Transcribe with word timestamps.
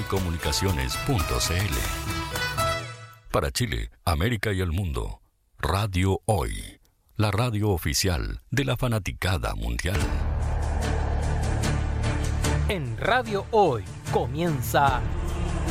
radiohoycomunicaciones.cl. 0.00 1.74
Para 3.30 3.50
Chile, 3.50 3.90
América 4.04 4.52
y 4.52 4.60
el 4.60 4.72
mundo, 4.72 5.20
Radio 5.58 6.20
Hoy, 6.24 6.80
la 7.16 7.30
radio 7.30 7.70
oficial 7.70 8.40
de 8.50 8.64
la 8.64 8.76
fanaticada 8.76 9.54
mundial. 9.54 9.98
En 12.68 12.96
Radio 12.98 13.46
Hoy 13.50 13.84
comienza 14.12 15.00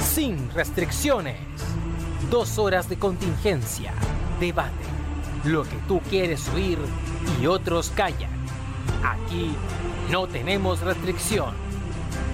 Sin 0.02 0.50
Restricciones. 0.52 1.38
Dos 2.30 2.58
horas 2.60 2.88
de 2.90 2.98
contingencia, 3.00 3.94
debate, 4.40 4.86
lo 5.46 5.64
que 5.64 5.78
tú 5.88 6.02
quieres 6.10 6.48
oír 6.50 6.78
y 7.42 7.48
otros 7.48 7.90
callan. 7.92 8.32
Aquí 9.04 9.56
no 10.12 10.28
tenemos 10.28 10.82
restricción. 10.82 11.56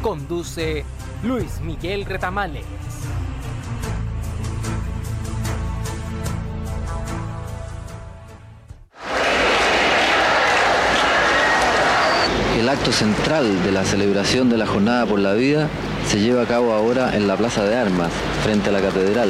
Conduce 0.02 0.84
Luis 1.24 1.60
Miguel 1.62 2.06
Retamales. 2.06 2.64
El 12.60 12.70
acto 12.70 12.92
central 12.92 13.64
de 13.64 13.72
la 13.72 13.84
celebración 13.84 14.50
de 14.50 14.58
la 14.58 14.66
Jornada 14.66 15.06
por 15.06 15.20
la 15.20 15.34
Vida 15.34 15.68
se 16.08 16.20
lleva 16.20 16.44
a 16.44 16.46
cabo 16.46 16.74
ahora 16.74 17.16
en 17.16 17.28
la 17.28 17.36
Plaza 17.36 17.64
de 17.64 17.76
Armas, 17.76 18.12
frente 18.44 18.70
a 18.70 18.74
la 18.74 18.82
Catedral, 18.82 19.30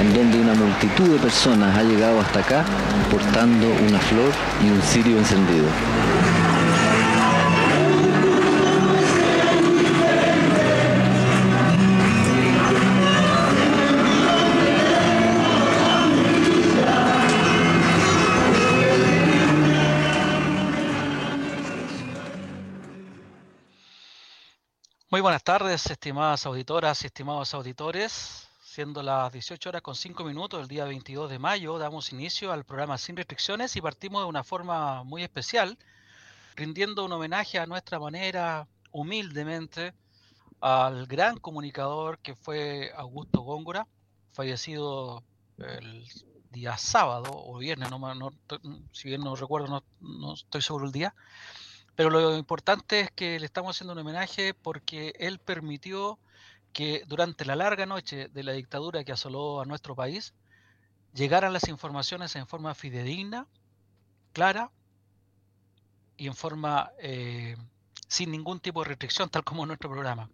en 0.00 0.14
donde 0.14 0.40
una 0.40 0.54
multitud 0.54 1.08
de 1.08 1.18
personas 1.18 1.76
ha 1.76 1.82
llegado 1.82 2.20
hasta 2.20 2.40
acá 2.40 2.64
portando 3.10 3.66
una 3.88 3.98
flor 3.98 4.32
y 4.64 4.70
un 4.70 4.82
cirio 4.82 5.18
encendido. 5.18 5.66
Buenas 25.26 25.42
tardes, 25.42 25.90
estimadas 25.90 26.46
auditoras 26.46 27.02
y 27.02 27.06
estimados 27.06 27.52
auditores. 27.52 28.46
Siendo 28.62 29.02
las 29.02 29.32
18 29.32 29.70
horas 29.70 29.82
con 29.82 29.96
5 29.96 30.22
minutos 30.22 30.60
el 30.60 30.68
día 30.68 30.84
22 30.84 31.28
de 31.28 31.40
mayo, 31.40 31.78
damos 31.78 32.12
inicio 32.12 32.52
al 32.52 32.62
programa 32.62 32.96
Sin 32.96 33.16
Restricciones 33.16 33.74
y 33.74 33.80
partimos 33.80 34.22
de 34.22 34.28
una 34.28 34.44
forma 34.44 35.02
muy 35.02 35.24
especial, 35.24 35.78
rindiendo 36.54 37.04
un 37.04 37.10
homenaje 37.10 37.58
a 37.58 37.66
nuestra 37.66 37.98
manera, 37.98 38.68
humildemente, 38.92 39.94
al 40.60 41.08
gran 41.08 41.38
comunicador 41.38 42.20
que 42.20 42.36
fue 42.36 42.92
Augusto 42.94 43.40
Góngora, 43.40 43.88
fallecido 44.30 45.24
el 45.58 46.06
día 46.52 46.78
sábado 46.78 47.30
o 47.32 47.58
viernes, 47.58 47.90
no, 47.90 48.14
no, 48.14 48.30
si 48.92 49.08
bien 49.08 49.22
no 49.22 49.34
recuerdo, 49.34 49.66
no, 49.66 49.82
no 49.98 50.34
estoy 50.34 50.62
seguro 50.62 50.86
el 50.86 50.92
día. 50.92 51.16
Pero 51.96 52.10
lo 52.10 52.36
importante 52.36 53.00
es 53.00 53.10
que 53.10 53.40
le 53.40 53.46
estamos 53.46 53.74
haciendo 53.74 53.94
un 53.94 53.98
homenaje 54.00 54.52
porque 54.54 55.14
él 55.18 55.38
permitió 55.38 56.18
que 56.74 57.02
durante 57.06 57.46
la 57.46 57.56
larga 57.56 57.86
noche 57.86 58.28
de 58.28 58.42
la 58.44 58.52
dictadura 58.52 59.02
que 59.02 59.12
asoló 59.12 59.62
a 59.62 59.64
nuestro 59.64 59.96
país, 59.96 60.34
llegaran 61.14 61.54
las 61.54 61.68
informaciones 61.68 62.36
en 62.36 62.46
forma 62.46 62.74
fidedigna, 62.74 63.46
clara 64.34 64.70
y 66.18 66.26
en 66.26 66.34
forma 66.34 66.92
eh, 66.98 67.56
sin 68.08 68.30
ningún 68.30 68.60
tipo 68.60 68.82
de 68.82 68.90
restricción, 68.90 69.30
tal 69.30 69.42
como 69.42 69.64
nuestro 69.64 69.88
programa. 69.88 70.28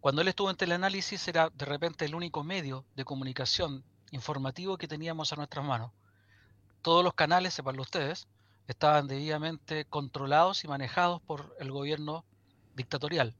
Cuando 0.00 0.22
él 0.22 0.28
estuvo 0.28 0.48
en 0.48 0.56
teleanálisis 0.56 1.28
era 1.28 1.50
de 1.50 1.66
repente 1.66 2.06
el 2.06 2.14
único 2.14 2.42
medio 2.42 2.86
de 2.96 3.04
comunicación 3.04 3.84
informativo 4.12 4.78
que 4.78 4.88
teníamos 4.88 5.30
a 5.34 5.36
nuestras 5.36 5.62
manos. 5.62 5.92
Todos 6.80 7.04
los 7.04 7.12
canales, 7.12 7.52
sepanlo 7.52 7.82
ustedes, 7.82 8.26
estaban 8.70 9.08
debidamente 9.08 9.84
controlados 9.84 10.62
y 10.62 10.68
manejados 10.68 11.20
por 11.20 11.56
el 11.58 11.72
gobierno 11.72 12.24
dictatorial. 12.76 13.34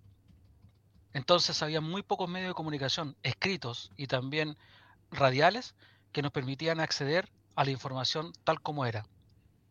Entonces 1.13 1.63
había 1.63 1.81
muy 1.81 2.03
pocos 2.03 2.29
medios 2.29 2.51
de 2.51 2.55
comunicación 2.55 3.17
escritos 3.23 3.93
y 3.97 4.09
también 4.09 4.57
radiales 5.13 5.77
que 6.11 6.23
nos 6.23 6.33
permitían 6.33 6.81
acceder 6.81 7.31
a 7.55 7.65
la 7.65 7.71
información 7.71 8.33
tal 8.43 8.61
como 8.61 8.87
era. 8.87 9.07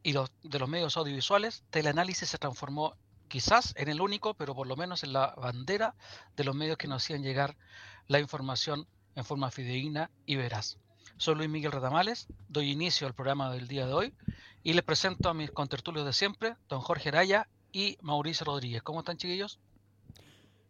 Y 0.01 0.13
de 0.13 0.59
los 0.59 0.69
medios 0.69 0.95
audiovisuales, 0.95 1.63
teleanálisis 1.71 2.29
se 2.29 2.37
transformó 2.37 2.95
quizás 3.27 3.73
en 3.75 3.89
el 3.89 3.99
único, 3.99 4.35
pero 4.35 4.55
por 4.55 4.65
lo 4.65 4.77
menos 4.77 5.03
en 5.03 5.11
la 5.11 5.33
bandera 5.35 5.93
de 6.37 6.45
los 6.45 6.55
medios 6.55 6.77
que 6.77 6.87
nos 6.87 7.03
hacían 7.03 7.21
llegar 7.21 7.57
la 8.07 8.21
información 8.21 8.87
en 9.15 9.25
forma 9.25 9.51
fidedigna 9.51 10.09
y 10.25 10.37
veraz. 10.37 10.77
Soy 11.17 11.35
Luis 11.35 11.49
Miguel 11.49 11.73
Redamales, 11.73 12.27
doy 12.47 12.71
inicio 12.71 13.07
al 13.07 13.13
programa 13.13 13.51
del 13.51 13.67
día 13.67 13.85
de 13.85 13.91
hoy 13.91 14.13
y 14.63 14.73
les 14.73 14.83
presento 14.83 15.29
a 15.29 15.33
mis 15.33 15.51
contertulios 15.51 16.05
de 16.05 16.13
siempre, 16.13 16.55
don 16.67 16.81
Jorge 16.81 17.09
Araya 17.09 17.47
y 17.71 17.97
Mauricio 18.01 18.45
Rodríguez. 18.45 18.81
¿Cómo 18.83 18.99
están, 18.99 19.17
chiquillos? 19.17 19.59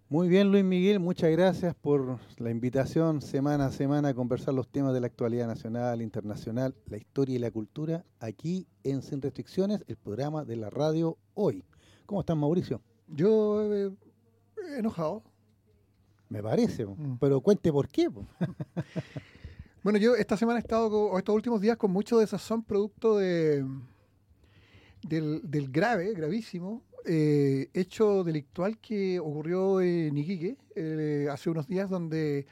Muy 0.10 0.28
bien, 0.28 0.52
Luis 0.52 0.64
Miguel, 0.64 1.00
muchas 1.00 1.30
gracias 1.30 1.76
por 1.76 2.18
la 2.38 2.50
invitación 2.50 3.22
semana 3.22 3.68
a 3.68 3.72
semana 3.72 4.10
a 4.10 4.14
conversar 4.16 4.56
los 4.56 4.68
temas 4.68 4.92
de 4.94 5.02
la 5.02 5.06
actualidad 5.08 5.46
nacional, 5.46 6.02
internacional, 6.02 6.74
la 6.88 6.98
historia 6.98 7.36
y 7.36 7.40
la 7.40 7.52
cultura, 7.52 8.04
aquí 8.20 8.66
en 8.84 9.04
Sin 9.04 9.22
Restricciones, 9.22 9.84
el 9.88 9.98
programa 9.98 10.46
de 10.46 10.56
la 10.56 10.72
radio 10.72 11.18
hoy. 11.36 11.64
¿Cómo 12.08 12.22
están, 12.22 12.40
Mauricio? 12.40 12.82
Yo 13.08 13.72
eh, 13.72 13.92
enojado. 14.80 15.22
Me 16.28 16.42
parece, 16.42 16.88
mm. 16.88 17.18
pero 17.20 17.40
cuente 17.42 17.72
por 17.72 17.88
qué. 17.88 18.10
Bueno, 19.82 19.98
yo 19.98 20.16
esta 20.16 20.36
semana 20.36 20.60
he 20.60 20.62
estado, 20.62 20.90
o 20.92 21.18
estos 21.18 21.34
últimos 21.34 21.62
días, 21.62 21.78
con 21.78 21.92
mucho 21.92 22.20
desazón 22.20 22.64
producto 22.64 23.18
de, 23.18 23.66
del, 25.04 25.70
grave, 25.72 26.14
gravísimo, 26.14 26.84
eh, 27.06 27.70
hecho 27.74 28.26
delictual 28.26 28.78
que 28.80 29.22
ocurrió 29.22 29.80
en 29.80 30.18
Iquique 30.18 30.58
eh, 30.76 31.30
hace 31.32 31.50
unos 31.50 31.66
días, 31.66 31.90
donde 31.90 32.46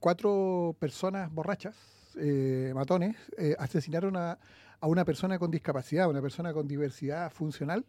cuatro 0.00 0.76
personas 0.78 1.32
borrachas, 1.32 1.76
eh, 2.18 2.72
matones, 2.74 3.16
asesinaron 3.58 4.14
a, 4.18 4.38
una 4.82 5.06
persona 5.06 5.38
con 5.38 5.50
discapacidad, 5.50 6.10
una 6.10 6.20
persona 6.20 6.52
con 6.52 6.68
diversidad 6.68 7.32
funcional, 7.32 7.86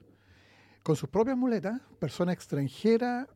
con 0.82 0.96
sus 0.96 1.10
propias 1.10 1.36
muletas, 1.36 1.82
persona 2.00 2.32
extranjera, 2.32 3.28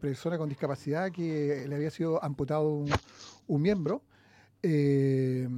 persona 0.00 0.38
con 0.38 0.48
discapacidad 0.48 1.10
que 1.10 1.66
le 1.68 1.74
había 1.74 1.90
sido 1.90 2.22
amputado 2.22 2.84
un 3.48 3.60
miembro 3.60 4.04
eh, 4.62 5.48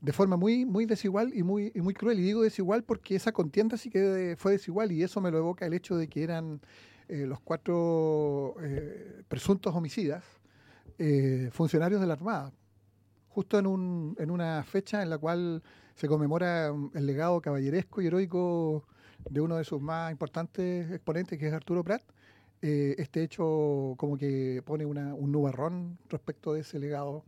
de 0.00 0.12
forma 0.12 0.36
muy, 0.36 0.64
muy 0.64 0.86
desigual 0.86 1.32
y 1.34 1.42
muy, 1.42 1.72
muy 1.74 1.94
cruel. 1.94 2.18
Y 2.20 2.22
digo 2.22 2.42
desigual 2.42 2.84
porque 2.84 3.16
esa 3.16 3.32
contienda 3.32 3.76
sí 3.76 3.90
que 3.90 4.36
fue 4.38 4.52
desigual 4.52 4.92
y 4.92 5.02
eso 5.02 5.20
me 5.20 5.30
lo 5.30 5.38
evoca 5.38 5.66
el 5.66 5.74
hecho 5.74 5.96
de 5.96 6.08
que 6.08 6.22
eran 6.22 6.60
eh, 7.08 7.26
los 7.26 7.40
cuatro 7.40 8.56
eh, 8.62 9.22
presuntos 9.28 9.74
homicidas 9.74 10.24
funcionarios 11.50 12.00
de 12.00 12.06
la 12.06 12.12
Armada. 12.12 12.52
Justo 13.28 13.58
en, 13.58 13.66
un, 13.66 14.14
en 14.20 14.30
una 14.30 14.62
fecha 14.62 15.02
en 15.02 15.10
la 15.10 15.18
cual 15.18 15.60
se 15.96 16.06
conmemora 16.06 16.68
el 16.68 17.06
legado 17.06 17.40
caballeresco 17.40 18.00
y 18.00 18.06
heroico 18.06 18.86
de 19.28 19.40
uno 19.40 19.56
de 19.56 19.64
sus 19.64 19.80
más 19.80 20.12
importantes 20.12 20.88
exponentes, 20.92 21.36
que 21.36 21.48
es 21.48 21.52
Arturo 21.52 21.82
Prat, 21.82 22.02
este 22.60 23.24
hecho 23.24 23.94
como 23.96 24.16
que 24.16 24.62
pone 24.64 24.86
una, 24.86 25.14
un 25.14 25.32
nubarrón 25.32 25.98
respecto 26.08 26.52
de 26.52 26.60
ese 26.60 26.78
legado 26.78 27.24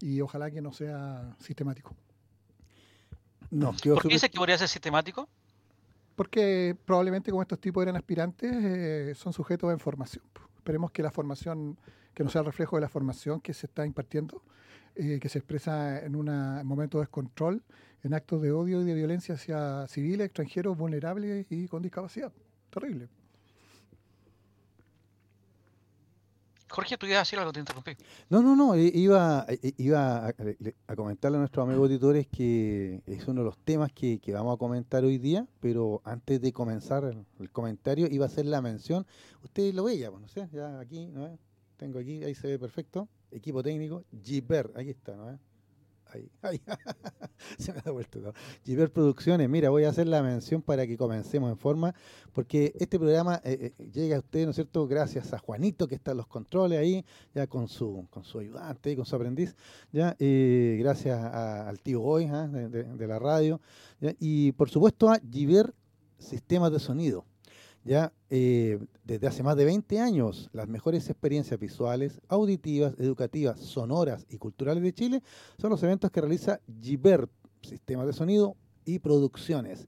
y 0.00 0.20
ojalá 0.20 0.50
que 0.50 0.60
no 0.60 0.72
sea 0.72 1.34
sistemático. 1.40 1.94
No, 3.50 3.72
¿Por 3.72 4.02
qué 4.02 4.08
dice 4.08 4.28
que 4.28 4.38
podría 4.38 4.58
ser 4.58 4.68
sistemático? 4.68 5.28
Porque 6.16 6.76
probablemente 6.84 7.30
como 7.30 7.42
estos 7.42 7.60
tipos 7.60 7.82
eran 7.82 7.96
aspirantes, 7.96 8.52
eh, 8.52 9.14
son 9.14 9.32
sujetos 9.32 9.70
a 9.70 9.72
información. 9.72 10.24
Esperemos 10.56 10.90
que 10.90 11.02
la 11.02 11.10
formación, 11.10 11.78
que 12.14 12.24
no 12.24 12.30
sea 12.30 12.40
el 12.40 12.46
reflejo 12.46 12.76
de 12.76 12.82
la 12.82 12.88
formación 12.88 13.40
que 13.40 13.54
se 13.54 13.66
está 13.66 13.86
impartiendo, 13.86 14.42
eh, 14.94 15.18
que 15.20 15.28
se 15.28 15.38
expresa 15.38 16.00
en 16.04 16.16
un 16.16 16.26
momento 16.66 16.98
de 16.98 17.02
descontrol, 17.02 17.62
en 18.02 18.14
actos 18.14 18.40
de 18.42 18.50
odio 18.50 18.80
y 18.80 18.84
de 18.84 18.94
violencia 18.94 19.34
hacia 19.34 19.86
civiles, 19.88 20.26
extranjeros, 20.26 20.76
vulnerables 20.76 21.46
y 21.50 21.68
con 21.68 21.82
discapacidad. 21.82 22.32
Terrible. 22.70 23.08
Jorge, 26.68 26.98
tú 26.98 27.06
ibas 27.06 27.18
a 27.18 27.20
decir 27.20 27.38
algo, 27.38 27.52
te 27.52 27.60
interrumpí. 27.60 27.92
No, 28.28 28.42
no, 28.42 28.56
no, 28.56 28.76
iba, 28.76 29.46
iba 29.76 30.26
a, 30.26 30.96
comentarle 30.96 31.36
a 31.36 31.40
nuestros 31.40 31.64
amigos 31.64 31.84
auditores 31.84 32.26
que 32.26 33.02
es 33.06 33.28
uno 33.28 33.42
de 33.42 33.46
los 33.46 33.58
temas 33.58 33.92
que, 33.92 34.20
vamos 34.32 34.54
a 34.54 34.58
comentar 34.58 35.04
hoy 35.04 35.18
día, 35.18 35.46
pero 35.60 36.02
antes 36.04 36.40
de 36.40 36.52
comenzar 36.52 37.04
el, 37.04 37.50
comentario 37.50 38.08
iba 38.10 38.24
a 38.24 38.28
hacer 38.28 38.46
la 38.46 38.60
mención, 38.60 39.06
usted 39.44 39.72
lo 39.74 39.84
veía, 39.84 40.10
pues, 40.10 40.22
no 40.22 40.28
sé, 40.28 40.48
ya 40.52 40.80
aquí, 40.80 41.06
¿no? 41.06 41.38
Tengo 41.76 41.98
aquí, 41.98 42.24
ahí 42.24 42.34
se 42.34 42.48
ve 42.48 42.58
perfecto, 42.58 43.08
equipo 43.30 43.62
técnico, 43.62 44.04
Giper, 44.22 44.72
ahí 44.74 44.90
está, 44.90 45.14
¿no? 45.14 45.38
Ahí, 46.12 46.30
ahí. 46.42 46.60
Se 47.58 47.72
me 47.72 47.80
ha 47.84 47.90
vuelto. 47.90 48.32
Giver 48.64 48.90
Producciones, 48.90 49.48
mira, 49.48 49.70
voy 49.70 49.84
a 49.84 49.90
hacer 49.90 50.06
la 50.06 50.22
mención 50.22 50.62
para 50.62 50.86
que 50.86 50.96
comencemos 50.96 51.50
en 51.50 51.58
forma, 51.58 51.94
porque 52.32 52.72
este 52.78 52.98
programa 52.98 53.40
eh, 53.44 53.74
eh, 53.78 53.90
llega 53.92 54.16
a 54.16 54.20
usted, 54.20 54.44
¿no 54.44 54.50
es 54.50 54.56
cierto?, 54.56 54.86
gracias 54.86 55.32
a 55.32 55.38
Juanito, 55.38 55.86
que 55.86 55.94
está 55.96 56.12
en 56.12 56.18
los 56.18 56.26
controles 56.26 56.78
ahí, 56.78 57.04
ya 57.34 57.46
con 57.46 57.68
su, 57.68 58.06
con 58.10 58.24
su 58.24 58.38
ayudante 58.38 58.92
y 58.92 58.96
con 58.96 59.04
su 59.04 59.16
aprendiz, 59.16 59.56
ya, 59.92 60.16
eh, 60.18 60.76
gracias 60.80 61.18
al 61.18 61.80
tío 61.80 62.02
Hoy 62.02 62.26
de, 62.26 62.68
de, 62.68 63.06
la 63.06 63.18
radio, 63.18 63.60
y 64.20 64.52
por 64.52 64.70
supuesto 64.70 65.10
a 65.10 65.18
Giver 65.30 65.74
Sistemas 66.18 66.72
de 66.72 66.78
Sonido 66.78 67.26
ya 67.86 68.12
eh, 68.30 68.80
desde 69.04 69.28
hace 69.28 69.42
más 69.44 69.56
de 69.56 69.64
20 69.64 70.00
años, 70.00 70.50
las 70.52 70.68
mejores 70.68 71.08
experiencias 71.08 71.58
visuales, 71.58 72.20
auditivas, 72.28 72.94
educativas, 72.98 73.60
sonoras 73.60 74.26
y 74.28 74.38
culturales 74.38 74.82
de 74.82 74.92
Chile 74.92 75.22
son 75.56 75.70
los 75.70 75.82
eventos 75.84 76.10
que 76.10 76.20
realiza 76.20 76.60
Giver, 76.82 77.28
Sistemas 77.62 78.06
de 78.06 78.12
Sonido 78.12 78.56
y 78.84 78.98
Producciones. 78.98 79.86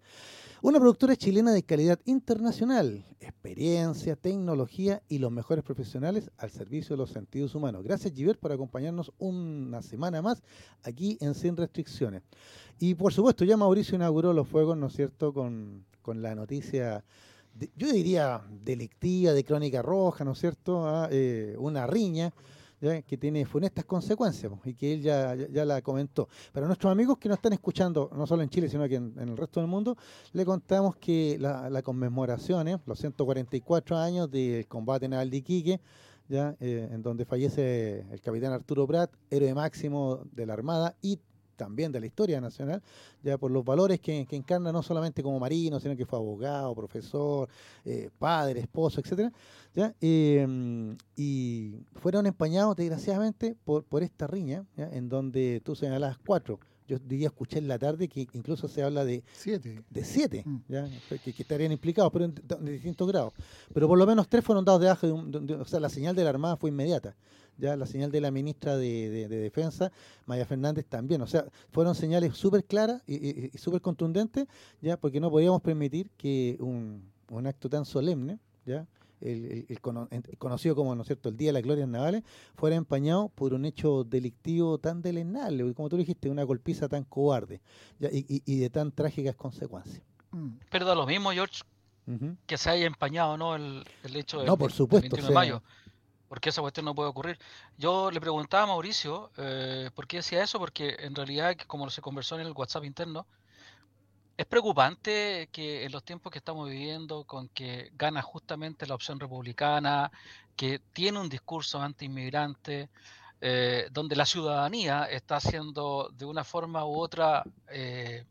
Una 0.63 0.79
productora 0.79 1.15
chilena 1.17 1.53
de 1.53 1.63
calidad 1.63 2.01
internacional, 2.05 3.05
experiencia, 3.21 4.17
tecnología 4.17 5.03
y 5.09 5.19
los 5.19 5.31
mejores 5.31 5.65
profesionales 5.65 6.31
al 6.37 6.51
servicio 6.51 6.95
de 6.95 6.99
los 6.99 7.11
sentidos 7.11 7.55
humanos. 7.55 7.85
Gracias 7.85 8.13
Giver 8.13 8.39
por 8.39 8.53
acompañarnos 8.53 9.13
una 9.19 9.83
semana 9.83 10.23
más 10.23 10.43
aquí 10.83 11.17
en 11.21 11.35
Sin 11.35 11.57
Restricciones. 11.57 12.23
Y 12.79 12.95
por 12.95 13.13
supuesto, 13.13 13.45
ya 13.45 13.57
Mauricio 13.57 13.97
inauguró 13.97 14.33
los 14.33 14.49
fuegos, 14.49 14.77
¿no 14.77 14.87
es 14.87 14.95
cierto?, 14.95 15.33
con, 15.33 15.85
con 16.03 16.23
la 16.23 16.35
noticia 16.35 17.05
yo 17.77 17.93
diría, 17.93 18.43
delictiva, 18.65 19.33
de 19.33 19.45
crónica 19.45 19.83
roja, 19.83 20.25
¿no 20.25 20.33
es 20.33 20.39
cierto? 20.39 20.87
Ah, 20.87 21.09
eh, 21.11 21.55
una 21.59 21.87
riña 21.87 22.33
que 22.81 23.17
tiene 23.17 23.45
funestas 23.45 23.85
consecuencias 23.85 24.53
y 24.65 24.75
que 24.75 24.95
él 24.95 25.03
ya, 25.03 25.35
ya, 25.35 25.65
la 25.65 25.83
comentó. 25.83 26.29
Para 26.53 26.67
nuestros 26.67 26.93
amigos 26.93 27.19
que 27.19 27.29
nos 27.29 27.39
están 27.39 27.53
escuchando, 27.53 28.09
no 28.15 28.25
solo 28.25 28.43
en 28.43 28.51
Chile, 28.51 28.69
sino 28.69 28.89
que 28.89 28.95
en, 28.95 29.15
el 29.19 29.37
resto 29.37 29.59
del 29.59 29.69
mundo, 29.69 29.97
le 30.33 30.45
contamos 30.45 30.95
que 30.95 31.37
la, 31.41 31.69
la 31.71 31.83
conmemoración, 31.83 32.69
¿eh? 32.69 32.79
los 32.87 33.01
144 33.01 33.97
años 33.97 34.31
del 34.31 34.69
combate 34.69 35.09
naval 35.09 35.29
de 35.29 35.37
Iquique, 35.39 35.81
ya, 36.29 36.55
eh, 36.61 36.89
en 36.93 37.03
donde 37.03 37.25
fallece 37.25 38.05
el 38.13 38.21
capitán 38.21 38.53
Arturo 38.53 38.87
Prat, 38.87 39.11
héroe 39.31 39.55
máximo 39.55 40.21
de 40.33 40.47
la 40.47 40.53
Armada 40.53 40.95
y 41.01 41.19
también 41.59 41.93
de 41.93 42.01
la 42.01 42.07
historia 42.07 42.41
nacional, 42.41 42.83
ya 43.23 43.37
por 43.37 43.51
los 43.51 43.63
valores 43.63 44.01
que, 44.01 44.27
encarna 44.31 44.73
no 44.73 44.83
solamente 44.83 45.23
como 45.23 45.39
marino, 45.39 45.79
sino 45.81 45.95
que 45.95 46.07
fue 46.07 46.19
abogado, 46.19 46.75
profesor, 46.75 47.49
eh, 47.85 48.09
padre, 48.19 48.61
esposo, 48.61 49.01
etcétera, 49.01 49.31
¿ya? 49.75 49.95
Em, 50.01 50.97
y 51.17 51.75
fueron 51.97 52.27
empañados 52.27 52.77
desgraciadamente 52.77 53.57
por, 53.65 53.85
por 53.85 54.03
esta 54.03 54.27
riña, 54.27 54.65
en 54.77 55.09
donde 55.11 55.61
tú 55.63 55.75
señalabas 55.75 56.17
cuatro. 56.25 56.59
Yo 56.89 56.99
diría 56.99 57.29
escuché 57.29 57.59
en 57.59 57.69
la 57.69 57.79
tarde 57.79 58.09
que 58.09 58.27
incluso 58.33 58.67
se 58.67 58.83
habla 58.83 59.05
de 59.05 59.23
siete, 59.35 59.83
de 59.91 60.05
siete 60.05 60.43
mm. 60.47 60.63
Que, 61.23 61.35
estarían 61.37 61.71
implicados, 61.71 62.11
pero 62.11 62.25
en, 62.25 62.35
distintos 62.65 63.07
grados. 63.07 63.35
Pero 63.75 63.87
por 63.87 63.99
lo 63.99 64.07
menos 64.07 64.27
tres 64.27 64.43
fueron 64.43 64.65
dados 64.65 64.81
de 64.81 64.87
baja, 64.87 65.07
o 65.07 65.65
sea, 65.67 65.81
la 65.81 65.91
señal 65.91 66.17
de 66.17 66.25
la 66.25 66.31
Armada 66.31 66.57
fue 66.57 66.71
inmediata 66.71 67.15
ya 67.59 67.77
la 67.77 67.87
señal 67.87 68.11
de 68.11 68.21
la 68.21 68.31
ministra 68.31 68.77
de, 68.77 69.29
Defensa, 69.29 69.93
Maya 70.27 70.47
Fernández, 70.47 70.87
también. 70.87 71.21
O 71.21 71.27
sea, 71.27 71.45
fueron 71.71 71.95
señales 71.95 72.37
súper 72.37 72.65
claras 72.65 73.03
y, 73.07 73.51
súper 73.59 73.83
contundentes, 73.83 74.47
ya 74.81 74.97
porque 74.97 75.21
no 75.21 75.31
podíamos 75.31 75.61
permitir 75.61 76.11
que 76.17 76.57
un, 76.61 77.13
acto 77.47 77.69
tan 77.69 77.85
solemne, 77.85 78.39
ya 78.65 78.87
el, 79.21 79.67
conocido 80.39 80.77
como 80.77 80.95
¿no 80.95 81.03
es 81.03 81.09
cierto? 81.09 81.29
el 81.29 81.37
Día 81.37 81.49
de 81.49 81.55
las 81.55 81.63
Glorias 81.63 81.89
Navales, 81.89 82.23
fuera 82.57 82.77
empañado 82.77 83.29
por 83.31 83.53
un 83.53 83.65
hecho 83.65 84.05
delictivo 84.05 84.79
tan 84.79 85.03
delenable, 85.03 85.75
como 85.75 85.89
tú 85.89 85.97
dijiste, 85.97 86.31
una 86.31 86.45
golpiza 86.45 86.89
tan 86.89 87.05
cobarde 87.05 87.61
y, 88.01 88.59
de 88.59 88.71
tan 88.71 88.93
trágicas 88.93 89.35
consecuencias. 89.35 90.03
Mm. 90.31 90.59
Pero 90.71 90.87
da 90.87 90.95
lo 90.95 91.07
mismo, 91.07 91.33
George, 91.33 91.63
que 92.47 92.57
se 92.57 92.71
haya 92.71 92.87
empañado 92.87 93.37
no 93.37 93.57
el, 93.57 93.85
hecho 94.15 94.43
no, 94.45 94.57
por 94.57 94.73
supuesto, 94.73 95.17
de 95.17 95.31
mayo 95.31 95.63
porque 96.29 96.51
esa 96.51 96.61
cuestión 96.61 96.87
no 96.87 96.95
puede 96.95 97.09
ocurrir. 97.09 97.39
Yo 97.77 98.11
le 98.11 98.21
preguntaba 98.21 98.65
a 98.65 98.67
Mauricio 98.67 99.31
eh, 99.37 99.91
por 99.95 100.07
qué 100.07 100.19
decía 100.19 100.43
eso, 100.43 100.59
porque 100.59 100.97
en 101.01 101.15
realidad, 101.15 101.57
como 101.67 101.89
se 101.91 102.03
conversó 102.03 102.39
en 102.39 102.47
el 102.47 102.53
WhatsApp 102.53 102.85
interno, 102.85 103.27
es 104.39 104.47
preocupante 104.47 105.49
que 105.51 105.85
en 105.85 105.91
los 105.91 106.05
tiempos 106.05 106.31
que 106.31 106.39
estamos 106.39 106.69
viviendo, 106.69 107.25
con 107.25 107.49
que 107.49 107.91
gana 107.97 108.23
justamente 108.23 108.87
la 108.87 108.95
opción 108.95 109.19
republicana, 109.19 110.13
que 110.55 110.81
tiene 110.93 111.19
un 111.19 111.29
discurso 111.29 111.81
anti-inmigrante, 111.83 112.89
eh, 113.41 113.89
donde 113.91 114.15
la 114.15 114.27
ciudadanía 114.27 115.05
está 115.05 115.41
siendo 115.41 116.11
de 116.13 116.25
una 116.25 116.45
forma 116.45 116.85
u 116.85 117.01
otra, 117.01 117.43
eh, 117.69 118.25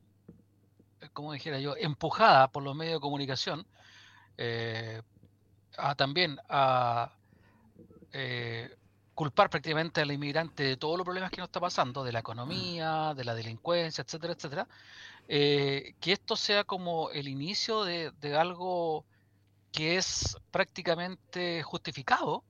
como 1.12 1.34
dijera 1.34 1.60
yo, 1.60 1.76
empujada 1.78 2.48
por 2.50 2.64
los 2.64 2.76
medios 2.76 2.96
de 2.96 3.02
comunicación, 3.02 3.68
eh, 4.38 5.02
también 5.98 6.40
a 6.48 7.17
eh, 8.20 8.76
culpar 9.14 9.48
prácticamente 9.50 10.02
al 10.02 10.12
inmigrante 10.12 10.64
de 10.64 10.78
todos 10.78 10.98
los 10.98 11.06
problemas 11.06 11.30
que 11.30 11.38
nos 11.38 11.50
está 11.50 11.60
pasando, 11.60 12.04
de 12.04 12.12
la 12.12 12.20
economía, 12.20 13.14
de 13.16 13.24
la 13.24 13.36
delincuencia, 13.36 14.04
etcétera, 14.04 14.34
etcétera, 14.34 14.68
eh, 15.28 15.94
que 16.00 16.14
esto 16.14 16.36
sea 16.36 16.64
como 16.64 17.12
el 17.12 17.28
inicio 17.28 17.84
de, 17.84 18.12
algo 18.36 19.06
que 19.72 19.98
es 19.98 20.36
prácticamente 20.50 21.62
justificado 21.62 22.44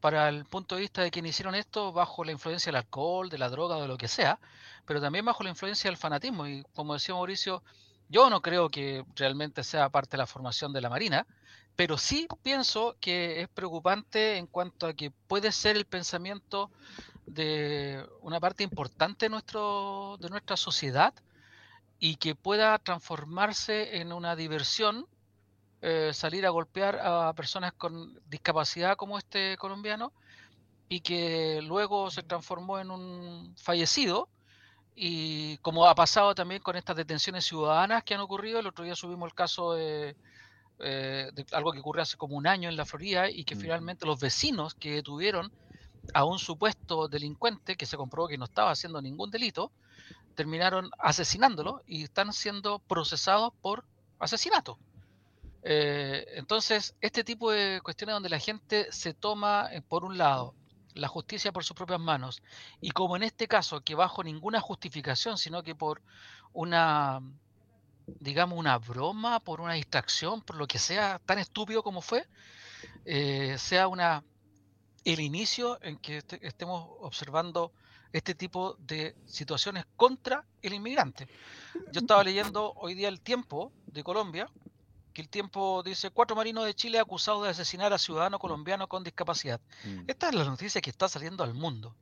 para 0.00 0.28
el 0.28 0.44
punto 0.44 0.76
de 0.76 0.82
vista 0.82 1.02
de 1.02 1.10
quienes 1.10 1.30
hicieron 1.30 1.56
esto 1.56 1.92
bajo 1.92 2.22
la 2.24 2.30
influencia 2.30 2.70
del 2.70 2.76
alcohol, 2.76 3.28
de 3.28 3.38
la 3.38 3.48
droga, 3.48 3.80
de 3.80 3.88
lo 3.88 3.96
que 3.96 4.06
sea, 4.06 4.38
pero 4.86 5.00
también 5.00 5.24
bajo 5.24 5.42
la 5.42 5.50
influencia 5.50 5.90
del 5.90 5.96
fanatismo. 5.96 6.46
Y 6.46 6.62
como 6.74 6.94
decía 6.94 7.16
Mauricio, 7.16 7.64
yo 8.08 8.30
no 8.30 8.42
creo 8.42 8.70
que 8.70 9.04
realmente 9.16 9.64
sea 9.64 9.88
parte 9.88 10.12
de 10.12 10.18
la 10.18 10.26
formación 10.26 10.72
de 10.72 10.80
la 10.80 10.90
Marina, 10.90 11.26
pero 11.76 11.98
sí 11.98 12.28
pienso 12.42 12.96
que 13.00 13.42
es 13.42 13.48
preocupante 13.48 14.36
en 14.36 14.46
cuanto 14.46 14.86
a 14.86 14.94
que 14.94 15.10
puede 15.10 15.50
ser 15.52 15.76
el 15.76 15.86
pensamiento 15.86 16.70
de 17.26 18.06
una 18.20 18.38
parte 18.38 18.62
importante 18.62 19.26
de, 19.26 19.30
nuestro, 19.30 20.16
de 20.20 20.30
nuestra 20.30 20.56
sociedad 20.56 21.14
y 21.98 22.16
que 22.16 22.34
pueda 22.34 22.78
transformarse 22.78 23.96
en 23.98 24.12
una 24.12 24.36
diversión, 24.36 25.06
eh, 25.80 26.12
salir 26.12 26.46
a 26.46 26.50
golpear 26.50 26.98
a 27.02 27.32
personas 27.34 27.72
con 27.72 28.20
discapacidad 28.26 28.96
como 28.96 29.18
este 29.18 29.56
colombiano 29.56 30.12
y 30.88 31.00
que 31.00 31.60
luego 31.62 32.10
se 32.10 32.22
transformó 32.22 32.78
en 32.78 32.90
un 32.90 33.54
fallecido. 33.56 34.28
Y 34.94 35.58
como 35.58 35.86
ha 35.86 35.94
pasado 35.94 36.34
también 36.36 36.62
con 36.62 36.76
estas 36.76 36.94
detenciones 36.94 37.44
ciudadanas 37.44 38.04
que 38.04 38.14
han 38.14 38.20
ocurrido, 38.20 38.60
el 38.60 38.66
otro 38.68 38.84
día 38.84 38.94
subimos 38.94 39.26
el 39.26 39.34
caso 39.34 39.74
de 39.74 40.16
eh, 40.80 41.30
de 41.32 41.46
algo 41.52 41.72
que 41.72 41.78
ocurrió 41.78 42.02
hace 42.02 42.16
como 42.16 42.36
un 42.36 42.46
año 42.46 42.68
en 42.68 42.76
la 42.76 42.84
Florida 42.84 43.30
y 43.30 43.44
que 43.44 43.56
finalmente 43.56 44.06
los 44.06 44.20
vecinos 44.20 44.74
que 44.74 44.92
detuvieron 44.92 45.52
a 46.12 46.24
un 46.24 46.38
supuesto 46.38 47.08
delincuente 47.08 47.76
que 47.76 47.86
se 47.86 47.96
comprobó 47.96 48.28
que 48.28 48.38
no 48.38 48.44
estaba 48.44 48.72
haciendo 48.72 49.00
ningún 49.00 49.30
delito, 49.30 49.72
terminaron 50.34 50.90
asesinándolo 50.98 51.82
y 51.86 52.02
están 52.02 52.32
siendo 52.32 52.80
procesados 52.80 53.52
por 53.62 53.84
asesinato. 54.18 54.78
Eh, 55.62 56.26
entonces, 56.34 56.94
este 57.00 57.24
tipo 57.24 57.50
de 57.50 57.80
cuestiones 57.82 58.14
donde 58.14 58.28
la 58.28 58.38
gente 58.38 58.86
se 58.90 59.14
toma, 59.14 59.68
eh, 59.72 59.80
por 59.80 60.04
un 60.04 60.18
lado, 60.18 60.54
la 60.94 61.08
justicia 61.08 61.52
por 61.52 61.64
sus 61.64 61.74
propias 61.74 62.00
manos, 62.00 62.42
y 62.80 62.90
como 62.90 63.16
en 63.16 63.22
este 63.22 63.48
caso, 63.48 63.80
que 63.80 63.94
bajo 63.94 64.22
ninguna 64.22 64.60
justificación, 64.60 65.38
sino 65.38 65.62
que 65.62 65.74
por 65.74 66.02
una 66.52 67.20
digamos, 68.06 68.58
una 68.58 68.78
broma, 68.78 69.40
por 69.40 69.60
una 69.60 69.74
distracción, 69.74 70.42
por 70.42 70.56
lo 70.56 70.66
que 70.66 70.78
sea 70.78 71.20
tan 71.24 71.38
estúpido 71.38 71.82
como 71.82 72.00
fue, 72.00 72.26
eh, 73.04 73.56
sea 73.58 73.88
una 73.88 74.24
el 75.04 75.20
inicio 75.20 75.78
en 75.82 75.98
que 75.98 76.18
este, 76.18 76.46
estemos 76.46 76.88
observando 77.00 77.72
este 78.12 78.34
tipo 78.34 78.76
de 78.78 79.14
situaciones 79.26 79.84
contra 79.96 80.44
el 80.62 80.72
inmigrante. 80.72 81.28
Yo 81.92 82.00
estaba 82.00 82.24
leyendo 82.24 82.72
hoy 82.76 82.94
día 82.94 83.08
el 83.08 83.20
tiempo 83.20 83.72
de 83.86 84.02
Colombia, 84.02 84.48
que 85.12 85.20
el 85.20 85.28
tiempo 85.28 85.82
dice 85.82 86.10
cuatro 86.10 86.34
marinos 86.34 86.64
de 86.64 86.74
Chile 86.74 86.98
acusados 86.98 87.44
de 87.44 87.50
asesinar 87.50 87.92
a 87.92 87.98
ciudadano 87.98 88.38
colombiano 88.38 88.88
con 88.88 89.04
discapacidad. 89.04 89.60
Mm. 89.84 90.04
Esta 90.06 90.28
es 90.28 90.34
la 90.34 90.44
noticia 90.44 90.80
que 90.80 90.90
está 90.90 91.08
saliendo 91.08 91.44
al 91.44 91.54
mundo 91.54 91.94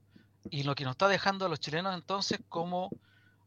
y 0.51 0.63
lo 0.63 0.75
que 0.75 0.85
nos 0.85 0.93
está 0.93 1.09
dejando 1.09 1.47
a 1.47 1.49
los 1.49 1.61
chilenos 1.61 1.95
entonces 1.95 2.41
como 2.49 2.91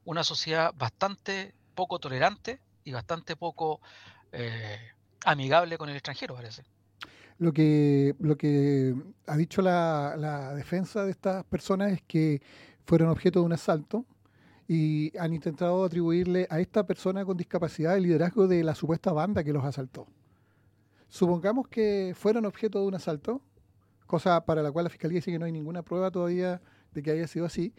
una 0.03 0.23
sociedad 0.23 0.73
bastante 0.75 1.55
poco 1.75 1.99
tolerante 1.99 2.59
y 2.83 2.91
bastante 2.91 3.35
poco 3.35 3.81
eh, 4.31 4.79
amigable 5.25 5.77
con 5.77 5.89
el 5.89 5.95
extranjero, 5.95 6.35
parece. 6.35 6.63
Lo 7.37 7.51
que, 7.51 8.15
lo 8.19 8.37
que 8.37 8.95
ha 9.27 9.35
dicho 9.35 9.61
la, 9.61 10.53
defensa 10.55 11.03
de 11.03 11.11
estas 11.11 11.43
personas 11.45 11.91
es 11.91 12.01
que 12.01 12.41
fueron 12.85 13.09
objeto 13.09 13.39
de 13.39 13.45
un 13.45 13.53
asalto 13.53 14.05
y 14.67 15.15
han 15.17 15.33
intentado 15.33 15.83
atribuirle 15.83 16.47
a 16.49 16.59
esta 16.59 16.87
persona 16.87 17.25
con 17.25 17.35
discapacidad 17.35 17.97
el 17.97 18.03
liderazgo 18.03 18.47
de 18.47 18.63
la 18.63 18.73
supuesta 18.73 19.11
banda 19.11 19.43
que 19.43 19.51
los 19.51 19.65
asaltó. 19.65 20.07
Supongamos 21.09 21.67
que 21.67 22.13
fueron 22.15 22.45
objeto 22.45 22.79
de 22.79 22.87
un 22.87 22.95
asalto, 22.95 23.41
cosa 24.07 24.43
para 24.45 24.63
la 24.63 24.71
cual 24.71 24.85
la 24.85 24.89
Fiscalía 24.89 25.17
dice 25.17 25.31
que 25.31 25.39
no 25.39 25.45
hay 25.45 25.51
ninguna 25.51 25.83
prueba 25.83 26.09
todavía 26.11 26.61
de 26.93 27.03
que 27.03 27.11
haya 27.11 27.27
sido 27.27 27.45
así, 27.45 27.73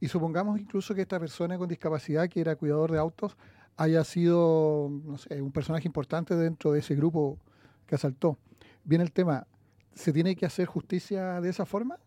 y 0.00 0.08
supongamos 0.08 0.58
incluso 0.58 0.94
que 0.94 1.02
esta 1.02 1.20
persona 1.20 1.58
con 1.58 1.68
discapacidad, 1.68 2.28
que 2.28 2.40
era 2.40 2.56
cuidador 2.56 2.90
de 2.90 2.98
autos, 2.98 3.36
haya 3.76 4.02
sido, 4.04 4.90
no 5.04 5.18
sé, 5.18 5.40
un 5.40 5.52
personaje 5.52 5.86
importante 5.86 6.34
dentro 6.34 6.72
de 6.72 6.80
ese 6.80 6.94
grupo 6.94 7.38
que 7.86 7.94
asaltó. 7.94 8.38
Viene 8.84 9.04
el 9.04 9.12
tema, 9.12 9.46
¿se 9.94 10.12
tiene 10.12 10.34
que 10.36 10.46
hacer 10.46 10.66
justicia 10.66 11.40
de 11.40 11.50
esa 11.50 11.66
forma? 11.66 11.98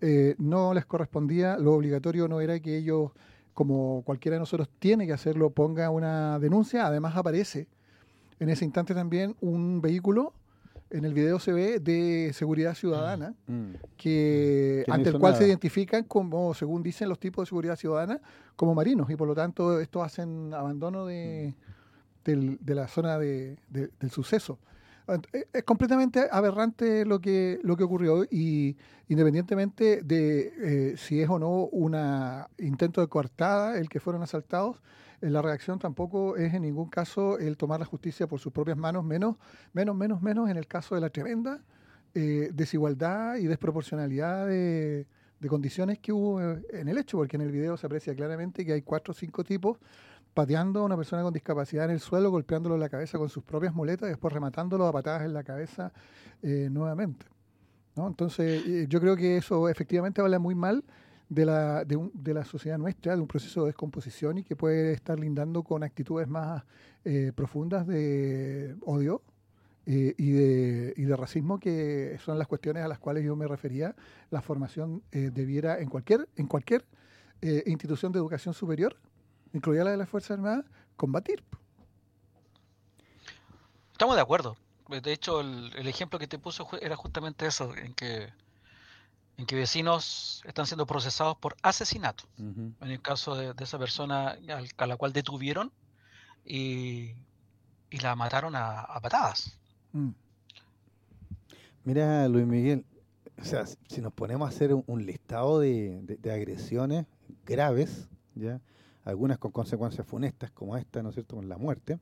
Eh, 0.00 0.34
no 0.38 0.74
les 0.74 0.86
correspondía, 0.86 1.56
lo 1.56 1.74
obligatorio 1.74 2.28
no 2.28 2.40
era 2.40 2.58
que 2.60 2.76
ellos, 2.76 3.10
como 3.52 4.02
cualquiera 4.04 4.36
de 4.36 4.40
nosotros 4.40 4.68
tiene 4.78 5.06
que 5.06 5.12
hacerlo, 5.12 5.50
ponga 5.50 5.90
una 5.90 6.38
denuncia, 6.38 6.86
además 6.86 7.16
aparece 7.16 7.68
en 8.38 8.48
ese 8.48 8.64
instante 8.64 8.94
también 8.94 9.36
un 9.40 9.80
vehículo 9.80 10.34
en 10.96 11.04
el 11.04 11.12
video 11.14 11.38
se 11.38 11.52
ve 11.52 11.80
de 11.80 12.32
seguridad 12.32 12.74
ciudadana, 12.74 13.34
Mm. 13.46 13.72
que 13.96 14.82
Que 14.84 14.84
no 14.88 14.94
ante 14.94 15.10
el 15.10 15.18
cual 15.18 15.34
se 15.36 15.46
identifican 15.46 16.04
como, 16.04 16.54
según 16.54 16.82
dicen 16.82 17.08
los 17.08 17.18
tipos 17.18 17.44
de 17.44 17.48
seguridad 17.48 17.76
ciudadana, 17.76 18.20
como 18.56 18.74
marinos 18.74 19.10
y 19.10 19.16
por 19.16 19.26
lo 19.28 19.34
tanto 19.34 19.80
estos 19.80 20.04
hacen 20.04 20.54
abandono 20.54 21.04
de, 21.06 21.54
del- 22.24 22.58
de 22.60 22.74
la 22.74 22.86
zona 22.88 23.18
de- 23.18 23.58
de- 23.68 23.90
del 24.00 24.10
suceso. 24.10 24.58
Ent- 25.06 25.26
Es, 25.52 25.62
completamente 25.64 26.28
aberrante 26.30 27.04
lo 27.04 27.20
que, 27.20 27.58
lo 27.62 27.76
que 27.76 27.84
ocurrió 27.84 28.24
y 28.30 28.76
independientemente 29.08 30.00
de 30.02 30.52
eh, 30.92 30.96
si 30.96 31.20
es 31.20 31.28
o 31.28 31.38
no 31.38 31.66
un 31.66 31.94
intento 32.58 33.00
de 33.02 33.08
coartada 33.08 33.78
el 33.78 33.88
que 33.90 34.00
fueron 34.00 34.22
asaltados, 34.22 34.80
la 35.32 35.42
reacción 35.42 35.78
tampoco 35.78 36.36
es 36.36 36.52
en 36.54 36.62
ningún 36.62 36.88
caso 36.88 37.38
el 37.38 37.56
tomar 37.56 37.80
la 37.80 37.86
justicia 37.86 38.26
por 38.26 38.40
sus 38.40 38.52
propias 38.52 38.76
manos, 38.76 39.04
menos, 39.04 39.36
menos, 39.72 39.96
menos, 39.96 40.22
menos 40.22 40.50
en 40.50 40.56
el 40.56 40.66
caso 40.66 40.94
de 40.94 41.00
la 41.00 41.10
tremenda 41.10 41.62
eh, 42.14 42.50
desigualdad 42.52 43.36
y 43.36 43.46
desproporcionalidad 43.46 44.46
de, 44.46 45.06
de 45.40 45.48
condiciones 45.48 45.98
que 45.98 46.12
hubo 46.12 46.40
eh, 46.40 46.62
en 46.70 46.88
el 46.88 46.98
hecho, 46.98 47.18
porque 47.18 47.36
en 47.36 47.42
el 47.42 47.52
video 47.52 47.76
se 47.76 47.86
aprecia 47.86 48.14
claramente 48.14 48.64
que 48.64 48.72
hay 48.72 48.82
cuatro 48.82 49.12
o 49.12 49.14
cinco 49.14 49.44
tipos 49.44 49.78
pateando 50.34 50.80
a 50.80 50.84
una 50.84 50.96
persona 50.96 51.22
con 51.22 51.32
discapacidad 51.32 51.84
en 51.84 51.92
el 51.92 52.00
suelo, 52.00 52.30
golpeándolo 52.30 52.74
en 52.74 52.80
la 52.80 52.88
cabeza 52.88 53.18
con 53.18 53.28
sus 53.28 53.44
propias 53.44 53.72
muletas 53.72 54.08
y 54.08 54.10
después 54.10 54.34
rematándolo 54.34 54.86
a 54.86 54.92
patadas 54.92 55.22
en 55.22 55.32
la 55.32 55.44
cabeza 55.44 55.92
eh, 56.42 56.68
nuevamente. 56.70 57.26
¿no? 57.94 58.08
Entonces, 58.08 58.66
eh, 58.66 58.86
yo 58.88 59.00
creo 59.00 59.16
que 59.16 59.36
eso 59.36 59.68
efectivamente 59.68 60.20
habla 60.20 60.40
muy 60.40 60.56
mal 60.56 60.84
de 61.28 61.46
la, 61.46 61.84
de, 61.84 61.96
un- 61.96 62.10
de 62.14 62.34
la 62.34 62.44
sociedad 62.44 62.78
nuestra, 62.78 63.14
de 63.16 63.20
un 63.22 63.26
proceso 63.28 63.62
de 63.62 63.66
descomposición 63.68 64.38
y 64.38 64.44
que 64.44 64.56
puede 64.56 64.92
estar 64.92 65.18
lindando 65.18 65.62
con 65.62 65.82
actitudes 65.82 66.28
más 66.28 66.62
eh, 67.04 67.32
profundas 67.34 67.86
de 67.86 68.76
odio 68.82 69.22
eh, 69.86 70.14
y, 70.16 70.30
de, 70.32 70.94
y 70.96 71.02
de 71.04 71.16
racismo, 71.16 71.58
que 71.58 72.18
son 72.24 72.38
las 72.38 72.46
cuestiones 72.46 72.84
a 72.84 72.88
las 72.88 72.98
cuales 72.98 73.24
yo 73.24 73.36
me 73.36 73.46
refería. 73.46 73.94
La 74.30 74.42
formación 74.42 75.02
eh, 75.12 75.30
debiera, 75.32 75.78
en 75.80 75.88
cualquier, 75.88 76.28
en 76.36 76.46
cualquier 76.46 76.84
eh, 77.42 77.62
institución 77.66 78.12
de 78.12 78.18
educación 78.18 78.54
superior, 78.54 78.96
incluida 79.52 79.84
la 79.84 79.90
de 79.90 79.96
las 79.96 80.08
Fuerzas 80.08 80.32
Armadas, 80.32 80.64
combatir. 80.96 81.42
Estamos 83.92 84.16
de 84.16 84.22
acuerdo. 84.22 84.56
De 84.88 85.12
hecho, 85.12 85.40
el, 85.40 85.72
el 85.76 85.88
ejemplo 85.88 86.18
que 86.18 86.26
te 86.26 86.38
puso 86.38 86.68
era 86.80 86.96
justamente 86.96 87.46
eso, 87.46 87.74
en 87.76 87.94
que, 87.94 88.28
en 89.36 89.46
que 89.46 89.56
vecinos 89.56 90.42
están 90.46 90.66
siendo 90.66 90.86
procesados 90.86 91.36
por 91.38 91.56
asesinato. 91.62 92.24
En 92.38 92.74
el 92.80 93.00
caso 93.02 93.34
de, 93.34 93.52
de 93.54 93.64
esa 93.64 93.78
persona 93.78 94.28
al- 94.48 94.68
a 94.76 94.86
la 94.86 94.96
cual 94.96 95.12
detuvieron 95.12 95.72
y, 96.44 97.14
y 97.90 97.98
la 98.00 98.14
mataron 98.14 98.54
a, 98.54 98.80
a 98.80 99.00
patadas. 99.00 99.58
Mm. 99.92 100.10
Mira, 101.84 102.28
Luis 102.28 102.46
Miguel, 102.46 102.84
o 103.40 103.44
sea, 103.44 103.66
si- 103.66 103.76
si 103.88 104.00
nos 104.00 104.12
ponemos 104.12 104.46
a 104.46 104.54
hacer 104.54 104.72
un, 104.72 104.84
un 104.86 105.04
listado 105.04 105.58
de, 105.60 106.00
de- 106.02 106.16
de 106.16 106.32
agresiones 106.32 107.06
graves, 107.44 108.08
ya, 108.34 108.60
algunas 109.04 109.38
con 109.38 109.50
consecuencias 109.50 110.06
funestas 110.06 110.50
como 110.50 110.76
esta, 110.76 111.02
¿no 111.02 111.10
es 111.10 111.14
cierto?, 111.16 111.36
con 111.36 111.48
la 111.48 111.58
muerte, 111.58 111.98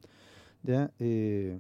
ya, 0.63 0.91
eh, 1.01 1.59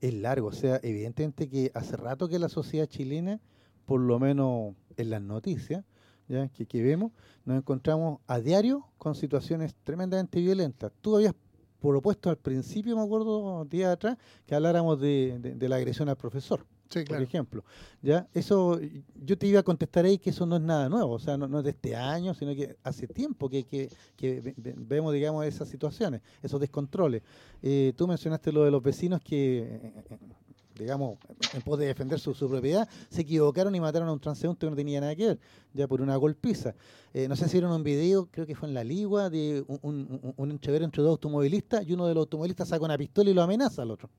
es 0.00 0.14
largo. 0.14 0.48
O 0.48 0.52
sea, 0.52 0.80
evidentemente 0.82 1.48
que 1.50 1.70
hace 1.74 1.96
rato 1.96 2.28
que 2.28 2.38
la 2.38 2.48
sociedad 2.48 2.86
chilena, 2.86 3.40
por 3.86 4.00
lo 4.00 4.18
menos 4.18 4.74
en 4.96 5.10
las 5.10 5.22
noticias, 5.22 5.84
ya, 6.28 6.48
que, 6.48 6.66
que 6.66 6.82
vemos, 6.82 7.12
nos 7.44 7.58
encontramos 7.58 8.20
a 8.26 8.40
diario 8.40 8.86
con 8.98 9.14
situaciones 9.14 9.74
tremendamente 9.84 10.40
violentas. 10.40 10.92
Tú 11.00 11.16
habías 11.16 11.34
propuesto 11.80 12.30
al 12.30 12.38
principio, 12.38 12.96
me 12.96 13.02
acuerdo, 13.02 13.64
días 13.66 13.92
atrás, 13.92 14.16
que 14.46 14.54
habláramos 14.54 14.98
de, 15.00 15.38
de- 15.38 15.54
de 15.54 15.68
la 15.68 15.76
agresión 15.76 16.08
al 16.08 16.16
profesor 16.16 16.64
Sí, 16.88 17.02
por 17.04 17.20
ejemplo. 17.20 17.64
¿ya? 18.02 18.28
Eso, 18.34 18.78
yo 19.16 19.36
te 19.36 19.46
iba 19.48 19.58
a 19.60 19.62
contestar 19.64 20.04
ahí 20.04 20.16
que 20.18 20.30
eso 20.30 20.46
no 20.46 20.56
es 20.56 20.62
nada 20.62 20.88
nuevo, 20.88 21.12
o 21.12 21.18
sea, 21.18 21.36
no, 21.36 21.48
no 21.48 21.58
es 21.58 21.64
de 21.64 21.70
este 21.70 21.96
año, 21.96 22.34
sino 22.34 22.54
que 22.54 22.76
hace 22.84 23.06
tiempo 23.08 23.48
que, 23.50 23.64
que- 23.64 23.88
que 24.16 24.40
ve- 24.40 24.54
ve- 24.56 24.74
vemos, 24.76 25.12
digamos, 25.12 25.44
esas 25.44 25.68
situaciones, 25.68 26.20
esos 26.42 26.60
descontroles. 26.60 27.22
Eh, 27.62 27.92
tú 27.96 28.06
mencionaste 28.06 28.52
lo 28.52 28.64
de 28.64 28.70
los 28.70 28.82
vecinos 28.82 29.20
que, 29.22 29.58
eh, 29.58 29.92
eh, 30.10 30.18
digamos, 30.78 31.18
en 31.52 31.62
pos 31.62 31.78
de 31.78 31.86
defender 31.86 32.18
su, 32.18 32.32
propiedad, 32.34 32.88
se 33.08 33.22
equivocaron 33.22 33.74
y 33.74 33.80
mataron 33.80 34.08
a 34.08 34.12
un 34.12 34.20
transeúnte 34.20 34.66
que 34.66 34.70
no 34.70 34.76
tenía 34.76 35.00
nada 35.00 35.14
que 35.14 35.26
ver, 35.26 35.38
ya 35.72 35.86
por 35.86 36.00
una 36.00 36.16
golpiza. 36.16 36.74
Eh, 37.12 37.28
no 37.28 37.36
sé 37.36 37.46
si 37.48 37.52
vieron 37.52 37.72
un 37.72 37.82
video, 37.82 38.26
creo 38.30 38.46
que 38.46 38.54
fue 38.54 38.68
en 38.68 38.74
La 38.74 38.84
Ligua, 38.84 39.30
de 39.30 39.64
un, 39.68 39.78
un, 39.82 40.34
un- 40.36 40.50
entre 40.50 41.02
dos 41.02 41.10
automovilistas 41.10 41.86
y 41.86 41.92
uno 41.92 42.06
de 42.06 42.14
los 42.14 42.22
automovilistas 42.22 42.68
saca 42.68 42.84
una 42.84 42.98
pistola 42.98 43.30
y 43.30 43.34
lo 43.34 43.42
amenaza 43.42 43.82
al 43.82 43.90
otro. 43.90 44.10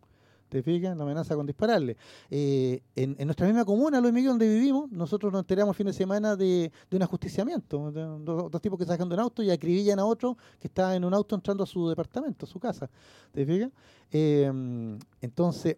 ¿Te 0.49 0.61
fijas? 0.61 0.95
Lo 0.95 1.03
amenaza 1.03 1.35
con 1.35 1.45
dispararle. 1.45 1.97
Eh, 2.29 2.81
en, 2.95 3.15
nuestra 3.25 3.47
misma 3.47 3.65
comuna, 3.65 3.99
Luis 3.99 4.13
Miguel, 4.13 4.29
donde 4.29 4.47
vivimos, 4.47 4.91
nosotros 4.91 5.31
nos 5.33 5.41
enteramos 5.41 5.73
el 5.73 5.77
fin 5.77 5.87
de 5.87 5.93
semana 5.93 6.35
de, 6.35 6.71
un 6.91 7.01
ajusticiamiento. 7.01 7.91
dos 7.91 8.61
tipos 8.61 8.77
que 8.77 8.85
sacan 8.85 9.09
de 9.09 9.15
un 9.15 9.21
auto 9.21 9.41
y 9.41 9.49
acribillan 9.49 9.99
a 9.99 10.05
otro 10.05 10.37
que 10.59 10.67
está 10.67 10.95
en 10.95 11.03
un 11.03 11.13
auto 11.13 11.35
entrando 11.35 11.63
a 11.63 11.67
su 11.67 11.89
departamento, 11.89 12.45
a 12.45 12.49
su 12.49 12.59
casa. 12.59 12.89
¿Te 13.31 13.45
fijas? 13.45 13.71
Eh, 14.11 14.51
entonces, 15.19 15.77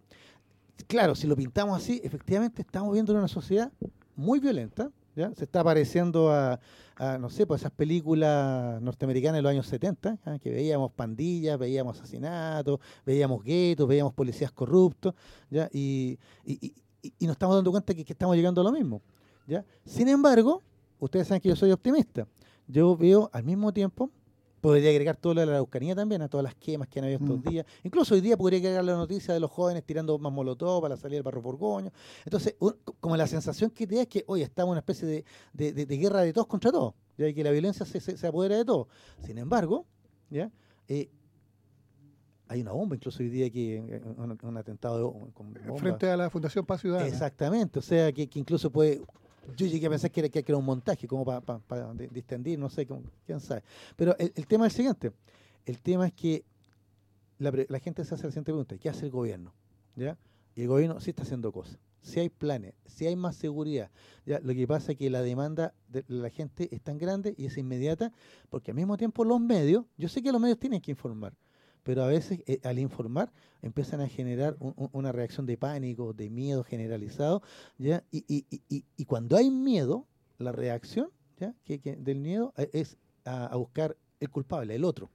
claro, 0.85 1.15
si 1.15 1.27
lo 1.27 1.35
pintamos 1.35 1.77
así, 1.77 1.99
efectivamente 2.03 2.61
estamos 2.61 2.93
viendo 2.93 3.13
una 3.13 3.27
sociedad 3.27 3.71
muy 4.15 4.39
violenta. 4.39 4.91
¿ya? 5.15 5.33
Se 5.33 5.45
está 5.45 5.63
pareciendo 5.63 6.31
a, 6.31 6.59
no 7.19 7.29
sé, 7.29 7.47
pues 7.47 7.61
esas 7.61 7.71
películas 7.71 8.81
norteamericanas 8.81 9.37
de 9.37 9.41
los 9.41 9.49
años 9.51 9.67
70, 9.67 10.17
¿ya? 10.25 10.39
que 10.39 10.51
veíamos 10.51 10.91
pandillas, 10.91 11.57
veíamos 11.57 11.99
asesinatos, 11.99 12.79
veíamos 13.05 13.43
guetos, 13.43 13.87
veíamos 13.87 14.13
policías 14.13 14.51
corruptos, 14.51 15.13
¿ya? 15.49 15.69
Y, 15.73 16.19
y, 16.45 16.57
y- 17.01 17.13
y 17.19 17.25
nos 17.25 17.33
estamos 17.35 17.55
dando 17.55 17.71
cuenta 17.71 17.93
que, 17.93 18.03
que 18.03 18.13
estamos 18.13 18.35
llegando 18.35 18.59
a 18.61 18.63
lo 18.65 18.71
mismo. 18.71 19.01
¿ya? 19.47 19.63
Sin 19.85 20.07
embargo, 20.09 20.61
ustedes 20.99 21.27
saben 21.27 21.41
que 21.41 21.49
yo 21.49 21.55
soy 21.55 21.71
optimista. 21.71 22.27
Yo 22.67 22.97
veo 22.97 23.29
al 23.31 23.43
mismo 23.43 23.71
tiempo, 23.71 24.09
podría 24.61 24.89
agregar 24.89 25.15
todo 25.17 25.33
lo 25.35 25.41
de 25.41 25.45
la 25.47 25.53
Araucanía 25.53 25.95
también, 25.95 26.21
a 26.21 26.27
todas 26.29 26.43
las 26.43 26.55
quemas 26.55 26.87
que 26.87 26.99
han 26.99 27.05
habido 27.05 27.19
estos 27.23 27.39
Mm. 27.39 27.49
días. 27.49 27.65
Incluso 27.83 28.15
hoy 28.15 28.21
día 28.21 28.35
podría 28.37 28.59
agregar 28.59 28.83
la 28.83 28.95
noticia 28.95 29.33
de 29.33 29.39
los 29.39 29.51
jóvenes 29.51 29.83
tirando 29.83 30.17
más 30.17 30.31
molotov 30.33 30.81
para 30.81 30.95
la 30.95 30.99
salida 31.01 31.17
del 31.17 31.23
barro 31.23 31.41
Borgoño. 31.41 31.91
Entonces, 32.25 32.55
un- 32.59 32.75
como 32.99 33.15
la 33.15 33.27
sensación 33.27 33.69
que 33.69 33.85
te 33.87 33.95
da 33.95 34.01
es 34.01 34.07
que 34.07 34.23
hoy 34.27 34.41
estamos 34.41 34.69
en 34.69 34.71
una 34.71 34.79
especie 34.79 35.07
de, 35.07 35.25
de- 35.53 35.73
de- 35.73 35.85
de 35.85 35.97
guerra 35.97 36.21
de 36.21 36.33
todos 36.33 36.47
contra 36.47 36.71
todos, 36.71 36.93
ya 37.17 37.31
que 37.33 37.43
la 37.43 37.51
violencia 37.51 37.85
se, 37.85 37.99
se- 37.99 38.17
se 38.17 38.27
apodera 38.27 38.57
de 38.57 38.65
todo. 38.65 38.87
Sin 39.25 39.37
embargo, 39.37 39.85
¿ya? 40.29 40.51
Eh, 40.87 41.09
hay 42.49 42.61
una 42.61 42.71
bomba, 42.71 42.95
incluso 42.95 43.21
hoy 43.21 43.29
día 43.29 43.49
que 43.49 43.75
eh, 43.75 44.01
un, 44.17 44.37
un 44.41 44.57
atentado 44.57 45.11
con 45.33 45.53
bomba. 45.53 45.77
Frente 45.79 46.09
a 46.09 46.15
la 46.15 46.29
Fundación 46.29 46.65
Paz 46.65 46.81
Ciudadana. 46.81 47.07
Exactamente, 47.07 47.79
o 47.79 47.81
sea, 47.81 48.11
que, 48.13 48.27
que 48.27 48.39
incluso 48.39 48.71
puede... 48.71 49.01
Yo 49.55 49.65
llegué 49.65 49.87
a 49.87 49.89
pensar 49.89 50.11
que 50.11 50.19
era, 50.21 50.29
que 50.29 50.43
era 50.45 50.57
un 50.57 50.65
montaje, 50.65 51.07
como 51.07 51.23
para 51.25 51.93
distendir, 52.11 52.59
no 52.59 52.69
sé, 52.69 52.85
como- 52.85 53.03
quién 53.25 53.39
sabe. 53.39 53.63
Pero 53.95 54.15
el, 54.17 54.31
tema 54.47 54.67
es 54.67 54.73
el 54.73 54.77
siguiente. 54.77 55.11
El 55.65 55.79
tema 55.79 56.07
es 56.07 56.13
que 56.13 56.43
la, 57.39 57.79
gente 57.79 58.03
se 58.03 58.15
hace 58.15 58.23
la 58.25 58.31
siguiente 58.31 58.51
pregunta. 58.51 58.77
¿Qué 58.77 58.89
hace 58.89 59.05
el 59.05 59.11
gobierno? 59.11 59.53
¿Ya? 59.95 60.17
Y 60.55 60.63
el 60.63 60.67
gobierno 60.67 60.99
sí 60.99 61.11
está 61.11 61.23
haciendo 61.23 61.51
cosas. 61.51 61.77
Si 62.01 62.19
hay 62.19 62.29
planes, 62.29 62.73
si 62.85 63.05
hay 63.05 63.15
más 63.15 63.35
seguridad. 63.35 63.91
Lo 64.25 64.53
que 64.53 64.67
pasa 64.67 64.93
es 64.93 64.97
que 64.97 65.09
la 65.09 65.21
demanda 65.21 65.73
de 65.87 66.03
la 66.07 66.29
gente 66.29 66.69
es 66.71 66.81
tan 66.81 66.97
grande 66.97 67.35
y 67.37 67.45
es 67.45 67.57
inmediata, 67.57 68.11
porque 68.49 68.71
al 68.71 68.75
mismo 68.75 68.97
tiempo 68.97 69.23
los 69.23 69.41
medios, 69.41 69.85
yo 69.97 70.07
sé 70.07 70.21
que 70.21 70.31
los 70.31 70.39
medios 70.39 70.57
tienen 70.57 70.81
que 70.81 70.91
informar, 70.91 71.33
pero 71.87 72.03
a 72.03 72.07
veces 72.07 72.41
eh, 72.47 72.59
al 72.65 72.79
informar 72.79 73.31
empiezan 73.61 74.01
a 74.01 74.09
generar 74.09 74.57
un- 74.59 74.73
un- 74.75 74.89
una 74.91 75.13
reacción 75.13 75.45
de 75.45 75.55
pánico, 75.57 76.11
de 76.11 76.29
miedo 76.29 76.65
generalizado, 76.65 77.41
¿ya? 77.77 78.03
Y, 78.11 78.25
y- 78.27 78.45
y- 78.67 78.83
y- 78.97 79.05
cuando 79.05 79.37
hay 79.37 79.49
miedo, 79.49 80.05
la 80.37 80.51
reacción 80.51 81.09
¿ya? 81.39 81.55
Que, 81.63 81.77
del 81.95 82.19
miedo 82.19 82.53
eh, 82.57 82.69
es 82.73 82.97
a, 83.23 83.55
buscar 83.55 83.95
el 84.19 84.29
culpable, 84.29 84.75
el 84.75 84.83
otro. 84.83 85.09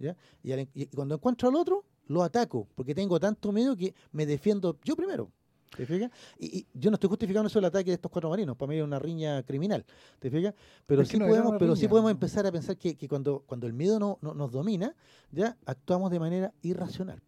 ¿ya? 0.00 0.16
Al 0.52 0.68
y 0.74 0.86
cuando 0.86 1.14
encuentro 1.14 1.48
al 1.48 1.54
otro, 1.54 1.84
lo 2.08 2.24
ataco, 2.24 2.66
porque 2.74 2.92
tengo 2.92 3.20
tanto 3.20 3.52
miedo 3.52 3.76
que 3.76 3.94
me 4.10 4.26
defiendo 4.26 4.80
yo 4.82 4.96
primero. 4.96 5.30
¿Te 5.74 5.86
fijas? 5.86 6.10
Y, 6.38 6.58
y 6.58 6.66
yo 6.74 6.90
no 6.90 6.94
estoy 6.94 7.08
justificando 7.08 7.48
eso 7.48 7.58
el 7.58 7.64
ataque 7.64 7.90
de 7.90 7.94
estos 7.94 8.10
cuatro 8.10 8.28
marinos, 8.30 8.56
para 8.56 8.68
mí 8.70 8.76
es 8.78 8.84
una 8.84 8.98
riña 8.98 9.42
criminal. 9.42 9.84
¿Te 10.18 10.30
fijas? 10.30 10.54
Pero 10.86 11.02
Es 11.02 11.08
sí 11.08 11.18
no 11.18 11.26
podemos, 11.26 11.54
pero 11.58 11.74
sí 11.76 11.88
podemos 11.88 12.10
empezar 12.10 12.46
a 12.46 12.52
pensar 12.52 12.76
que, 12.76 12.94
que 12.96 13.08
cuando, 13.08 13.42
cuando 13.46 13.66
el 13.66 13.72
miedo 13.72 13.98
no, 13.98 14.18
no- 14.22 14.34
nos 14.34 14.52
domina, 14.52 14.94
ya 15.32 15.56
actuamos 15.66 16.10
de 16.10 16.20
manera 16.20 16.52
irracional. 16.62 17.20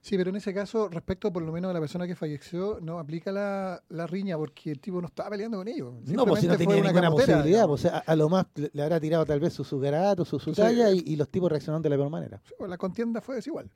Sí, 0.00 0.16
pero 0.16 0.30
en 0.30 0.36
ese 0.36 0.54
caso, 0.54 0.88
respecto 0.88 1.32
por 1.32 1.42
lo 1.42 1.50
menos 1.52 1.70
a 1.70 1.72
la 1.74 1.80
persona 1.80 2.06
que 2.06 2.14
falleció, 2.14 2.78
no 2.80 2.98
aplica 3.00 3.32
la, 3.32 3.82
la 3.88 4.06
riña 4.06 4.36
porque 4.38 4.70
el 4.70 4.80
tipo 4.80 5.00
no 5.00 5.08
estaba 5.08 5.30
peleando 5.30 5.58
con 5.58 5.66
ellos. 5.66 5.92
No, 6.06 6.24
pues 6.24 6.40
si 6.40 6.46
no 6.46 6.56
tenía 6.56 6.80
ninguna 6.80 7.10
posibilidad. 7.10 7.66
Pues, 7.66 7.84
a, 7.86 7.98
a 7.98 8.16
lo 8.16 8.28
más 8.28 8.46
le 8.54 8.70
le 8.72 8.82
habrá 8.82 9.00
tirado 9.00 9.26
tal 9.26 9.40
vez 9.40 9.52
su, 9.52 9.64
su 9.64 9.78
garato, 9.80 10.24
su, 10.24 10.38
su 10.38 10.50
Entonces, 10.50 10.76
talla 10.78 10.92
y, 10.92 11.02
y 11.04 11.16
los 11.16 11.28
tipos 11.28 11.50
reaccionaron 11.50 11.82
de 11.82 11.88
la 11.90 11.96
peor 11.96 12.10
manera. 12.10 12.40
Pues, 12.56 12.70
La 12.70 12.78
contienda 12.78 13.20
fue 13.20 13.36
desigual. 13.36 13.70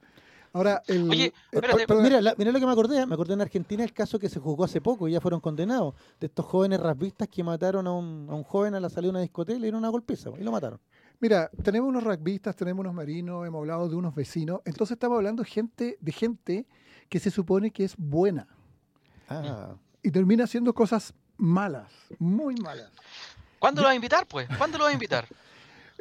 Ahora, 0.55 0.83
el, 0.87 1.09
Oye, 1.09 1.25
eh, 1.27 1.33
espérate, 1.51 1.79
per- 1.79 1.87
perdón, 1.87 2.05
Mira, 2.05 2.21
la- 2.21 2.35
mira 2.37 2.53
lo 2.53 2.61
que 2.61 2.67
me 2.67 2.73
acordé, 2.73 3.07
me 3.07 3.15
acordé 3.15 3.35
en 3.35 3.41
Argentina 3.41 3.83
el 3.85 3.93
caso 3.93 4.19
que 4.19 4.29
se 4.29 4.39
juzgó 4.39 4.65
hace 4.65 4.81
poco 4.81 5.09
y 5.09 5.13
ya 5.13 5.21
fueron 5.21 5.41
condenados, 5.41 5.95
de 6.21 6.27
estos 6.27 6.45
jóvenes 6.45 6.79
rasvistas 6.81 7.29
que 7.29 7.43
mataron 7.43 7.87
a 7.87 7.93
un, 7.93 8.27
a 8.29 8.35
un 8.35 8.45
joven 8.45 8.75
a 8.75 8.81
la 8.81 8.91
salida 8.91 9.09
de 9.09 9.11
una 9.11 9.21
discoteca 9.21 9.57
y 9.57 9.61
le 9.61 9.67
dieron 9.67 9.79
una 9.79 9.89
golpiza 9.89 10.31
y 10.39 10.43
lo 10.45 10.53
mataron. 10.53 10.79
Mira, 11.21 11.51
tenemos 11.63 11.89
unos 11.89 12.03
rugbyistas, 12.05 12.55
tenemos 12.57 12.81
unos 12.81 12.95
marinos, 12.95 13.47
hemos 13.47 13.61
hablado 13.61 13.89
de 13.89 13.95
unos 13.97 14.15
vecinos. 14.15 14.61
Entonces 14.65 14.97
estamos 14.97 15.17
hablando 15.17 15.43
gente, 15.45 15.97
de 16.01 16.13
gente 16.13 16.67
que 17.09 17.19
se 17.21 17.31
supone 17.31 17.71
que 17.71 17.85
es 17.85 17.95
buena 17.97 18.47
Ah, 19.29 19.75
y 20.03 20.11
termina 20.11 20.45
haciendo 20.45 20.75
cosas 20.75 21.15
malas, 21.39 21.91
muy 22.19 22.57
malas. 22.57 22.91
¿Cuándo 23.59 23.81
lo 23.81 23.87
vas 23.87 23.93
a 23.93 23.97
invitar, 23.97 24.27
pues? 24.27 24.49
¿Cuándo 24.59 24.77
lo 24.79 24.85
vas 24.85 24.91
a 24.91 24.95
invitar? 24.95 25.27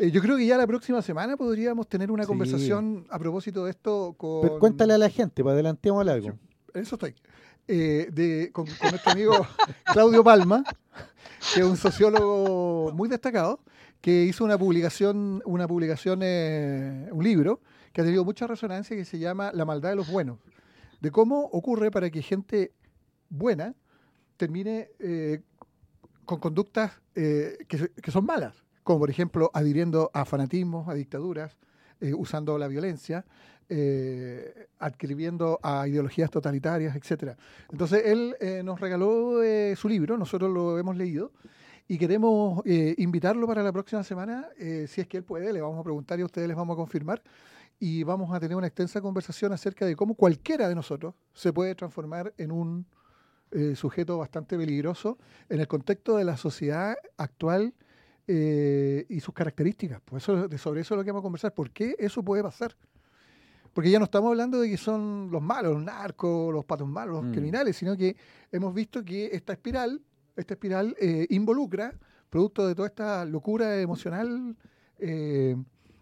Eh, 0.01 0.09
yo 0.09 0.19
creo 0.19 0.35
que 0.35 0.47
ya 0.47 0.57
la 0.57 0.65
próxima 0.65 0.99
semana 1.03 1.37
podríamos 1.37 1.87
tener 1.87 2.09
una 2.09 2.23
Sí. 2.23 2.27
conversación 2.27 3.05
a 3.09 3.19
propósito 3.19 3.65
de 3.65 3.71
esto 3.71 4.13
con... 4.17 4.41
pero 4.41 4.57
cuéntale 4.59 4.93
a 4.93 4.97
la 4.97 5.09
gente, 5.09 5.43
para 5.43 5.53
adelantemos 5.53 6.07
algo. 6.07 6.33
Eso 6.73 6.95
estoy. 6.95 7.13
Eh, 7.67 8.07
de, 8.11 8.49
con, 8.51 8.65
con 8.65 8.89
nuestro 8.89 9.11
amigo 9.11 9.33
Claudio 9.93 10.23
Palma, 10.23 10.63
que 11.53 11.59
es 11.59 11.65
un 11.65 11.77
sociólogo 11.77 12.91
muy 12.93 13.07
destacado, 13.09 13.59
que 14.01 14.23
hizo 14.23 14.43
una 14.43 14.57
publicación, 14.57 15.43
una 15.45 15.67
publicación, 15.67 16.21
eh, 16.23 17.07
un 17.11 17.23
libro 17.23 17.61
que 17.93 18.01
ha 18.01 18.03
tenido 18.03 18.25
mucha 18.25 18.47
resonancia 18.47 18.97
que 18.97 19.05
se 19.05 19.19
llama 19.19 19.51
La 19.53 19.65
maldad 19.65 19.89
de 19.91 19.95
los 19.97 20.09
buenos, 20.09 20.39
de 20.99 21.11
cómo 21.11 21.41
ocurre 21.51 21.91
para 21.91 22.09
que 22.09 22.23
gente 22.23 22.71
buena 23.29 23.75
termine 24.37 24.89
eh, 24.97 25.41
con 26.25 26.39
conductas 26.39 26.93
eh, 27.13 27.57
que 27.67 28.11
son 28.11 28.25
malas, 28.25 28.63
como 28.83 28.99
por 28.99 29.09
ejemplo 29.09 29.51
adhiriendo 29.53 30.11
a 30.13 30.25
fanatismos, 30.25 30.87
a 30.87 30.93
dictaduras, 30.93 31.57
eh, 31.99 32.13
usando 32.13 32.57
la 32.57 32.67
violencia, 32.67 33.25
eh, 33.73 34.67
adscribiendo 34.79 35.57
a 35.63 35.87
ideologías 35.87 36.29
totalitarias, 36.29 36.93
etcétera. 36.95 37.37
Entonces 37.71 38.03
él 38.05 38.35
eh, 38.41 38.61
nos 38.63 38.81
regaló 38.81 39.41
eh, 39.41 39.75
su 39.77 39.87
libro, 39.87 40.17
nosotros 40.17 40.51
lo 40.51 40.77
hemos 40.77 40.97
leído 40.97 41.31
y 41.87 41.97
queremos 41.97 42.61
eh, 42.65 42.95
invitarlo 42.97 43.47
para 43.47 43.63
la 43.63 43.71
próxima 43.71 44.03
semana, 44.03 44.49
si 44.57 45.01
es 45.01 45.07
que 45.07 45.17
él 45.17 45.23
puede, 45.23 45.53
le 45.53 45.61
vamos 45.61 45.79
a 45.79 45.83
preguntar 45.83 46.19
y 46.19 46.21
a 46.21 46.25
ustedes 46.25 46.49
les 46.49 46.57
vamos 46.57 46.73
a 46.73 46.77
confirmar 46.77 47.21
y 47.79 48.03
vamos 48.03 48.33
a 48.33 48.39
tener 48.41 48.57
una 48.57 48.67
extensa 48.67 49.01
conversación 49.01 49.53
acerca 49.53 49.85
de 49.85 49.95
cómo 49.95 50.15
cualquiera 50.15 50.67
de 50.67 50.75
nosotros 50.75 51.15
se 51.33 51.53
puede 51.53 51.73
transformar 51.73 52.33
en 52.37 52.51
un 52.51 52.85
sujeto 53.75 54.17
bastante 54.17 54.57
peligroso 54.57 55.17
en 55.49 55.59
el 55.59 55.67
contexto 55.67 56.15
de 56.15 56.23
la 56.23 56.37
sociedad 56.37 56.95
actual 57.17 57.73
eh, 58.27 59.05
y 59.09 59.19
sus 59.19 59.33
características. 59.33 60.01
Pues 60.05 60.23
eso, 60.23 60.47
sobre 60.57 60.81
eso 60.81 60.93
es 60.93 60.97
lo 60.97 61.03
que 61.03 61.11
vamos 61.11 61.21
a 61.21 61.23
conversar. 61.23 61.53
¿Por 61.53 61.71
qué 61.71 61.95
eso 61.99 62.23
puede 62.23 62.43
pasar? 62.43 62.75
Porque 63.73 63.89
ya 63.89 63.99
no 63.99 64.05
estamos 64.05 64.29
hablando 64.29 64.59
de 64.59 64.69
que 64.69 64.77
son 64.77 65.29
los 65.31 65.41
malos, 65.41 65.73
los 65.73 65.83
narcos, 65.83 66.53
los 66.53 66.65
patos 66.65 66.87
malos, 66.87 67.15
los 67.15 67.25
Mm. 67.25 67.31
criminales, 67.31 67.77
sino 67.77 67.95
que 67.95 68.15
hemos 68.51 68.73
visto 68.73 69.03
que 69.03 69.27
esta 69.33 69.53
espiral, 69.53 70.01
esta 70.35 70.53
espiral 70.55 70.95
eh, 70.99 71.25
involucra, 71.29 71.93
producto 72.29 72.67
de 72.67 72.75
toda 72.75 72.87
esta 72.89 73.25
locura 73.25 73.79
emocional 73.79 74.55
eh, 74.99 75.55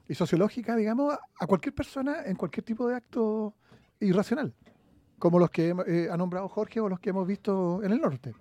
y 0.08 0.14
sociológica, 0.16 0.76
digamos, 0.76 1.14
a, 1.14 1.20
a 1.40 1.48
cualquier 1.48 1.74
persona 1.76 2.24
en 2.26 2.36
cualquier 2.36 2.64
tipo 2.66 2.88
de 2.88 2.96
acto 2.96 3.54
irracional, 4.00 4.54
como 5.20 5.38
los 5.40 5.50
que 5.52 5.76
eh, 5.88 6.08
ha 6.12 6.18
nombrado 6.18 6.48
Jorge 6.50 6.80
o 6.80 6.90
los 6.90 7.00
que 7.00 7.12
hemos 7.12 7.28
visto 7.28 7.84
en 7.84 7.92
el 7.92 8.02
norte. 8.02 8.34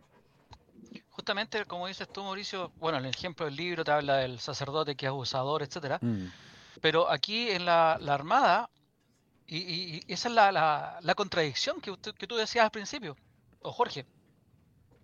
Justamente, 1.19 1.65
como 1.65 1.89
dices 1.89 2.07
tú, 2.13 2.23
Mauricio, 2.23 2.71
bueno, 2.77 2.99
el 2.99 3.07
ejemplo 3.07 3.45
del 3.47 3.57
libro 3.57 3.83
te 3.83 3.91
habla 3.91 4.19
del 4.19 4.39
sacerdote 4.39 4.95
que 4.95 5.07
es 5.07 5.11
abusador, 5.11 5.65
etcétera. 5.65 5.99
Mm. 6.01 6.27
Pero 6.81 7.11
aquí 7.11 7.51
en 7.51 7.65
la, 7.67 7.99
la 8.01 8.15
Armada, 8.15 8.71
y, 9.45 9.57
y- 9.59 10.01
y 10.07 10.13
esa 10.13 10.29
es 10.29 10.35
la, 10.37 10.53
la- 10.53 10.99
la 11.03 11.15
contradicción 11.17 11.81
que, 11.81 11.91
usted- 11.91 12.15
que 12.15 12.29
tú 12.29 12.37
decías 12.37 12.65
al 12.65 12.71
principio, 12.71 13.17
o 13.63 13.73
Jorge. 13.73 14.07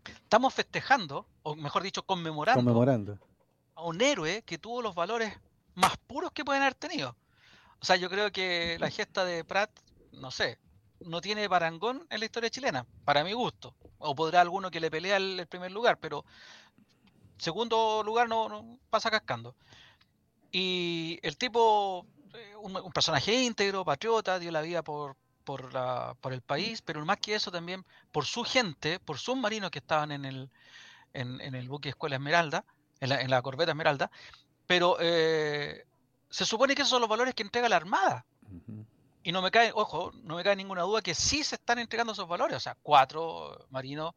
Estamos 0.06 0.54
festejando, 0.54 1.26
o 1.42 1.56
mejor 1.56 1.82
dicho, 1.82 2.04
conmemorando 2.04 2.60
Conmemorando. 2.60 3.18
a 3.74 3.82
un 3.82 4.00
héroe 4.00 4.42
que 4.46 4.56
tuvo 4.58 4.82
los 4.82 4.94
valores 4.94 5.36
más 5.74 5.96
puros 6.06 6.30
que 6.30 6.44
pueden 6.44 6.62
haber 6.62 6.76
tenido. 6.76 7.16
O 7.80 7.84
sea, 7.84 7.96
yo 7.96 8.08
creo 8.08 8.30
que 8.30 8.76
la 8.78 8.88
gesta 8.88 9.24
de 9.24 9.42
Pratt, 9.42 9.70
no 10.12 10.30
sé, 10.30 10.60
no 11.00 11.20
tiene 11.20 11.48
parangón 11.48 12.06
en 12.08 12.20
la 12.20 12.26
historia 12.26 12.50
chilena, 12.50 12.86
para 13.04 13.24
mi 13.24 13.32
gusto. 13.32 13.74
O 14.04 14.14
podrá 14.14 14.40
alguno 14.40 14.70
que 14.70 14.80
le 14.80 14.90
pelea 14.90 15.16
el, 15.16 15.46
primer 15.48 15.72
lugar, 15.72 15.98
pero 15.98 16.24
segundo 17.38 18.02
lugar 18.04 18.28
no, 18.28 18.78
pasa 18.90 19.10
cascando. 19.10 19.54
Y 20.52 21.18
el 21.22 21.36
tipo, 21.36 22.06
eh, 22.34 22.54
un, 22.56 22.92
personaje 22.92 23.32
íntegro, 23.42 23.84
patriota, 23.84 24.38
dio 24.38 24.50
la 24.52 24.60
vida 24.60 24.82
por, 24.82 25.16
el 26.30 26.42
país, 26.42 26.82
pero 26.82 27.04
más 27.04 27.18
que 27.18 27.34
eso 27.34 27.50
también 27.50 27.84
por 28.12 28.24
su 28.24 28.44
gente, 28.44 29.00
por 29.00 29.18
sus 29.18 29.36
marinos 29.36 29.70
que 29.70 29.80
estaban 29.80 30.12
en 30.12 30.24
el, 30.24 31.68
buque 31.68 31.88
Escuela 31.90 32.16
Esmeralda, 32.16 32.64
en 33.00 33.30
la, 33.30 33.42
corbeta 33.42 33.72
Esmeralda, 33.72 34.10
pero 34.66 34.96
eh, 35.00 35.84
se 36.30 36.44
supone 36.44 36.74
que 36.74 36.82
esos 36.82 36.90
son 36.90 37.00
los 37.00 37.10
valores 37.10 37.34
que 37.34 37.42
entrega 37.42 37.68
la 37.68 37.76
Armada. 37.76 38.24
Y 39.24 39.32
no 39.32 39.40
me 39.40 39.50
cae, 39.50 39.72
ojo, 39.74 40.12
no 40.22 40.36
me 40.36 40.44
cae 40.44 40.54
ninguna 40.54 40.82
duda 40.82 41.00
que 41.00 41.14
sí 41.14 41.42
se 41.42 41.54
están 41.54 41.78
entregando 41.78 42.12
esos 42.12 42.28
valores. 42.28 42.58
O 42.58 42.60
sea, 42.60 42.76
cuatro 42.82 43.66
marinos 43.70 44.12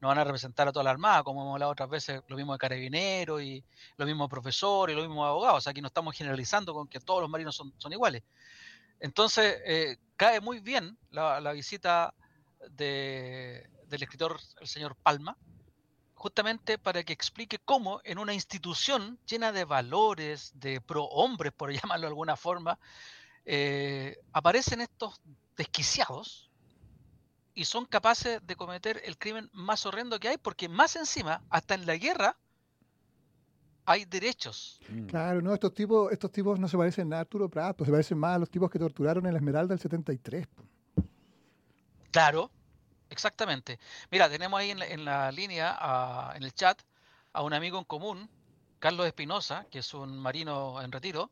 no 0.00 0.06
van 0.06 0.18
a 0.18 0.24
representar 0.24 0.68
a 0.68 0.72
toda 0.72 0.84
la 0.84 0.90
Armada, 0.92 1.24
como 1.24 1.42
hemos 1.42 1.54
hablado 1.54 1.72
otras 1.72 1.90
veces, 1.90 2.22
lo 2.28 2.36
mismo 2.36 2.52
de 2.52 2.58
carabineros 2.60 3.42
y 3.42 3.64
lo 3.96 4.06
mismo 4.06 4.24
de 4.24 4.30
profesores 4.30 4.94
y 4.94 4.96
lo 4.96 5.02
mismo 5.04 5.24
de 5.24 5.30
abogados. 5.30 5.58
O 5.58 5.60
sea, 5.62 5.72
aquí 5.72 5.80
no 5.80 5.88
estamos 5.88 6.16
generalizando 6.16 6.72
con 6.74 6.86
que 6.86 7.00
todos 7.00 7.20
los 7.20 7.28
marinos 7.28 7.56
son, 7.56 7.74
son 7.76 7.92
iguales. 7.92 8.22
Entonces, 9.00 9.60
eh, 9.66 9.96
cae 10.16 10.40
muy 10.40 10.60
bien 10.60 10.96
la, 11.10 11.52
visita 11.52 12.14
de- 12.70 13.68
del 13.86 14.02
escritor, 14.04 14.38
el 14.60 14.68
señor 14.68 14.94
Palma, 14.94 15.36
justamente 16.14 16.78
para 16.78 17.02
que 17.02 17.12
explique 17.12 17.58
cómo 17.58 18.00
en 18.04 18.18
una 18.18 18.32
institución 18.32 19.18
llena 19.26 19.50
de 19.50 19.64
valores, 19.64 20.52
de 20.54 20.80
pro 20.80 21.02
hombres, 21.06 21.52
por 21.52 21.72
llamarlo 21.96 22.02
de 22.06 22.10
alguna 22.10 22.36
forma, 22.36 22.78
eh, 23.44 24.18
aparecen 24.32 24.80
estos 24.80 25.20
desquiciados 25.56 26.50
y 27.54 27.64
son 27.64 27.84
capaces 27.84 28.40
de 28.46 28.56
cometer 28.56 29.00
el 29.04 29.18
crimen 29.18 29.50
más 29.52 29.84
horrendo 29.84 30.18
que 30.18 30.28
hay, 30.28 30.38
porque 30.38 30.68
más 30.68 30.96
encima, 30.96 31.42
hasta 31.50 31.74
en 31.74 31.86
la 31.86 31.96
guerra, 31.96 32.36
hay 33.84 34.04
derechos. 34.04 34.80
Mm. 34.88 35.06
Claro, 35.06 35.42
no, 35.42 35.52
estos 35.52 35.74
tipos, 35.74 36.10
estos 36.12 36.30
tipos 36.30 36.58
no 36.58 36.68
se 36.68 36.76
parecen 36.78 37.08
nada 37.08 37.20
a 37.20 37.22
Arturo 37.22 37.48
Prat, 37.48 37.76
pues 37.76 37.86
se 37.88 37.92
parecen 37.92 38.18
más 38.18 38.36
a 38.36 38.38
los 38.38 38.50
tipos 38.50 38.70
que 38.70 38.78
torturaron 38.78 39.26
en 39.26 39.32
la 39.32 39.38
Esmeralda 39.38 39.72
del 39.74 39.80
73. 39.80 40.46
po. 40.46 40.62
Claro, 42.10 42.50
exactamente. 43.10 43.78
Mira, 44.10 44.28
tenemos 44.30 44.58
ahí 44.60 44.70
en 44.70 44.78
la, 44.78 44.86
en 44.86 45.04
la 45.04 45.32
línea, 45.32 45.76
a- 45.78 46.36
en 46.36 46.42
el 46.42 46.52
chat, 46.54 46.80
a 47.32 47.42
un 47.42 47.52
amigo 47.54 47.78
en 47.78 47.84
común, 47.84 48.28
Carlos 48.78 49.06
Espinosa, 49.06 49.66
que 49.70 49.78
es 49.80 49.94
un 49.94 50.18
marino 50.18 50.80
en 50.82 50.92
retiro, 50.92 51.30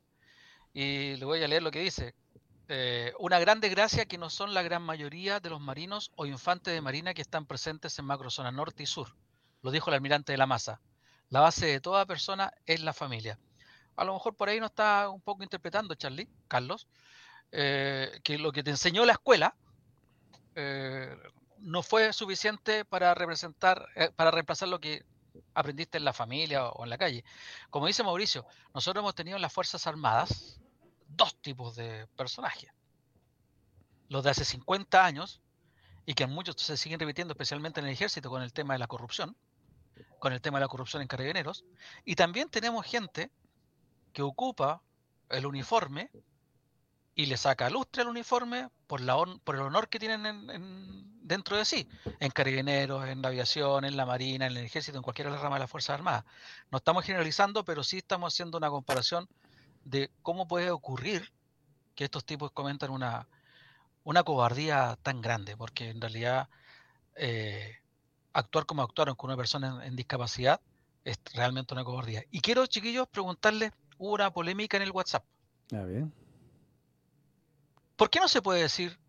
y 0.73 1.15
le 1.15 1.25
voy 1.25 1.43
a 1.43 1.47
leer 1.47 1.63
lo 1.63 1.71
que 1.71 1.79
dice. 1.79 2.15
Eh, 2.73 3.13
una 3.19 3.37
gran 3.37 3.59
desgracia 3.59 4.05
que 4.05 4.17
no 4.17 4.29
son 4.29 4.53
la 4.53 4.61
gran 4.61 4.81
mayoría 4.81 5.41
de 5.41 5.49
los 5.49 5.59
marinos 5.59 6.11
o 6.15 6.25
infantes 6.25 6.73
de 6.73 6.79
marina 6.79 7.13
que 7.13 7.21
están 7.21 7.45
presentes 7.45 7.99
en 7.99 8.05
macrozona 8.05 8.51
norte 8.51 8.83
y 8.83 8.85
sur. 8.85 9.13
Lo 9.61 9.71
dijo 9.71 9.89
el 9.89 9.95
almirante 9.95 10.31
de 10.31 10.37
la 10.37 10.45
Masa. 10.45 10.79
La 11.29 11.41
base 11.41 11.65
de 11.65 11.81
toda 11.81 12.05
persona 12.05 12.53
es 12.65 12.81
la 12.81 12.93
familia. 12.93 13.37
A 13.97 14.05
lo 14.05 14.13
mejor 14.13 14.35
por 14.35 14.47
ahí 14.47 14.59
no 14.59 14.67
está 14.67 15.09
un 15.09 15.19
poco 15.19 15.43
interpretando, 15.43 15.95
Charlie, 15.95 16.29
Carlos, 16.47 16.87
eh, 17.51 18.21
que 18.23 18.37
lo 18.37 18.53
que 18.53 18.63
te 18.63 18.71
enseñó 18.71 19.03
la 19.05 19.13
escuela 19.13 19.53
eh, 20.55 21.13
no 21.59 21.83
fue 21.83 22.13
suficiente 22.13 22.85
para 22.85 23.13
representar, 23.13 23.85
para 24.15 24.31
reemplazar 24.31 24.69
lo 24.69 24.79
que 24.79 25.03
aprendiste 25.53 25.97
en 25.97 26.05
la 26.05 26.13
familia 26.13 26.67
o 26.69 26.85
en 26.85 26.89
la 26.89 26.97
calle. 26.97 27.25
Como 27.69 27.87
dice 27.87 28.01
Mauricio, 28.01 28.45
nosotros 28.73 29.01
hemos 29.01 29.15
tenido 29.15 29.35
en 29.35 29.41
las 29.41 29.51
Fuerzas 29.51 29.85
Armadas 29.87 30.60
dos 31.15 31.35
tipos 31.41 31.75
de 31.75 32.07
personajes. 32.15 32.71
Los 34.09 34.23
de 34.23 34.31
hace 34.31 34.45
50 34.45 35.05
años, 35.05 35.41
y 36.05 36.13
que 36.13 36.27
muchos 36.27 36.55
se 36.57 36.77
siguen 36.77 36.99
repitiendo, 36.99 37.33
especialmente 37.33 37.79
en 37.79 37.85
el 37.87 37.93
ejército, 37.93 38.29
con 38.29 38.41
el 38.41 38.51
tema 38.53 38.73
de 38.73 38.79
la 38.79 38.87
corrupción, 38.87 39.35
con 40.19 40.33
el 40.33 40.41
tema 40.41 40.57
de 40.59 40.65
la 40.65 40.67
corrupción 40.67 41.01
en 41.01 41.07
carabineros, 41.07 41.63
y 42.05 42.15
también 42.15 42.49
tenemos 42.49 42.85
gente 42.85 43.31
que 44.13 44.21
ocupa 44.21 44.81
el 45.29 45.45
uniforme 45.45 46.09
y 47.15 47.25
le 47.27 47.37
saca 47.37 47.69
lustre 47.69 48.01
al 48.01 48.07
uniforme 48.09 48.69
por, 48.87 49.01
la 49.01 49.15
hon- 49.15 49.39
por 49.41 49.55
el 49.55 49.61
honor 49.61 49.89
que 49.89 49.99
tienen 49.99 50.25
en- 50.25 50.49
en- 50.49 51.27
dentro 51.27 51.55
de 51.55 51.63
sí, 51.65 51.87
en 52.19 52.31
carabineros, 52.31 53.07
en 53.07 53.21
la 53.21 53.29
aviación, 53.29 53.85
en 53.85 53.95
la 53.95 54.05
marina, 54.05 54.47
en 54.47 54.57
el 54.57 54.65
ejército, 54.65 54.97
en 54.97 55.03
cualquiera 55.03 55.29
de 55.31 55.37
las 55.37 55.53
de 55.53 55.59
las 55.59 55.69
Fuerzas 55.71 55.93
Armadas. 55.93 56.25
No 56.71 56.77
estamos 56.79 57.05
generalizando, 57.05 57.63
pero 57.63 57.83
sí 57.83 57.97
estamos 57.99 58.33
haciendo 58.33 58.57
una 58.57 58.69
comparación 58.69 59.27
de 59.83 60.11
cómo 60.21 60.47
puede 60.47 60.71
ocurrir 60.71 61.31
que 61.95 62.05
estos 62.05 62.25
tipos 62.25 62.51
comentan 62.51 62.91
una, 62.91 63.27
una 64.03 64.23
cobardía 64.23 64.97
tan 65.01 65.21
grande, 65.21 65.57
porque 65.57 65.89
en 65.89 66.01
realidad 66.01 66.49
eh, 67.15 67.77
actuar 68.33 68.65
como 68.65 68.83
actuaron 68.83 69.15
con 69.15 69.29
una 69.29 69.37
persona 69.37 69.85
en, 69.85 69.95
discapacidad 69.95 70.61
es 71.03 71.19
realmente 71.33 71.73
una 71.73 71.83
cobardía. 71.83 72.23
Y 72.31 72.41
quiero, 72.41 72.65
chiquillos, 72.67 73.07
preguntarles, 73.07 73.71
hubo 73.97 74.13
una 74.13 74.31
polémica 74.31 74.77
en 74.77 74.83
el 74.83 74.91
WhatsApp. 74.91 75.23
Ver. 75.71 76.07
¿Por 77.95 78.09
qué 78.09 78.19
no 78.19 78.27
se 78.27 78.41
puede 78.41 78.61
decir 78.61 78.99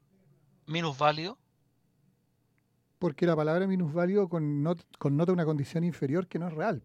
minusválido? 0.67 1.39
Porque 2.99 3.27
la 3.27 3.35
palabra 3.35 3.67
minusválido 3.67 4.29
connota 4.29 5.33
una 5.33 5.45
condición 5.45 5.83
inferior 5.83 6.29
que 6.29 6.39
no 6.39 6.47
es 6.47 6.55
real. 6.55 6.85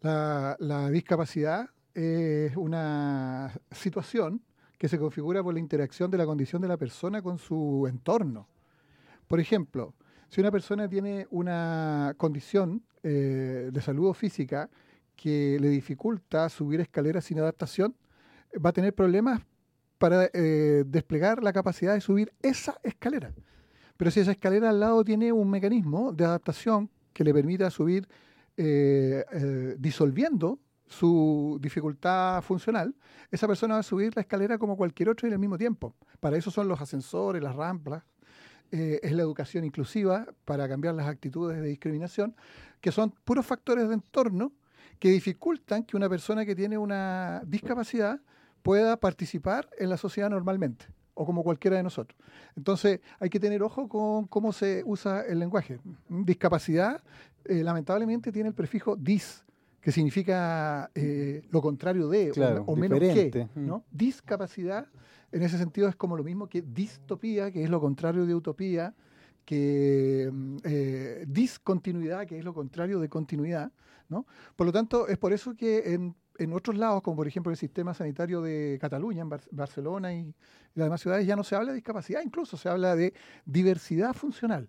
La, 0.00 0.88
discapacidad 0.90 1.68
es 1.98 2.56
una 2.56 3.52
situación 3.72 4.40
que 4.78 4.88
se 4.88 4.98
configura 4.98 5.42
por 5.42 5.52
la 5.52 5.60
interacción 5.60 6.10
de 6.10 6.18
la 6.18 6.26
condición 6.26 6.62
de 6.62 6.68
la 6.68 6.76
persona 6.76 7.20
con 7.20 7.38
su 7.38 7.86
entorno. 7.88 8.46
Por 9.26 9.40
ejemplo, 9.40 9.94
si 10.28 10.40
una 10.40 10.52
persona 10.52 10.88
tiene 10.88 11.26
una 11.30 12.14
condición 12.16 12.84
eh, 13.02 13.70
de 13.72 13.80
salud 13.80 14.12
física 14.12 14.70
que 15.16 15.58
le 15.60 15.68
dificulta 15.68 16.48
subir 16.48 16.80
escaleras 16.80 17.24
sin 17.24 17.40
adaptación, 17.40 17.96
va 18.64 18.70
a 18.70 18.72
tener 18.72 18.94
problemas 18.94 19.42
para 19.98 20.30
eh, 20.32 20.84
desplegar 20.86 21.42
la 21.42 21.52
capacidad 21.52 21.94
de 21.94 22.00
subir 22.00 22.32
esa 22.40 22.78
escalera. 22.84 23.32
Pero 23.96 24.12
si 24.12 24.20
esa 24.20 24.30
escalera 24.30 24.70
al 24.70 24.78
lado 24.78 25.02
tiene 25.02 25.32
un 25.32 25.50
mecanismo 25.50 26.12
de 26.12 26.24
adaptación 26.24 26.88
que 27.12 27.24
le 27.24 27.34
permita 27.34 27.68
subir 27.70 28.06
eh, 28.56 29.24
disolviendo 29.78 30.60
su 30.88 31.58
dificultad 31.60 32.42
funcional, 32.42 32.94
esa 33.30 33.46
persona 33.46 33.74
va 33.74 33.80
a 33.80 33.84
subir 33.84 34.14
la 34.16 34.22
escalera 34.22 34.58
como 34.58 34.76
cualquier 34.76 35.10
otro 35.10 35.26
en 35.26 35.34
el 35.34 35.38
mismo 35.38 35.58
tiempo. 35.58 35.94
Para 36.20 36.36
eso 36.36 36.50
son 36.50 36.68
los 36.68 36.80
ascensores, 36.80 37.42
las 37.42 37.54
rampas, 37.54 38.02
eh, 38.70 39.00
es 39.02 39.12
la 39.12 39.22
educación 39.22 39.64
inclusiva 39.64 40.26
para 40.44 40.68
cambiar 40.68 40.94
las 40.94 41.06
actitudes 41.06 41.60
de 41.60 41.68
discriminación, 41.68 42.34
que 42.80 42.92
son 42.92 43.14
puros 43.24 43.46
factores 43.46 43.88
de 43.88 43.94
entorno 43.94 44.52
que 44.98 45.10
dificultan 45.10 45.84
que 45.84 45.96
una 45.96 46.08
persona 46.08 46.44
que 46.44 46.54
tiene 46.54 46.76
una 46.76 47.42
discapacidad 47.46 48.20
pueda 48.62 48.96
participar 48.98 49.68
en 49.78 49.88
la 49.88 49.96
sociedad 49.96 50.28
normalmente 50.28 50.86
o 51.14 51.24
como 51.26 51.42
cualquiera 51.42 51.76
de 51.76 51.82
nosotros. 51.82 52.18
Entonces 52.56 53.00
hay 53.18 53.28
que 53.28 53.40
tener 53.40 53.62
ojo 53.62 53.88
con 53.88 54.26
cómo 54.26 54.52
se 54.52 54.82
usa 54.84 55.22
el 55.22 55.38
lenguaje. 55.38 55.80
Discapacidad, 56.08 57.02
eh, 57.44 57.64
lamentablemente, 57.64 58.30
tiene 58.30 58.50
el 58.50 58.54
prefijo 58.54 58.96
dis, 58.96 59.44
que 59.88 59.92
significa 59.92 60.90
eh, 60.94 61.40
lo 61.50 61.62
contrario 61.62 62.10
de 62.10 62.30
o, 62.66 62.76
menos 62.76 62.98
que. 62.98 63.48
¿no? 63.54 63.86
Discapacidad, 63.90 64.86
en 65.32 65.42
ese 65.42 65.56
sentido, 65.56 65.88
es 65.88 65.96
como 65.96 66.14
lo 66.14 66.22
mismo 66.22 66.46
que 66.46 66.60
distopía, 66.60 67.50
que 67.50 67.64
es 67.64 67.70
lo 67.70 67.80
contrario 67.80 68.26
de 68.26 68.34
utopía, 68.34 68.94
que 69.46 70.28
mm, 70.30 70.56
eh, 70.62 71.24
discontinuidad, 71.26 72.26
que 72.26 72.36
es 72.38 72.44
lo 72.44 72.52
contrario 72.52 73.00
de 73.00 73.08
continuidad. 73.08 73.72
¿no? 74.10 74.26
Por 74.56 74.66
lo 74.66 74.74
tanto, 74.74 75.08
es 75.08 75.16
por 75.16 75.32
eso 75.32 75.54
que 75.54 75.94
en 75.94 76.14
en 76.38 76.52
otros 76.52 76.76
lados, 76.76 77.00
como 77.00 77.16
por 77.16 77.26
ejemplo 77.26 77.50
el 77.50 77.56
sistema 77.56 77.94
sanitario 77.94 78.42
de 78.42 78.76
Cataluña, 78.78 79.22
en 79.22 79.30
Barcelona 79.50 80.12
y, 80.12 80.34
las 80.74 80.84
demás 80.84 81.00
ciudades, 81.00 81.26
ya 81.26 81.34
no 81.34 81.42
se 81.42 81.56
habla 81.56 81.70
de 81.70 81.76
discapacidad, 81.76 82.20
incluso 82.22 82.58
se 82.58 82.68
habla 82.68 82.94
de 82.94 83.14
diversidad 83.46 84.12
funcional. 84.12 84.68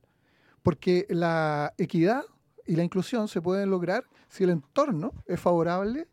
Porque 0.63 1.05
la 1.09 1.73
equidad 1.77 2.23
y 2.69 2.75
la 2.75 2.83
inclusión 2.83 3.27
se 3.27 3.41
pueden 3.41 3.71
lograr 3.71 4.05
si 4.27 4.43
el 4.43 4.51
entorno 4.51 5.11
es 5.25 5.39
favorable 5.39 6.07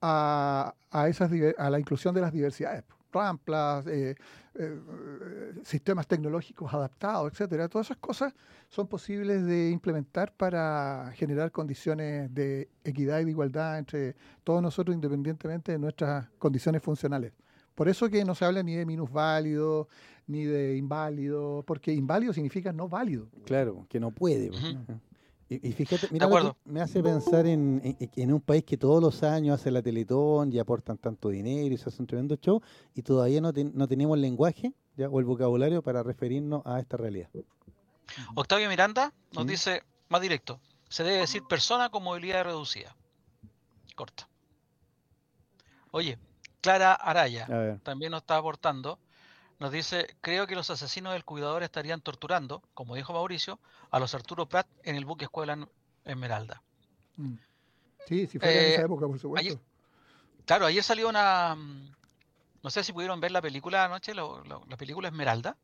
a, 0.00 0.72
esas, 1.08 1.32
a 1.58 1.68
la 1.68 1.80
inclusión 1.80 2.14
de 2.14 2.20
las 2.20 2.32
diversidades 2.32 2.84
ramplas, 3.12 3.84
eh, 3.88 4.14
eh, 4.54 4.80
sistemas 5.64 6.06
tecnológicos 6.06 6.72
adaptados, 6.72 7.32
etcétera. 7.32 7.68
Todas 7.68 7.88
esas 7.88 7.96
cosas 7.96 8.34
son 8.68 8.86
posibles 8.86 9.44
de 9.46 9.70
implementar 9.70 10.32
para 10.32 11.10
generar 11.16 11.50
condiciones 11.50 12.32
de 12.32 12.68
equidad 12.84 13.18
y 13.18 13.24
de 13.24 13.30
igualdad 13.32 13.78
entre 13.78 14.14
todos 14.44 14.62
nosotros, 14.62 14.94
independientemente 14.94 15.72
de 15.72 15.78
nuestras 15.78 16.28
condiciones 16.38 16.82
funcionales. 16.82 17.32
Por 17.74 17.88
eso 17.88 18.08
que 18.08 18.24
no 18.24 18.36
se 18.36 18.44
habla 18.44 18.62
ni 18.62 18.76
de 18.76 18.86
minusválido, 18.86 19.88
ni 20.28 20.44
de 20.44 20.76
inválido, 20.76 21.64
porque 21.66 21.92
inválido 21.92 22.32
significa 22.32 22.72
no 22.72 22.88
válido. 22.88 23.28
Claro, 23.44 23.86
que 23.88 23.98
no 23.98 24.12
puede. 24.12 24.50
Y, 25.48 25.72
fíjate, 25.72 26.08
mira, 26.10 26.28
me 26.64 26.80
hace 26.80 27.00
pensar 27.02 27.46
en, 27.46 27.80
en, 28.00 28.32
un 28.32 28.40
país 28.40 28.64
que 28.64 28.76
todos 28.76 29.00
los 29.00 29.22
años 29.22 29.60
hace 29.60 29.70
la 29.70 29.80
Teletón 29.80 30.52
y 30.52 30.58
aportan 30.58 30.98
tanto 30.98 31.28
dinero 31.28 31.72
y 31.72 31.78
se 31.78 31.88
hace 31.88 32.02
un 32.02 32.08
tremendo 32.08 32.34
show 32.34 32.60
y 32.96 33.02
todavía 33.02 33.40
no, 33.40 33.52
no 33.52 33.86
tenemos 33.86 34.16
el 34.16 34.22
lenguaje 34.22 34.72
ya, 34.96 35.08
o 35.08 35.20
el 35.20 35.24
vocabulario 35.24 35.82
para 35.82 36.02
referirnos 36.02 36.62
a 36.66 36.80
esta 36.80 36.96
realidad. 36.96 37.28
Octavio 38.34 38.68
Miranda 38.68 39.12
nos 39.32 39.46
dice 39.46 39.84
más 40.08 40.20
directo, 40.20 40.60
se 40.88 41.04
debe 41.04 41.18
decir 41.18 41.44
persona 41.48 41.90
con 41.90 42.02
movilidad 42.02 42.44
reducida. 42.44 42.96
Corta. 43.94 44.28
Oye, 45.92 46.18
Clara 46.60 46.92
Araya 46.92 47.78
también 47.84 48.10
nos 48.10 48.22
está 48.22 48.36
aportando 48.36 48.98
nos 49.58 49.72
dice, 49.72 50.16
creo 50.20 50.46
que 50.46 50.54
los 50.54 50.70
asesinos 50.70 51.12
del 51.14 51.24
cuidador 51.24 51.62
estarían 51.62 52.00
torturando, 52.00 52.62
como 52.74 52.94
dijo 52.94 53.12
Mauricio, 53.12 53.58
a 53.90 53.98
los 53.98 54.14
Arturo 54.14 54.46
Prat 54.46 54.66
en 54.82 54.96
el 54.96 55.04
buque 55.04 55.24
Escuela 55.24 55.66
Esmeralda. 56.04 56.62
Mm. 57.16 57.34
Sí, 58.06 58.26
si 58.26 58.38
fuera 58.38 58.52
en 58.52 58.72
esa 58.72 58.82
eh, 58.82 58.84
época, 58.84 59.06
por 59.06 59.18
supuesto. 59.18 59.60
claro, 60.44 60.66
ayer 60.66 60.82
salió 60.82 61.08
una... 61.08 61.54
Mm, 61.54 61.94
no 62.62 62.70
sé 62.70 62.84
si 62.84 62.92
pudieron 62.92 63.20
ver 63.20 63.30
la 63.30 63.40
película 63.40 63.84
anoche, 63.84 64.12
la 64.14 64.76
película 64.76 65.08
Esmeralda, 65.08 65.56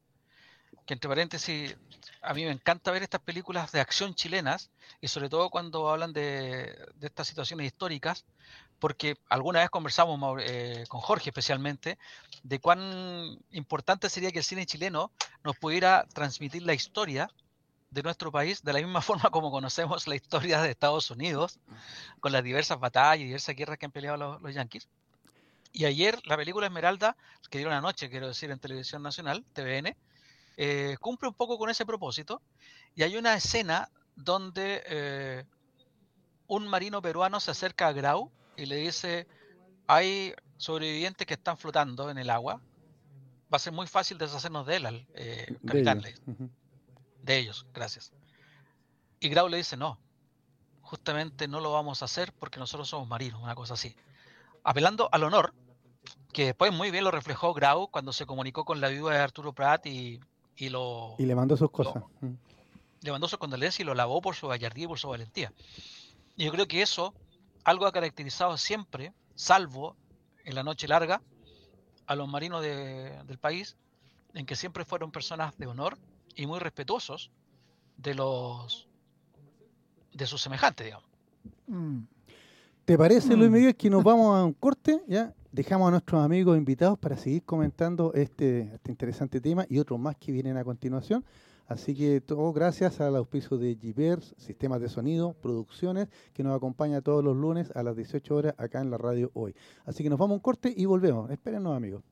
que 0.87 0.95
entre 0.95 1.09
paréntesis, 1.09 1.77
a 2.23 2.33
mí 2.33 2.45
me 2.45 2.51
encanta 2.51 2.93
ver 2.93 3.03
estas 3.03 3.21
películas 3.21 3.73
de 3.73 3.81
acción 3.81 4.15
chilenas, 4.15 4.71
y 5.01 5.09
sobre 5.09 5.29
todo 5.29 5.51
cuando 5.51 5.91
hablan 5.91 6.13
de, 6.13 6.79
de 6.95 7.07
estas 7.07 7.27
situaciones 7.27 7.67
históricas, 7.67 8.25
porque 8.83 9.15
alguna 9.29 9.61
vez 9.61 9.71
conversamos 9.71 10.43
eh, 10.45 10.87
con 10.89 11.01
Jorge 11.01 11.31
especialmente 11.31 12.01
de 12.43 12.59
cuán 12.59 13.39
importante 13.53 14.11
sería 14.11 14.33
que 14.33 14.39
el 14.39 14.45
cine 14.45 14.67
chileno 14.67 15.13
nos 15.45 15.57
pudiera 15.57 16.05
transmitir 16.13 16.65
la 16.65 16.75
historia 16.75 17.31
de 17.91 18.03
nuestro 18.03 18.33
país 18.33 18.65
de 18.65 18.73
la 18.73 18.81
misma 18.81 19.01
forma 19.09 19.31
como 19.31 19.53
conocemos 19.53 20.09
la 20.09 20.17
historia 20.17 20.61
de 20.61 20.71
Estados 20.71 21.13
Unidos, 21.13 21.61
con 22.19 22.33
las 22.33 22.43
diversas 22.43 22.81
batallas 22.81 23.23
y 23.23 23.27
diversas 23.27 23.55
guerras 23.55 23.79
que 23.79 23.87
han 23.87 23.93
peleado 23.93 24.41
los, 24.41 24.53
yanquis. 24.53 24.89
Y 25.73 25.85
ayer 25.85 26.19
la 26.25 26.37
película 26.37 26.67
Esmeralda, 26.67 27.17
que 27.51 27.59
dieron 27.59 27.75
anoche, 27.75 28.11
quiero 28.11 28.27
decir, 28.27 28.51
en 28.51 28.59
Televisión 28.59 29.01
Nacional, 29.01 29.45
TVN, 29.53 29.97
eh, 30.57 30.97
cumple 30.99 31.29
un 31.29 31.35
poco 31.35 31.57
con 31.57 31.71
ese 31.71 31.87
propósito. 31.87 32.43
Y 32.97 33.05
hay 33.05 33.17
una 33.17 33.35
escena 33.35 33.89
donde 34.17 34.83
eh, 34.87 35.45
un 36.49 36.67
marino 36.67 37.01
peruano 37.01 37.39
se 37.39 37.53
acerca 37.53 37.87
a 37.87 37.93
Grau 37.93 38.33
y 38.57 38.67
le 38.67 38.77
dice, 38.77 39.27
hay 39.87 40.35
sobrevivientes 40.57 41.27
que 41.27 41.35
están 41.35 41.57
flotando 41.57 42.11
en 42.11 42.19
el 42.19 42.31
agua, 42.31 42.61
va 43.53 43.57
a 43.57 43.59
ser 43.59 43.73
muy 43.73 43.87
fácil 43.87 44.19
deshacernos 44.19 44.67
de 44.67 44.77
él, 44.77 45.07
eh, 45.15 45.57
capitán. 45.67 46.03
De 47.23 47.39
ellos. 47.39 47.67
gracias. 47.73 48.13
Y 49.21 49.29
Grau 49.29 49.49
le 49.49 49.59
dice, 49.59 49.77
no, 49.77 49.99
justamente 50.81 51.47
no 51.47 51.61
lo 51.61 51.73
vamos 51.73 52.03
a 52.03 52.07
hacer 52.07 52.33
porque 52.33 52.59
nosotros 52.59 52.89
somos 52.89 53.09
marinos, 53.09 53.41
una 53.43 53.55
cosa 53.55 53.75
así. 53.75 53.95
Apelando 54.65 55.09
al 55.13 55.23
honor, 55.25 55.55
que 56.33 56.47
después 56.47 56.73
muy 56.73 56.91
bien 56.91 57.05
lo 57.05 57.11
reflejó 57.11 57.55
Grau 57.55 57.89
cuando 57.89 58.13
se 58.13 58.27
comunicó 58.27 58.65
con 58.65 58.81
la 58.81 58.89
viuda 58.89 59.13
de 59.13 59.21
Arturo 59.21 59.53
Prat 59.53 59.87
y, 59.87 60.21
y 60.57 60.69
lo... 60.71 61.15
Y 61.19 61.27
le 61.27 61.35
mandó 61.35 61.57
sus 61.57 61.71
cosas. 61.71 62.03
le 63.01 63.13
mandó 63.13 63.29
sus 63.29 63.39
condolencias 63.39 63.81
y 63.81 63.85
lo 63.85 63.95
lavó 63.95 64.21
por 64.21 64.35
su 64.35 64.49
gallardía 64.49 64.85
y 64.85 64.89
por 64.89 64.99
su 64.99 65.09
valentía. 65.09 65.53
Y 66.37 66.45
yo 66.47 66.53
creo 66.53 66.67
que 66.67 66.83
eso 66.83 67.15
algo 67.65 67.87
ha 67.87 67.93
caracterizado 67.93 68.57
siempre, 68.57 69.13
salvo 69.35 69.97
en 70.45 70.55
la 70.55 70.63
noche 70.63 70.89
larga, 70.89 71.23
a 72.07 72.15
los 72.15 72.29
marinos 72.29 72.63
del 72.63 73.39
país, 73.39 73.77
en 74.35 74.47
que 74.47 74.57
siempre 74.57 74.85
fueron 74.85 75.13
personas 75.13 75.57
de 75.59 75.67
honor 75.67 75.99
y 76.35 76.47
muy 76.47 76.59
respetuosos 76.59 77.31
de 77.97 78.15
los 78.15 78.89
de 80.13 80.27
sus 80.27 80.43
semejantes, 80.43 80.85
digamos. 80.85 81.09
Mm. 81.67 82.01
¿Te 82.85 82.99
parece, 82.99 83.37
Luis 83.37 83.49
mm. 83.49 83.53
Miguel, 83.53 83.77
que 83.77 83.89
nos 83.89 84.03
vamos 84.03 84.37
a 84.37 84.45
un 84.45 84.53
corte? 84.53 85.03
¿Ya? 85.07 85.33
Dejamos 85.53 85.89
a 85.89 85.91
nuestros 85.93 86.23
amigos 86.23 86.57
invitados 86.59 86.99
para 86.99 87.17
seguir 87.17 87.45
comentando 87.45 88.13
este, 88.15 88.75
este 88.75 88.91
interesante 88.91 89.41
tema 89.41 89.65
y 89.69 89.79
otros 89.79 89.99
más 89.99 90.17
que 90.17 90.33
vienen 90.33 90.57
a 90.57 90.65
continuación. 90.65 91.25
Así 91.73 91.95
que 91.95 92.21
todo 92.21 92.53
gracias 92.53 93.01
al 93.01 93.17
auspicio 93.17 93.57
de 93.57 93.75
Givers, 93.81 94.35
Sistemas 94.37 94.79
de 94.83 94.91
Sonido, 94.91 95.35
Producciones, 95.41 96.09
que 96.35 96.43
nos 96.43 96.55
acompaña 96.55 97.01
todos 97.01 97.25
los 97.25 97.35
lunes 97.35 97.71
a 97.75 97.83
las 97.83 97.97
18 97.97 98.37
horas 98.37 98.55
acá 98.59 98.83
en 98.83 98.91
la 98.91 98.99
radio 98.99 99.31
hoy. 99.33 99.55
Así 99.87 100.03
que 100.03 100.11
nos 100.11 100.19
vamos 100.19 100.33
a 100.33 100.35
un 100.35 100.41
corte 100.41 100.71
y 100.77 100.85
volvemos. 100.85 101.31
Espérenos 101.31 101.75
amigos. 101.75 102.03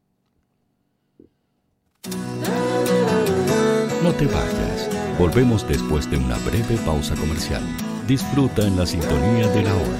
No 4.02 4.12
te 4.14 4.24
vayas. 4.24 4.88
Volvemos 5.18 5.68
después 5.68 6.10
de 6.10 6.16
una 6.16 6.38
breve 6.38 6.78
pausa 6.86 7.14
comercial. 7.16 7.62
Disfruta 8.08 8.66
en 8.66 8.78
la 8.78 8.86
sintonía 8.86 9.46
de 9.48 9.62
la 9.62 9.74
hora. 9.74 9.98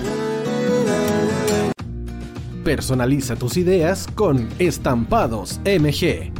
Personaliza 2.64 3.36
tus 3.36 3.58
ideas 3.58 4.06
con 4.14 4.48
Estampados 4.58 5.60
MG 5.66 6.39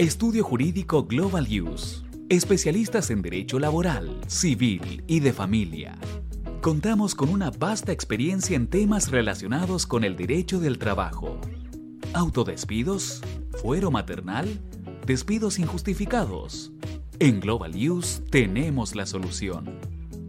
Estudio 0.00 0.44
Jurídico 0.44 1.04
Global 1.04 1.46
Use. 1.46 2.06
Especialistas 2.30 3.10
en 3.10 3.20
Derecho 3.20 3.58
Laboral, 3.58 4.18
Civil 4.28 5.04
y 5.06 5.20
de 5.20 5.34
Familia. 5.34 5.98
Contamos 6.62 7.14
con 7.14 7.28
una 7.28 7.50
vasta 7.50 7.92
experiencia 7.92 8.56
en 8.56 8.66
temas 8.66 9.10
relacionados 9.10 9.86
con 9.86 10.02
el 10.02 10.16
derecho 10.16 10.58
del 10.58 10.78
trabajo. 10.78 11.38
Autodespidos, 12.14 13.20
fuero 13.60 13.90
maternal, 13.90 14.48
despidos 15.04 15.58
injustificados. 15.58 16.72
En 17.18 17.38
Global 17.38 17.72
Use 17.76 18.22
tenemos 18.22 18.94
la 18.94 19.04
solución. 19.04 19.80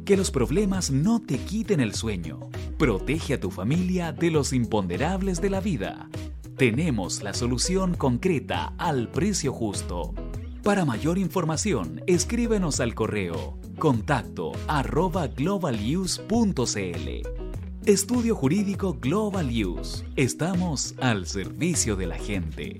Que 0.04 0.18
los 0.18 0.32
problemas 0.32 0.92
no 0.92 1.22
te 1.22 1.38
quiten 1.38 1.80
el 1.80 1.94
sueño. 1.94 2.42
Protege 2.78 3.36
a 3.36 3.40
tu 3.40 3.50
familia 3.50 4.12
de 4.12 4.32
los 4.32 4.52
imponderables 4.52 5.40
de 5.40 5.50
la 5.50 5.62
vida. 5.62 6.10
Tenemos 6.58 7.24
la 7.24 7.34
solución 7.34 7.96
concreta 7.96 8.74
al 8.78 9.10
precio 9.10 9.52
justo. 9.52 10.14
Para 10.64 10.86
mayor 10.86 11.18
información, 11.18 12.02
escríbenos 12.06 12.80
al 12.80 12.94
correo 12.94 13.58
contacto 13.80 14.52
arroba. 14.68 15.28
Estudio 17.86 18.36
Jurídico 18.36 18.98
Global 19.02 19.50
Use. 19.50 20.06
Estamos 20.16 20.94
al 21.00 21.26
servicio 21.26 21.96
de 21.96 22.06
la 22.06 22.20
gente. 22.20 22.80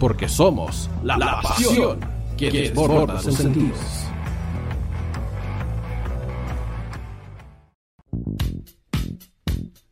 porque 0.00 0.28
somos 0.28 0.90
la, 1.04 1.40
pasión 1.42 2.00
que 2.36 2.50
desborda 2.50 3.22
sus 3.22 3.36
sentidos. 3.36 3.78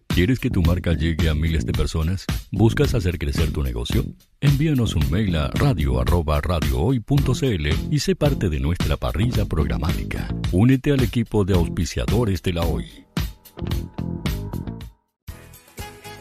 ¿Quieres 0.09 0.40
que 0.40 0.51
tu 0.51 0.62
marca 0.62 0.94
llegue 0.94 1.29
a 1.29 1.35
miles 1.35 1.64
de 1.64 1.73
personas? 1.73 2.27
¿Buscas 2.51 2.92
hacer 2.94 3.21
crecer 3.21 3.53
tu 3.53 3.62
negocio? 3.62 4.05
Envíanos 4.40 4.97
un 4.97 5.09
mail 5.11 5.37
a 5.37 5.47
radio@radiohoy.cl 5.49 7.68
y 7.88 8.01
sé 8.01 8.16
parte 8.16 8.49
de 8.49 8.59
nuestra 8.59 8.97
parrilla 8.97 9.44
programática. 9.44 10.27
Únete 10.51 10.90
al 10.90 11.05
equipo 11.05 11.44
de 11.44 11.55
auspiciadores 11.55 12.42
de 12.42 12.53
la 12.53 12.62
Hoy. 12.62 12.87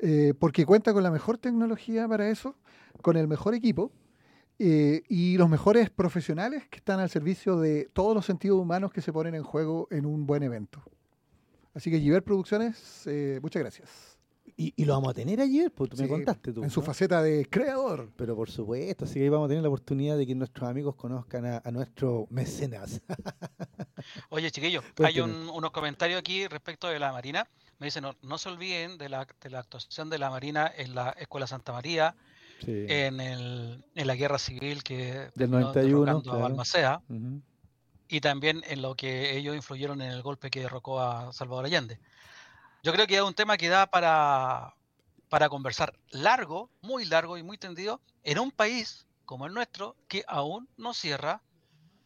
eh, 0.00 0.34
porque 0.38 0.66
cuenta 0.66 0.92
con 0.92 1.02
la 1.02 1.10
mejor 1.10 1.38
tecnología 1.38 2.06
para 2.06 2.28
eso, 2.28 2.56
con 3.00 3.16
el 3.16 3.26
mejor 3.26 3.54
equipo 3.54 3.90
eh, 4.58 5.02
y 5.08 5.36
los 5.36 5.48
mejores 5.48 5.90
profesionales 5.90 6.66
que 6.68 6.78
están 6.78 7.00
al 7.00 7.10
servicio 7.10 7.58
de 7.58 7.88
todos 7.92 8.14
los 8.14 8.26
sentidos 8.26 8.60
humanos 8.60 8.92
que 8.92 9.00
se 9.00 9.12
ponen 9.12 9.34
en 9.34 9.42
juego 9.42 9.88
en 9.90 10.06
un 10.06 10.26
buen 10.26 10.42
evento. 10.42 10.82
Así 11.74 11.90
que 11.90 12.00
Giver 12.00 12.22
Producciones, 12.22 13.04
muchas 13.42 13.60
gracias. 13.60 14.14
Y, 14.56 14.84
lo 14.84 14.92
vamos 14.92 15.10
a 15.10 15.14
tener 15.14 15.40
ayer, 15.40 15.72
pues 15.72 15.90
tú 15.90 15.96
me 15.96 16.06
contaste 16.06 16.52
tú. 16.52 16.62
En 16.62 16.70
su 16.70 16.80
faceta 16.80 17.20
de 17.22 17.46
creador. 17.46 18.12
Pero 18.16 18.36
por 18.36 18.50
supuesto, 18.50 19.04
así 19.04 19.14
que 19.14 19.22
ahí 19.22 19.28
vamos 19.28 19.46
a 19.46 19.48
tener 19.48 19.62
la 19.62 19.68
oportunidad 19.68 20.16
de 20.16 20.26
que 20.26 20.34
nuestros 20.34 20.68
amigos 20.68 20.94
conozcan 20.94 21.44
a, 21.46 21.70
nuestro 21.72 22.28
mecenas. 22.30 23.00
Oye, 24.28 24.50
chiquillos, 24.52 24.84
hay 25.02 25.18
unos 25.20 25.70
comentarios 25.72 26.20
aquí 26.20 26.46
respecto 26.46 26.88
de 26.88 27.00
la 27.00 27.10
Marina. 27.10 27.48
Me 27.78 27.86
dicen, 27.86 28.02
no, 28.02 28.14
no 28.22 28.38
se 28.38 28.48
olviden 28.48 28.96
de 28.96 29.08
la, 29.08 29.26
de 29.40 29.50
la, 29.50 29.58
actuación 29.58 30.08
de 30.08 30.18
la 30.18 30.30
Marina 30.30 30.70
en 30.76 30.94
la 30.94 31.10
Escuela 31.18 31.48
Santa 31.48 31.72
María, 31.72 32.14
en, 32.66 33.20
el, 33.20 33.84
en 33.94 34.06
la 34.06 34.14
guerra 34.14 34.38
civil 34.38 34.82
que 34.82 35.30
del 35.34 35.50
91 35.50 36.22
a 36.26 36.36
Balmacea, 36.36 37.02
y 38.08 38.20
también 38.20 38.62
en 38.68 38.82
lo 38.82 38.94
que 38.94 39.36
ellos 39.36 39.56
influyeron 39.56 40.00
en 40.02 40.10
el 40.10 40.22
golpe 40.22 40.50
que 40.50 40.60
derrocó 40.60 41.00
a 41.00 41.32
Salvador 41.32 41.64
Allende. 41.66 41.98
Yo 42.82 42.92
creo 42.92 43.06
que 43.06 43.16
es 43.16 43.22
un 43.22 43.34
tema 43.34 43.56
que 43.56 43.68
da 43.68 43.86
para, 43.86 44.74
para 45.28 45.48
conversar 45.48 45.98
largo, 46.10 46.70
muy 46.82 47.04
largo 47.06 47.38
y 47.38 47.42
muy 47.42 47.56
tendido, 47.56 48.00
en 48.22 48.38
un 48.38 48.50
país 48.50 49.06
como 49.24 49.46
el 49.46 49.54
nuestro 49.54 49.96
que 50.06 50.22
aún 50.28 50.68
no 50.76 50.92
cierra 50.92 51.42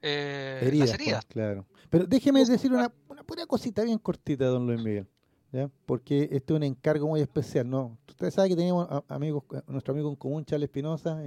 eh, 0.03 0.71
las 0.75 0.95
heridas. 0.95 1.25
Pues, 1.25 1.35
claro. 1.35 1.67
Pero 1.91 2.07
déjeme 2.07 2.45
decir 2.45 2.73
una, 2.73 2.93
una 3.09 3.25
pura 3.25 3.47
cosita 3.47 3.83
bien 3.83 3.99
cortita, 3.99 4.47
don 4.47 4.67
Luis 4.67 4.83
Miguel. 4.83 5.09
¿Ya? 5.53 5.71
Porque 5.87 6.29
este 6.33 6.53
es 6.53 6.57
un 6.57 6.63
encargo 6.63 7.09
muy 7.09 7.21
especial. 7.21 7.69
¿no? 7.69 7.97
Usted 8.09 8.31
sabe 8.31 8.51
que 8.51 8.57
tenemos 8.57 8.89
amigos, 9.09 9.45
nuestro 9.67 9.93
amigo 9.93 10.09
en 10.09 10.17
común, 10.17 10.45
Charles 10.45 10.69
Espinosa, 10.69 11.23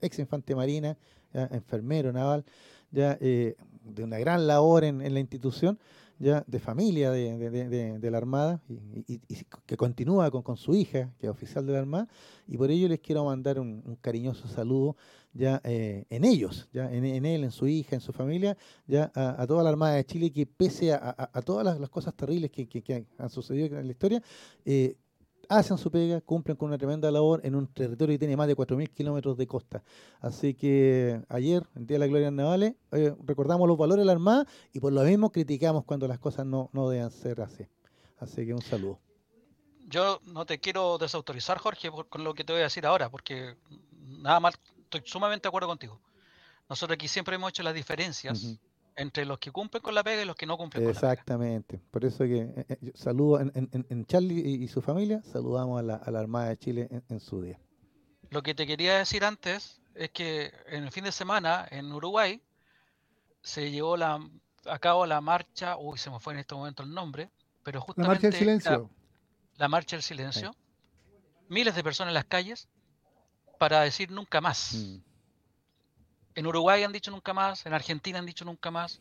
ex 0.00 0.18
infante 0.18 0.54
marina, 0.54 0.96
enfermero 1.32 2.12
naval, 2.12 2.44
ya 2.90 3.16
eh, 3.20 3.56
de 3.84 4.04
una 4.04 4.18
gran 4.18 4.46
labor 4.46 4.84
en, 4.84 5.00
en 5.00 5.14
la 5.14 5.20
institución 5.20 5.78
ya 6.20 6.44
de 6.46 6.60
familia 6.60 7.10
de, 7.10 8.10
la 8.10 8.18
Armada 8.18 8.60
y, 9.08 9.20
que 9.66 9.76
continúa 9.76 10.30
con, 10.30 10.56
su 10.56 10.74
hija, 10.74 11.10
que 11.18 11.26
es 11.26 11.30
oficial 11.30 11.66
de 11.66 11.72
la 11.72 11.78
Armada, 11.80 12.08
y 12.46 12.58
por 12.58 12.70
ello 12.70 12.88
les 12.88 13.00
quiero 13.00 13.24
mandar 13.24 13.58
un, 13.58 13.98
cariñoso 14.02 14.46
saludo 14.46 14.96
ya 15.32 15.60
eh, 15.64 16.04
en 16.10 16.24
ellos, 16.24 16.68
ya 16.72 16.92
en, 16.92 17.04
él, 17.04 17.44
en 17.44 17.50
su 17.50 17.66
hija, 17.66 17.96
en 17.96 18.02
su 18.02 18.12
familia, 18.12 18.56
ya 18.86 19.10
a, 19.14 19.46
toda 19.46 19.62
la 19.62 19.70
Armada 19.70 19.94
de 19.94 20.04
Chile, 20.04 20.30
que 20.30 20.44
pese 20.44 20.92
a, 20.92 21.42
todas 21.44 21.80
las, 21.80 21.88
cosas 21.88 22.14
terribles 22.14 22.50
que, 22.50 23.06
han 23.16 23.30
sucedido 23.30 23.78
en 23.78 23.86
la 23.86 23.92
historia, 23.92 24.22
eh, 24.66 24.96
hacen 25.50 25.76
su 25.76 25.90
pega, 25.90 26.20
cumplen 26.20 26.56
con 26.56 26.68
una 26.68 26.78
tremenda 26.78 27.10
labor 27.10 27.40
en 27.44 27.56
un 27.56 27.66
territorio 27.66 28.14
que 28.14 28.20
tiene 28.20 28.36
más 28.36 28.46
de 28.46 28.56
4.000 28.56 28.88
kilómetros 28.90 29.36
de 29.36 29.48
costa. 29.48 29.82
Así 30.20 30.54
que 30.54 31.20
ayer, 31.28 31.66
en 31.74 31.86
Día 31.88 31.96
de 31.96 31.98
la 31.98 32.06
Gloria 32.06 32.30
Navales, 32.30 32.74
eh, 32.92 33.14
recordamos 33.24 33.66
los 33.66 33.76
valores 33.76 34.02
de 34.02 34.06
la 34.06 34.12
Armada 34.12 34.46
y 34.72 34.78
por 34.78 34.92
lo 34.92 35.02
mismo 35.02 35.32
criticamos 35.32 35.84
cuando 35.84 36.06
las 36.06 36.20
cosas 36.20 36.46
no, 36.46 36.70
no 36.72 36.88
deben 36.88 37.10
ser 37.10 37.40
así. 37.40 37.66
Así 38.20 38.46
que 38.46 38.54
un 38.54 38.62
saludo. 38.62 39.00
Yo 39.88 40.20
no 40.26 40.46
te 40.46 40.60
quiero 40.60 40.98
desautorizar, 40.98 41.58
Jorge, 41.58 41.90
con 41.90 42.22
lo 42.22 42.32
que 42.32 42.44
te 42.44 42.52
voy 42.52 42.60
a 42.60 42.64
decir 42.64 42.86
ahora, 42.86 43.10
porque 43.10 43.56
nada 44.20 44.38
más 44.38 44.54
estoy 44.84 45.02
sumamente 45.04 45.42
de 45.42 45.48
acuerdo 45.48 45.66
contigo. 45.66 46.00
Nosotros 46.68 46.94
aquí 46.94 47.08
siempre 47.08 47.34
hemos 47.34 47.50
hecho 47.50 47.64
las 47.64 47.74
diferencias 47.74 48.56
entre 48.96 49.24
los 49.24 49.38
que 49.38 49.50
cumplen 49.50 49.82
con 49.82 49.94
la 49.94 50.02
pega 50.02 50.22
y 50.22 50.24
los 50.24 50.36
que 50.36 50.46
no 50.46 50.56
cumplen 50.56 50.84
con 50.84 50.94
la 50.94 51.00
pega. 51.00 51.12
Exactamente. 51.12 51.80
Por 51.90 52.04
eso 52.04 52.24
que 52.24 52.40
eh, 52.40 52.66
eh, 52.68 52.92
saludo 52.94 53.40
en, 53.40 53.52
en, 53.54 54.06
Charlie 54.06 54.40
y, 54.40 54.68
su 54.68 54.82
familia, 54.82 55.22
saludamos 55.22 55.78
a 55.78 55.82
la, 55.82 55.94
a 55.96 56.10
la 56.10 56.20
Armada 56.20 56.48
de 56.48 56.58
Chile 56.58 56.88
en, 57.08 57.20
su 57.20 57.42
día. 57.42 57.58
Lo 58.30 58.42
que 58.42 58.54
te 58.54 58.66
quería 58.66 58.98
decir 58.98 59.24
antes 59.24 59.80
es 59.94 60.10
que 60.10 60.52
en 60.66 60.84
el 60.84 60.90
fin 60.90 61.04
de 61.04 61.12
semana 61.12 61.66
en 61.70 61.92
Uruguay 61.92 62.42
se 63.42 63.70
llevó 63.70 63.96
la, 63.96 64.20
a 64.66 64.78
cabo 64.78 65.06
la 65.06 65.20
marcha, 65.20 65.76
uy, 65.76 65.98
se 65.98 66.10
me 66.10 66.20
fue 66.20 66.34
en 66.34 66.40
este 66.40 66.54
momento 66.54 66.82
el 66.82 66.92
nombre, 66.92 67.30
pero 67.62 67.80
justamente... 67.80 68.08
La 68.08 68.14
marcha 68.14 68.26
del 68.28 68.38
silencio. 68.38 68.90
La, 69.56 69.68
marcha 69.68 69.96
del 69.96 70.02
silencio. 70.02 70.54
Miles 71.48 71.74
de 71.74 71.82
personas 71.82 72.10
en 72.10 72.14
las 72.14 72.24
calles 72.24 72.68
para 73.58 73.80
decir 73.80 74.10
nunca 74.10 74.40
más. 74.40 74.74
Mm. 74.74 75.09
En 76.34 76.46
Uruguay 76.46 76.82
han 76.82 76.92
dicho 76.92 77.10
nunca 77.10 77.34
más, 77.34 77.66
en 77.66 77.74
Argentina 77.74 78.18
han 78.18 78.26
dicho 78.26 78.44
nunca 78.44 78.70
más, 78.70 79.00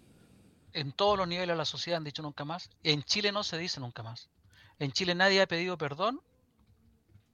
en 0.74 0.92
todos 0.92 1.18
los 1.18 1.28
niveles 1.28 1.54
de 1.54 1.58
la 1.58 1.66
sociedad 1.66 1.98
han 1.98 2.04
dicho 2.04 2.22
nunca 2.22 2.46
más. 2.46 2.70
En 2.84 3.04
Chile 3.04 3.32
no 3.32 3.44
se 3.44 3.58
dice 3.58 3.80
nunca 3.80 4.04
más. 4.04 4.30
En 4.80 4.92
Chile 4.92 5.16
nadie 5.16 5.42
ha 5.42 5.48
pedido 5.48 5.78
perdón 5.78 6.22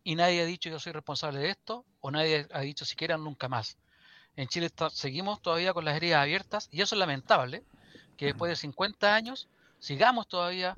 y 0.04 0.16
nadie 0.16 0.42
ha 0.42 0.46
dicho 0.46 0.70
yo 0.70 0.80
soy 0.80 0.94
responsable 0.94 1.40
de 1.40 1.50
esto 1.50 1.86
o 2.02 2.12
nadie 2.12 2.48
ha 2.52 2.62
dicho 2.62 2.86
siquiera 2.86 3.18
nunca 3.18 3.48
más. 3.50 3.78
En 4.36 4.48
Chile 4.48 4.70
seguimos 4.92 5.42
todavía 5.42 5.74
con 5.74 5.86
las 5.86 5.96
heridas 5.96 6.22
abiertas 6.22 6.68
y 6.72 6.82
eso 6.82 6.96
es 6.96 7.00
lamentable, 7.00 7.64
que 8.18 8.28
después 8.28 8.50
de 8.50 8.56
50 8.56 9.16
años 9.16 9.48
sigamos 9.80 10.28
todavía 10.28 10.76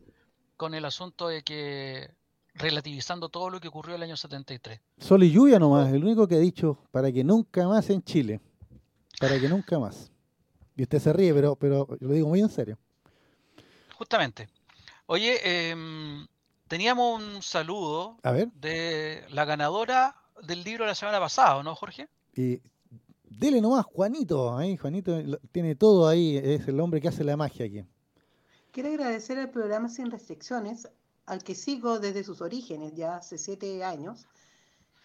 con 0.57 0.73
el 0.73 0.85
asunto 0.85 1.27
de 1.27 1.43
que 1.43 2.11
relativizando 2.53 3.29
todo 3.29 3.49
lo 3.49 3.59
que 3.59 3.67
ocurrió 3.67 3.95
el 3.95 4.03
año 4.03 4.17
73. 4.17 4.79
Sol 4.97 5.23
y 5.23 5.31
lluvia 5.31 5.59
nomás, 5.59 5.91
el 5.91 6.03
único 6.03 6.27
que 6.27 6.35
ha 6.35 6.39
dicho 6.39 6.79
para 6.91 7.11
que 7.11 7.23
nunca 7.23 7.67
más 7.67 7.89
en 7.89 8.03
Chile. 8.03 8.41
Para 9.19 9.39
que 9.39 9.49
nunca 9.49 9.79
más. 9.79 10.11
Y 10.75 10.83
usted 10.83 10.99
se 10.99 11.11
ríe, 11.11 11.33
pero, 11.33 11.55
pero 11.55 11.87
lo 11.99 12.13
digo 12.13 12.27
muy 12.27 12.39
en 12.39 12.49
serio. 12.49 12.77
Justamente. 13.95 14.47
Oye, 15.07 15.39
em, 15.71 16.27
teníamos 16.67 17.21
un 17.21 17.41
saludo 17.41 18.17
de 18.53 19.25
la 19.29 19.45
ganadora 19.45 20.15
del 20.43 20.63
libro 20.63 20.83
de 20.83 20.91
la 20.91 20.95
semana 20.95 21.19
pasada, 21.19 21.63
¿no, 21.63 21.75
Jorge? 21.75 22.07
Y 22.35 22.61
dele 23.23 23.59
nomás, 23.59 23.85
Juanito. 23.85 24.55
Ahí, 24.55 24.77
Juanito 24.77 25.19
tiene 25.51 25.75
todo 25.75 26.07
ahí. 26.07 26.37
Es 26.37 26.67
el 26.67 26.79
hombre 26.79 27.01
que 27.01 27.07
hace 27.07 27.23
la 27.23 27.35
magia 27.35 27.65
aquí. 27.65 27.83
Quiero 28.71 28.89
agradecer 28.89 29.39
al 29.39 29.49
programa 29.49 29.89
Sin 29.89 30.11
Restricciones, 30.11 30.87
al 31.25 31.43
que 31.43 31.55
sigo 31.55 31.99
desde 31.99 32.23
sus 32.23 32.41
orígenes, 32.41 32.93
ya 32.93 33.15
hace 33.15 33.39
siete 33.39 33.83
años, 33.83 34.27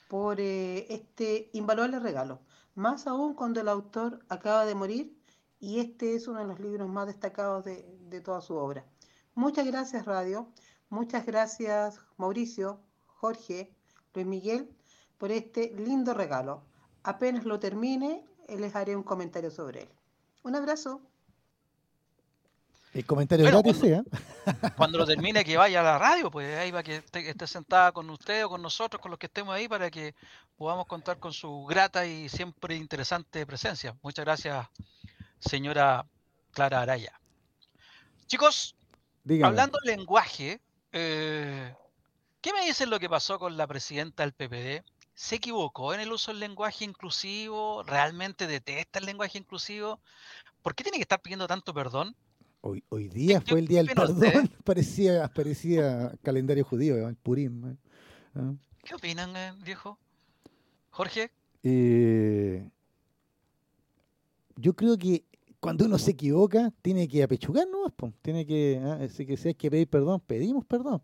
por 0.09 0.39
eh, 0.39 0.93
este 0.93 1.49
invaluable 1.55 1.99
regalo 1.99 2.41
más 2.75 3.07
aún 3.07 3.35
cuando 3.35 3.61
el 3.61 3.69
autor 3.69 4.25
acaba 4.29 4.65
de 4.65 4.75
morir 4.75 5.17
y 5.61 5.81
este 5.81 6.15
es 6.15 6.27
uno 6.27 6.41
de 6.41 6.47
los 6.47 6.61
libros 6.61 6.89
más 6.89 7.07
destacados 7.07 7.65
de, 7.65 8.21
toda 8.25 8.41
su 8.41 8.57
obra. 8.57 8.85
Muchas 9.35 9.67
gracias 9.67 10.05
Radio, 10.05 10.49
Muchas 10.91 11.25
gracias, 11.25 12.01
Mauricio, 12.19 12.79
Jorge, 13.07 13.75
Luis 14.13 14.27
Miguel, 14.27 14.77
por 15.17 15.33
este 15.33 15.73
lindo 15.75 16.13
regalo. 16.13 16.65
Apenas 17.03 17.47
lo 17.47 17.59
termine, 17.59 18.27
les 18.47 18.75
haré 18.77 18.95
un 18.95 19.03
comentario 19.03 19.51
sobre 19.51 19.85
él. 19.85 19.89
Un 20.43 20.55
abrazo. 20.55 21.01
El 22.93 23.07
comentario 23.07 23.47
gratis 23.47 23.79
cuando, 23.79 24.11
Cuando 24.77 24.99
lo 24.99 25.07
termine, 25.07 25.45
que 25.45 25.57
vaya 25.57 25.81
a 25.81 25.83
la 25.83 25.99
radio, 25.99 26.31
pues 26.31 26.59
ahí 26.59 26.71
va 26.71 26.83
que 26.83 26.97
esté, 26.97 27.47
sentada 27.47 27.91
con 27.93 28.11
usted 28.11 28.45
o 28.45 28.51
con 28.51 28.61
nosotros, 28.61 29.01
con 29.01 29.11
los 29.11 29.19
que 29.19 29.27
estemos 29.27 29.55
ahí, 29.55 29.67
para 29.67 29.91
que 29.91 30.15
podamos 30.59 30.87
contar 30.87 31.19
con 31.19 31.33
su 31.33 31.65
grata 31.65 32.05
y 32.05 32.29
siempre 32.29 32.77
interesante 32.77 33.47
presencia. 33.47 33.97
Muchas 34.03 34.27
gracias, 34.27 34.67
señora 35.39 36.05
Clara 36.53 36.83
Araya. 36.83 37.19
Chicos, 38.27 38.75
hablando 39.43 39.79
del 39.83 39.97
lenguaje, 39.97 40.61
eh, 40.93 41.75
¿qué 42.43 42.53
me 42.53 42.67
dicen 42.67 42.91
lo 42.91 43.01
que 43.01 43.09
pasó 43.09 43.39
con 43.39 43.57
la 43.57 43.67
presidenta 43.67 44.23
del 44.23 44.35
PPD? 44.35 44.85
¿Se 45.15 45.37
equivocó 45.37 45.95
en 45.95 46.01
el 46.01 46.13
uso 46.13 46.31
del 46.31 46.41
lenguaje 46.41 46.85
inclusivo? 46.85 47.85
¿Realmente 47.85 48.47
detesta 48.47 48.99
el 48.99 49.07
lenguaje 49.07 49.39
inclusivo? 49.39 49.99
¿Por 50.61 50.75
qué 50.75 50.83
tiene 50.83 50.99
que 50.99 51.03
estar 51.03 51.21
pidiendo 51.21 51.47
tanto 51.47 51.73
perdón? 51.73 52.15
Hoy, 52.63 52.83
hoy 52.89 53.09
día 53.09 53.41
fue 53.41 53.59
el 53.59 53.67
día 53.67 53.83
del 53.83 53.95
perdón, 53.95 54.49
parecía, 54.65 55.29
parecía 55.29 56.13
calendario 56.23 56.65
judío, 56.65 57.09
el 57.09 57.17
Purim. 57.17 57.73
¿eh? 57.73 57.77
¿Ah? 58.37 58.55
¿Qué 58.85 58.95
opinan, 58.95 59.37
eh, 59.37 59.53
viejo? 59.65 59.99
Jorge. 60.91 61.31
Eh, 61.65 62.69
yo 64.57 64.75
creo 64.75 64.97
que 64.97 65.25
cuando 65.61 65.85
uno 65.87 65.99
se 65.99 66.13
equivoca, 66.13 66.73
tiene 66.83 67.09
que 67.09 67.23
apechugar 67.23 67.67
¿no? 67.69 67.93
tiene 68.23 68.47
que, 68.47 68.81
¿ah? 68.83 68.99
que 68.99 69.37
si 69.37 69.49
hay 69.49 69.55
que 69.55 69.71
pedir 69.71 69.89
perdón, 69.89 70.21
pedimos 70.21 70.65
perdón. 70.65 71.03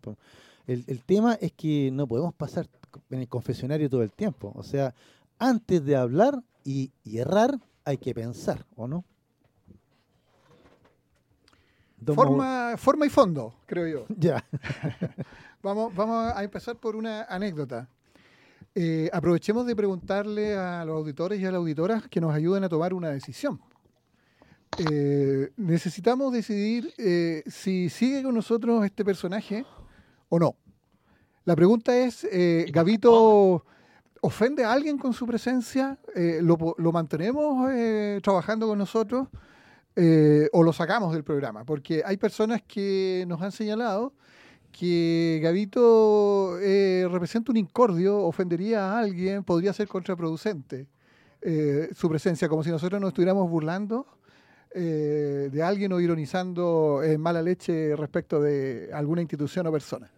El, 0.65 0.83
el, 0.87 1.03
tema 1.03 1.33
es 1.35 1.51
que 1.53 1.91
no 1.91 2.07
podemos 2.07 2.33
pasar 2.33 2.69
en 3.09 3.19
el 3.19 3.27
confesionario 3.27 3.89
todo 3.89 4.03
el 4.03 4.11
tiempo. 4.11 4.51
O 4.55 4.63
sea, 4.63 4.93
antes 5.39 5.83
de 5.83 5.95
hablar 5.95 6.43
y, 6.63 6.91
errar, 7.05 7.59
hay 7.85 7.97
que 7.97 8.13
pensar, 8.13 8.65
¿o 8.75 8.87
no? 8.87 9.03
Forma, 12.05 12.75
forma 12.77 13.05
y 13.05 13.09
fondo, 13.09 13.53
creo 13.65 13.87
yo. 13.87 14.05
Ya. 14.17 14.43
vamos, 15.63 15.93
vamos 15.93 16.33
a 16.33 16.43
empezar 16.43 16.75
por 16.77 16.95
una 16.95 17.23
anécdota. 17.23 17.87
Eh, 18.75 19.09
aprovechemos 19.11 19.65
de 19.65 19.75
preguntarle 19.75 20.55
a 20.55 20.85
los 20.85 20.95
auditores 20.95 21.39
y 21.39 21.45
a 21.45 21.51
las 21.51 21.57
auditoras 21.57 22.07
que 22.07 22.21
nos 22.21 22.33
ayuden 22.33 22.63
a 22.63 22.69
tomar 22.69 22.93
una 22.93 23.09
decisión. 23.09 23.59
Eh, 24.77 25.51
necesitamos 25.57 26.31
decidir 26.31 26.93
eh, 26.97 27.43
si 27.47 27.89
sigue 27.89 28.23
con 28.23 28.35
nosotros 28.35 28.85
este 28.85 29.03
personaje 29.03 29.65
o 30.29 30.39
no. 30.39 30.55
La 31.45 31.55
pregunta 31.55 31.97
es, 31.97 32.27
¿Gavito 32.71 33.65
ofende 34.21 34.63
a 34.63 34.71
alguien 34.71 34.99
con 34.99 35.13
su 35.13 35.25
presencia? 35.25 35.97
¿lo, 36.41 36.75
¿lo, 36.77 36.91
mantenemos 36.91 37.71
trabajando 38.21 38.67
con 38.67 38.77
nosotros 38.77 39.29
o 40.53 40.63
lo 40.63 40.73
sacamos 40.73 41.13
del 41.13 41.23
programa? 41.23 41.65
Porque 41.65 42.01
hay 42.05 42.17
personas 42.17 42.61
que 42.61 43.25
nos 43.27 43.41
han 43.41 43.51
señalado 43.51 44.13
que 44.71 45.39
Gavito 45.43 46.57
representa 46.57 47.51
un 47.51 47.57
incordio, 47.57 48.19
ofendería 48.19 48.91
a 48.91 48.99
alguien, 48.99 49.43
podría 49.43 49.73
ser 49.73 49.87
contraproducente 49.87 50.87
su 51.93 52.09
presencia, 52.09 52.47
como 52.47 52.63
si 52.63 52.69
nosotros 52.69 53.01
nos 53.01 53.09
estuviéramos 53.09 53.49
burlando 53.49 54.05
eh, 54.71 55.49
de 55.51 55.63
alguien 55.63 55.91
o 55.93 55.99
ironizando 55.99 57.01
en 57.03 57.19
mala 57.19 57.41
leche 57.41 57.95
respecto 57.95 58.39
de 58.39 58.91
alguna 58.93 59.21
institución 59.21 59.65
o 59.65 59.71
persona. 59.71 60.11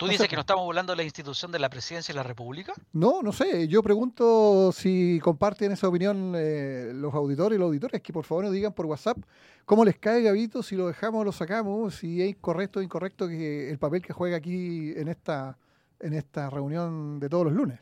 ¿Tú 0.00 0.08
dices 0.08 0.28
que 0.28 0.34
no 0.34 0.40
estamos 0.40 0.64
burlando 0.64 0.92
de 0.92 0.96
la 0.96 1.02
institución 1.02 1.52
de 1.52 1.58
la 1.58 1.68
presidencia 1.68 2.14
de 2.14 2.16
la 2.16 2.22
República? 2.22 2.72
No, 2.94 3.20
no 3.20 3.32
sé. 3.32 3.68
Yo 3.68 3.82
pregunto 3.82 4.72
si 4.72 5.20
comparten 5.22 5.72
esa 5.72 5.88
opinión 5.88 6.32
eh, 6.34 6.92
los 6.94 7.12
auditores 7.12 7.56
y 7.56 7.58
los 7.58 7.66
auditores, 7.66 8.00
que 8.00 8.10
por 8.10 8.24
favor 8.24 8.44
nos 8.44 8.54
digan 8.54 8.72
por 8.72 8.86
WhatsApp 8.86 9.18
cómo 9.66 9.84
les 9.84 9.98
cae 9.98 10.22
Gavito, 10.22 10.62
si 10.62 10.74
lo 10.74 10.86
dejamos 10.86 11.20
o 11.20 11.24
lo 11.24 11.32
sacamos, 11.32 11.96
si 11.96 12.22
es 12.22 12.34
correcto 12.40 12.80
o 12.80 12.82
incorrecto 12.82 13.28
que 13.28 13.70
el 13.70 13.78
papel 13.78 14.00
que 14.00 14.14
juega 14.14 14.38
aquí 14.38 14.94
en 14.96 15.08
esta, 15.08 15.58
en 15.98 16.14
esta 16.14 16.48
reunión 16.48 17.20
de 17.20 17.28
todos 17.28 17.44
los 17.44 17.52
lunes. 17.52 17.78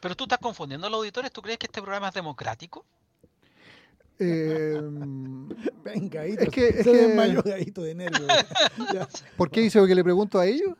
Pero 0.00 0.16
tú 0.16 0.24
estás 0.24 0.38
confundiendo 0.38 0.86
a 0.86 0.90
los 0.90 1.00
auditores, 1.00 1.30
¿tú 1.32 1.42
crees 1.42 1.58
que 1.58 1.66
este 1.66 1.82
programa 1.82 2.08
es 2.08 2.14
democrático? 2.14 2.86
Eh, 4.18 4.80
Venga, 5.84 6.24
es 6.24 6.48
que, 6.48 6.68
es 6.68 6.82
que... 6.82 7.82
de 7.82 7.94
nervios. 7.94 8.26
¿Por 9.36 9.50
qué 9.50 9.60
dice 9.60 9.86
que 9.86 9.94
le 9.94 10.02
pregunto 10.02 10.38
a 10.38 10.46
ellos? 10.46 10.78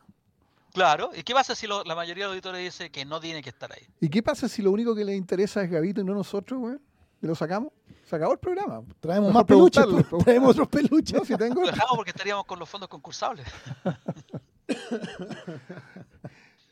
Claro, 0.73 1.11
¿y 1.15 1.21
qué 1.21 1.33
pasa 1.33 1.53
si 1.53 1.67
la 1.67 1.95
mayoría 1.95 2.23
de 2.23 2.29
los 2.29 2.33
auditores 2.33 2.61
dice 2.61 2.89
que 2.89 3.05
no 3.05 3.19
tiene 3.19 3.43
que 3.43 3.49
estar 3.49 3.71
ahí? 3.71 3.87
¿Y 4.01 4.09
qué 4.09 4.23
pasa 4.23 4.49
si 4.49 4.63
lo 4.63 4.71
único 4.71 4.95
que 4.95 5.05
le 5.05 5.15
interesa 5.15 5.63
es 5.63 5.69
Gavito 5.69 6.01
y 6.01 6.03
no 6.03 6.15
nosotros, 6.15 6.59
güey? 6.59 6.77
¿Y 7.21 7.27
lo 7.27 7.35
sacamos? 7.35 7.71
Se 8.09 8.15
acabó 8.15 8.33
el 8.33 8.39
programa. 8.39 8.81
Traemos 8.99 9.31
más 9.31 9.45
peluches, 9.45 9.85
traemos 10.25 10.51
otros 10.51 10.67
peluches. 10.67 11.13
No, 11.13 11.25
si 11.25 11.37
tengo... 11.37 11.61
Lo 11.61 11.67
dejamos 11.67 11.95
porque 11.95 12.09
estaríamos 12.09 12.45
con 12.45 12.57
los 12.57 12.67
fondos 12.67 12.89
concursables. 12.89 13.45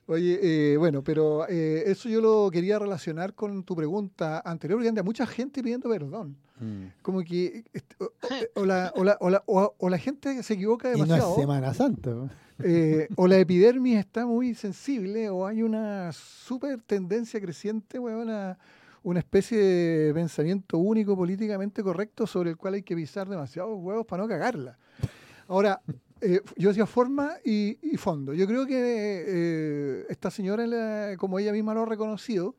Oye, 0.08 0.40
eh, 0.42 0.78
bueno, 0.78 1.04
pero 1.04 1.48
eh, 1.48 1.84
eso 1.86 2.10
yo 2.10 2.20
lo 2.20 2.50
quería 2.52 2.80
relacionar 2.80 3.34
con 3.34 3.64
tu 3.64 3.76
pregunta 3.76 4.42
anterior, 4.44 4.80
porque 4.80 4.90
anda 4.90 5.04
mucha 5.04 5.26
gente 5.26 5.64
pidiendo 5.64 5.88
perdón. 5.88 6.36
Mm. 6.60 6.88
Como 7.02 7.22
que 7.22 7.64
o, 8.56 8.66
la, 8.66 8.92
o, 8.96 9.04
la, 9.04 9.44
o, 9.46 9.90
la, 9.90 9.98
gente 9.98 10.44
se 10.44 10.56
equivoca 10.56 10.90
demasiado. 10.90 11.22
Y 11.22 11.22
no 11.22 11.36
es 11.36 11.40
Semana 11.40 11.74
Santa. 11.74 12.12
Eh, 12.64 13.08
o 13.16 13.28
la 13.28 13.38
epidermis 13.38 13.98
está 13.98 14.26
muy 14.26 14.56
sensible, 14.56 15.30
o 15.30 15.46
hay 15.46 15.62
una 15.62 16.12
súper 16.12 16.82
tendencia 16.82 17.40
creciente, 17.40 18.00
una, 18.00 18.58
una 19.04 19.20
especie 19.20 19.58
de 19.58 20.14
pensamiento 20.14 20.78
único 20.78 21.16
políticamente 21.16 21.84
correcto 21.84 22.28
sobre 22.28 22.52
el 22.52 22.58
cual 22.58 22.76
hay 22.76 22.84
que 22.84 22.96
pisar 22.96 23.28
demasiados 23.28 23.78
huevos 23.80 24.06
para 24.06 24.24
no 24.24 24.30
cagarla. 24.30 24.78
Ahora, 25.48 25.82
eh, 26.22 26.40
yo 26.56 26.70
decía 26.70 26.86
forma 26.86 27.34
y, 27.44 27.76
fondo. 27.98 28.34
Yo 28.34 28.46
creo 28.46 28.68
que 28.68 29.26
eh, 29.28 30.06
esta 30.10 30.30
señora, 30.30 31.18
como 31.18 31.40
ella 31.40 31.52
misma 31.52 31.74
lo 31.74 31.82
ha 31.82 31.86
reconocido, 31.86 32.56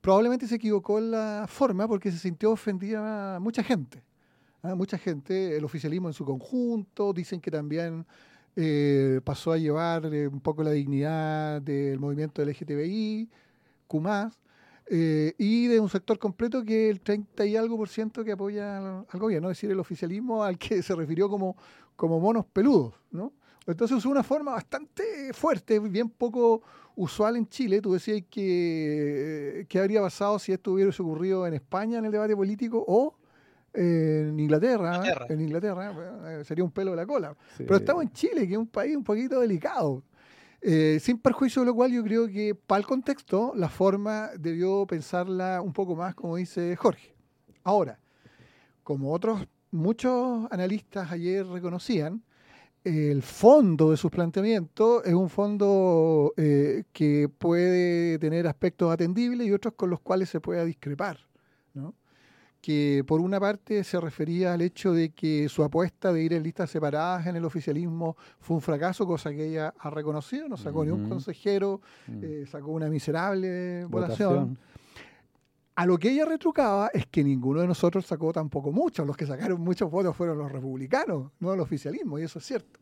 probablemente 0.00 0.46
se 0.48 0.56
equivocó 0.56 0.98
en 0.98 1.12
la 1.12 1.46
forma 1.48 1.86
porque 1.86 2.10
se 2.10 2.18
sintió 2.18 2.50
ofendida 2.50 3.38
mucha 3.40 3.62
gente. 3.62 4.02
¿ah? 4.62 4.74
Mucha 4.74 4.98
gente, 4.98 5.56
el 5.56 5.64
oficialismo 5.64 6.08
en 6.08 6.14
su 6.14 6.24
conjunto, 6.24 7.12
dicen 7.12 7.40
que 7.40 7.50
también 7.50 8.04
eh, 8.60 9.20
pasó 9.22 9.52
a 9.52 9.58
llevar 9.58 10.06
un 10.06 10.40
poco 10.40 10.64
la 10.64 10.72
dignidad 10.72 11.62
del 11.62 12.00
movimiento 12.00 12.44
LGTBI, 12.44 13.30
Q+, 13.86 14.30
y 14.90 15.66
de 15.66 15.80
un 15.80 15.88
sector 15.88 16.18
completo 16.18 16.64
que 16.64 16.88
el 16.88 17.00
30 17.00 17.46
y 17.46 17.56
algo 17.56 17.76
por 17.76 17.88
ciento 17.88 18.24
que 18.24 18.32
apoya 18.32 18.78
al, 19.00 19.20
gobierno, 19.20 19.50
es 19.50 19.58
decir, 19.58 19.70
el 19.70 19.78
oficialismo 19.78 20.42
al 20.42 20.58
que 20.58 20.82
se 20.82 20.94
refirió 20.94 21.28
como 21.28 21.56
como 21.98 22.20
monos 22.20 22.46
peludos, 22.46 22.94
¿no? 23.10 23.32
Entonces 23.66 23.98
es 23.98 24.06
una 24.06 24.22
forma 24.22 24.52
bastante 24.52 25.32
fuerte, 25.34 25.80
bien 25.80 26.08
poco 26.08 26.62
usual 26.94 27.34
en 27.34 27.48
Chile. 27.48 27.82
Tú 27.82 27.92
decías 27.92 28.22
que, 28.30 29.66
¿qué 29.68 29.78
habría 29.80 30.00
pasado 30.00 30.38
si 30.38 30.52
esto 30.52 30.72
hubiese 30.72 31.02
ocurrido 31.02 31.44
en 31.44 31.54
España 31.54 31.98
en 31.98 32.04
el 32.04 32.12
debate 32.12 32.36
político 32.36 32.84
o 32.86 33.17
en 33.72 34.38
Inglaterra? 34.38 35.26
En 35.28 35.40
Inglaterra 35.40 35.92
eh, 36.26 36.44
sería 36.44 36.64
un 36.64 36.70
pelo 36.70 36.92
de 36.92 36.96
la 36.96 37.06
cola. 37.06 37.36
Pero 37.56 37.76
estamos 37.76 38.02
en 38.02 38.12
Chile, 38.12 38.46
que 38.46 38.54
es 38.54 38.58
un 38.58 38.66
país 38.66 38.96
un 38.96 39.04
poquito 39.04 39.40
delicado. 39.40 40.02
Eh, 40.60 40.98
sin 41.00 41.18
perjuicio 41.18 41.62
de 41.62 41.66
lo 41.66 41.74
cual 41.74 41.92
yo 41.92 42.02
creo 42.02 42.26
que 42.26 42.54
para 42.54 42.80
el 42.80 42.86
contexto 42.86 43.52
la 43.54 43.68
forma 43.68 44.30
debió 44.38 44.86
pensarla 44.86 45.60
un 45.62 45.72
poco 45.72 45.94
más, 45.94 46.14
como 46.14 46.36
dice 46.36 46.74
Jorge. 46.74 47.14
Ahora, 47.62 47.98
como 48.82 49.12
otros 49.12 49.46
muchos 49.70 50.50
analistas 50.50 51.12
ayer 51.12 51.46
reconocían, 51.46 52.22
el 52.84 53.22
fondo 53.22 53.90
de 53.90 53.96
sus 53.96 54.10
planteamientos 54.10 55.04
es 55.04 55.12
un 55.12 55.28
fondo 55.28 56.32
eh, 56.36 56.84
que 56.92 57.28
puede 57.28 58.18
tener 58.18 58.46
aspectos 58.46 58.92
atendibles 58.92 59.46
y 59.46 59.52
otros 59.52 59.74
con 59.74 59.90
los 59.90 60.00
cuales 60.00 60.28
se 60.28 60.40
pueda 60.40 60.64
discrepar. 60.64 61.18
Que 62.60 63.04
por 63.06 63.20
una 63.20 63.38
parte 63.38 63.84
se 63.84 64.00
refería 64.00 64.52
al 64.52 64.62
hecho 64.62 64.92
de 64.92 65.10
que 65.10 65.48
su 65.48 65.62
apuesta 65.62 66.12
de 66.12 66.22
ir 66.22 66.32
en 66.32 66.42
listas 66.42 66.70
separadas 66.70 67.26
en 67.26 67.36
el 67.36 67.44
oficialismo 67.44 68.16
fue 68.40 68.56
un 68.56 68.62
fracaso, 68.62 69.06
cosa 69.06 69.30
que 69.30 69.46
ella 69.46 69.72
ha 69.78 69.90
reconocido, 69.90 70.48
no 70.48 70.56
sacó 70.56 70.84
ni 70.84 70.90
un 70.90 71.08
consejero, 71.08 71.80
mm. 72.08 72.20
eh, 72.22 72.44
sacó 72.50 72.72
una 72.72 72.88
miserable 72.88 73.84
votación. 73.84 74.58
A 75.76 75.86
lo 75.86 75.96
que 75.96 76.10
ella 76.10 76.24
retrucaba 76.24 76.90
es 76.92 77.06
que 77.06 77.22
ninguno 77.22 77.60
de 77.60 77.68
nosotros 77.68 78.04
sacó 78.04 78.32
tampoco 78.32 78.72
mucho. 78.72 79.04
Los 79.04 79.16
que 79.16 79.26
sacaron 79.26 79.60
muchos 79.60 79.88
votos 79.88 80.16
fueron 80.16 80.36
los 80.36 80.50
republicanos, 80.50 81.30
no 81.38 81.54
el 81.54 81.60
oficialismo, 81.60 82.18
y 82.18 82.24
eso 82.24 82.40
es 82.40 82.44
cierto. 82.44 82.80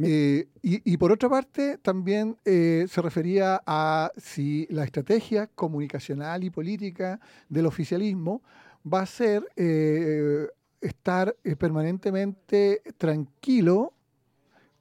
Eh, 0.00 0.46
y, 0.62 0.96
por 0.96 1.10
otra 1.10 1.28
parte, 1.28 1.76
también 1.78 2.36
eh, 2.44 2.86
se 2.88 3.02
refería 3.02 3.60
a 3.66 4.12
si 4.16 4.68
la 4.70 4.84
estrategia 4.84 5.48
comunicacional 5.48 6.44
y 6.44 6.50
política 6.50 7.18
del 7.48 7.66
oficialismo 7.66 8.42
va 8.92 9.02
a 9.02 9.06
ser 9.06 9.46
eh, 9.56 10.46
estar 10.80 11.34
permanentemente 11.58 12.82
tranquilo 12.96 13.92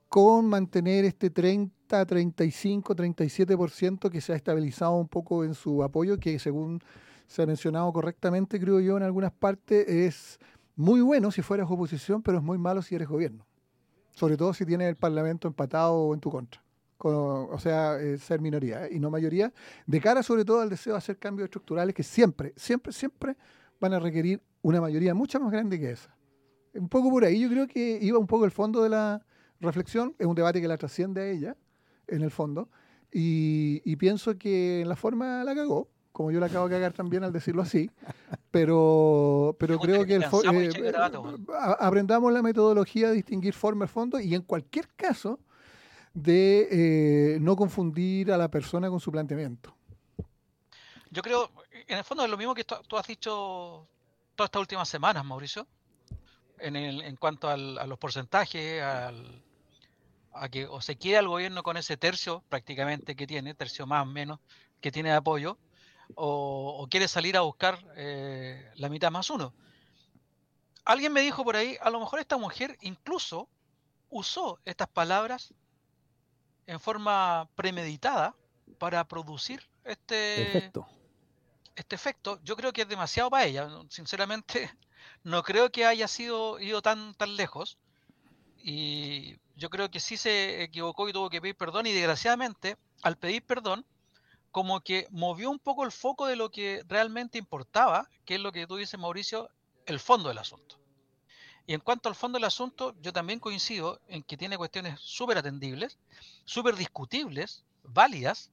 con 0.09 0.45
mantener 0.45 1.05
este 1.05 1.29
30, 1.29 2.05
35, 2.05 2.95
37% 2.95 4.09
que 4.09 4.21
se 4.21 4.33
ha 4.33 4.35
estabilizado 4.35 4.93
un 4.93 5.07
poco 5.07 5.43
en 5.43 5.53
su 5.53 5.83
apoyo, 5.83 6.17
que 6.17 6.39
según 6.39 6.81
se 7.27 7.43
ha 7.43 7.45
mencionado 7.45 7.91
correctamente, 7.91 8.59
creo 8.59 8.79
yo, 8.79 8.97
en 8.97 9.03
algunas 9.03 9.31
partes, 9.31 9.87
es 9.87 10.39
muy 10.75 11.01
bueno 11.01 11.31
si 11.31 11.41
fueras 11.41 11.69
oposición, 11.69 12.21
pero 12.21 12.37
es 12.37 12.43
muy 12.43 12.57
malo 12.57 12.81
si 12.81 12.95
eres 12.95 13.07
gobierno. 13.07 13.45
Sobre 14.11 14.37
todo 14.37 14.53
si 14.53 14.65
tienes 14.65 14.87
el 14.87 14.95
Parlamento 14.95 15.47
empatado 15.47 16.13
en 16.13 16.19
tu 16.19 16.31
contra. 16.31 16.61
o 16.99 17.59
sea, 17.59 17.99
eh, 17.99 18.17
ser 18.17 18.39
minoría 18.39 18.87
eh, 18.87 18.93
y 18.93 18.99
no 18.99 19.11
mayoría, 19.11 19.53
de 19.85 20.01
cara 20.01 20.23
sobre 20.23 20.45
todo 20.45 20.61
al 20.61 20.69
deseo 20.69 20.93
de 20.93 20.97
hacer 20.97 21.17
cambios 21.17 21.45
estructurales 21.45 21.93
que 21.93 22.03
siempre, 22.03 22.53
siempre, 22.55 22.91
siempre 22.93 23.35
van 23.80 23.93
a 23.93 23.99
requerir 23.99 24.41
una 24.61 24.82
mayoría 24.82 25.13
mucho 25.13 25.39
más 25.39 25.51
grande 25.51 25.80
que 25.80 25.91
esa. 25.91 26.15
Un 26.73 26.89
poco 26.89 27.09
por 27.09 27.23
ahí, 27.23 27.39
yo 27.39 27.49
creo 27.49 27.67
que 27.67 27.97
iba 28.01 28.19
un 28.19 28.28
poco 28.28 28.45
el 28.45 28.51
fondo 28.51 28.84
de 28.84 28.89
la 28.89 29.25
reflexión, 29.59 30.15
es 30.19 30.28
un 30.28 30.36
debate 30.36 30.61
que 30.61 30.67
la 30.67 30.78
trasciende 30.78 31.21
a 31.21 31.28
ella, 31.28 31.57
en 32.07 32.21
el 32.21 32.32
fondo, 32.32 32.69
y, 33.11 33.82
y 33.86 33.95
pienso 33.95 34.38
que 34.38 34.82
en 34.82 34.89
la 34.89 34.95
forma 34.95 35.43
la 35.43 35.55
cagó, 35.55 35.89
como 36.17 36.32
yo 36.32 36.39
la 36.39 36.47
acabo 36.47 36.67
de 36.67 36.73
cagar 36.73 36.93
también 36.93 37.23
al 37.23 37.32
decirlo 37.32 37.61
así, 37.61 37.91
pero, 38.49 39.55
pero 39.59 39.78
creo 39.78 40.03
que 40.03 40.15
el 40.15 40.23
eh, 40.23 40.93
aprendamos 41.78 42.34
la 42.34 42.41
metodología 42.41 43.09
de 43.09 43.13
distinguir 43.13 43.53
forma 43.53 43.86
y 43.86 43.88
fondo 43.88 44.19
y 44.19 44.34
en 44.34 44.41
cualquier 44.41 44.88
caso 44.95 45.39
de 46.15 46.67
eh, 46.71 47.39
no 47.39 47.55
confundir 47.55 48.32
a 48.32 48.38
la 48.38 48.49
persona 48.49 48.89
con 48.89 48.99
su 48.99 49.11
planteamiento. 49.11 49.75
Yo 51.11 51.21
creo, 51.21 51.51
en 51.88 51.97
el 51.97 52.03
fondo 52.03 52.23
es 52.23 52.29
lo 52.29 52.38
mismo 52.38 52.53
que 52.53 52.63
tú 52.63 52.97
has 52.97 53.07
dicho 53.07 53.88
todas 54.35 54.47
estas 54.47 54.59
últimas 54.59 54.88
semanas, 54.89 55.25
Mauricio, 55.25 55.67
en, 56.59 56.75
el, 56.75 57.01
en 57.01 57.15
cuanto 57.15 57.49
a 57.49 57.57
los 57.57 57.97
porcentajes, 57.97 58.81
al, 58.81 59.43
a 60.33 60.49
que 60.49 60.65
o 60.65 60.81
se 60.81 60.97
quiere 60.97 61.17
al 61.17 61.27
gobierno 61.27 61.63
con 61.63 61.77
ese 61.77 61.97
tercio 61.97 62.43
prácticamente 62.49 63.15
que 63.15 63.27
tiene, 63.27 63.53
tercio 63.53 63.85
más 63.85 64.03
o 64.03 64.05
menos, 64.05 64.39
que 64.81 64.91
tiene 64.91 65.09
de 65.09 65.15
apoyo, 65.15 65.57
o, 66.15 66.88
quiere 66.89 67.07
salir 67.07 67.35
a 67.38 67.41
buscar 67.41 67.79
eh, 67.95 68.71
la 68.75 68.89
mitad 68.89 69.11
más 69.11 69.29
uno. 69.29 69.53
Alguien 70.85 71.11
me 71.11 71.21
dijo 71.21 71.43
por 71.43 71.55
ahí, 71.55 71.77
a 71.81 71.89
lo 71.89 71.99
mejor 71.99 72.19
esta 72.19 72.38
mujer 72.38 72.77
incluso 72.81 73.49
usó 74.09 74.59
estas 74.63 74.88
palabras 74.88 75.53
en 76.65 76.79
forma 76.79 77.49
premeditada 77.55 78.35
para 78.77 79.05
producir 79.05 79.67
este 79.83 80.43
efecto. 80.43 80.88
Este 81.78 81.95
efecto. 81.95 82.39
Yo 82.43 82.55
creo 82.55 82.73
que 82.73 82.82
es 82.82 82.89
demasiado 82.89 83.30
para 83.30 83.45
ella. 83.45 83.69
Sinceramente, 83.89 84.71
no 85.23 85.43
creo 85.43 85.71
que 85.71 85.86
haya 85.86 86.07
sido 86.07 86.59
ido 86.59 86.82
tan 86.82 87.13
tan 87.13 87.36
lejos. 87.36 87.78
Y 88.57 89.38
yo 89.55 89.69
creo 89.69 89.89
que 89.91 89.99
sí 89.99 90.17
se 90.17 90.63
equivocó 90.63 91.07
y 91.07 91.13
tuvo 91.13 91.30
que 91.30 91.39
pedir 91.39 91.55
perdón. 91.55 91.86
Y 91.86 91.93
desgraciadamente, 91.93 92.78
al 93.03 93.17
pedir 93.17 93.43
perdón, 93.45 93.86
como 94.51 94.82
que 94.82 95.07
movió 95.11 95.51
un 95.51 95.59
poco 95.59 95.86
el 95.86 95.91
foco 95.91 96.25
de 96.25 96.36
lo 96.36 96.49
que 96.49 96.84
realmente 96.88 97.38
importaba, 97.38 98.09
que 98.25 98.36
es 98.36 98.41
lo 98.41 98.51
que 98.51 98.65
tú 98.65 98.75
dices, 98.78 98.99
Mauricio, 98.99 99.51
el 99.86 99.99
fondo 99.99 100.30
del 100.30 100.39
asunto. 100.39 100.80
Y 101.67 101.75
en 101.75 101.82
cuanto 101.82 102.09
al 102.09 102.15
fondo 102.15 102.38
del 102.38 102.45
asunto, 102.45 102.95
yo 103.01 103.13
también 103.13 103.39
coincido 103.39 104.01
en 104.07 104.23
que 104.23 104.36
tiene 104.36 104.57
cuestiones 104.57 104.99
súper 104.99 105.38
atendibles, 105.38 105.99
súper 106.45 106.75
discutibles, 106.75 107.65
válidas, 107.84 108.49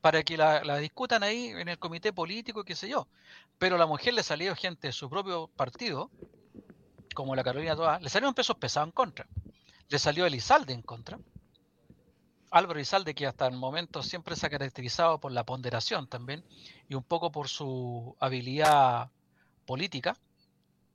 para 0.00 0.22
que 0.22 0.36
la, 0.36 0.78
discutan 0.78 1.22
ahí 1.22 1.48
en 1.48 1.68
el 1.68 1.78
comité 1.78 2.12
político, 2.12 2.64
qué 2.64 2.74
sé 2.74 2.88
yo. 2.88 3.08
Pero 3.58 3.76
a 3.76 3.78
la 3.78 3.86
mujer 3.86 4.14
le 4.14 4.22
salió 4.22 4.54
gente 4.54 4.88
de 4.88 4.92
su 4.92 5.08
propio 5.08 5.48
partido, 5.48 6.10
como 7.14 7.34
la 7.34 7.42
Carolina 7.42 7.74
Toa, 7.74 7.98
le 7.98 8.08
salió 8.08 8.28
un 8.28 8.34
peso 8.34 8.54
pesado 8.58 8.86
en 8.86 8.92
contra. 8.92 9.26
Le 9.88 9.98
salió 9.98 10.26
Elizalde 10.26 10.72
en 10.72 10.82
contra. 10.82 11.18
Álvaro 12.50 12.80
Izalde, 12.80 13.14
que 13.14 13.26
hasta 13.26 13.46
el 13.46 13.56
momento 13.56 14.02
siempre 14.02 14.36
se 14.36 14.46
ha 14.46 14.50
caracterizado 14.50 15.18
por 15.18 15.32
la 15.32 15.44
ponderación 15.44 16.06
también 16.06 16.44
y 16.88 16.94
un 16.94 17.02
poco 17.02 17.30
por 17.30 17.48
su 17.48 18.16
habilidad 18.20 19.10
política, 19.66 20.16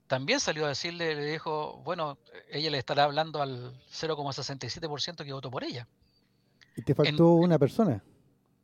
también 0.06 0.40
salió 0.40 0.66
a 0.66 0.68
decirle, 0.68 1.14
le 1.14 1.24
dijo, 1.24 1.80
bueno, 1.84 2.18
ella 2.50 2.70
le 2.70 2.78
estará 2.78 3.04
hablando 3.04 3.40
al 3.40 3.72
0,67% 3.90 5.24
que 5.24 5.32
votó 5.32 5.50
por 5.50 5.64
ella. 5.64 5.86
Y 6.76 6.82
te 6.82 6.94
faltó 6.94 7.34
una 7.34 7.58
persona, 7.58 8.02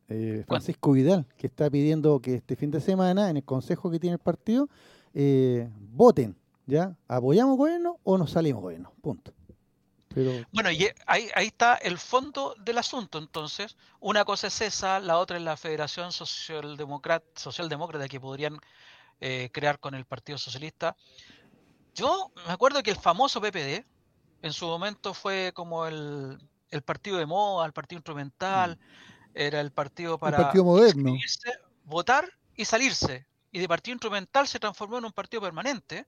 eh, 0.08 0.44
Francisco 0.46 0.92
Vidal, 0.92 1.26
que 1.36 1.46
está 1.46 1.70
pidiendo 1.70 2.20
que 2.20 2.36
este 2.36 2.56
fin 2.56 2.70
de 2.70 2.80
semana, 2.80 3.30
en 3.30 3.36
el 3.38 3.44
consejo 3.44 3.90
que 3.90 3.98
tiene 3.98 4.14
el 4.14 4.20
partido, 4.20 4.68
eh, 5.14 5.68
voten, 5.92 6.36
¿ya? 6.66 6.96
¿Apoyamos 7.08 7.56
gobierno 7.56 7.98
o 8.04 8.18
nos 8.18 8.32
salimos 8.32 8.62
gobierno? 8.62 8.92
Punto. 9.00 9.32
Bueno, 10.52 10.70
y 10.70 10.88
ahí, 11.06 11.28
ahí 11.34 11.46
está 11.46 11.74
el 11.76 11.98
fondo 11.98 12.54
del 12.58 12.78
asunto. 12.78 13.18
Entonces, 13.18 13.76
una 14.00 14.24
cosa 14.24 14.48
es 14.48 14.60
esa, 14.60 15.00
la 15.00 15.18
otra 15.18 15.36
es 15.36 15.42
la 15.42 15.56
Federación 15.56 16.12
Socialdemócrata, 16.12 17.26
Socialdemócrata 17.36 18.08
que 18.08 18.18
podrían 18.18 18.58
eh, 19.20 19.50
crear 19.52 19.78
con 19.78 19.94
el 19.94 20.04
Partido 20.04 20.38
Socialista. 20.38 20.96
Yo 21.94 22.30
me 22.46 22.52
acuerdo 22.52 22.82
que 22.82 22.90
el 22.90 22.96
famoso 22.96 23.40
PPD 23.40 23.84
en 24.42 24.52
su 24.52 24.66
momento 24.66 25.14
fue 25.14 25.52
como 25.54 25.86
el, 25.86 26.38
partido 26.84 27.18
de 27.18 27.26
moda, 27.26 27.66
el 27.66 27.72
partido 27.72 27.98
instrumental, 27.98 28.78
mm. 28.78 29.07
Era 29.34 29.60
el 29.60 29.70
partido 29.70 30.18
para 30.18 30.36
el 30.36 30.42
partido 30.44 30.64
moderno. 30.64 31.14
votar 31.84 32.28
y 32.56 32.64
salirse. 32.64 33.26
Y 33.50 33.60
de 33.60 33.68
partido 33.68 33.94
instrumental 33.94 34.46
se 34.46 34.58
transformó 34.58 34.98
en 34.98 35.06
un 35.06 35.12
partido 35.12 35.40
permanente 35.42 36.06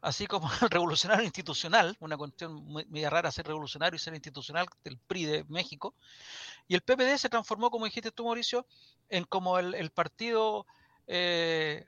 así 0.00 0.26
como 0.26 0.48
el 0.62 0.70
revolucionario 0.70 1.24
institucional, 1.24 1.96
una 2.00 2.16
cuestión 2.16 2.54
muy, 2.54 2.84
rara 3.06 3.30
ser 3.30 3.46
revolucionario 3.46 3.96
y 3.96 3.98
ser 3.98 4.14
institucional 4.14 4.66
del 4.84 4.98
PRI 4.98 5.24
de 5.24 5.44
México, 5.48 5.94
y 6.66 6.74
el 6.74 6.82
PPD 6.82 7.16
se 7.16 7.28
transformó, 7.28 7.70
como 7.70 7.86
dijiste 7.86 8.10
tú, 8.10 8.24
Mauricio, 8.24 8.66
en 9.08 9.24
como 9.24 9.58
el, 9.58 9.90
partido 9.90 10.66
eh, 11.06 11.86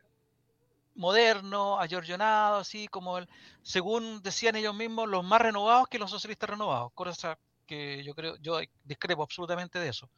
moderno, 0.95 1.79
ayorionado, 1.79 2.59
así 2.59 2.89
como 2.89 3.19
el, 3.19 3.29
según 3.63 4.23
decían 4.23 4.57
ellos 4.57 4.75
mismos, 4.75 5.09
los 5.09 5.25
más 5.25 5.41
renovados 5.41 5.89
que 5.89 5.99
los 5.99 6.11
socialistas 6.11 6.51
renovados, 6.51 6.93
cosa 6.95 7.39
que 7.71 8.03
yo 8.03 8.15
creo, 8.15 8.37
yo 8.39 8.59
discrepo 8.85 9.23
absolutamente 9.23 9.79
de 9.79 9.89
eso. 9.89 10.11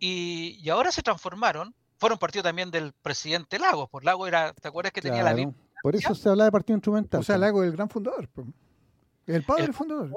Y, 0.00 0.68
ahora 0.68 0.90
se 0.90 1.02
transformaron, 1.02 1.74
fueron 1.98 2.18
partido 2.18 2.42
también 2.42 2.70
del 2.70 2.92
presidente 2.92 3.58
Lagos, 3.58 3.88
por 3.88 4.04
Lagos 4.04 4.26
era, 4.26 4.52
¿te 4.52 4.66
acuerdas 4.68 4.92
que 4.92 5.00
tenía 5.00 5.22
la 5.22 5.34
misma 5.34 5.54
por 5.84 5.94
eso 5.94 6.14
se 6.14 6.30
habla 6.30 6.44
de 6.44 6.50
partido 6.50 6.78
instrumental. 6.78 7.20
O 7.20 7.22
sea, 7.22 7.36
Lago 7.36 7.62
es 7.62 7.68
el 7.68 7.76
gran 7.76 7.90
fundador. 7.90 8.26
El 9.26 9.44
padre 9.44 9.64
del 9.64 9.74
fundador. 9.74 10.10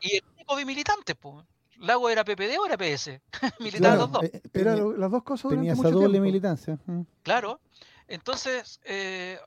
Y 0.00 0.16
el 0.16 0.24
único 0.36 0.54
bimilitante, 0.54 1.16
pues. 1.16 1.44
Lago 1.78 2.08
era 2.08 2.24
PPD 2.24 2.56
o 2.60 2.66
era 2.66 2.76
PS. 2.78 3.20
Militaban 3.58 3.98
los 3.98 4.12
dos. 4.12 4.22
Eh, 4.22 4.40
era 4.54 4.76
las 4.76 5.10
dos 5.10 5.24
cosas. 5.24 5.50
Tenía 5.50 5.72
esa 5.72 5.90
doble 5.90 6.20
militancia. 6.20 6.78
Claro. 7.24 7.60
Entonces, 8.06 8.78
eh, 8.84 9.40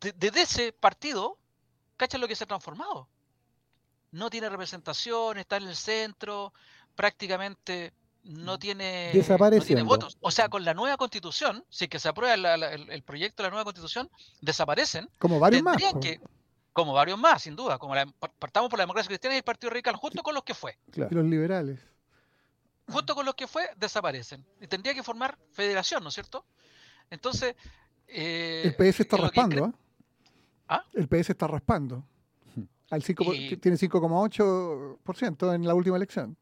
desde 0.00 0.42
ese 0.42 0.72
partido, 0.72 1.36
¿cachas 1.96 2.20
lo 2.20 2.28
que 2.28 2.36
se 2.36 2.44
ha 2.44 2.46
transformado? 2.46 3.08
No 4.12 4.30
tiene 4.30 4.48
representación, 4.48 5.38
está 5.38 5.56
en 5.56 5.64
el 5.64 5.76
centro, 5.76 6.52
prácticamente 6.94 7.92
no 8.24 8.58
tiene, 8.58 9.12
votos. 9.84 10.16
O 10.20 10.30
sea, 10.30 10.48
con 10.48 10.64
la 10.64 10.74
nueva 10.74 10.96
constitución, 10.96 11.64
si 11.68 11.88
que 11.88 11.98
se 11.98 12.08
aprueba 12.08 12.34
el, 12.34 13.02
proyecto 13.02 13.42
de 13.42 13.48
la 13.48 13.50
nueva 13.50 13.64
constitución, 13.64 14.08
desaparecen. 14.40 15.08
Como 15.18 15.40
varios 15.40 15.62
más. 15.62 15.76
como 16.72 16.92
varios 16.92 17.18
más, 17.18 17.42
sin 17.42 17.56
duda. 17.56 17.78
Como 17.78 17.94
partamos 18.38 18.70
por 18.70 18.78
la 18.78 18.84
democracia 18.84 19.08
cristiana 19.08 19.34
y 19.34 19.38
el 19.38 19.44
Partido 19.44 19.70
Radical, 19.70 19.96
justo 19.96 20.22
con 20.22 20.34
los 20.34 20.44
que 20.44 20.54
fue. 20.54 20.78
Y 20.94 21.14
los 21.14 21.24
liberales. 21.24 21.80
Justo 22.88 23.14
con 23.14 23.24
los 23.24 23.34
que 23.34 23.46
fue, 23.46 23.68
desaparecen. 23.76 24.44
Y 24.60 24.66
tendría 24.66 24.94
que 24.94 25.02
formar 25.02 25.36
federación, 25.52 26.02
¿no 26.02 26.10
es 26.10 26.14
cierto? 26.14 26.44
Entonces. 27.10 27.56
Eh, 28.06 28.62
el 28.64 28.74
PS 28.74 29.00
está 29.00 29.16
raspando, 29.16 29.66
¿eh? 29.66 29.72
¿Ah? 30.68 30.84
El 30.92 31.08
PS 31.08 31.30
está 31.30 31.46
raspando. 31.46 32.04
Al 32.92 33.02
5, 33.02 33.24
Tiene 33.58 33.78
5,8% 33.78 35.54
en 35.54 35.66
la 35.66 35.74
última 35.74 35.96
elección. 35.96 36.36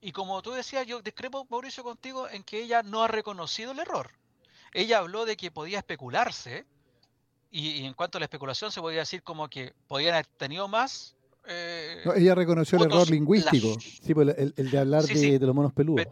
Y 0.00 0.12
como 0.12 0.40
tú 0.40 0.52
decías, 0.52 0.86
yo 0.86 1.02
discrepo, 1.02 1.44
Mauricio, 1.50 1.82
contigo 1.82 2.28
en 2.28 2.44
que 2.44 2.62
ella 2.62 2.84
no 2.84 3.02
ha 3.02 3.08
reconocido 3.08 3.72
el 3.72 3.80
error. 3.80 4.12
Ella 4.72 4.98
habló 4.98 5.24
de 5.24 5.36
que 5.36 5.50
podía 5.50 5.78
especularse, 5.78 6.66
y, 7.50 7.84
en 7.84 7.94
cuanto 7.94 8.18
a 8.18 8.20
la 8.20 8.26
especulación 8.26 8.70
se 8.70 8.80
podía 8.80 9.00
decir 9.00 9.24
como 9.24 9.48
que 9.48 9.74
podían 9.88 10.14
haber 10.14 10.26
tenido 10.26 10.68
más. 10.68 11.16
Eh, 11.48 12.04
ella 12.14 12.36
reconoció 12.36 12.78
el 12.78 12.84
error 12.84 13.10
lingüístico. 13.10 13.80
Sí, 13.80 14.14
pues 14.14 14.36
el, 14.38 14.70
de 14.70 14.78
hablar 14.78 15.02
de, 15.02 15.38
los 15.40 15.54
monos 15.54 15.72
peludos. 15.72 16.06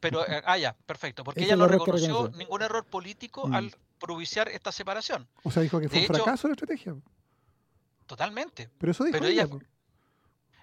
Pero, 0.00 0.26
eh, 0.26 0.40
ah, 0.46 0.56
ya, 0.56 0.74
perfecto. 0.86 1.24
Porque 1.24 1.44
ella 1.44 1.56
no 1.56 1.68
reconoció 1.68 2.30
ningún 2.38 2.62
error 2.62 2.86
político 2.86 3.48
mm. 3.48 3.54
al 3.54 3.74
propiciar 3.98 4.48
esta 4.48 4.72
separación. 4.72 5.28
O 5.42 5.50
sea, 5.50 5.62
dijo 5.62 5.78
que 5.78 5.90
fue 5.90 6.00
un 6.00 6.06
fracaso 6.06 6.48
la 6.48 6.54
estrategia. 6.54 6.96
Totalmente. 8.08 8.68
Pero 8.78 8.90
eso 8.90 9.04
dijo 9.04 9.24
ella. 9.24 9.46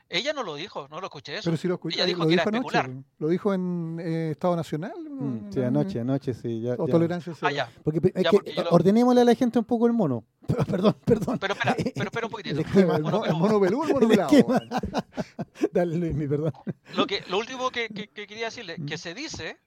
Ella 0.08 0.34
no 0.34 0.44
lo 0.44 0.54
dijo, 0.56 0.88
no 0.90 1.00
lo 1.00 1.08
escuché 1.08 1.34
eso. 1.38 1.46
Pero 1.46 1.58
sí 1.58 1.68
lo 1.68 1.76
escuché. 1.76 1.96
Ella 1.96 2.06
dijo 2.06 2.20
lo 2.20 2.26
que 2.28 2.32
dijo 2.36 2.42
era 2.44 2.58
anoche, 2.60 2.78
especular. 2.78 3.04
Lo 3.18 3.28
dijo 3.28 3.54
en 3.56 4.00
eh, 4.00 4.32
Estado 4.32 4.56
Nacional. 4.56 4.94
Mm, 5.10 5.52
sí, 5.52 5.62
anoche, 5.64 6.00
anoche, 6.00 6.34
sí. 6.36 6.62
Ya, 6.62 6.76
O 6.78 6.86
ya. 6.86 6.92
tolerancia 6.92 7.34
cero. 7.34 7.48
Ah, 7.48 7.52
ya. 7.52 7.72
Porque, 7.84 8.00
es 8.14 8.24
Ya, 8.24 8.30
que 8.30 8.38
porque 8.38 8.54
yo 8.54 8.64
lo- 8.64 8.70
ordenémosle 8.70 9.22
a 9.22 9.26
la 9.26 9.34
gente 9.34 9.58
un 9.58 9.66
poco 9.66 9.88
el 9.88 9.94
mono. 9.94 10.24
perdón, 10.70 10.96
perdón. 11.04 11.40
Pero 11.40 11.54
espera, 11.56 11.76
pero 11.96 12.06
espera 12.06 12.26
un 12.28 12.32
poquitito. 12.32 12.60
El 12.60 12.66
esquema, 12.68 12.96
El 12.98 13.02
Mono 13.04 13.18
mo- 13.20 13.26
el 13.26 13.34
mono 13.36 13.60
peludo, 13.60 13.84
el 13.88 13.94
mono 13.94 14.02
El 14.02 14.08
pelado. 14.10 14.32
Dale, 15.74 15.98
Luis, 15.98 16.14
mi 16.14 16.28
perdón. 16.28 16.54
Lo, 16.96 17.08
que, 17.08 17.24
lo 17.30 17.40
último 17.40 17.72
que, 17.72 17.90
que- 17.90 18.08
que 18.08 18.28
quería 18.28 18.46
decirle, 18.46 18.76
que 18.86 18.98
se 19.00 19.14
dice 19.16 19.58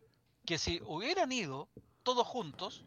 que 0.45 0.57
si 0.59 0.81
hubieran 0.87 1.33
ido 1.33 1.68
todos 2.05 2.24
juntos, 2.26 2.85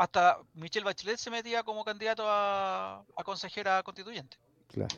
hasta 0.00 0.38
Michelle 0.54 0.86
Bachelet 0.86 1.18
se 1.18 1.30
metía 1.30 1.62
como 1.62 1.84
candidato 1.84 2.22
a, 2.26 3.04
a 3.14 3.22
consejera 3.22 3.82
constituyente. 3.82 4.38
Claro. 4.66 4.96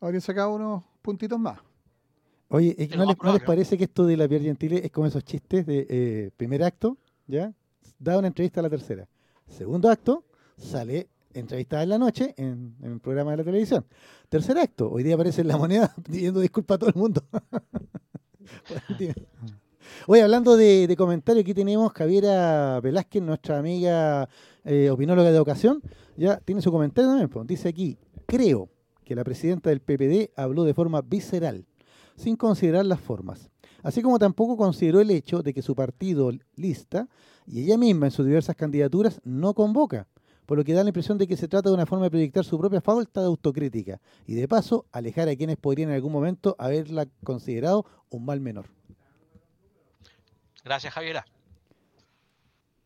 Habrían 0.00 0.22
sacado 0.22 0.54
unos 0.54 0.84
puntitos 1.02 1.38
más. 1.38 1.58
Oye, 2.48 2.70
¿es 2.78 2.88
que 2.88 2.94
Es 2.94 2.96
¿no, 2.96 3.04
les, 3.04 3.18
no 3.22 3.38
parece 3.44 3.76
que 3.76 3.84
esto 3.84 4.06
de 4.06 4.16
la 4.16 4.26
Pierre 4.26 4.46
Gentile 4.46 4.80
es 4.82 4.90
como 4.90 5.06
esos 5.06 5.22
chistes 5.22 5.66
de 5.66 5.86
eh, 5.90 6.30
primer 6.34 6.64
acto, 6.64 6.96
¿ya? 7.26 7.52
Da 7.98 8.16
una 8.16 8.28
entrevista 8.28 8.60
a 8.60 8.62
la 8.62 8.70
tercera. 8.70 9.06
Segundo 9.48 9.90
acto, 9.90 10.24
sale 10.56 11.10
entrevistada 11.34 11.82
en 11.82 11.88
la 11.90 11.98
noche 11.98 12.32
en, 12.38 12.74
en 12.80 12.92
un 12.92 13.00
programa 13.00 13.32
de 13.32 13.36
la 13.36 13.44
televisión. 13.44 13.84
Tercer 14.30 14.56
acto, 14.56 14.90
hoy 14.90 15.02
día 15.02 15.14
aparece 15.14 15.42
en 15.42 15.48
la 15.48 15.58
moneda 15.58 15.94
pidiendo 16.10 16.40
disculpas 16.40 16.76
a 16.76 16.78
todo 16.78 16.88
el 16.88 16.96
mundo. 16.96 17.22
Oye, 20.06 20.22
hablando 20.22 20.56
de, 20.56 20.94
comentarios, 20.96 21.42
aquí 21.42 21.54
tenemos 21.54 21.92
Javiera 21.92 22.80
Velázquez, 22.80 23.22
nuestra 23.22 23.58
amiga 23.58 24.28
eh, 24.64 24.90
opinóloga 24.90 25.32
de 25.32 25.38
ocasión. 25.38 25.82
Ya 26.16 26.38
tiene 26.38 26.62
su 26.62 26.70
comentario 26.70 27.10
también. 27.10 27.46
Dice 27.46 27.68
aquí, 27.68 27.98
creo 28.26 28.68
que 29.04 29.14
la 29.14 29.24
presidenta 29.24 29.70
del 29.70 29.80
PPD 29.80 30.30
habló 30.36 30.64
de 30.64 30.74
forma 30.74 31.02
visceral, 31.02 31.66
sin 32.16 32.36
considerar 32.36 32.86
las 32.86 33.00
formas. 33.00 33.50
Así 33.82 34.02
como 34.02 34.18
tampoco 34.18 34.56
consideró 34.56 35.00
el 35.00 35.10
hecho 35.10 35.42
de 35.42 35.52
que 35.52 35.62
su 35.62 35.74
partido 35.74 36.30
lista 36.54 37.08
y 37.46 37.62
ella 37.62 37.76
misma 37.76 38.06
en 38.06 38.12
sus 38.12 38.26
diversas 38.26 38.56
candidaturas 38.56 39.20
no 39.24 39.54
convoca, 39.54 40.08
por 40.44 40.58
lo 40.58 40.64
que 40.64 40.72
da 40.72 40.82
la 40.82 40.90
impresión 40.90 41.18
de 41.18 41.26
que 41.26 41.36
se 41.36 41.48
trata 41.48 41.68
de 41.68 41.74
una 41.74 41.86
forma 41.86 42.04
de 42.04 42.10
proyectar 42.10 42.44
su 42.44 42.58
propia 42.58 42.80
falta 42.80 43.20
de 43.20 43.26
autocrítica 43.26 44.00
y 44.26 44.34
de 44.34 44.48
paso 44.48 44.86
alejar 44.92 45.28
a 45.28 45.36
quienes 45.36 45.56
podrían 45.56 45.90
en 45.90 45.96
algún 45.96 46.12
momento 46.12 46.54
haberla 46.58 47.06
considerado 47.24 47.86
un 48.10 48.24
mal 48.24 48.40
menor. 48.40 48.66
Gracias, 50.66 50.92
Javiera. 50.92 51.24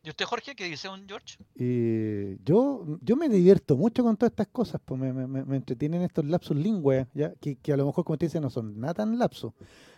¿Y 0.03 0.09
usted, 0.09 0.25
Jorge, 0.25 0.55
qué 0.55 0.65
dice 0.65 0.87
un 0.87 1.07
George? 1.07 1.37
Eh, 1.55 2.37
yo, 2.45 2.85
yo 3.01 3.15
me 3.15 3.27
divierto 3.27 3.75
mucho 3.75 4.03
con 4.03 4.15
todas 4.17 4.31
estas 4.33 4.47
cosas, 4.49 4.79
pues 4.85 5.01
me, 5.01 5.11
me- 5.11 5.43
me- 5.43 5.55
entretienen 5.55 6.03
estos 6.03 6.23
lapsus 6.25 6.55
lingüe, 6.55 7.07
¿ya? 7.15 7.33
Que, 7.41 7.55
que 7.55 7.73
a 7.73 7.77
lo 7.77 7.87
mejor, 7.87 8.05
como 8.05 8.19
te 8.19 8.27
dice, 8.27 8.39
no 8.39 8.51
son 8.51 8.79
nada 8.79 8.93
tan 8.93 9.17
lapsus, 9.17 9.51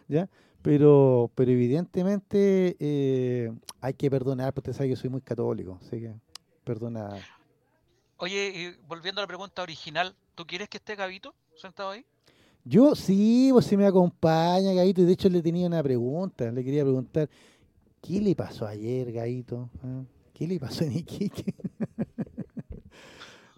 ¿ya? 0.07 0.29
Pero, 0.61 1.29
pero 1.35 1.51
evidentemente 1.51 2.77
eh, 2.79 3.51
hay 3.81 3.93
que 3.95 4.09
perdonar, 4.09 4.53
porque 4.53 4.69
usted 4.71 4.77
sabe 4.77 4.89
que 4.89 4.95
soy 4.95 5.09
muy 5.09 5.21
católico, 5.21 5.77
así 5.81 5.99
que 5.99 6.13
perdonar. 6.63 7.19
Oye, 8.15 8.53
y 8.55 8.87
volviendo 8.87 9.19
a 9.19 9.23
la 9.23 9.27
pregunta 9.27 9.61
original, 9.61 10.15
¿tú 10.35 10.45
quieres 10.47 10.69
que 10.69 10.77
esté 10.77 10.95
Gabito 10.95 11.33
sentado 11.57 11.89
ahí? 11.89 12.05
Yo 12.65 12.95
sí, 12.95 13.49
pues 13.51 13.65
si 13.65 13.75
me 13.75 13.85
acompaña, 13.85 14.71
Gaito, 14.71 15.01
y 15.01 15.05
de 15.05 15.11
hecho 15.11 15.27
le 15.27 15.41
tenía 15.41 15.67
una 15.67 15.83
pregunta, 15.83 16.49
le 16.49 16.63
quería 16.63 16.83
preguntar, 16.83 17.29
¿qué 18.03 18.19
le 18.21 18.35
pasó 18.35 18.67
ayer, 18.67 19.11
Gaito? 19.11 19.69
¿Ah? 19.81 20.03
¿Qué 20.33 20.45
le 20.47 20.59
pasó 20.59 20.83
en 20.83 20.97
Iquique? 20.97 21.55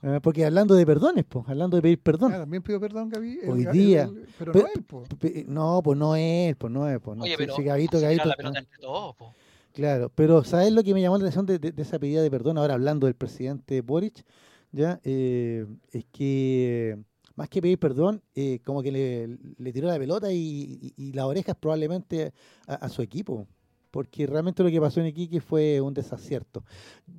Ah, 0.08 0.20
Porque 0.22 0.46
hablando 0.46 0.76
de 0.76 0.86
perdones, 0.86 1.26
pues, 1.28 1.46
hablando 1.48 1.78
de 1.78 1.82
pedir 1.82 2.00
perdón. 2.00 2.32
Ah, 2.32 2.38
también 2.38 2.62
pido 2.62 2.80
perdón, 2.80 3.10
Gaby. 3.10 3.40
Hoy 3.48 3.64
el- 3.66 3.72
día. 3.72 4.04
el- 4.04 4.28
pero 4.38 4.52
Pe- 4.52 4.60
no 4.60 4.68
él, 4.76 4.84
po. 4.84 5.04
no, 5.48 5.82
pues 5.84 5.98
no 5.98 6.16
es, 6.16 6.56
pues 6.58 6.72
no 6.72 6.88
es, 6.88 7.00
pues 7.00 7.18
no. 7.18 7.24
Oye, 7.24 7.34
pero 7.36 7.56
sí, 7.56 7.64
Gabito, 7.64 8.00
la 8.00 8.36
pelota 8.36 8.60
ah, 8.60 8.62
entre 8.62 8.78
todos, 8.78 9.16
po. 9.16 9.34
Claro, 9.74 10.12
pero 10.14 10.44
¿sabes 10.44 10.72
lo 10.72 10.84
que 10.84 10.94
me 10.94 11.02
llamó 11.02 11.18
la 11.18 11.24
atención 11.24 11.48
de, 11.48 11.58
de- 11.58 11.72
de 11.72 11.82
esa 11.82 11.98
pedida 11.98 12.22
de 12.22 12.30
perdón? 12.30 12.60
Ahora 12.60 12.76
hablando 12.76 13.08
del 13.08 13.16
presidente 13.16 13.82
Boric, 13.82 14.24
ya 14.72 15.00
Eh, 15.04 15.66
es 15.92 16.06
que 16.12 17.00
más 17.36 17.50
que 17.50 17.64
pedir 17.64 17.80
perdón, 17.80 18.22
eh, 18.36 18.60
como 18.64 18.84
que 18.84 18.92
le, 18.92 19.40
le 19.58 19.74
tiró 19.74 19.88
la 19.88 19.98
pelota 19.98 20.32
y, 20.32 20.38
y- 20.38 20.94
y 20.98 21.14
las 21.14 21.26
orejas 21.26 21.56
probablemente 21.60 22.32
a, 22.68 22.76
a 22.76 22.90
su 22.90 23.02
equipo, 23.02 23.48
porque 23.96 24.28
realmente 24.28 24.62
lo 24.62 24.70
que 24.70 24.82
pasó 24.82 25.00
en 25.00 25.06
Iquique 25.08 25.40
fue 25.40 25.80
un 25.80 25.94
desacierto. 25.94 26.66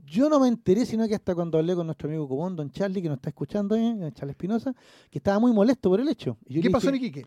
Yo 0.04 0.28
no 0.28 0.38
me 0.38 0.46
enteré, 0.48 0.84
sino 0.84 1.08
que 1.08 1.14
hasta 1.14 1.34
cuando 1.34 1.56
hablé 1.56 1.74
con 1.74 1.86
nuestro 1.86 2.06
amigo 2.06 2.28
común, 2.28 2.54
don 2.54 2.70
Charlie, 2.70 3.00
que 3.00 3.08
nos 3.08 3.16
está 3.16 3.30
escuchando, 3.30 3.74
eh, 3.74 4.12
Charlie 4.12 4.32
Espinosa, 4.32 4.74
que 5.10 5.16
estaba 5.18 5.38
muy 5.38 5.54
molesto 5.54 5.88
por 5.88 6.00
el 6.02 6.08
hecho. 6.10 6.36
Y 6.46 6.60
¿Qué 6.60 6.68
pasó 6.70 6.90
en 6.90 6.96
Iquique? 6.96 7.24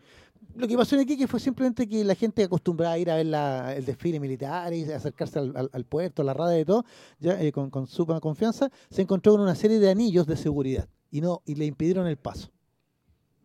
lo 0.54 0.68
que 0.68 0.76
pasó 0.76 0.94
en 0.94 1.02
Iquique 1.02 1.26
fue 1.26 1.40
simplemente 1.40 1.88
que 1.88 2.04
la 2.04 2.14
gente 2.14 2.44
acostumbrada 2.44 2.94
a 2.94 2.98
ir 2.98 3.10
a 3.10 3.16
ver 3.16 3.26
la- 3.26 3.74
el 3.74 3.84
desfile 3.84 4.20
militar 4.20 4.72
y 4.72 4.84
acercarse 4.84 5.40
al, 5.40 5.52
al- 5.56 5.70
al 5.72 5.84
puerto, 5.84 6.22
a 6.22 6.24
la 6.24 6.32
rada 6.32 6.56
y 6.56 6.64
todo, 6.64 6.84
ya 7.18 7.42
eh, 7.42 7.50
con, 7.50 7.70
con 7.70 7.88
suma 7.88 8.20
confianza, 8.20 8.70
se 8.88 9.02
encontró 9.02 9.32
con 9.32 9.40
una 9.40 9.56
serie 9.56 9.80
de 9.80 9.90
anillos 9.90 10.28
de 10.28 10.36
seguridad 10.36 10.88
y 11.10 11.20
no 11.22 11.42
y 11.44 11.56
le 11.56 11.64
impidieron 11.66 12.06
el 12.06 12.18
paso. 12.18 12.52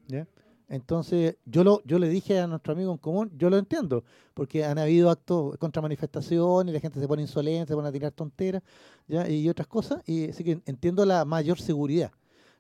¿ya? 0.08 0.28
Entonces, 0.68 1.38
yo 1.46 1.64
lo 1.64 1.82
yo 1.86 2.00
le 2.00 2.10
dije 2.10 2.40
a 2.40 2.48
nuestro 2.48 2.74
amigo 2.74 2.92
en 2.92 2.98
común, 2.98 3.32
yo 3.38 3.50
lo 3.50 3.58
entiendo, 3.58 4.04
porque 4.34 4.66
han 4.66 4.78
habido 4.78 5.10
actos 5.10 5.58
contra 5.58 5.82
manifestaciones, 5.82 6.74
la 6.74 6.80
gente 6.80 7.00
se 7.00 7.08
pone 7.08 7.22
insolente, 7.22 7.68
se 7.68 7.76
pone 7.76 7.88
a 7.88 7.92
tirar 7.92 8.12
tonteras, 8.12 8.64
¿ya? 9.08 9.30
y 9.30 9.48
otras 9.48 9.68
cosas, 9.68 10.02
y 10.08 10.30
así 10.30 10.44
que 10.44 10.60
entiendo 10.66 11.06
la 11.06 11.26
mayor 11.26 11.60
seguridad. 11.60 12.12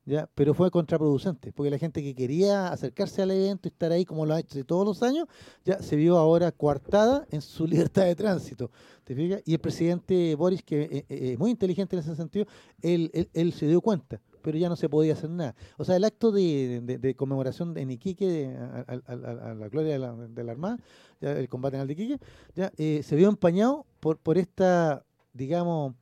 ¿ya? 0.06 0.30
Pero 0.36 0.53
fue 0.53 0.70
contraproducente, 0.70 1.51
porque 1.51 1.72
la 1.72 1.80
gente 1.80 2.03
que 2.03 2.14
quería 2.14 2.68
acercarse 2.68 3.22
al 3.22 3.32
evento 3.32 3.68
y 3.68 3.72
estar 3.72 3.91
ahí 3.91 4.06
como 4.06 4.26
lo 4.26 4.36
ha 4.36 4.39
hecho 4.39 4.64
todos 4.64 4.86
los 4.86 5.01
años, 5.03 5.28
ya 5.64 5.82
se 5.82 5.95
vio 5.95 6.18
ahora 6.18 6.51
coartada 6.51 7.26
en 7.32 7.41
su 7.41 7.66
libertad 7.68 8.06
de 8.06 8.16
tránsito. 8.16 8.70
¿te 9.03 9.16
fijas? 9.16 9.41
Y 9.45 9.53
el 9.53 9.60
presidente 9.60 10.36
Boris, 10.36 10.64
que 10.64 10.82
eh, 10.84 11.06
eh, 11.10 11.32
es 11.34 11.39
muy 11.39 11.51
inteligente 11.51 11.95
en 11.95 12.01
ese 12.01 12.16
sentido, 12.16 12.45
él, 12.82 13.10
él, 13.14 13.30
él 13.34 13.53
se 13.53 13.68
dio 13.68 13.82
cuenta, 13.82 14.22
pero 14.45 14.57
ya 14.57 14.69
no 14.69 14.75
se 14.75 14.87
podía 14.87 15.13
hacer 15.13 15.29
nada. 15.31 15.55
O 15.77 15.83
sea, 15.83 15.95
el 15.95 16.03
acto 16.05 16.31
de, 16.31 16.81
de- 16.83 16.97
de 16.99 17.15
conmemoración 17.15 17.77
en 17.77 17.89
Iquique 17.91 18.27
de- 18.27 18.55
a, 18.55 19.55
la 19.55 19.67
gloria 19.69 19.93
de 19.93 19.99
la, 20.43 20.51
Armada, 20.51 20.77
el 21.21 21.49
combate 21.49 21.75
en 21.77 21.81
el 21.81 21.87
de 21.87 21.93
Iquique, 21.93 22.19
ya 22.55 22.71
eh, 22.77 23.01
se 23.03 23.15
vio 23.15 23.27
empañado 23.29 23.85
por, 23.99 24.17
por 24.19 24.37
esta, 24.37 25.03
digamos, 25.33 25.95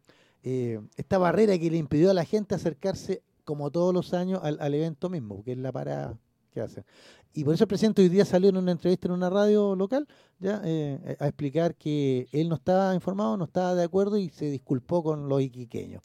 eh, 0.44 0.80
esta 0.98 1.18
barrera 1.18 1.58
que 1.58 1.72
le 1.72 1.78
impidió 1.78 2.12
a 2.12 2.14
la 2.14 2.26
gente 2.26 2.54
acercarse 2.56 3.24
como 3.46 3.72
todos 3.72 3.94
los 3.94 4.14
años 4.14 4.40
al, 4.44 4.58
al 4.60 4.74
evento 4.74 5.10
mismo, 5.10 5.44
que 5.44 5.54
es 5.54 5.58
la 5.58 5.72
parada 5.72 6.20
que 6.52 6.62
hacen. 6.62 6.84
Y 7.36 7.44
por 7.44 7.56
eso 7.56 7.64
el 7.64 7.68
presidente 7.68 8.02
hoy 8.04 8.10
día 8.10 8.26
salió 8.26 8.50
en 8.50 8.58
una 8.58 8.72
entrevista 8.72 9.08
en 9.08 9.14
una 9.14 9.28
radio 9.30 9.76
local 9.76 10.08
ya 10.40 10.62
eh, 10.64 11.18
a 11.20 11.28
explicar 11.28 11.74
que 11.76 12.28
él 12.32 12.48
no 12.48 12.56
estaba 12.56 12.94
informado, 12.94 13.38
no 13.38 13.46
estaba 13.46 13.74
de 13.74 13.84
acuerdo 13.84 14.18
y 14.18 14.30
se 14.30 14.46
disculpó 14.52 15.02
con 15.02 15.28
los 15.30 15.42
iquiqueños. 15.42 16.04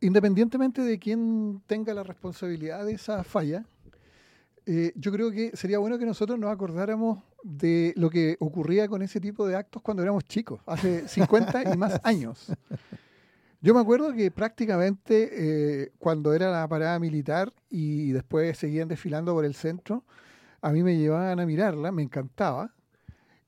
Independientemente 0.00 0.82
de 0.82 0.98
quién 0.98 1.60
tenga 1.66 1.92
la 1.92 2.02
responsabilidad 2.02 2.84
de 2.86 2.92
esa 2.92 3.24
falla, 3.24 3.64
eh, 4.66 4.92
yo 4.96 5.10
creo 5.10 5.30
que 5.30 5.56
sería 5.56 5.78
bueno 5.78 5.98
que 5.98 6.06
nosotros 6.06 6.38
nos 6.38 6.52
acordáramos 6.52 7.20
de 7.42 7.94
lo 7.96 8.10
que 8.10 8.36
ocurría 8.38 8.86
con 8.86 9.02
ese 9.02 9.20
tipo 9.20 9.46
de 9.46 9.56
actos 9.56 9.82
cuando 9.82 10.02
éramos 10.02 10.24
chicos, 10.24 10.60
hace 10.66 11.08
50 11.08 11.72
y 11.72 11.76
más 11.76 12.00
años. 12.04 12.52
Yo 13.60 13.74
me 13.74 13.80
acuerdo 13.80 14.12
que 14.12 14.30
prácticamente 14.30 15.30
eh, 15.32 15.92
cuando 15.98 16.32
era 16.32 16.50
la 16.50 16.68
parada 16.68 16.98
militar 16.98 17.52
y 17.68 18.12
después 18.12 18.56
seguían 18.56 18.86
desfilando 18.86 19.34
por 19.34 19.44
el 19.44 19.54
centro, 19.54 20.04
a 20.60 20.70
mí 20.70 20.82
me 20.82 20.96
llevaban 20.96 21.40
a 21.40 21.46
mirarla, 21.46 21.90
me 21.90 22.02
encantaba, 22.02 22.72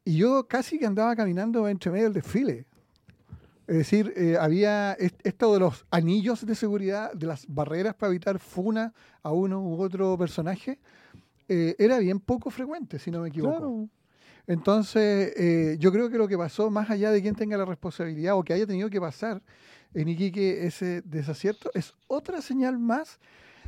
y 0.05 0.17
yo 0.17 0.49
casi 0.49 0.79
que 0.79 0.87
andaba 0.87 1.15
caminando 1.15 1.69
entre 1.69 1.91
medio 1.93 2.05
del 2.05 2.15
desfile. 2.15 2.67
Es 3.71 3.77
decir, 3.77 4.13
eh, 4.17 4.37
había 4.37 4.95
est- 4.95 5.21
esto 5.25 5.55
de 5.55 5.61
los 5.61 5.87
anillos 5.93 6.45
de 6.45 6.57
seguridad, 6.57 7.13
de 7.13 7.29
las 7.29 7.47
barreras 7.47 7.95
para 7.95 8.11
evitar 8.11 8.41
funa 8.41 8.93
a 9.23 9.31
uno 9.31 9.63
u 9.63 9.81
otro 9.81 10.19
personaje, 10.19 10.81
eh, 11.49 11.77
era 11.79 12.01
bien 12.01 12.19
poco 12.19 12.51
frecuente, 12.51 12.99
si 12.99 13.13
no 13.13 13.21
me 13.21 13.29
equivoco. 13.29 13.57
Claro. 13.59 13.89
Entonces, 14.49 15.33
eh, 15.37 15.77
yo 15.79 15.93
creo 15.93 16.11
que 16.11 16.19
lo 16.19 16.27
que 16.27 16.37
pasó, 16.37 16.69
más 16.69 16.91
allá 16.91 17.13
de 17.13 17.23
quien 17.23 17.37
tenga 17.37 17.57
la 17.57 17.65
responsabilidad 17.65 18.35
o 18.37 18.43
que 18.43 18.55
haya 18.55 18.67
tenido 18.67 18.91
que 18.91 19.01
pasar 19.01 19.41
en 19.95 20.09
Iquique 20.09 20.67
ese 20.67 21.03
desacierto, 21.03 21.71
es 21.73 21.95
otra 22.09 22.43
señal 22.43 22.77
más 22.77 23.21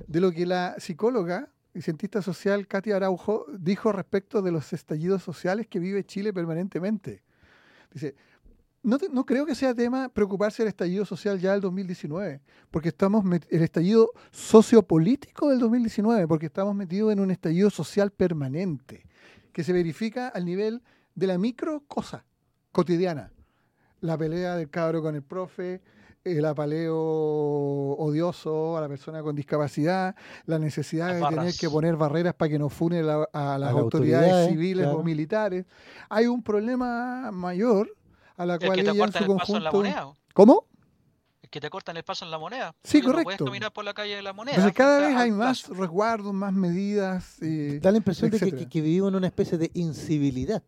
de 0.09 0.21
lo 0.21 0.33
que 0.33 0.47
la 0.47 0.75
psicóloga 0.79 1.49
y 1.75 1.83
cientista 1.83 2.23
social 2.23 2.67
Katia 2.67 2.97
Araujo 2.97 3.47
dijo 3.57 3.93
respecto 3.93 4.43
de 4.43 4.51
los 4.51 4.73
estallidos 4.73 5.23
sociales 5.23 5.69
que 5.69 5.79
vive 5.79 6.03
Chile 6.05 6.33
permanentemente. 6.33 7.23
Dice, 7.93 8.17
no, 8.83 8.99
te- 8.99 9.09
no 9.09 9.25
creo 9.25 9.47
que 9.47 9.55
sea 9.55 9.75
tema 9.75 10.09
preocuparse 10.09 10.63
del 10.63 10.69
estallido 10.69 11.05
social 11.05 11.39
ya 11.39 11.53
del 11.53 11.61
2019, 11.61 12.41
porque 12.71 12.89
estamos 12.89 13.25
el 13.51 13.63
estallido 13.63 14.11
sociopolítico 14.31 15.51
del 15.51 15.59
2019, 15.61 16.27
porque 16.27 16.47
estamos 16.47 16.75
metidos 16.75 17.13
en 17.13 17.21
un 17.21 17.31
estallido 17.31 17.71
social 17.71 18.11
permanente, 18.11 19.07
que 19.53 19.65
se 19.65 19.73
verifica 19.73 20.29
al 20.29 20.45
nivel 20.45 20.83
de 21.15 21.27
la 21.27 21.39
micro 21.39 21.83
cosa 21.87 22.25
cotidiana. 22.73 23.33
La 24.01 24.19
pelea 24.19 24.57
del 24.57 24.69
cabro 24.69 25.01
con 25.03 25.15
el 25.15 25.23
profe, 25.23 25.81
el 26.25 26.45
apaleo 26.45 26.97
odioso 27.99 28.77
a 28.77 28.81
la 28.81 28.89
persona 28.89 29.23
con 29.23 29.35
discapacidad, 29.37 30.15
la 30.47 30.59
necesidad 30.59 31.15
de 31.15 31.21
tener 31.37 31.55
que 31.55 31.69
poner 31.69 31.97
barreras 31.97 32.35
para 32.35 32.49
que 32.49 32.59
no 32.59 32.69
fune 32.69 33.01
a, 33.01 33.59
las 33.59 33.71
autoridades, 33.73 34.49
civiles 34.51 34.87
o 34.87 35.03
militares. 35.03 35.67
Hay 36.09 36.27
un 36.27 36.43
problema 36.43 37.31
mayor 37.33 37.95
a 38.43 38.47
la 38.47 38.59
cual 38.59 38.79
ella 38.79 38.93
en 38.93 39.13
su 39.13 39.27
conjunto... 39.27 40.17
¿Cómo? 40.35 40.67
que 41.53 41.61
te 41.61 41.69
cortan 41.69 41.99
el 41.99 42.03
paso 42.03 42.25
en 42.25 42.31
la 42.31 42.39
moneda. 42.39 42.75
Sí, 42.83 43.03
correcto. 43.03 43.19
No 43.19 43.25
puedes 43.25 43.43
caminar 43.43 43.73
por 43.75 43.85
la 43.85 43.93
calle 43.93 44.17
de 44.17 44.23
la 44.23 44.33
moneda. 44.33 44.73
cada 44.73 45.07
vez 45.07 45.15
hay 45.15 45.31
más 45.31 45.69
resguardos, 45.69 46.33
más 46.33 46.53
medidas. 46.53 47.37
Eh, 47.43 47.79
da 47.81 47.91
la 47.91 47.99
impresión 47.99 48.31
de 48.31 48.39
que, 48.67 48.81
vivimos 48.81 49.11
en 49.11 49.17
una 49.17 49.27
especie 49.27 49.59
de 49.59 49.71
incivilidad. 49.75 50.63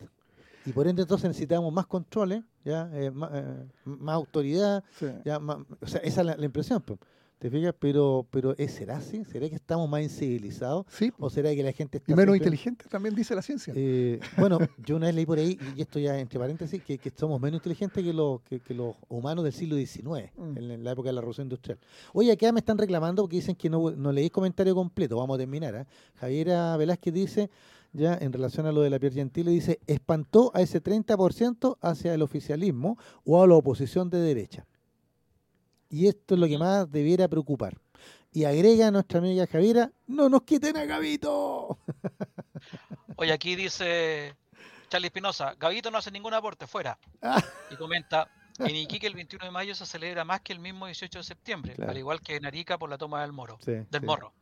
Y 0.66 0.72
por 0.72 0.87
ende 0.87 1.03
entonces 1.03 1.29
necesitamos 1.29 1.72
más 1.72 1.87
controles, 1.87 2.45
ya 2.64 2.91
eh, 2.93 3.07
eh, 3.07 3.66
más, 3.85 4.14
autoridad, 4.14 4.85
ya 5.25 5.39
o 5.39 5.87
sea, 5.87 6.01
esa 6.01 6.20
es 6.20 6.39
la, 6.39 6.45
impresión. 6.45 6.83
Pues. 6.83 6.99
¿Te 7.45 7.51
fijas? 7.51 7.75
Pero, 7.79 8.27
pero 8.31 8.55
¿será 8.69 8.97
así? 8.97 9.23
¿Será 9.27 9.47
que 9.51 9.57
estamos 9.57 9.87
más 9.87 10.01
incivilizados? 10.01 10.87
Sí. 10.89 11.13
¿O 11.19 11.29
será 11.29 11.55
que 11.55 11.63
la 11.63 11.73
gente 11.73 11.99
está. 11.99 12.11
Y 12.11 12.15
menos 12.15 12.35
inteligente 12.35 12.87
también 12.89 13.15
dice 13.15 13.35
la 13.35 13.43
ciencia. 13.43 13.75
Eh, 13.77 14.19
bueno, 14.39 14.59
yo 14.79 14.97
una 14.97 15.09
vez 15.09 15.15
leí 15.15 15.27
por 15.27 15.39
ahí, 15.39 15.59
y 15.77 15.83
esto 15.83 15.99
ya 15.99 16.19
entre 16.19 16.39
paréntesis, 16.39 16.83
que, 16.83 16.99
somos 17.15 17.39
menos 17.39 17.59
inteligentes 17.59 18.03
que 18.03 18.15
los, 18.15 18.41
que, 18.41 18.63
los 18.73 18.95
humanos 19.11 19.45
del 19.45 19.53
siglo 19.53 19.77
XIX, 19.77 20.33
mm. 20.35 20.57
en, 20.57 20.85
la 20.85 20.93
época 20.93 21.11
de 21.11 21.13
la 21.13 21.21
Revolución 21.21 21.45
Industrial. 21.45 21.79
Oye, 22.15 22.33
acá 22.33 22.51
me 22.51 22.61
están 22.61 22.79
reclamando 22.79 23.25
porque 23.25 23.37
dicen 23.37 23.57
que 23.57 23.69
no, 23.69 23.91
no 23.91 24.11
leí 24.11 24.31
comentario 24.31 24.75
completo. 24.75 25.19
Vamos 25.19 25.35
a 25.35 25.39
terminar. 25.41 25.75
¿eh? 25.75 25.85
Javiera 26.15 26.75
Velázquez 26.79 27.13
dice 27.13 27.51
ya 27.93 28.17
en 28.23 28.33
relación 28.33 28.65
a 28.65 28.73
lo 28.73 28.81
de 28.81 28.89
la 28.89 28.99
Pierre 28.99 29.17
Gentile, 29.17 29.51
dice, 29.51 29.81
espantó 29.87 30.51
a 30.55 30.63
ese 30.63 30.83
30% 30.83 31.77
hacia 31.83 32.15
el 32.15 32.23
oficialismo 32.23 32.97
o 33.27 33.43
a 33.43 33.47
la 33.47 33.55
oposición 33.55 34.09
de 34.09 34.19
derecha. 34.19 34.65
Y 35.89 36.09
esto 36.09 36.35
es 36.35 36.41
lo 36.41 36.47
que 36.47 36.59
más 36.59 36.91
debiera 36.91 37.28
preocupar. 37.28 37.78
Y 38.32 38.45
agrega 38.45 38.89
a 38.89 38.91
nuestra 38.91 39.20
amiga 39.20 39.47
Javiera, 39.47 39.93
no 40.07 40.28
nos 40.28 40.43
quiten 40.43 40.76
a 40.76 40.85
Gavito. 40.85 41.78
Oye, 43.16 43.32
aquí 43.32 43.55
dice 43.55 44.35
Charlie 44.89 45.07
Espinosa, 45.07 45.55
Gavito 45.59 45.91
no 45.91 45.99
hace 45.99 46.11
ningún 46.11 46.35
aporte, 46.35 46.66
fuera. 46.66 46.99
Ah. 47.22 47.43
Y 47.70 47.76
comenta, 47.76 48.28
en 48.59 48.76
Iquique 48.76 49.07
el 49.07 49.14
21 49.14 49.47
de 49.47 49.51
mayo 49.51 49.74
se 49.74 49.87
celebra 49.87 50.24
más 50.24 50.41
que 50.41 50.53
el 50.53 50.59
mismo 50.59 50.87
18 50.87 51.18
de 51.18 51.24
septiembre, 51.24 51.74
al 51.87 51.97
igual 51.97 52.20
que 52.20 52.37
en 52.37 52.47
Arica 52.47 52.78
por 52.78 52.91
la 52.91 52.99
toma 52.99 53.22
del 53.22 53.32
moro, 53.32 53.59
del 53.64 54.03
morro. 54.03 54.32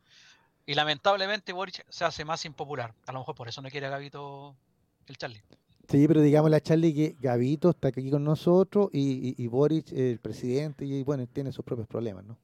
Y 0.65 0.75
lamentablemente 0.75 1.51
Boric 1.51 1.85
se 1.89 2.05
hace 2.05 2.23
más 2.23 2.45
impopular. 2.45 2.93
A 3.05 3.11
lo 3.11 3.19
mejor 3.19 3.35
por 3.35 3.47
eso 3.47 3.61
no 3.61 3.69
quiere 3.69 3.87
a 3.87 3.89
Gavito 3.89 4.55
el 5.07 5.17
Charlie. 5.17 5.43
Sí, 5.89 6.07
pero 6.07 6.21
digamos 6.21 6.49
la 6.49 6.61
Charlie 6.61 6.93
que 6.93 7.15
Gavito 7.19 7.69
está 7.69 7.89
aquí 7.89 8.09
con 8.09 8.23
nosotros 8.23 8.89
y, 8.93 9.35
y, 9.41 9.47
Boric, 9.47 9.91
el 9.91 10.19
presidente, 10.19 10.85
y 10.85 11.03
bueno, 11.03 11.27
tiene 11.27 11.51
sus 11.51 11.65
propios 11.65 11.87
problemas, 11.87 12.23
¿no? 12.25 12.37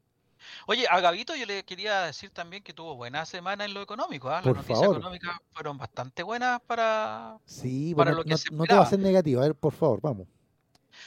Oye, 0.67 0.85
a 0.89 0.99
Gavito 0.99 1.35
yo 1.35 1.45
le 1.45 1.63
quería 1.63 2.03
decir 2.03 2.31
también 2.31 2.63
que 2.63 2.73
tuvo 2.73 2.95
buena 2.95 3.25
semana 3.25 3.65
en 3.65 3.73
lo 3.73 3.81
económico. 3.81 4.29
¿ah? 4.29 4.41
Las 4.43 4.55
noticias 4.55 4.83
económicas 4.83 5.37
fueron 5.51 5.77
bastante 5.77 6.23
buenas 6.23 6.61
para, 6.61 7.37
sí, 7.45 7.93
para 7.95 8.11
lo 8.11 8.23
que 8.23 8.31
no, 8.31 8.37
se 8.37 8.51
no 8.51 8.65
te 8.65 8.75
va 8.75 8.81
a 8.81 8.85
ser 8.85 8.99
negativo. 8.99 9.41
A 9.41 9.45
ver, 9.45 9.55
por 9.55 9.73
favor, 9.73 9.99
vamos. 10.01 10.27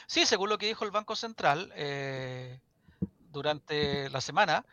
Sí, 0.07 0.25
según 0.25 0.49
lo 0.49 0.57
que 0.57 0.67
dijo 0.67 0.85
el 0.85 0.91
Banco 0.91 1.15
Central 1.15 1.71
eh, 1.75 2.59
durante 3.31 4.09
la 4.09 4.21
semana, 4.21 4.65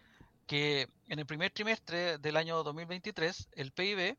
que 0.46 0.88
en 1.08 1.18
el 1.18 1.26
primer 1.26 1.50
trimestre 1.50 2.18
del 2.18 2.36
año 2.36 2.62
2023 2.62 3.50
el 3.52 3.72
PIB 3.72 4.16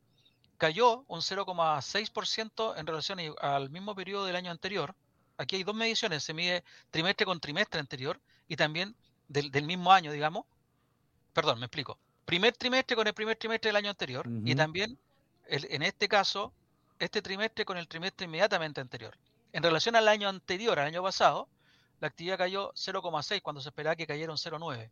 cayó 0.61 1.03
un 1.07 1.21
0,6% 1.21 2.77
en 2.77 2.85
relación 2.85 3.17
al 3.41 3.71
mismo 3.71 3.95
periodo 3.95 4.25
del 4.25 4.35
año 4.35 4.51
anterior. 4.51 4.93
Aquí 5.37 5.55
hay 5.55 5.63
dos 5.63 5.73
mediciones, 5.73 6.23
se 6.23 6.35
mide 6.35 6.63
trimestre 6.91 7.25
con 7.25 7.39
trimestre 7.39 7.79
anterior 7.79 8.19
y 8.47 8.55
también 8.55 8.95
del, 9.27 9.65
mismo 9.65 9.91
año, 9.91 10.11
digamos. 10.11 10.45
Perdón, 11.33 11.57
me 11.57 11.65
explico. 11.65 11.97
Primer 12.25 12.53
trimestre 12.55 12.95
con 12.95 13.07
el 13.07 13.15
primer 13.15 13.37
trimestre 13.37 13.69
del 13.69 13.75
año 13.77 13.89
anterior 13.89 14.27
y 14.45 14.53
también, 14.53 14.99
en 15.47 15.81
este 15.81 16.07
caso, 16.07 16.53
este 16.99 17.23
trimestre 17.23 17.65
con 17.65 17.79
el 17.79 17.87
trimestre 17.87 18.25
inmediatamente 18.25 18.81
anterior. 18.81 19.17
En 19.53 19.63
relación 19.63 19.95
al 19.95 20.07
año 20.07 20.29
anterior, 20.29 20.77
al 20.77 20.85
año 20.85 21.01
pasado, 21.01 21.49
la 22.01 22.09
actividad 22.09 22.37
cayó 22.37 22.71
0,6 22.73 23.41
cuando 23.41 23.61
se 23.61 23.69
esperaba 23.69 23.95
que 23.95 24.05
cayera 24.05 24.31
un 24.31 24.37
0,9. 24.37 24.91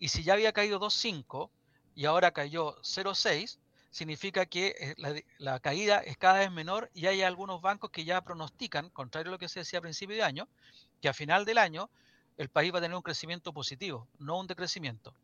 Y 0.00 0.08
si 0.08 0.24
ya 0.24 0.32
había 0.32 0.52
caído 0.52 0.80
2.5 0.80 1.48
y 1.94 2.06
ahora 2.06 2.32
cayó 2.32 2.74
0.6, 2.82 3.58
significa 3.96 4.44
que 4.44 4.74
eh, 4.78 5.24
la, 5.38 5.58
caída 5.60 6.00
es 6.00 6.18
cada 6.18 6.40
vez 6.40 6.52
menor 6.52 6.90
y 6.92 7.06
hay 7.06 7.22
algunos 7.22 7.62
bancos 7.62 7.90
que 7.90 8.04
ya 8.04 8.20
pronostican, 8.20 8.90
contrario 8.90 9.30
a 9.30 9.32
lo 9.32 9.38
que 9.38 9.48
se 9.48 9.60
decía 9.60 9.78
a 9.78 9.82
principio 9.82 10.14
de 10.14 10.22
año, 10.22 10.48
que 11.00 11.08
a 11.08 11.14
final 11.14 11.46
del 11.46 11.56
año 11.56 11.88
el 12.36 12.50
país 12.50 12.74
va 12.74 12.78
a 12.78 12.82
tener 12.82 12.94
un 12.94 13.02
crecimiento 13.02 13.54
positivo, 13.54 14.06
no 14.18 14.38
un 14.38 14.46
decrecimiento. 14.46 15.14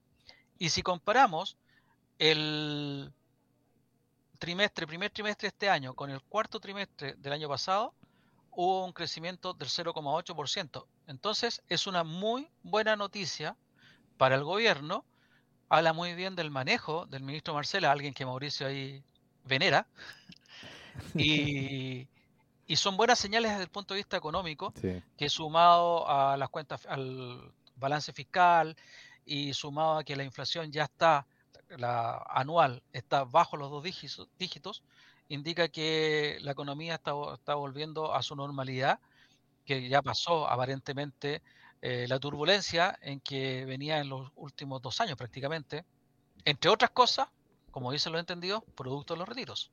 Y 0.58 0.70
si 0.70 0.80
comparamos 0.82 1.58
el 2.18 3.12
trimestre, 4.38 4.86
primer 4.86 5.10
trimestre 5.10 5.48
de 5.48 5.48
este 5.48 5.68
año 5.68 5.92
con 5.92 6.08
el 6.08 6.22
cuarto 6.22 6.58
trimestre 6.58 7.14
del 7.18 7.34
año 7.34 7.50
pasado, 7.50 7.92
hubo 8.52 8.86
un 8.86 8.94
crecimiento 8.94 9.52
del 9.52 9.68
0,8%. 9.68 10.86
Entonces 11.08 11.62
es 11.68 11.86
una 11.86 12.04
muy 12.04 12.48
buena 12.62 12.96
noticia 12.96 13.54
para 14.16 14.34
el 14.34 14.44
gobierno, 14.44 15.04
habla 15.72 15.94
muy 15.94 16.12
bien 16.14 16.36
del 16.36 16.50
manejo 16.50 17.06
del 17.06 17.22
ministro 17.22 17.54
Marcela, 17.54 17.90
alguien 17.90 18.12
que 18.12 18.26
Mauricio 18.26 18.66
ahí 18.66 19.02
venera, 19.44 19.86
y, 21.14 22.06
son 22.76 22.98
buenas 22.98 23.18
señales 23.18 23.52
desde 23.52 23.64
el 23.64 23.70
punto 23.70 23.94
de 23.94 24.00
vista 24.00 24.18
económico, 24.18 24.74
que 25.16 25.28
sumado 25.30 26.06
a 26.08 26.36
las 26.36 26.50
cuentas, 26.50 26.84
al 26.86 27.52
balance 27.76 28.12
fiscal 28.12 28.76
y 29.24 29.54
sumado 29.54 29.98
a 29.98 30.04
que 30.04 30.14
la 30.14 30.24
inflación 30.24 30.70
ya 30.70 30.84
está, 30.84 31.26
la 31.70 32.22
anual 32.28 32.82
está 32.92 33.24
bajo 33.24 33.56
los 33.56 33.70
dos 33.70 33.82
dígitos, 33.82 34.28
dígitos 34.38 34.82
indica 35.28 35.68
que 35.68 36.36
la 36.42 36.52
economía 36.52 36.96
está, 36.96 37.12
está 37.34 37.54
volviendo 37.54 38.14
a 38.14 38.22
su 38.22 38.36
normalidad, 38.36 39.00
que 39.64 39.88
ya 39.88 40.02
pasó 40.02 40.48
aparentemente 40.48 41.42
eh, 41.83 42.07
la 42.09 42.20
turbulencia 42.20 42.97
en 43.03 43.18
que 43.18 43.64
venía 43.64 43.99
en 43.99 44.09
los 44.09 44.30
últimos 44.37 44.80
dos 44.80 45.01
años 45.01 45.16
prácticamente, 45.16 45.85
entre 46.45 46.70
otras 46.70 46.91
cosas, 46.91 47.26
como 47.72 47.91
dicen 47.91 48.12
los 48.12 48.20
entendidos, 48.20 48.62
producto 48.76 49.14
de 49.14 49.18
los 49.18 49.28
retiros. 49.28 49.72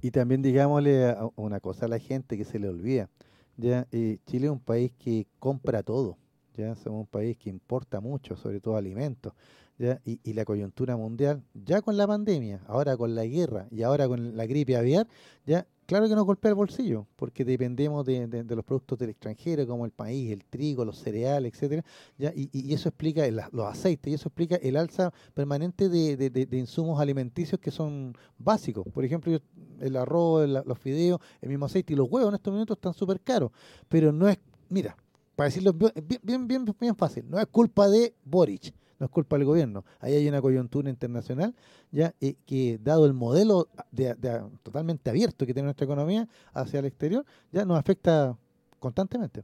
Y 0.00 0.10
también 0.10 0.42
digámosle 0.42 1.16
una 1.36 1.60
cosa 1.60 1.86
a 1.86 1.88
la 1.88 2.00
gente 2.00 2.36
que 2.36 2.44
se 2.44 2.58
le 2.58 2.68
olvida. 2.68 3.08
Ya, 3.56 3.86
eh, 3.92 4.18
Chile 4.26 4.46
es 4.46 4.52
un 4.52 4.58
país 4.58 4.92
que 4.98 5.26
compra 5.38 5.84
todo. 5.84 6.18
Ya 6.56 6.74
somos 6.74 7.00
un 7.02 7.06
país 7.06 7.36
que 7.36 7.50
importa 7.50 8.00
mucho, 8.00 8.36
sobre 8.36 8.60
todo 8.60 8.76
alimentos. 8.76 9.32
¿ya? 9.78 10.00
Y, 10.04 10.18
y, 10.24 10.32
la 10.32 10.44
coyuntura 10.44 10.96
mundial, 10.96 11.42
ya 11.54 11.82
con 11.82 11.96
la 11.96 12.06
pandemia, 12.06 12.62
ahora 12.66 12.96
con 12.96 13.14
la 13.14 13.24
guerra 13.26 13.68
y 13.70 13.82
ahora 13.82 14.08
con 14.08 14.36
la 14.36 14.46
gripe 14.46 14.76
aviar, 14.76 15.06
ya 15.46 15.66
Claro 15.92 16.08
que 16.08 16.14
nos 16.14 16.24
golpea 16.24 16.48
el 16.48 16.54
bolsillo, 16.54 17.06
porque 17.16 17.44
dependemos 17.44 18.06
de, 18.06 18.26
los 18.48 18.64
productos 18.64 18.98
del 18.98 19.10
extranjero, 19.10 19.66
como 19.66 19.84
el 19.84 19.90
país, 19.90 20.32
el 20.32 20.42
trigo, 20.42 20.86
los 20.86 20.96
cereales, 20.96 21.52
etcétera, 21.52 21.84
¿ya? 22.16 22.32
Y, 22.34 22.72
eso 22.72 22.88
explica 22.88 23.30
los 23.30 23.66
aceites, 23.66 24.10
y 24.10 24.14
eso 24.14 24.30
explica 24.30 24.56
el 24.56 24.78
alza 24.78 25.12
permanente 25.34 25.90
de, 25.90 26.48
insumos 26.52 26.98
alimenticios 26.98 27.60
que 27.60 27.70
son 27.70 28.16
básicos. 28.38 28.86
Por 28.90 29.04
ejemplo, 29.04 29.38
el 29.80 29.96
arroz, 29.96 30.48
los 30.48 30.78
fideos, 30.78 31.20
el 31.42 31.50
mismo 31.50 31.66
aceite 31.66 31.92
y 31.92 31.96
los 31.96 32.10
huevos 32.10 32.30
en 32.30 32.36
estos 32.36 32.54
momentos 32.54 32.78
están 32.78 32.94
súper 32.94 33.20
caros. 33.20 33.50
Pero 33.90 34.12
no 34.12 34.30
es, 34.30 34.38
mira, 34.70 34.96
para 35.36 35.50
decirlo 35.50 35.74
bien, 35.74 35.92
bien, 36.22 36.46
bien, 36.46 36.74
bien 36.80 36.96
fácil, 36.96 37.28
no 37.28 37.38
es 37.38 37.46
culpa 37.48 37.90
de 37.90 38.14
Boric 38.24 38.72
no 39.02 39.06
es 39.06 39.10
culpa 39.10 39.36
del 39.36 39.44
gobierno. 39.44 39.84
Ahí 39.98 40.14
hay 40.14 40.28
una 40.28 40.40
coyuntura 40.40 40.88
internacional 40.88 41.56
ya 41.90 42.14
eh, 42.20 42.36
que 42.46 42.78
dado 42.80 43.04
el 43.04 43.12
modelo 43.12 43.68
de, 43.90 44.14
totalmente 44.62 45.10
abierto 45.10 45.44
que 45.44 45.52
tiene 45.52 45.64
nuestra 45.64 45.86
economía 45.86 46.28
hacia 46.52 46.78
el 46.78 46.84
exterior, 46.86 47.26
ya 47.50 47.64
nos 47.64 47.80
afecta 47.80 48.38
constantemente. 48.78 49.42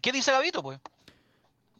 ¿Qué 0.00 0.12
dice 0.12 0.30
Gavito, 0.30 0.62
pues? 0.62 0.78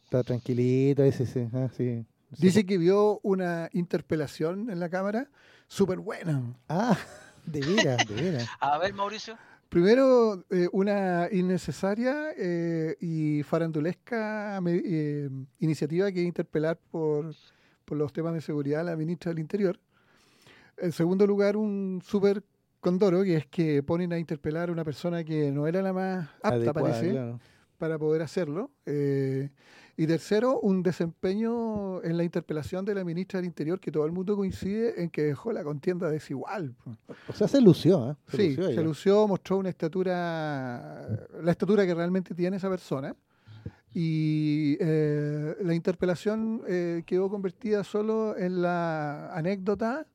Está 0.03 0.21
tranquilito, 0.21 1.01
ese, 1.03 1.49
ah, 1.53 1.69
sí. 1.77 2.05
Dice 2.31 2.65
que 2.65 2.77
vio 2.77 3.21
una 3.23 3.69
interpelación 3.71 4.69
en 4.69 4.81
la 4.81 4.89
cámara 4.89 5.29
súper 5.69 5.99
buena. 5.99 6.43
Ah, 6.67 6.97
de 7.45 7.61
veras, 7.61 8.05
de 8.05 8.15
veras. 8.15 8.49
A 8.59 8.77
ver, 8.79 8.93
Mauricio. 8.93 9.37
Primero, 9.69 10.45
eh, 10.49 10.69
una 10.71 11.27
innecesaria 11.31 12.31
eh, 12.37 12.95
y 13.01 13.43
farandulesca 13.43 14.59
eh, 14.65 15.29
iniciativa 15.59 16.11
que 16.11 16.21
interpelar 16.21 16.79
por, 16.89 17.33
los 17.89 18.13
temas 18.13 18.33
de 18.33 18.41
seguridad 18.41 18.81
a 18.81 18.83
la 18.85 18.95
ministra 18.95 19.31
del 19.31 19.39
Interior. 19.39 19.79
En 20.77 20.91
segundo 20.91 21.27
lugar, 21.27 21.57
un 21.57 22.01
súper 22.03 22.43
condoro, 22.79 23.23
que 23.23 23.37
es 23.37 23.47
que 23.47 23.83
ponen 23.83 24.13
a 24.13 24.19
interpelar 24.19 24.69
a 24.69 24.71
una 24.71 24.85
persona 24.85 25.23
que 25.23 25.51
no 25.51 25.67
era 25.67 25.81
la 25.81 25.91
más 25.91 26.29
apta, 26.41 26.71
parece, 26.73 27.35
para 27.77 27.97
poder 27.97 28.21
hacerlo. 28.21 28.71
Y 29.99 30.05
tercero, 30.05 30.59
un 30.59 30.83
desempeño 30.83 32.03
en 32.03 32.17
la 32.17 32.23
interpelación 32.23 32.85
de 32.85 32.93
la 32.93 33.03
ministra 33.03 33.39
del 33.39 33.47
Interior 33.47 33.79
que 33.79 33.91
todo 33.91 34.05
el 34.05 34.11
mundo 34.11 34.35
coincide 34.35 35.01
en 35.01 35.09
que 35.09 35.23
dejó 35.23 35.51
la 35.51 35.63
contienda 35.63 36.07
desigual. 36.07 36.75
O 37.27 37.33
sea, 37.33 37.47
se 37.47 37.59
lució, 37.59 38.11
¿eh? 38.11 38.15
sí, 38.27 38.55
se 38.55 38.83
lució, 38.83 39.27
mostró 39.27 39.57
una 39.57 39.69
estatura, 39.69 41.27
la 41.41 41.51
estatura 41.51 41.83
que 41.87 41.95
realmente 41.95 42.35
tiene 42.35 42.57
esa 42.57 42.69
persona. 42.69 43.15
Y 43.91 44.77
eh, 44.79 45.55
la 45.63 45.73
interpelación 45.73 46.61
eh, 46.67 47.01
quedó 47.03 47.27
convertida 47.27 47.83
solo 47.83 48.37
en 48.37 48.61
la 48.61 49.33
anécdota 49.33 50.05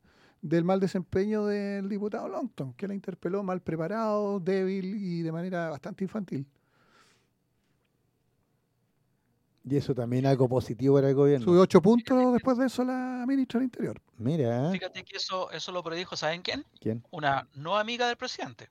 del 0.40 0.64
mal 0.64 0.78
desempeño 0.78 1.46
del 1.46 1.88
diputado 1.88 2.28
Longton, 2.28 2.74
que 2.74 2.86
la 2.86 2.94
interpeló 2.94 3.42
mal 3.42 3.60
preparado, 3.62 4.38
débil 4.38 4.94
y 4.94 5.22
de 5.22 5.32
manera 5.32 5.70
bastante 5.70 6.04
infantil. 6.04 6.46
Y 9.64 9.76
eso 9.76 9.94
también 9.94 10.26
algo 10.26 10.48
positivo 10.48 10.96
para 10.96 11.08
el 11.08 11.14
gobierno. 11.14 11.44
Sube 11.44 11.58
ocho 11.58 11.80
puntos 11.80 12.32
después 12.32 12.58
de 12.58 12.66
eso 12.66 12.84
la 12.84 13.24
ministra 13.26 13.60
del 13.60 13.66
Interior. 13.66 14.00
Mira. 14.18 14.70
Fíjate 14.72 15.04
que 15.04 15.16
eso, 15.16 15.50
eso 15.52 15.70
lo 15.70 15.82
predijo, 15.82 16.16
¿saben 16.16 16.42
quién? 16.42 16.64
¿Quién? 16.80 17.04
Una 17.10 17.48
no 17.54 17.76
amiga 17.78 18.08
del 18.08 18.16
presidente. 18.16 18.68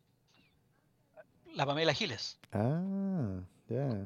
La 1.55 1.65
Pamela 1.65 1.93
Giles. 1.93 2.37
Ah, 2.51 3.39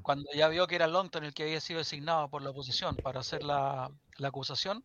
Cuando 0.02 0.30
ya 0.34 0.48
vio 0.48 0.68
que 0.68 0.76
era 0.76 0.88
Longton 0.88 1.24
el 1.24 1.34
que 1.34 1.44
había 1.44 1.62
sido 1.62 1.80
designado 1.80 2.30
por 2.30 2.42
la 2.42 2.50
oposición 2.50 2.96
para 2.96 3.20
hacer 3.20 3.44
la, 3.44 3.92
la 4.18 4.28
acusación, 4.28 4.84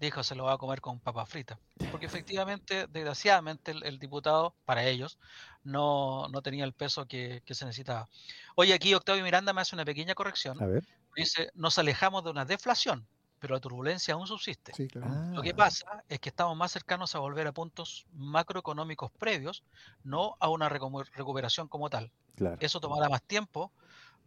dijo 0.00 0.22
se 0.22 0.34
lo 0.34 0.44
va 0.44 0.54
a 0.54 0.58
comer 0.58 0.80
con 0.80 0.98
papa 1.00 1.26
frita. 1.26 1.58
Porque 1.90 2.06
efectivamente, 2.06 2.86
desgraciadamente, 2.88 3.72
el, 3.72 3.98
diputado, 3.98 4.54
para 4.64 4.84
ellos, 4.84 5.18
no, 5.64 6.28
no 6.28 6.42
tenía 6.42 6.64
el 6.64 6.72
peso 6.72 7.06
que, 7.06 7.42
que, 7.44 7.54
se 7.54 7.64
necesitaba. 7.64 8.08
Oye, 8.54 8.74
aquí 8.74 8.94
Octavio 8.94 9.22
Miranda 9.22 9.52
me 9.52 9.60
hace 9.60 9.74
una 9.76 9.84
pequeña 9.84 10.14
corrección. 10.14 10.62
A 10.62 10.66
ver. 10.66 10.84
Dice, 11.14 11.50
nos 11.54 11.78
alejamos 11.78 12.24
de 12.24 12.30
una 12.30 12.44
deflación, 12.44 13.06
pero 13.38 13.54
la 13.54 13.60
turbulencia 13.60 14.14
aún 14.14 14.26
subsiste. 14.26 14.72
Sí, 14.74 14.86
claro. 14.88 15.10
Lo 15.34 15.42
que 15.42 15.50
Ah. 15.50 15.56
pasa 15.56 16.04
es 16.08 16.20
que 16.20 16.28
estamos 16.28 16.56
más 16.56 16.72
cercanos 16.72 17.14
a 17.14 17.18
volver 17.20 17.46
a 17.46 17.52
puntos 17.52 18.06
macroeconómicos 18.12 19.10
previos, 19.12 19.62
no 20.04 20.36
a 20.40 20.48
una 20.48 20.68
recu- 20.68 21.08
recuperación 21.12 21.68
como 21.68 21.88
tal. 21.88 22.10
Claro. 22.34 22.56
Eso 22.60 22.80
tomará 22.80 23.08
más 23.08 23.22
tiempo. 23.22 23.72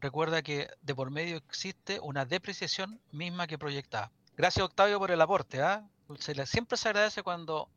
Recuerda 0.01 0.41
que 0.41 0.69
de 0.81 0.95
por 0.95 1.11
medio 1.11 1.37
existe 1.37 1.99
una 1.99 2.25
depreciación 2.25 2.99
misma 3.11 3.47
que 3.47 3.57
proyectada. 3.57 4.11
Gracias 4.37 4.65
Octavio 4.65 4.97
por 4.99 5.11
el 5.11 5.19
aporte. 5.21 5.61
¿ah? 5.61 5.85
Se 6.19 6.33
le- 6.33 6.45
siempre 6.45 6.77
se 6.77 6.89
agradece 6.89 7.23
cuando 7.23 7.67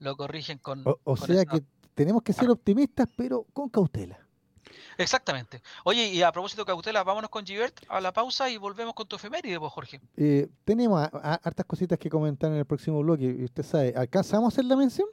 lo 0.00 0.16
corrigen 0.16 0.58
con... 0.58 0.86
O, 0.86 0.98
o 1.04 1.16
con 1.16 1.26
sea 1.26 1.44
que 1.44 1.62
tenemos 1.94 2.22
que 2.22 2.32
ser 2.32 2.48
optimistas, 2.50 3.08
pero 3.16 3.44
con 3.52 3.68
cautela. 3.68 4.18
Exactamente. 4.98 5.62
Oye, 5.84 6.08
y 6.08 6.22
a 6.22 6.32
propósito 6.32 6.62
de 6.62 6.66
cautela, 6.66 7.02
vámonos 7.04 7.30
con 7.30 7.44
Givert 7.44 7.80
a 7.88 8.00
la 8.00 8.12
pausa 8.12 8.48
y 8.48 8.56
volvemos 8.56 8.94
con 8.94 9.06
tu 9.06 9.16
efeméride, 9.16 9.58
pues, 9.58 9.72
Jorge. 9.72 10.00
Eh, 10.16 10.48
tenemos 10.64 11.00
a- 11.00 11.10
a- 11.12 11.34
hartas 11.42 11.66
cositas 11.66 11.98
que 11.98 12.08
comentar 12.08 12.50
en 12.50 12.58
el 12.58 12.64
próximo 12.64 13.00
bloque. 13.02 13.24
Y 13.24 13.44
usted 13.44 13.62
sabe, 13.62 13.92
¿alcanzamos 13.96 14.44
a 14.46 14.48
hacer 14.54 14.64
la 14.64 14.76
mención? 14.76 15.08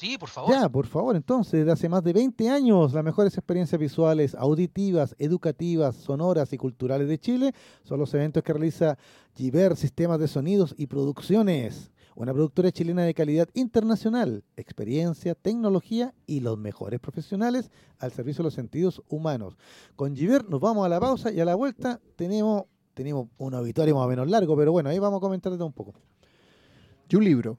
Sí, 0.00 0.16
por 0.16 0.30
favor. 0.30 0.50
Ya, 0.50 0.66
por 0.66 0.86
favor, 0.86 1.14
entonces, 1.14 1.60
desde 1.60 1.72
hace 1.72 1.88
más 1.90 2.02
de 2.02 2.14
20 2.14 2.48
años, 2.48 2.94
las 2.94 3.04
mejores 3.04 3.36
experiencias 3.36 3.78
visuales, 3.78 4.34
auditivas, 4.34 5.14
educativas, 5.18 5.94
sonoras 5.94 6.54
y 6.54 6.56
culturales 6.56 7.06
de 7.06 7.18
Chile 7.18 7.52
son 7.84 8.00
los 8.00 8.14
eventos 8.14 8.42
que 8.42 8.54
realiza 8.54 8.96
Giver 9.34 9.76
Sistemas 9.76 10.18
de 10.18 10.26
Sonidos 10.26 10.74
y 10.78 10.86
Producciones, 10.86 11.92
una 12.14 12.32
productora 12.32 12.72
chilena 12.72 13.02
de 13.02 13.12
calidad 13.12 13.50
internacional, 13.52 14.42
experiencia, 14.56 15.34
tecnología 15.34 16.14
y 16.26 16.40
los 16.40 16.56
mejores 16.56 16.98
profesionales 16.98 17.70
al 17.98 18.10
servicio 18.10 18.38
de 18.38 18.44
los 18.44 18.54
sentidos 18.54 19.02
humanos. 19.06 19.58
Con 19.96 20.16
Giver 20.16 20.48
nos 20.48 20.60
vamos 20.60 20.86
a 20.86 20.88
la 20.88 20.98
pausa 20.98 21.30
y 21.30 21.40
a 21.40 21.44
la 21.44 21.56
vuelta 21.56 22.00
tenemos, 22.16 22.64
tenemos 22.94 23.28
un 23.36 23.52
auditorio 23.52 23.96
más 23.96 24.06
o 24.06 24.08
menos 24.08 24.30
largo, 24.30 24.56
pero 24.56 24.72
bueno, 24.72 24.88
ahí 24.88 24.98
vamos 24.98 25.18
a 25.18 25.20
comentar 25.20 25.52
de 25.52 25.58
todo 25.58 25.66
un 25.66 25.74
poco. 25.74 25.92
Y 27.06 27.16
un 27.16 27.24
libro. 27.24 27.58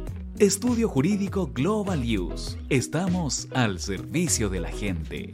Estudio 0.39 0.89
Jurídico 0.89 1.51
Global 1.53 2.01
Use. 2.01 2.57
Estamos 2.69 3.47
al 3.53 3.79
servicio 3.79 4.49
de 4.49 4.59
la 4.59 4.69
gente. 4.69 5.33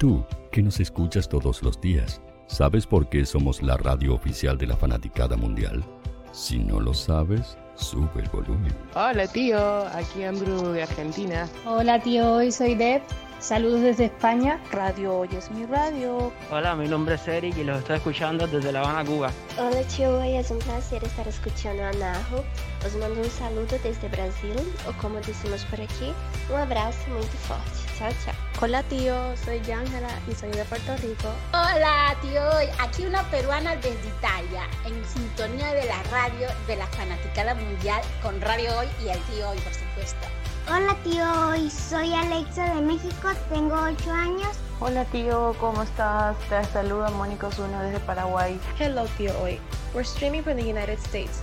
Tú, 0.00 0.24
que 0.50 0.62
nos 0.62 0.80
escuchas 0.80 1.28
todos 1.28 1.62
los 1.62 1.78
días, 1.78 2.22
¿sabes 2.46 2.86
por 2.86 3.10
qué 3.10 3.26
somos 3.26 3.62
la 3.62 3.76
radio 3.76 4.14
oficial 4.14 4.56
de 4.56 4.66
la 4.66 4.74
fanaticada 4.74 5.36
mundial? 5.36 5.84
Si 6.32 6.58
no 6.58 6.80
lo 6.80 6.94
sabes, 6.94 7.58
sube 7.74 8.22
el 8.22 8.28
volumen. 8.30 8.74
Hola 8.94 9.26
tío, 9.26 9.58
aquí 9.88 10.22
Andrew 10.22 10.72
de 10.72 10.84
Argentina. 10.84 11.46
Hola 11.66 12.02
tío, 12.02 12.32
hoy 12.36 12.50
soy 12.50 12.76
Deb 12.76 13.02
Saludos 13.40 13.80
desde 13.80 14.04
España, 14.04 14.60
Radio 14.70 15.16
Hoy 15.16 15.30
es 15.32 15.50
mi 15.50 15.64
radio. 15.64 16.30
Hola, 16.50 16.76
mi 16.76 16.86
nombre 16.86 17.14
es 17.14 17.26
Eric 17.26 17.56
y 17.56 17.64
los 17.64 17.78
estoy 17.78 17.96
escuchando 17.96 18.46
desde 18.46 18.70
La 18.70 18.80
Habana, 18.80 19.02
Cuba. 19.02 19.30
Hola, 19.58 19.80
tío, 19.84 20.18
hoy 20.18 20.36
es 20.36 20.50
un 20.50 20.58
placer 20.58 21.02
estar 21.02 21.26
escuchando 21.26 21.82
a 21.82 21.90
Najo. 21.92 22.44
Os 22.84 22.94
mando 22.94 23.20
un 23.20 23.30
saludo 23.30 23.76
desde 23.82 24.08
Brasil, 24.08 24.56
o 24.88 24.92
como 25.02 25.20
decimos 25.20 25.62
por 25.66 25.78
aquí, 25.82 26.14
un 26.48 26.56
abrazo 26.56 26.98
muy 27.10 27.22
fuerte. 27.46 27.78
Chao, 27.98 28.10
chao. 28.24 28.34
Hola, 28.62 28.82
tío, 28.84 29.14
soy 29.36 29.58
Ángela 29.70 30.08
y 30.26 30.34
soy 30.34 30.50
de 30.50 30.64
Puerto 30.64 30.96
Rico. 30.96 31.28
Hola, 31.52 32.16
tío, 32.22 32.40
aquí 32.78 33.04
una 33.04 33.22
peruana 33.30 33.76
desde 33.76 34.08
Italia, 34.08 34.66
en 34.86 35.04
sintonía 35.04 35.74
de 35.74 35.84
la 35.84 36.02
radio 36.04 36.48
de 36.66 36.76
la 36.76 36.86
fanaticada 36.86 37.54
mundial 37.54 38.00
con 38.22 38.40
Radio 38.40 38.70
Hoy 38.78 38.88
y 39.04 39.08
el 39.08 39.20
tío 39.24 39.50
Hoy, 39.50 39.58
por 39.58 39.74
supuesto. 39.74 40.26
Hola 40.66 40.96
tío, 41.04 41.48
hoy 41.48 41.68
soy 41.68 42.14
Alexa 42.14 42.74
de 42.74 42.80
México, 42.80 43.28
tengo 43.52 43.74
8 43.74 44.10
años. 44.10 44.56
Hola 44.78 45.04
tío, 45.06 45.54
¿cómo 45.60 45.82
estás? 45.82 46.34
Te 46.48 46.64
saluda 46.72 47.10
Mónica 47.10 47.48
Osuna 47.48 47.82
desde 47.82 48.00
Paraguay. 48.00 48.58
Hello 48.78 49.04
tío 49.18 49.38
hoy. 49.42 49.60
We're 49.92 50.06
streaming 50.06 50.42
from 50.42 50.56
the 50.56 50.62
United 50.62 50.98
States 50.98 51.42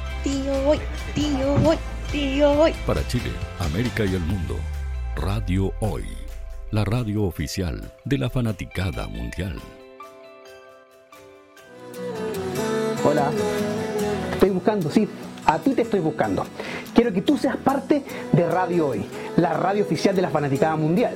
tío 0.23 0.53
Hoy, 0.67 0.79
tío 1.15 1.53
Hoy, 1.65 1.77
tío 2.11 2.51
Hoy. 2.51 2.73
Para 2.85 3.05
Chile, 3.07 3.31
América 3.59 4.05
y 4.05 4.15
el 4.15 4.21
mundo, 4.21 4.55
Radio 5.15 5.73
Hoy, 5.79 6.05
la 6.71 6.85
radio 6.85 7.23
oficial 7.23 7.93
de 8.05 8.17
la 8.17 8.29
fanaticada 8.29 9.07
mundial. 9.07 9.59
Hola, 13.03 13.31
estoy 14.33 14.49
buscando, 14.51 14.91
sí, 14.91 15.07
a 15.45 15.57
ti 15.57 15.73
te 15.73 15.81
estoy 15.81 15.99
buscando. 15.99 16.45
Quiero 16.93 17.11
que 17.11 17.21
tú 17.21 17.37
seas 17.37 17.57
parte 17.57 18.03
de 18.31 18.47
Radio 18.47 18.89
Hoy, 18.89 19.05
la 19.37 19.53
radio 19.53 19.83
oficial 19.83 20.15
de 20.15 20.21
la 20.21 20.29
fanaticada 20.29 20.75
mundial. 20.75 21.15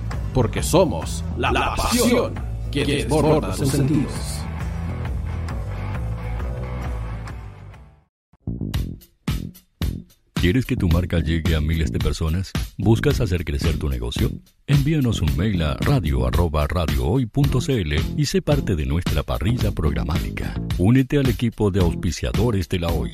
Porque 0.33 0.63
somos 0.63 1.23
la, 1.37 1.51
la 1.51 1.75
pasión 1.75 2.33
que 2.71 2.85
desborda 2.85 3.49
los 3.49 3.69
sentidos. 3.69 4.41
¿Quieres 10.41 10.65
que 10.65 10.75
tu 10.75 10.89
marca 10.89 11.19
llegue 11.19 11.55
a 11.55 11.61
miles 11.61 11.91
de 11.91 11.99
personas? 11.99 12.51
¿Buscas 12.75 13.21
hacer 13.21 13.45
crecer 13.45 13.77
tu 13.77 13.87
negocio? 13.89 14.31
Envíanos 14.65 15.21
un 15.21 15.37
mail 15.37 15.61
a 15.61 15.75
radio@radiohoy.cl 15.75 17.93
y 18.17 18.25
sé 18.25 18.41
parte 18.41 18.75
de 18.75 18.87
nuestra 18.87 19.21
parrilla 19.21 19.71
programática. 19.71 20.59
Únete 20.79 21.19
al 21.19 21.29
equipo 21.29 21.69
de 21.69 21.81
auspiciadores 21.81 22.67
de 22.69 22.79
la 22.79 22.87
Hoy. 22.87 23.11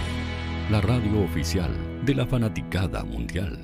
la 0.70 0.80
radio 0.80 1.24
oficial 1.24 1.74
de 2.04 2.14
la 2.14 2.26
fanaticada 2.26 3.02
mundial. 3.02 3.58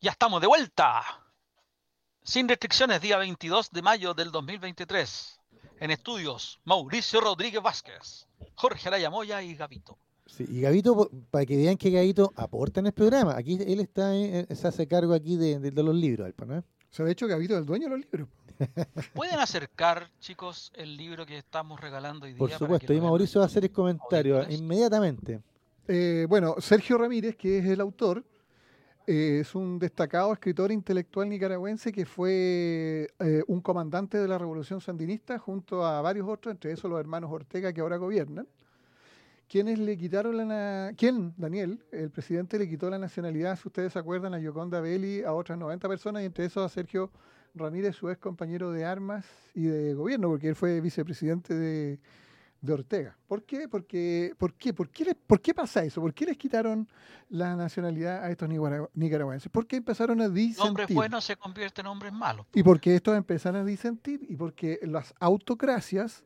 Ya 0.00 0.12
estamos 0.12 0.40
de 0.40 0.46
vuelta. 0.46 1.21
Sin 2.24 2.48
restricciones, 2.48 3.00
día 3.00 3.18
22 3.18 3.70
de 3.70 3.82
mayo 3.82 4.14
del 4.14 4.30
2023. 4.30 5.40
En 5.80 5.90
estudios, 5.90 6.60
Mauricio 6.64 7.20
Rodríguez 7.20 7.60
Vázquez, 7.60 8.26
Jorge 8.54 8.88
Araya 8.88 9.10
Moya 9.10 9.42
y 9.42 9.56
Gavito. 9.56 9.98
Sí, 10.26 10.44
y 10.48 10.60
Gavito, 10.60 11.10
para 11.30 11.44
que 11.44 11.56
vean 11.56 11.76
que 11.76 11.90
Gavito 11.90 12.32
aporta 12.36 12.78
en 12.80 12.86
el 12.86 12.92
programa. 12.92 13.36
Aquí 13.36 13.58
él 13.60 13.80
está, 13.80 14.14
eh, 14.14 14.46
se 14.54 14.68
hace 14.68 14.86
cargo 14.86 15.12
aquí 15.14 15.36
de, 15.36 15.58
de- 15.58 15.70
de 15.72 15.82
los 15.82 15.94
libros, 15.94 16.26
Alpa, 16.26 16.44
¿no? 16.44 16.58
O 16.58 16.64
sea, 16.94 17.04
de 17.04 17.12
hecho, 17.12 17.26
Gavito 17.26 17.54
es 17.54 17.60
el 17.60 17.66
dueño 17.66 17.88
de 17.88 17.96
los 17.96 18.00
libros. 18.00 18.28
¿Pueden 19.14 19.40
acercar, 19.40 20.08
chicos, 20.20 20.70
el 20.76 20.96
libro 20.96 21.26
que 21.26 21.38
estamos 21.38 21.80
regalando 21.80 22.26
hoy 22.26 22.32
día? 22.34 22.38
Por 22.38 22.52
supuesto, 22.52 22.92
y? 22.94 23.00
Mauricio 23.00 23.40
va 23.40 23.46
a 23.46 23.48
hacer 23.48 23.64
el 23.64 23.72
comentario 23.72 24.48
inmediatamente. 24.48 25.40
Eh, 25.88 26.26
bueno, 26.28 26.54
Sergio 26.60 26.96
Ramírez, 26.98 27.34
que 27.36 27.58
es 27.58 27.66
el 27.66 27.80
autor, 27.80 28.24
eh, 29.06 29.40
es 29.40 29.54
un 29.54 29.78
destacado 29.78 30.32
escritor 30.32 30.70
intelectual 30.70 31.28
nicaragüense 31.28 31.92
que 31.92 32.06
fue 32.06 33.08
eh, 33.18 33.42
un 33.48 33.60
comandante 33.60 34.18
de 34.18 34.28
la 34.28 34.38
Revolución 34.38 34.80
Sandinista 34.80 35.38
junto 35.38 35.84
a 35.84 36.00
varios 36.00 36.28
otros, 36.28 36.52
entre 36.52 36.72
esos 36.72 36.90
los 36.90 37.00
hermanos 37.00 37.30
Ortega 37.32 37.72
que 37.72 37.80
ahora 37.80 37.96
gobiernan, 37.96 38.46
quienes 39.48 39.78
le 39.78 39.96
quitaron 39.98 40.36
la... 40.36 40.92
¿Quién? 40.96 41.34
Daniel, 41.36 41.84
el 41.90 42.10
presidente 42.10 42.58
le 42.58 42.68
quitó 42.68 42.88
la 42.88 42.98
nacionalidad, 42.98 43.58
si 43.58 43.68
ustedes 43.68 43.92
se 43.92 43.98
acuerdan, 43.98 44.34
a 44.34 44.38
Yoconda 44.38 44.80
Belli, 44.80 45.22
a 45.22 45.32
otras 45.32 45.58
90 45.58 45.88
personas, 45.88 46.22
y 46.22 46.26
entre 46.26 46.46
esos 46.46 46.64
a 46.64 46.68
Sergio 46.68 47.10
Ramírez, 47.54 47.96
su 47.96 48.08
ex 48.08 48.18
compañero 48.18 48.70
de 48.70 48.84
armas 48.84 49.26
y 49.54 49.64
de 49.64 49.94
gobierno, 49.94 50.28
porque 50.28 50.48
él 50.48 50.54
fue 50.54 50.80
vicepresidente 50.80 51.54
de, 51.54 51.98
de 52.62 52.72
Ortega. 52.72 53.18
¿Por 53.26 53.42
qué? 53.42 53.68
Porque, 53.68 54.32
¿por, 54.38 54.54
qué? 54.54 54.72
¿Por, 54.72 54.88
qué 54.88 55.04
les- 55.04 55.16
¿Por 55.26 55.40
qué 55.40 55.52
pasa 55.52 55.84
eso? 55.84 56.00
¿Por 56.00 56.14
qué 56.14 56.24
les 56.24 56.36
quitaron 56.38 56.88
la 57.28 57.54
nacionalidad 57.56 58.24
a 58.24 58.30
estos 58.30 58.48
nicaragüenses? 58.94 59.50
Porque 59.52 59.76
empezaron 59.76 60.20
a 60.20 60.26
Hombres 60.26 60.46
disentir. 60.46 60.94
buenos 60.96 61.24
se 61.24 61.36
convierten 61.36 61.84
en 61.86 61.90
hombres 61.92 62.12
malos. 62.12 62.46
Y 62.54 62.62
porque 62.62 62.94
estos 62.94 63.16
empezaron 63.16 63.60
a 63.62 63.64
disentir 63.64 64.24
y 64.28 64.36
porque 64.36 64.78
las 64.84 65.12
autocracias 65.20 66.24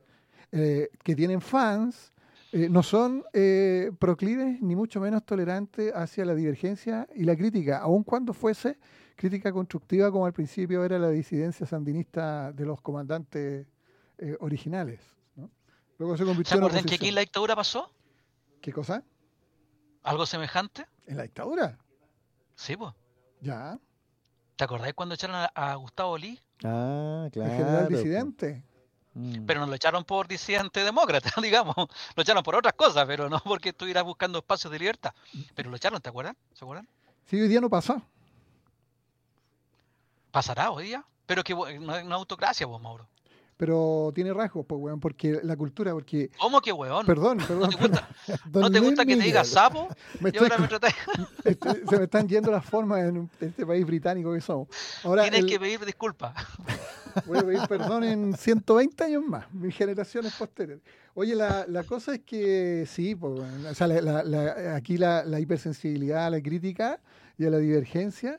eh, 0.53 0.91
que 1.03 1.17
tienen 1.17 1.41
fans 1.41 2.13
eh, 2.53 2.69
no 2.69 2.83
son 2.83 3.25
eh, 3.33 3.91
proclives 3.99 4.61
ni 4.63 4.77
mucho 4.77 5.01
menos 5.01 5.25
tolerantes 5.25 5.93
hacia 5.95 6.25
la 6.25 6.35
divergencia 6.35 7.09
y 7.15 7.25
la 7.25 7.35
crítica, 7.35 7.79
aun 7.79 8.05
cuando 8.05 8.33
fuese 8.33 8.79
crítica 9.17 9.51
constructiva 9.53 10.11
como 10.13 10.27
al 10.27 10.33
principio 10.35 10.85
era 10.85 10.99
la 10.99 11.09
disidencia 11.11 11.67
sandinista 11.67 12.53
de 12.53 12.67
los 12.67 12.81
comandantes 12.83 13.67
eh, 14.19 14.37
originales. 14.41 15.01
Luego 15.99 16.17
se 16.17 16.23
¿Se 16.23 16.27
convirtió 16.27 16.79
en 16.79 16.85
que 16.85 16.95
aquí 16.97 17.09
en 17.09 17.15
la 17.15 17.21
dictadura 17.23 17.57
pasó? 17.57 17.91
¿Qué 18.61 18.73
cosa? 18.73 19.03
¿Algo 20.03 20.27
semejante? 20.27 20.87
¿En 21.07 21.17
la 21.17 21.23
dictadura? 21.25 21.79
Sí, 22.55 22.77
pues. 22.77 22.93
Ya. 23.41 23.79
¿Te 24.57 24.65
acordáis 24.65 24.95
cuando 24.95 25.15
echaron 25.15 25.37
a, 25.37 25.47
a 25.47 25.75
Gustavo 25.75 26.17
Lee? 26.17 26.41
Ah, 26.65 27.29
claro. 27.33 27.51
El 27.51 27.57
general 27.57 27.89
disidente. 27.89 28.63
Mm. 29.15 29.47
Pero 29.47 29.61
no 29.61 29.67
lo 29.67 29.75
echaron 29.75 30.05
por 30.05 30.29
disidente 30.29 30.85
demócrata, 30.85 31.31
digamos. 31.43 31.75
Lo 31.77 32.23
echaron 32.23 32.43
por 32.43 32.55
otras 32.55 32.75
cosas, 32.75 33.07
pero 33.07 33.29
no 33.29 33.41
porque 33.41 33.71
estuviera 33.71 34.03
buscando 34.03 34.39
espacios 34.39 34.71
de 34.71 34.79
libertad. 34.79 35.15
Pero 35.55 35.71
lo 35.71 35.77
echaron, 35.77 36.01
¿te 36.01 36.09
acuerdan? 36.09 36.37
¿Se 36.53 36.65
acuerdan? 36.65 36.89
Sí, 37.27 37.41
hoy 37.41 37.49
día 37.49 37.61
no 37.61 37.71
pasa. 37.71 38.03
¿Pasará 40.31 40.71
hoy 40.71 40.85
día? 40.85 41.05
Pero 41.25 41.43
que 41.43 41.55
no 41.55 41.97
es 41.97 42.05
una 42.05 42.15
autocracia, 42.17 42.67
vos, 42.67 42.81
Mauro. 42.81 43.09
Pero 43.57 44.13
tiene 44.15 44.35
rasgos, 44.35 44.67
pues, 44.67 44.79
weón, 44.81 45.01
porque 45.01 45.41
la 45.43 45.57
cultura, 45.57 45.93
porque... 45.93 46.31
¿Cómo 46.39 46.61
que 46.61 46.73
weón? 46.73 47.07
Perdón, 47.07 47.39
perdón. 47.39 47.71
te 47.71 47.77
gusta- 47.89 48.09
¿No 48.53 48.71
te 48.71 48.81
gusta 48.81 49.07
que 49.07 49.17
te 49.17 49.23
diga 49.23 49.45
sapo? 49.45 49.89
Me 50.21 50.29
Y 50.29 50.33
estoy 50.33 50.49
ahora 50.51 50.59
me 50.59 50.69
tratáis- 50.69 50.95
estoy- 51.45 51.83
se 51.89 51.97
me 51.97 52.05
están 52.05 52.29
yendo 52.29 52.51
las 52.51 52.65
formas 52.67 53.01
en 53.05 53.31
este 53.41 53.65
país 53.65 53.87
británico 53.87 54.33
que 54.35 54.43
somos. 54.43 54.69
Ahora, 55.05 55.23
Tienes 55.23 55.41
el- 55.41 55.47
que 55.47 55.59
pedir 55.59 55.85
disculpas. 55.87 56.35
Voy 57.25 57.39
a 57.39 57.43
pedir 57.43 57.61
perdón 57.67 58.05
en 58.05 58.37
120 58.37 59.05
años 59.05 59.23
más, 59.27 59.51
mis 59.55 59.75
generaciones 59.75 60.35
posteriores. 60.35 60.83
Oye, 61.15 61.35
la, 61.35 61.65
la 61.67 61.83
cosa 61.85 62.15
es 62.17 62.21
que 62.21 62.85
sí, 62.87 63.15
pues, 63.15 63.41
bueno, 63.41 63.71
o 63.71 63.75
sea, 63.75 63.87
la- 63.87 64.75
aquí 64.77 64.99
la, 64.99 65.25
la 65.25 65.41
hipersensibilidad 65.41 66.27
a 66.27 66.31
la 66.31 66.43
crítica 66.43 67.01
y 67.39 67.47
a 67.47 67.51
la 67.51 67.57
divergencia 67.57 68.39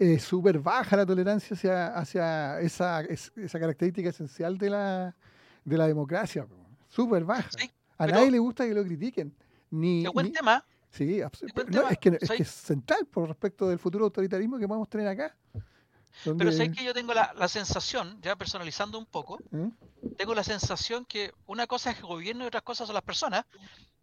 es 0.00 0.22
súper 0.24 0.58
baja 0.58 0.96
la 0.96 1.04
tolerancia 1.06 1.54
hacia, 1.54 1.86
hacia 1.94 2.60
esa, 2.60 3.02
es- 3.02 3.32
esa 3.36 3.60
característica 3.60 4.08
esencial 4.08 4.56
de 4.58 4.70
la, 4.70 5.16
de 5.64 5.76
la 5.78 5.86
democracia. 5.86 6.46
Súper 6.88 7.24
baja. 7.24 7.48
a 7.98 8.06
nadie 8.06 8.30
le 8.30 8.38
gusta 8.38 8.66
que 8.66 8.74
lo 8.74 8.82
critiquen. 8.84 9.34
Ni, 9.70 10.02
Qué 10.02 10.08
buen 10.08 10.32
tema. 10.32 10.64
Sí, 10.90 11.18
abs- 11.20 11.52
buen 11.54 11.66
no, 11.68 11.72
tema. 11.82 11.90
es, 11.90 11.98
que, 11.98 12.08
es 12.20 12.26
Soy- 12.28 12.36
que 12.38 12.42
es 12.42 12.50
central 12.50 13.06
por 13.06 13.28
respecto 13.28 13.68
del 13.68 13.78
futuro 13.78 14.06
autoritarismo 14.06 14.58
que 14.58 14.66
podemos 14.66 14.88
tener 14.88 15.06
acá. 15.06 15.36
Pero 16.24 16.50
sé 16.50 16.70
que 16.72 16.82
yo 16.84 16.92
tengo 16.92 17.14
la, 17.14 17.32
la 17.36 17.46
sensación, 17.48 18.18
ya 18.20 18.34
personalizando 18.36 18.98
un 18.98 19.06
poco, 19.06 19.38
¿Mm? 19.52 19.68
tengo 20.16 20.34
la 20.34 20.42
sensación 20.42 21.04
que 21.06 21.32
una 21.46 21.66
cosa 21.68 21.92
es 21.92 21.98
el 21.98 22.06
gobierno 22.06 22.42
y 22.44 22.48
otras 22.48 22.62
cosas 22.64 22.88
son 22.88 22.94
las 22.94 23.04
personas. 23.04 23.44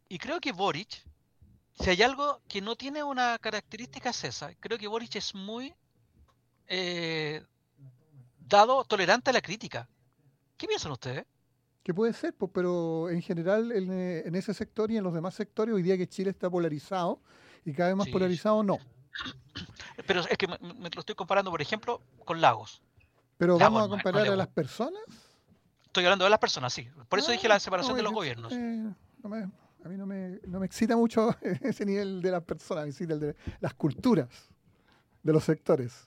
Y 0.07 0.17
creo 0.17 0.39
que 0.39 0.53
Boric, 0.53 1.03
si 1.79 1.89
hay 1.89 2.01
algo 2.01 2.39
que 2.47 2.61
no 2.61 2.75
tiene 2.77 3.03
una 3.03 3.37
característica 3.39 4.11
es 4.11 4.23
esa, 4.23 4.53
creo 4.55 4.77
que 4.77 4.87
Boric 4.87 5.15
es 5.17 5.35
muy 5.35 5.75
eh, 6.67 7.43
dado, 8.47 8.83
tolerante 8.85 9.29
a 9.29 9.33
la 9.33 9.41
crítica. 9.41 9.87
¿Qué 10.57 10.67
piensan 10.67 10.91
ustedes? 10.91 11.25
Que 11.83 11.93
puede 11.93 12.13
ser, 12.13 12.33
pues, 12.33 12.51
pero 12.53 13.09
en 13.09 13.21
general 13.21 13.71
en, 13.71 13.91
eh, 13.91 14.23
en 14.25 14.35
ese 14.35 14.53
sector 14.53 14.91
y 14.91 14.97
en 14.97 15.03
los 15.03 15.13
demás 15.13 15.35
sectores, 15.35 15.73
hoy 15.73 15.83
día 15.83 15.97
que 15.97 16.07
Chile 16.07 16.31
está 16.31 16.49
polarizado 16.49 17.21
y 17.63 17.73
cada 17.73 17.89
vez 17.89 17.97
más 17.97 18.05
Sí, 18.07 18.11
polarizado, 18.11 18.63
no. 18.63 18.77
Pero 20.05 20.21
es 20.21 20.37
que 20.37 20.47
me, 20.47 20.57
me 20.59 20.89
lo 20.89 20.99
estoy 20.99 21.15
comparando, 21.15 21.49
por 21.49 21.61
ejemplo, 21.61 22.01
con 22.25 22.39
Lagos. 22.41 22.81
Pero 23.37 23.57
Lagos 23.57 23.63
vamos 23.73 23.77
a 23.79 23.81
no- 23.81 23.87
no 23.87 24.03
comparar 24.03 24.27
a 24.27 24.35
las 24.35 24.47
personas. 24.47 25.01
Estoy 25.85 26.03
hablando 26.05 26.25
de 26.25 26.29
las 26.29 26.39
personas, 26.39 26.71
sí. 26.73 26.87
Por 27.09 27.19
eso 27.19 27.31
dije 27.31 27.47
la 27.47 27.59
separación 27.59 27.93
No, 27.93 27.97
de 27.97 28.03
los 28.03 28.13
gobiernos. 28.13 28.53
eh, 28.53 28.83
me- 29.23 29.49
a 29.83 29.89
mí 29.89 29.95
no 29.97 30.05
me, 30.05 30.39
no 30.45 30.59
me 30.59 30.65
excita 30.65 30.95
mucho 30.97 31.35
ese 31.41 31.85
nivel 31.85 32.21
de 32.21 32.31
las 32.31 32.43
personas, 32.43 32.83
me 32.83 32.89
excita 32.91 33.13
el 33.13 33.19
de 33.19 33.35
las 33.59 33.73
culturas 33.73 34.27
de 35.23 35.33
los 35.33 35.43
sectores. 35.43 36.06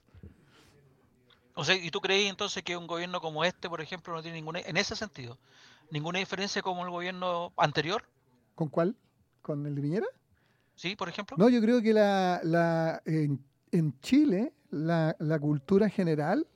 O 1.60 1.64
sea, 1.64 1.74
¿y 1.74 1.90
tú 1.90 2.00
crees 2.00 2.30
entonces 2.30 2.62
que 2.62 2.74
un 2.74 2.86
gobierno 2.86 3.20
como 3.20 3.44
este, 3.44 3.68
por 3.68 3.82
ejemplo, 3.82 4.14
no 4.14 4.22
tiene 4.22 4.38
ninguna, 4.38 4.60
en 4.60 4.78
ese 4.78 4.96
sentido, 4.96 5.36
ninguna 5.90 6.18
diferencia 6.18 6.62
como 6.62 6.82
el 6.86 6.90
gobierno 6.90 7.52
anterior? 7.58 8.02
¿Con 8.54 8.68
cuál? 8.68 8.96
¿Con 9.42 9.66
el 9.66 9.74
de 9.74 9.82
Piñera? 9.82 10.06
¿Sí, 10.74 10.96
por 10.96 11.10
ejemplo? 11.10 11.36
No, 11.36 11.50
yo 11.50 11.60
creo 11.60 11.82
que 11.82 11.92
la, 11.92 12.40
la, 12.44 13.02
en, 13.04 13.44
en 13.72 14.00
Chile 14.00 14.54
la, 14.70 15.14
la 15.18 15.38
cultura 15.38 15.90
general 15.90 16.46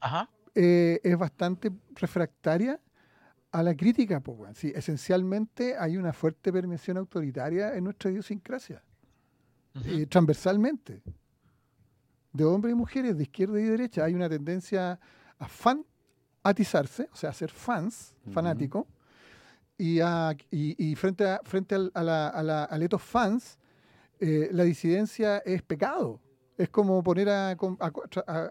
Ajá. 0.00 0.28
eh, 0.56 1.00
es 1.04 1.16
bastante 1.16 1.70
refractaria 1.94 2.80
a 3.52 3.62
la 3.62 3.76
crítica. 3.76 4.18
Pues, 4.18 4.36
weón. 4.36 4.56
Sí, 4.56 4.72
esencialmente 4.74 5.76
hay 5.78 5.96
una 5.96 6.12
fuerte 6.12 6.52
permeación 6.52 6.96
autoritaria 6.96 7.76
en 7.76 7.84
nuestra 7.84 8.10
idiosincrasia, 8.10 8.82
eh, 9.84 10.06
transversalmente, 10.06 11.00
de 12.32 12.44
hombres 12.44 12.72
y 12.72 12.74
mujeres, 12.76 13.16
de 13.16 13.24
izquierda 13.24 13.60
y 13.60 13.64
derecha. 13.64 14.04
Hay 14.04 14.14
una 14.14 14.28
tendencia 14.28 14.98
a 15.38 15.48
fanatizarse, 15.48 17.08
o 17.12 17.16
sea, 17.16 17.30
a 17.30 17.32
ser 17.32 17.50
fans, 17.50 18.14
fanáticos, 18.32 18.86
y, 19.76 20.00
a- 20.00 20.36
y- 20.50 20.90
y 20.90 20.94
frente, 20.94 21.26
a, 21.26 21.40
frente 21.44 21.74
al, 21.74 21.90
a 21.94 22.02
la, 22.02 22.28
a 22.28 22.42
la- 22.42 22.98
fans, 22.98 23.58
eh, 24.20 24.48
la 24.52 24.64
disidencia 24.64 25.38
es 25.38 25.62
pecado. 25.62 26.20
Es 26.58 26.68
como 26.68 27.02
poner 27.02 27.30
a- 27.30 27.52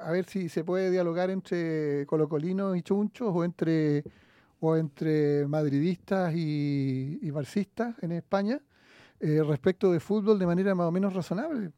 a 0.08 0.12
ver 0.12 0.26
si 0.26 0.50
se 0.50 0.64
puede 0.64 0.90
dialogar 0.90 1.30
entre 1.30 2.06
colocolinos 2.08 2.76
y 2.76 2.82
chunchos 2.82 3.30
o 3.32 3.44
entre, 3.44 4.04
o 4.60 4.76
entre 4.76 5.46
madridistas 5.48 6.34
y, 6.36 7.20
y 7.22 7.32
marxistas 7.32 7.96
en 8.02 8.12
España 8.14 8.60
eh, 9.20 9.44
respecto 9.46 9.92
de 9.92 10.00
fútbol 10.00 10.40
de 10.40 10.48
manera 10.48 10.74
más 10.74 10.88
o 10.88 10.92
menos 10.92 11.14
razonable. 11.14 11.72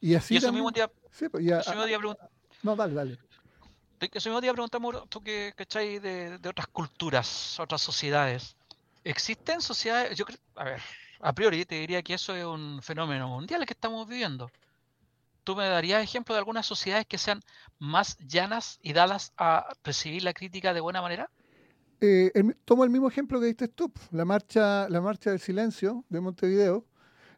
Y 0.00 0.14
así 0.14 0.34
Y 0.34 0.36
eso 0.38 0.46
también- 0.46 0.64
mismo 0.64 0.76
iba- 0.76 0.90
Sí, 1.10 1.28
pues, 1.28 1.44
y 1.44 1.50
a- 1.52 1.60
eso 1.60 1.70
mismo 1.70 1.84
te 1.84 1.90
iba 1.90 1.96
a 1.96 2.00
preguntar- 2.00 2.30
no, 2.62 2.76
dale, 2.76 2.94
dale. 2.94 3.18
eso 4.00 4.28
mismo 4.30 4.40
te 4.40 4.46
iba 4.46 4.52
a 4.52 4.54
preguntar, 4.54 4.80
Mauro, 4.80 5.06
tú 5.08 5.22
que 5.22 5.52
cachai 5.56 5.98
de, 5.98 6.38
de 6.38 6.48
otras 6.48 6.66
culturas, 6.68 7.58
otras 7.60 7.80
sociedades. 7.82 8.56
¿Existen 9.04 9.60
sociedades? 9.60 10.16
Yo 10.16 10.24
creo, 10.24 10.38
a 10.56 10.64
ver, 10.64 10.80
a 11.20 11.32
priori 11.34 11.64
te 11.66 11.74
diría 11.76 12.02
que 12.02 12.14
eso 12.14 12.34
es 12.34 12.44
un 12.44 12.80
fenómeno 12.82 13.28
mundial 13.28 13.64
que 13.66 13.72
estamos 13.72 14.08
viviendo. 14.08 14.50
¿Tú 15.44 15.56
me 15.56 15.66
darías 15.66 16.02
ejemplo 16.02 16.34
de 16.34 16.38
algunas 16.38 16.66
sociedades 16.66 17.06
que 17.06 17.18
sean 17.18 17.42
más 17.78 18.16
llanas 18.18 18.78
y 18.82 18.92
dadas 18.92 19.32
a 19.36 19.66
recibir 19.82 20.22
la 20.22 20.32
crítica 20.34 20.72
de 20.74 20.80
buena 20.80 21.00
manera? 21.02 21.30
Eh, 22.02 22.30
el 22.34 22.56
tomo 22.64 22.84
el 22.84 22.90
mismo 22.90 23.08
ejemplo 23.08 23.40
que 23.40 23.46
diste 23.46 23.68
tú, 23.68 23.92
la 24.12 24.24
marcha, 24.24 24.88
la 24.88 25.00
marcha 25.00 25.30
del 25.30 25.40
silencio 25.40 26.04
de 26.08 26.20
Montevideo. 26.20 26.86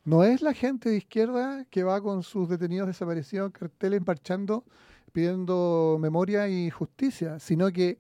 No 0.05 0.25
es 0.25 0.43
la 0.43 0.53
gente 0.53 0.91
de 0.91 0.97
izquierda 0.97 1.65
que 1.71 1.85
va 1.85 2.01
con 2.01 2.23
sus 2.23 2.49
detenidos 2.49 2.89
desaparecidos 2.89 3.53
carteles 3.53 4.05
marchando 4.05 4.65
pidiendo 5.13 5.99
memoria 6.01 6.49
y 6.49 6.71
justicia, 6.71 7.39
sino 7.39 7.71
que 7.71 7.99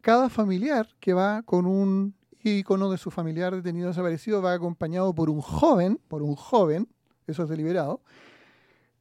cada 0.00 0.28
familiar 0.28 0.88
que 0.98 1.12
va 1.14 1.42
con 1.42 1.66
un 1.66 2.14
ícono 2.42 2.90
de 2.90 2.98
su 2.98 3.10
familiar 3.10 3.54
detenido 3.54 3.88
desaparecido 3.88 4.42
va 4.42 4.52
acompañado 4.52 5.14
por 5.14 5.30
un 5.30 5.40
joven, 5.40 6.00
por 6.08 6.22
un 6.22 6.34
joven, 6.34 6.88
eso 7.26 7.44
es 7.44 7.48
deliberado, 7.48 8.02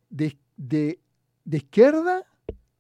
de, 0.10 0.38
de, 0.58 1.00
de 1.46 1.58
izquierda 1.58 2.26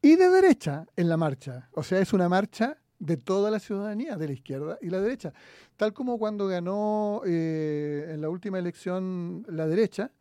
y 0.02 0.16
de 0.16 0.30
derecha 0.30 0.86
en 0.96 1.10
la 1.10 1.18
marcha. 1.18 1.70
O 1.74 1.84
sea, 1.84 2.00
es 2.00 2.14
una 2.14 2.30
marcha 2.30 2.78
de 3.00 3.18
toda 3.18 3.50
la 3.50 3.60
ciudadanía, 3.60 4.18
de 4.18 4.28
la 4.28 4.34
izquierda 4.34 4.78
y 4.82 4.90
la 4.90 5.00
derecha. 5.00 5.34
Tal 5.78 5.94
como 5.94 6.18
cuando 6.20 6.48
ganó 6.48 7.22
eh, 7.26 8.10
en 8.14 8.22
la 8.22 8.30
última 8.30 8.60
elección 8.60 9.46
la 9.48 9.68
derecha, 9.68 10.12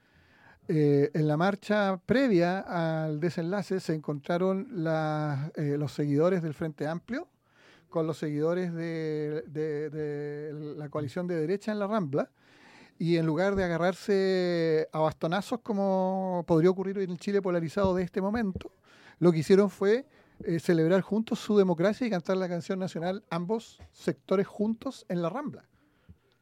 eh, 0.69 1.11
en 1.15 1.27
la 1.27 1.37
marcha 1.37 1.99
previa 2.05 2.61
al 2.61 3.21
desenlace 3.21 3.81
se 3.81 3.95
encontraron 3.95 4.69
eh, 5.57 5.77
los 5.79 5.93
seguidores 5.93 6.43
del 6.43 6.55
Frente 6.55 6.87
Amplio 6.87 7.27
con 7.89 8.07
los 8.07 8.19
seguidores 8.19 8.73
de, 8.75 9.45
de- 9.47 9.89
de 9.91 10.75
la 10.77 10.89
coalición 10.91 11.27
de 11.27 11.37
derecha 11.37 11.73
en 11.73 11.79
la 11.79 11.87
Rambla 11.87 12.31
y 12.99 13.17
en 13.17 13.25
lugar 13.27 13.57
de 13.57 13.65
agarrarse 13.65 14.89
a 14.93 14.99
bastonazos 15.01 15.61
como 15.61 16.45
podría 16.47 16.69
ocurrir 16.71 16.99
en 16.99 17.11
el 17.13 17.19
Chile 17.19 17.41
polarizado 17.41 17.95
de 17.95 18.03
este 18.03 18.21
momento, 18.21 18.71
lo 19.21 19.33
que 19.33 19.39
hicieron 19.39 19.71
fue 19.71 20.05
eh, 20.45 20.61
celebrar 20.61 21.01
juntos 21.01 21.39
su 21.39 21.57
democracia 21.57 22.07
y 22.07 22.11
cantar 22.11 22.37
la 22.37 22.49
canción 22.49 22.79
nacional 22.79 23.25
ambos 23.31 23.81
sectores 23.93 24.47
juntos 24.47 25.05
en 25.09 25.23
la 25.23 25.29
Rambla. 25.29 25.69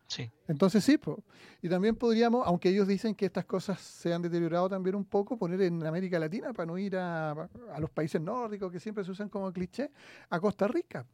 Sí. 0.09 0.31
Entonces 0.47 0.85
sí, 0.85 0.99
po. 0.99 1.25
y 1.61 1.69
también 1.69 1.97
podríamos, 1.97 2.47
aunque 2.47 2.69
ellos 2.69 2.87
dicen 2.87 3.15
que 3.15 3.27
estas 3.27 3.45
cosas 3.45 3.81
se 3.81 4.15
han 4.15 4.23
deteriorado 4.23 4.69
también 4.69 4.95
un 4.95 5.05
poco, 5.05 5.37
poner 5.37 5.61
en 5.63 5.85
América 5.85 6.19
Latina 6.19 6.53
para 6.53 6.67
no 6.67 6.79
ir 6.79 6.97
a, 6.97 7.33
a 7.33 7.81
los 7.81 7.91
países 7.91 8.21
nórdicos 8.21 8.71
que 8.71 8.79
siempre 8.79 9.05
se 9.05 9.11
usan 9.11 9.29
como 9.29 9.53
cliché, 9.53 9.91
a 10.31 10.39
Costa 10.39 10.69
Rica. 10.69 11.05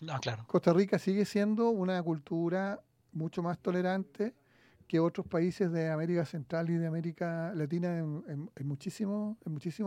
No, 0.00 0.18
claro. 0.20 0.44
Costa 0.46 0.72
Rica 0.72 0.98
sigue 0.98 1.24
siendo 1.24 1.70
una 1.70 2.02
cultura 2.02 2.80
mucho 3.12 3.42
más 3.42 3.58
tolerante 3.58 4.34
que 4.88 4.98
otros 4.98 5.26
países 5.26 5.70
de 5.70 5.90
América 5.90 6.24
Central 6.24 6.70
y 6.70 6.74
de 6.74 6.86
América 6.86 7.52
Latina 7.54 7.98
en, 7.98 8.24
en- 8.26 8.50
en 8.56 8.66
muchísimos, 8.66 9.36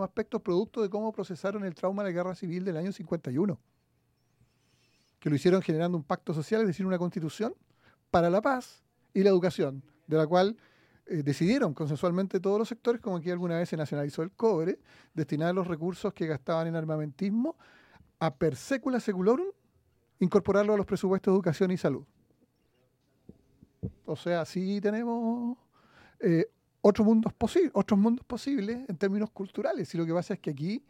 aspectos, 0.03 0.41
producto 0.41 0.81
de 0.83 0.89
cómo 0.89 1.11
procesaron 1.11 1.65
el 1.65 1.73
trauma 1.73 2.03
de 2.03 2.09
la 2.11 2.13
guerra 2.13 2.35
civil 2.35 2.63
del 2.63 2.77
año 2.77 2.91
51. 2.91 3.59
Que 5.19 5.29
lo 5.29 5.35
hicieron 5.35 5.61
generando 5.61 5.97
un 5.97 6.03
pacto 6.03 6.33
social, 6.33 6.61
es 6.61 6.67
decir, 6.67 6.85
una 6.85 6.97
constitución 6.97 7.53
para 8.11 8.29
la 8.29 8.41
paz 8.41 8.83
y 9.13 9.23
la 9.23 9.29
educación, 9.29 9.83
de 10.07 10.17
la 10.17 10.27
cual 10.27 10.55
eh, 11.07 11.23
decidieron 11.23 11.73
consensualmente 11.73 12.39
todos 12.39 12.59
los 12.59 12.67
sectores, 12.69 13.01
como 13.01 13.17
aquí 13.17 13.31
alguna 13.31 13.57
vez 13.57 13.69
se 13.69 13.77
nacionalizó 13.77 14.21
el 14.23 14.31
cobre, 14.31 14.79
destinar 15.13 15.53
los 15.55 15.67
recursos 15.67 16.13
que 16.13 16.27
gastaban 16.27 16.67
en 16.67 16.75
armamentismo 16.75 17.57
a 18.19 18.35
per 18.35 18.55
secula 18.55 18.99
seculorum, 18.99 19.47
incorporarlo 20.19 20.73
a 20.73 20.77
los 20.77 20.85
presupuestos 20.85 21.31
de 21.31 21.35
educación 21.35 21.71
y 21.71 21.77
salud. 21.77 22.05
O 24.05 24.15
sea, 24.15 24.45
sí 24.45 24.79
tenemos 24.81 25.57
eh, 26.19 26.45
otros 26.81 27.05
mundos, 27.05 27.33
otros 27.73 27.99
mundos 27.99 28.25
posibles 28.25 28.87
en 28.87 28.97
términos 28.97 29.29
culturales. 29.31 29.93
Y 29.93 29.97
lo 29.97 30.05
que 30.05 30.13
pasa 30.13 30.33
es 30.33 30.39
que 30.39 30.51
aquí 30.51 30.83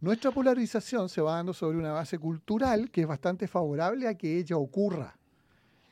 nuestra 0.00 0.30
polarización 0.30 1.08
se 1.08 1.20
va 1.20 1.36
dando 1.36 1.52
sobre 1.52 1.78
una 1.78 1.92
base 1.92 2.18
cultural 2.18 2.90
que 2.90 3.02
es 3.02 3.06
bastante 3.06 3.46
favorable 3.46 4.08
a 4.08 4.14
que 4.14 4.38
ella 4.38 4.56
ocurra. 4.56 5.16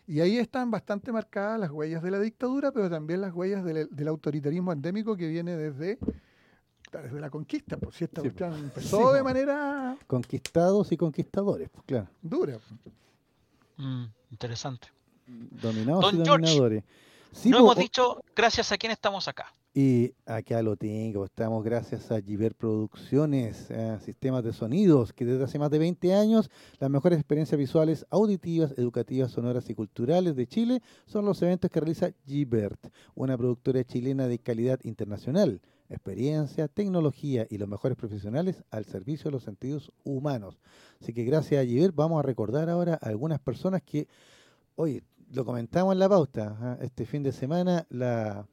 Y 0.06 0.20
ahí 0.20 0.38
están 0.38 0.70
bastante 0.70 1.12
marcadas 1.12 1.60
las 1.60 1.70
huellas 1.70 2.02
de 2.02 2.10
la 2.10 2.18
dictadura, 2.18 2.72
pero 2.72 2.88
también 2.88 3.20
las 3.20 3.34
huellas 3.34 3.62
del, 3.62 4.08
autoritarismo 4.08 4.72
endémico 4.72 5.14
que 5.14 5.28
viene 5.28 5.54
desde, 5.54 5.98
desde 6.90 7.20
la 7.20 7.28
conquista. 7.28 7.76
Por 7.76 7.92
si 7.92 8.04
esta 8.04 8.22
cuestión 8.22 8.54
empezó 8.54 9.12
de 9.12 9.22
manera... 9.22 9.98
Conquistados 10.06 10.90
y 10.92 10.96
conquistadores, 10.96 11.68
pues 11.68 11.84
claro. 11.84 12.08
Dura. 12.22 12.58
Mm, 13.76 14.06
interesante. 14.30 14.88
Dominados 15.28 16.12
y 16.12 16.16
dominadores. 16.16 16.84
no 17.44 17.58
hemos 17.58 17.76
dicho 17.76 18.22
gracias 18.34 18.72
a 18.72 18.78
quién 18.78 18.92
estamos 18.92 19.28
acá. 19.28 19.52
Y 19.74 20.14
acá 20.26 20.60
lo 20.62 20.76
tengo, 20.76 21.24
estamos 21.24 21.62
gracias 21.62 22.10
a 22.10 22.20
Giver 22.20 22.54
Producciones, 22.54 23.68
sistemas 24.04 24.42
de 24.42 24.52
sonidos, 24.52 25.12
que 25.12 25.24
desde 25.24 25.44
hace 25.44 25.58
más 25.58 25.70
de 25.70 25.78
20 25.78 26.14
años 26.14 26.50
las 26.80 26.90
mejores 26.90 27.18
experiencias 27.18 27.58
visuales, 27.58 28.06
auditivas, 28.10 28.72
educativas, 28.76 29.30
sonoras 29.30 29.68
y 29.70 29.74
culturales 29.74 30.34
de 30.34 30.46
Chile 30.48 30.82
son 31.06 31.26
los 31.26 31.40
eventos 31.42 31.70
que 31.70 31.78
realiza 31.78 32.10
Gibert, 32.26 32.88
una 33.14 33.36
productora 33.36 33.84
chilena 33.84 34.26
de 34.26 34.38
calidad 34.40 34.80
internacional, 34.82 35.60
experiencia, 35.90 36.66
tecnología 36.66 37.46
y 37.48 37.58
los 37.58 37.68
mejores 37.68 37.96
profesionales 37.96 38.64
al 38.70 38.84
servicio 38.84 39.24
de 39.24 39.32
los 39.32 39.44
sentidos 39.44 39.92
humanos. 40.02 40.58
Así 41.00 41.12
que 41.12 41.24
gracias 41.24 41.62
a 41.62 41.66
Gibert 41.66 41.94
vamos 41.94 42.18
a 42.18 42.26
recordar 42.26 42.68
ahora 42.68 42.98
a 43.00 43.08
algunas 43.08 43.38
personas 43.38 43.82
que, 43.82 44.08
oye, 44.74 45.04
lo 45.32 45.44
comentamos 45.44 45.92
en 45.92 45.98
la 45.98 46.08
pauta, 46.08 46.56
¿ah? 46.60 46.78
este 46.80 47.06
fin 47.06 47.22
de 47.22 47.32
semana 47.32 47.86
la 47.90 48.46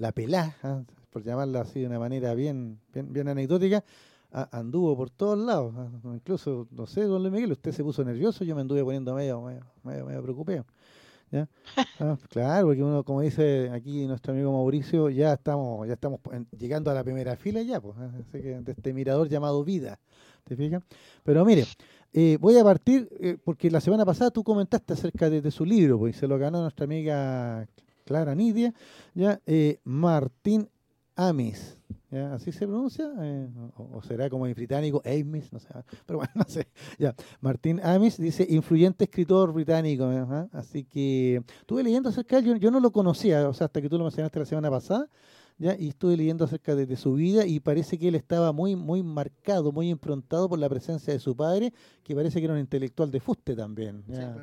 la 0.00 0.12
pelá, 0.12 0.56
¿ah? 0.62 0.82
por 1.10 1.22
llamarla 1.22 1.60
así 1.60 1.80
de 1.80 1.86
una 1.86 1.98
manera 1.98 2.34
bien, 2.34 2.80
bien, 2.92 3.28
anecdótica, 3.28 3.84
anduvo 4.32 4.96
por 4.96 5.10
todos 5.10 5.38
lados. 5.38 5.74
¿ah? 5.76 5.90
Incluso, 6.04 6.66
no 6.70 6.86
sé, 6.86 7.02
don 7.02 7.22
Luis 7.22 7.32
Miguel, 7.32 7.52
usted 7.52 7.70
se 7.70 7.84
puso 7.84 8.02
nervioso, 8.02 8.42
yo 8.42 8.54
me 8.54 8.62
anduve 8.62 8.82
poniendo 8.82 9.14
medio, 9.14 9.42
medio, 9.42 10.06
medio, 10.06 10.22
preocupado. 10.22 10.64
¿ya? 11.30 11.48
Ah, 12.00 12.16
claro, 12.30 12.68
porque 12.68 12.82
uno, 12.82 13.04
como 13.04 13.20
dice 13.20 13.70
aquí 13.70 14.06
nuestro 14.06 14.32
amigo 14.32 14.50
Mauricio, 14.52 15.10
ya 15.10 15.34
estamos, 15.34 15.86
ya 15.86 15.92
estamos 15.92 16.18
llegando 16.58 16.90
a 16.90 16.94
la 16.94 17.04
primera 17.04 17.36
fila 17.36 17.60
ya, 17.60 17.78
pues, 17.78 17.98
así 17.98 18.40
que 18.40 18.60
de 18.60 18.72
este 18.72 18.94
mirador 18.94 19.28
llamado 19.28 19.62
vida, 19.62 20.00
¿te 20.44 20.56
fijas? 20.56 20.82
Pero 21.24 21.44
mire, 21.44 21.66
eh, 22.12 22.38
voy 22.40 22.58
a 22.58 22.64
partir, 22.64 23.08
eh, 23.20 23.36
porque 23.42 23.70
la 23.70 23.80
semana 23.80 24.04
pasada 24.04 24.30
tú 24.30 24.42
comentaste 24.42 24.94
acerca 24.94 25.30
de, 25.30 25.50
su 25.50 25.64
libro, 25.64 25.98
pues 25.98 26.16
se 26.16 26.26
lo 26.26 26.38
ganó 26.38 26.60
nuestra 26.60 26.84
amiga 26.84 27.68
Clara 28.04 28.34
Nidia, 28.34 28.74
ya, 29.14 29.40
eh, 29.46 29.78
Martín 29.84 30.68
Amis, 31.14 31.76
¿ya? 32.10 32.34
¿así 32.34 32.50
se 32.50 32.66
pronuncia? 32.66 33.12
Eh, 33.20 33.48
o, 33.76 34.02
será 34.02 34.28
como 34.28 34.46
en 34.46 34.54
británico, 34.54 35.00
Amis, 35.04 35.52
no 35.52 35.60
sé, 35.60 35.68
pero 36.06 36.18
bueno, 36.18 36.32
no 36.34 36.44
sé, 36.48 36.66
ya. 36.98 37.14
Martín 37.40 37.80
Amis 37.84 38.16
dice, 38.16 38.44
influyente 38.50 39.04
escritor 39.04 39.52
británico, 39.52 40.10
así 40.52 40.84
que 40.84 41.42
estuve 41.60 41.84
leyendo 41.84 42.08
acerca 42.08 42.40
de 42.40 42.50
él, 42.50 42.58
yo, 42.58 42.72
no 42.72 42.80
lo 42.80 42.90
conocía, 42.90 43.48
o 43.48 43.54
sea, 43.54 43.66
hasta 43.66 43.80
que 43.80 43.88
tú 43.88 43.98
lo 43.98 44.04
mencionaste 44.04 44.40
la 44.40 44.46
semana 44.46 44.70
pasada, 44.70 45.06
¿ya? 45.60 45.76
y 45.78 45.88
estuve 45.88 46.16
leyendo 46.16 46.44
acerca 46.44 46.74
de, 46.74 46.96
su 46.96 47.14
vida 47.14 47.46
y 47.46 47.60
parece 47.60 47.98
que 47.98 48.08
él 48.08 48.16
estaba 48.16 48.50
muy, 48.52 48.74
muy 48.74 49.02
marcado, 49.04 49.70
muy 49.70 49.90
improntado 49.90 50.48
por 50.48 50.58
la 50.58 50.68
presencia 50.68 51.12
de 51.12 51.20
su 51.20 51.36
padre, 51.36 51.72
que 52.02 52.14
parece 52.16 52.40
que 52.40 52.46
era 52.46 52.54
un 52.54 52.60
intelectual 52.60 53.10
de 53.10 53.20
fuste 53.20 53.54
también. 53.54 54.02
¿ya? 54.08 54.36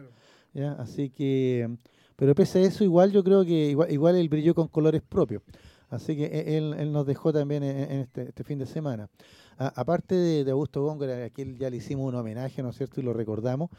¿ya? 0.53 0.72
Así 0.73 1.10
que 1.10 1.69
pero 2.15 2.34
pese 2.34 2.60
a 2.60 2.61
eso, 2.64 2.84
igual 2.84 3.11
yo 3.11 3.23
creo 3.23 3.45
que 3.45 3.69
igual, 3.69 3.91
igual 3.91 4.15
él 4.15 4.30
brilló 4.30 4.56
con 4.56 4.68
colores 4.68 5.02
propios. 5.02 5.44
Así 5.89 6.18
que 6.18 6.26
e, 6.26 6.57
él, 6.57 6.91
nos 6.91 7.06
dejó 7.06 7.31
también 7.31 7.64
en, 7.64 7.99
este, 8.02 8.30
este, 8.30 8.44
fin 8.44 8.60
de 8.60 8.65
semana. 8.65 9.10
aparte 9.57 10.15
de, 10.15 10.52
Augusto 10.52 10.84
Góngora, 10.84 11.23
a 11.23 11.26
aquí 11.26 11.56
ya 11.57 11.69
le 11.69 11.77
hicimos 11.77 12.07
un 12.07 12.15
homenaje, 12.15 12.61
¿no 12.61 12.69
es 12.69 12.77
cierto? 12.77 12.99
Y 12.99 13.03
lo 13.03 13.14
recordamos. 13.14 13.69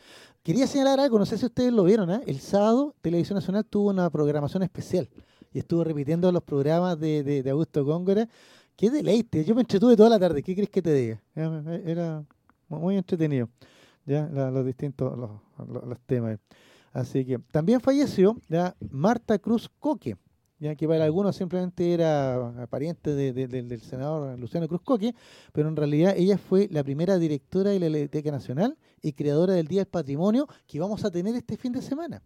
Quería 0.43 0.67
señalar 0.67 1.01
algo, 1.01 1.19
no 1.19 1.27
sé 1.27 1.37
si 1.37 1.47
ustedes 1.47 1.73
lo 1.73 1.85
vieron, 1.85 2.11
¿eh? 2.11 2.21
El 2.27 2.41
sábado, 2.41 2.95
Televisión 3.01 3.35
Nacional 3.37 3.65
tuvo 3.65 3.91
una 3.91 4.09
programación 4.09 4.63
especial 4.63 5.09
estuvo 5.59 5.85
repitiendo 5.85 6.31
los 6.33 6.43
programas 6.43 6.99
de, 6.99 7.45
Augusto 7.51 7.85
Góngora. 7.85 8.29
¡Qué 8.77 8.91
deleite! 8.91 9.45
Yo 9.45 9.55
me 9.55 9.63
entretuve 9.63 9.97
toda 9.97 10.09
la 10.09 10.19
tarde, 10.19 10.43
¿qué 10.43 10.55
crees 10.55 10.71
que 10.71 10.83
te 10.83 10.93
diga? 10.93 11.23
Era 11.35 12.25
muy 12.69 12.97
entretenido, 12.97 13.49
ya 14.07 14.27
los 14.27 14.65
distintos 14.65 15.19
los 15.19 16.01
temas. 16.07 16.39
Así 16.93 17.25
que 17.25 17.39
también 17.51 17.81
falleció 17.81 18.37
ya 18.49 18.77
Marta 18.91 19.39
Cruz 19.39 19.71
Coque, 19.79 20.17
ya 20.59 20.75
que 20.75 20.89
para 20.89 21.05
algunos 21.05 21.37
simplemente 21.37 21.93
era 21.93 22.67
pariente 22.71 23.15
del 23.15 23.81
senador 23.81 24.39
Luciano 24.39 24.67
Cruz 24.69 24.81
Coque, 24.83 25.15
pero 25.53 25.69
en 25.69 25.77
realidad 25.77 26.15
ella 26.17 26.39
fue 26.39 26.69
la 26.71 26.83
primera 26.83 27.19
directora 27.19 27.71
de 27.71 27.79
la 27.79 27.87
Biblioteca 27.87 28.31
Nacional 28.31 28.77
y 29.03 29.13
creadora 29.13 29.55
del 29.55 29.69
Día 29.69 29.81
del 29.81 29.89
Patrimonio 29.89 30.49
que 30.67 30.81
vamos 30.81 31.05
a 31.05 31.11
tener 31.11 31.35
este 31.35 31.57
fin 31.57 31.73
de 31.73 31.83
semana. 31.83 32.23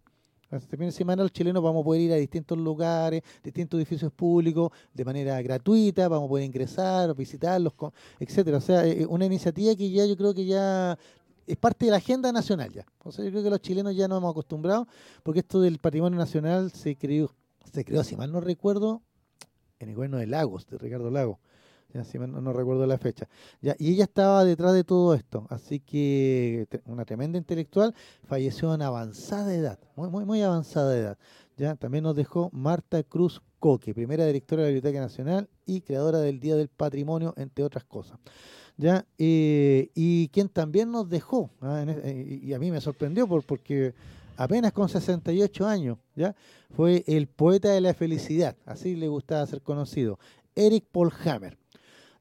Este 0.56 0.76
fin 0.76 0.86
de 0.86 0.92
semana 0.92 1.22
los 1.22 1.32
chilenos 1.32 1.62
vamos 1.62 1.80
a 1.80 1.84
poder 1.84 2.02
ir 2.02 2.12
a 2.12 2.16
distintos 2.16 2.58
lugares, 2.58 3.22
distintos 3.42 3.78
edificios 3.78 4.12
públicos 4.12 4.70
de 4.92 5.04
manera 5.04 5.40
gratuita, 5.40 6.08
vamos 6.08 6.26
a 6.26 6.28
poder 6.28 6.44
ingresar, 6.44 7.14
visitarlos, 7.14 7.72
etcétera. 8.20 8.58
O 8.58 8.60
sea, 8.60 8.84
una 9.08 9.24
iniciativa 9.24 9.74
que 9.74 9.90
ya 9.90 10.04
yo 10.04 10.16
creo 10.16 10.34
que 10.34 10.44
ya 10.44 10.98
es 11.46 11.56
parte 11.56 11.86
de 11.86 11.90
la 11.90 11.96
agenda 11.96 12.30
nacional 12.32 12.70
ya. 12.70 12.84
O 13.02 13.10
sea, 13.10 13.24
yo 13.24 13.30
creo 13.30 13.42
que 13.42 13.50
los 13.50 13.60
chilenos 13.60 13.96
ya 13.96 14.08
nos 14.08 14.18
hemos 14.18 14.32
acostumbrado, 14.32 14.86
porque 15.22 15.40
esto 15.40 15.60
del 15.60 15.78
patrimonio 15.78 16.18
nacional 16.18 16.70
se 16.70 16.96
creó, 16.96 17.34
se 17.72 17.84
creó, 17.84 18.04
si 18.04 18.16
mal 18.16 18.30
no 18.30 18.40
recuerdo, 18.40 19.00
en 19.78 19.88
el 19.88 19.94
gobierno 19.94 20.18
de 20.18 20.26
Lagos, 20.26 20.66
de 20.66 20.78
Ricardo 20.78 21.10
Lagos. 21.10 21.38
No, 21.94 22.52
recuerdo 22.52 22.86
la 22.86 22.98
fecha. 22.98 23.28
Ya, 23.60 23.74
y 23.78 23.92
ella 23.92 24.04
estaba 24.04 24.44
detrás 24.44 24.72
de 24.72 24.84
todo 24.84 25.14
esto. 25.14 25.46
Así 25.50 25.80
que 25.80 26.66
una 26.86 27.04
tremenda 27.04 27.38
intelectual 27.38 27.94
falleció 28.24 28.74
en 28.74 28.82
avanzada 28.82 29.54
edad, 29.54 29.78
muy, 29.96 30.24
muy, 30.24 30.42
avanzada 30.42 30.96
edad. 30.96 31.18
Ya, 31.56 31.76
también 31.76 32.04
nos 32.04 32.16
dejó 32.16 32.50
Marta 32.52 33.02
Cruz 33.02 33.42
Coque, 33.58 33.94
primera 33.94 34.26
directora 34.26 34.62
de 34.62 34.68
la 34.68 34.74
Biblioteca 34.74 35.00
Nacional 35.00 35.48
y 35.66 35.82
creadora 35.82 36.18
del 36.18 36.40
Día 36.40 36.56
del 36.56 36.68
Patrimonio, 36.68 37.34
entre 37.36 37.64
otras 37.64 37.84
cosas. 37.84 38.18
¿ya? 38.76 39.06
Eh, 39.18 39.90
y 39.94 40.28
quien 40.28 40.48
también 40.48 40.90
nos 40.90 41.08
dejó, 41.08 41.50
¿ah? 41.60 41.84
e, 41.86 42.40
y 42.42 42.52
a 42.52 42.58
mí 42.58 42.70
me 42.70 42.80
sorprendió 42.80 43.28
por, 43.28 43.44
porque 43.44 43.94
apenas 44.36 44.72
con 44.72 44.88
68 44.88 45.66
años, 45.66 45.98
¿ya? 46.14 46.34
Fue 46.74 47.04
el 47.06 47.28
poeta 47.28 47.70
de 47.70 47.80
la 47.80 47.94
felicidad, 47.94 48.56
así 48.64 48.96
le 48.96 49.08
gustaba 49.08 49.46
ser 49.46 49.62
conocido, 49.62 50.18
Eric 50.54 50.86
Paul 50.90 51.12
Hammer, 51.24 51.58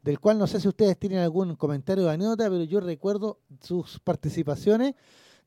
del 0.04 0.20
cual 0.20 0.38
no 0.40 0.48
sé 0.48 0.60
si 0.60 0.68
ustedes 0.68 0.98
tienen 0.98 1.20
algún 1.20 1.56
comentario 1.56 2.06
de 2.06 2.12
anécdota, 2.12 2.50
pero 2.50 2.64
yo 2.64 2.80
recuerdo 2.80 3.40
sus 3.62 4.00
participaciones, 4.00 4.96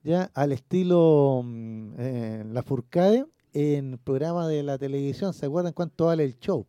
ya 0.02 0.30
al 0.34 0.52
estilo 0.52 1.42
mm, 1.44 1.94
eh, 1.98 2.44
La 2.52 2.62
Furcade, 2.62 3.26
en 3.52 3.98
programa 3.98 4.48
de 4.48 4.62
la 4.62 4.78
televisión, 4.78 5.32
¿se 5.32 5.46
acuerdan 5.46 5.72
cuánto 5.72 6.06
vale 6.06 6.24
el 6.24 6.38
show? 6.38 6.66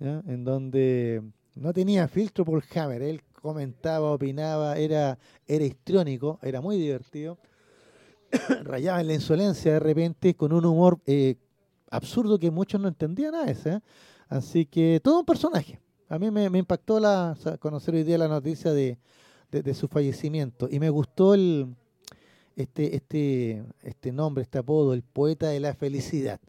En 0.00 0.44
donde 0.44 1.22
no 1.54 1.72
tenía 1.72 2.08
filtro 2.08 2.44
por 2.44 2.62
Hammer, 2.74 3.00
él 3.00 3.22
comentaba, 3.40 4.10
opinaba, 4.10 4.76
era, 4.76 5.18
era 5.46 5.64
histriónico, 5.64 6.38
era 6.42 6.60
muy 6.60 6.76
divertido. 6.78 7.38
Rayaba 8.64 9.00
en 9.00 9.06
la 9.06 9.14
insolencia 9.14 9.74
de 9.74 9.80
repente 9.80 10.34
con 10.34 10.52
un 10.52 10.64
humor 10.64 10.98
eh, 11.06 11.36
absurdo 11.90 12.38
que 12.38 12.50
muchos 12.50 12.80
no 12.80 12.88
entendían 12.88 13.34
a 13.34 13.44
ese. 13.44 13.74
¿eh? 13.74 13.80
Así 14.28 14.66
que 14.66 15.00
todo 15.02 15.20
un 15.20 15.26
personaje. 15.26 15.78
A 16.08 16.18
mí 16.18 16.30
me, 16.30 16.46
impactó 16.58 17.00
la, 17.00 17.36
conocer 17.60 17.94
hoy 17.94 18.02
día 18.02 18.18
la 18.18 18.28
noticia 18.28 18.72
de, 18.72 18.98
su 19.74 19.88
fallecimiento 19.88 20.68
y 20.70 20.78
me 20.78 20.90
gustó 20.90 21.34
el, 21.34 21.74
este, 22.56 22.96
este, 22.96 23.64
este 23.82 24.12
nombre, 24.12 24.42
este 24.42 24.58
apodo, 24.58 24.92
el 24.94 25.02
poeta 25.02 25.48
de 25.48 25.60
la 25.60 25.74
felicidad. 25.74 26.40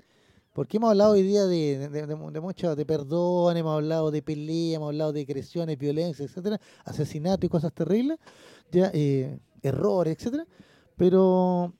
Porque 0.53 0.77
hemos 0.77 0.91
hablado 0.91 1.13
hoy 1.13 1.21
día 1.21 1.45
de, 1.45 1.89
de, 1.89 2.07
de, 2.07 2.75
de 2.75 2.85
perdón, 2.85 3.57
hemos 3.57 3.75
hablado 3.75 4.09
de 4.09 4.21
pelea, 4.21 4.77
hemos 4.77 4.87
hablado 4.87 5.13
de 5.13 5.21
agresiones, 5.21 5.77
violencia, 5.77 6.25
etcétera, 6.25 6.59
asesinato 6.85 7.45
y 7.45 7.49
cosas 7.49 7.73
terribles, 7.73 8.17
ya, 8.71 8.89
eh, 8.93 9.37
errores, 9.61 10.15
etcétera. 10.17 10.45
Pero 10.95 11.73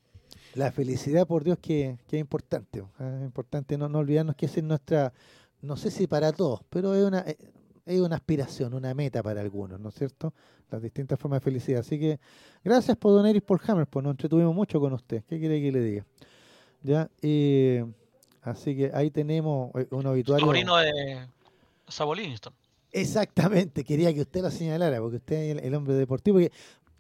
la 0.56 0.72
felicidad, 0.72 1.26
por 1.26 1.44
Dios, 1.44 1.58
que, 1.62 1.98
que 2.08 2.18
es 2.18 2.22
importante. 2.22 2.84
Es 3.00 3.24
importante 3.24 3.78
no, 3.78 3.88
no 3.88 4.00
olvidarnos 4.00 4.36
que 4.36 4.46
es 4.46 4.64
nuestra, 4.64 5.14
no 5.62 5.78
sé 5.78 5.90
si 5.90 6.08
para 6.08 6.32
todos, 6.34 6.62
pero 6.70 6.96
es 6.96 7.06
una, 7.06 7.20
eh, 7.20 7.38
es 7.86 8.00
una 8.00 8.16
aspiración, 8.16 8.74
una 8.74 8.94
meta 8.94 9.22
para 9.22 9.42
algunos, 9.42 9.80
¿no 9.80 9.90
es 9.90 9.96
cierto? 9.96 10.34
Las 10.72 10.82
distintas 10.82 11.20
formas 11.20 11.42
de 11.42 11.44
felicidad. 11.44 11.82
Así 11.82 12.00
que 12.00 12.20
gracias 12.64 12.98
por 12.98 13.14
Don 13.14 13.26
Eris 13.26 13.44
por 13.44 13.62
Hammer, 13.68 13.88
pues 13.88 14.04
nos 14.04 14.12
entretuvimos 14.12 14.56
mucho 14.56 14.80
con 14.80 14.94
usted. 14.94 15.24
¿Qué 15.30 15.40
quiere 15.40 15.62
que 15.62 15.72
le 15.72 15.80
diga? 15.80 16.06
Ya, 16.82 17.10
eh, 17.22 17.86
Así 18.46 18.76
que 18.76 18.92
ahí 18.94 19.10
tenemos 19.10 19.72
eh, 19.76 19.88
un 19.90 20.06
obituario. 20.06 20.46
Sobrino 20.46 20.78
de 20.78 21.28
Sabolinston. 21.88 22.54
Exactamente, 22.92 23.84
quería 23.84 24.14
que 24.14 24.22
usted 24.22 24.42
lo 24.42 24.52
señalara, 24.52 25.00
porque 25.00 25.18
usted 25.18 25.36
es 25.36 25.64
el, 25.64 25.74
hombre 25.74 25.96
deportivo. 25.96 26.40
el, 26.40 26.52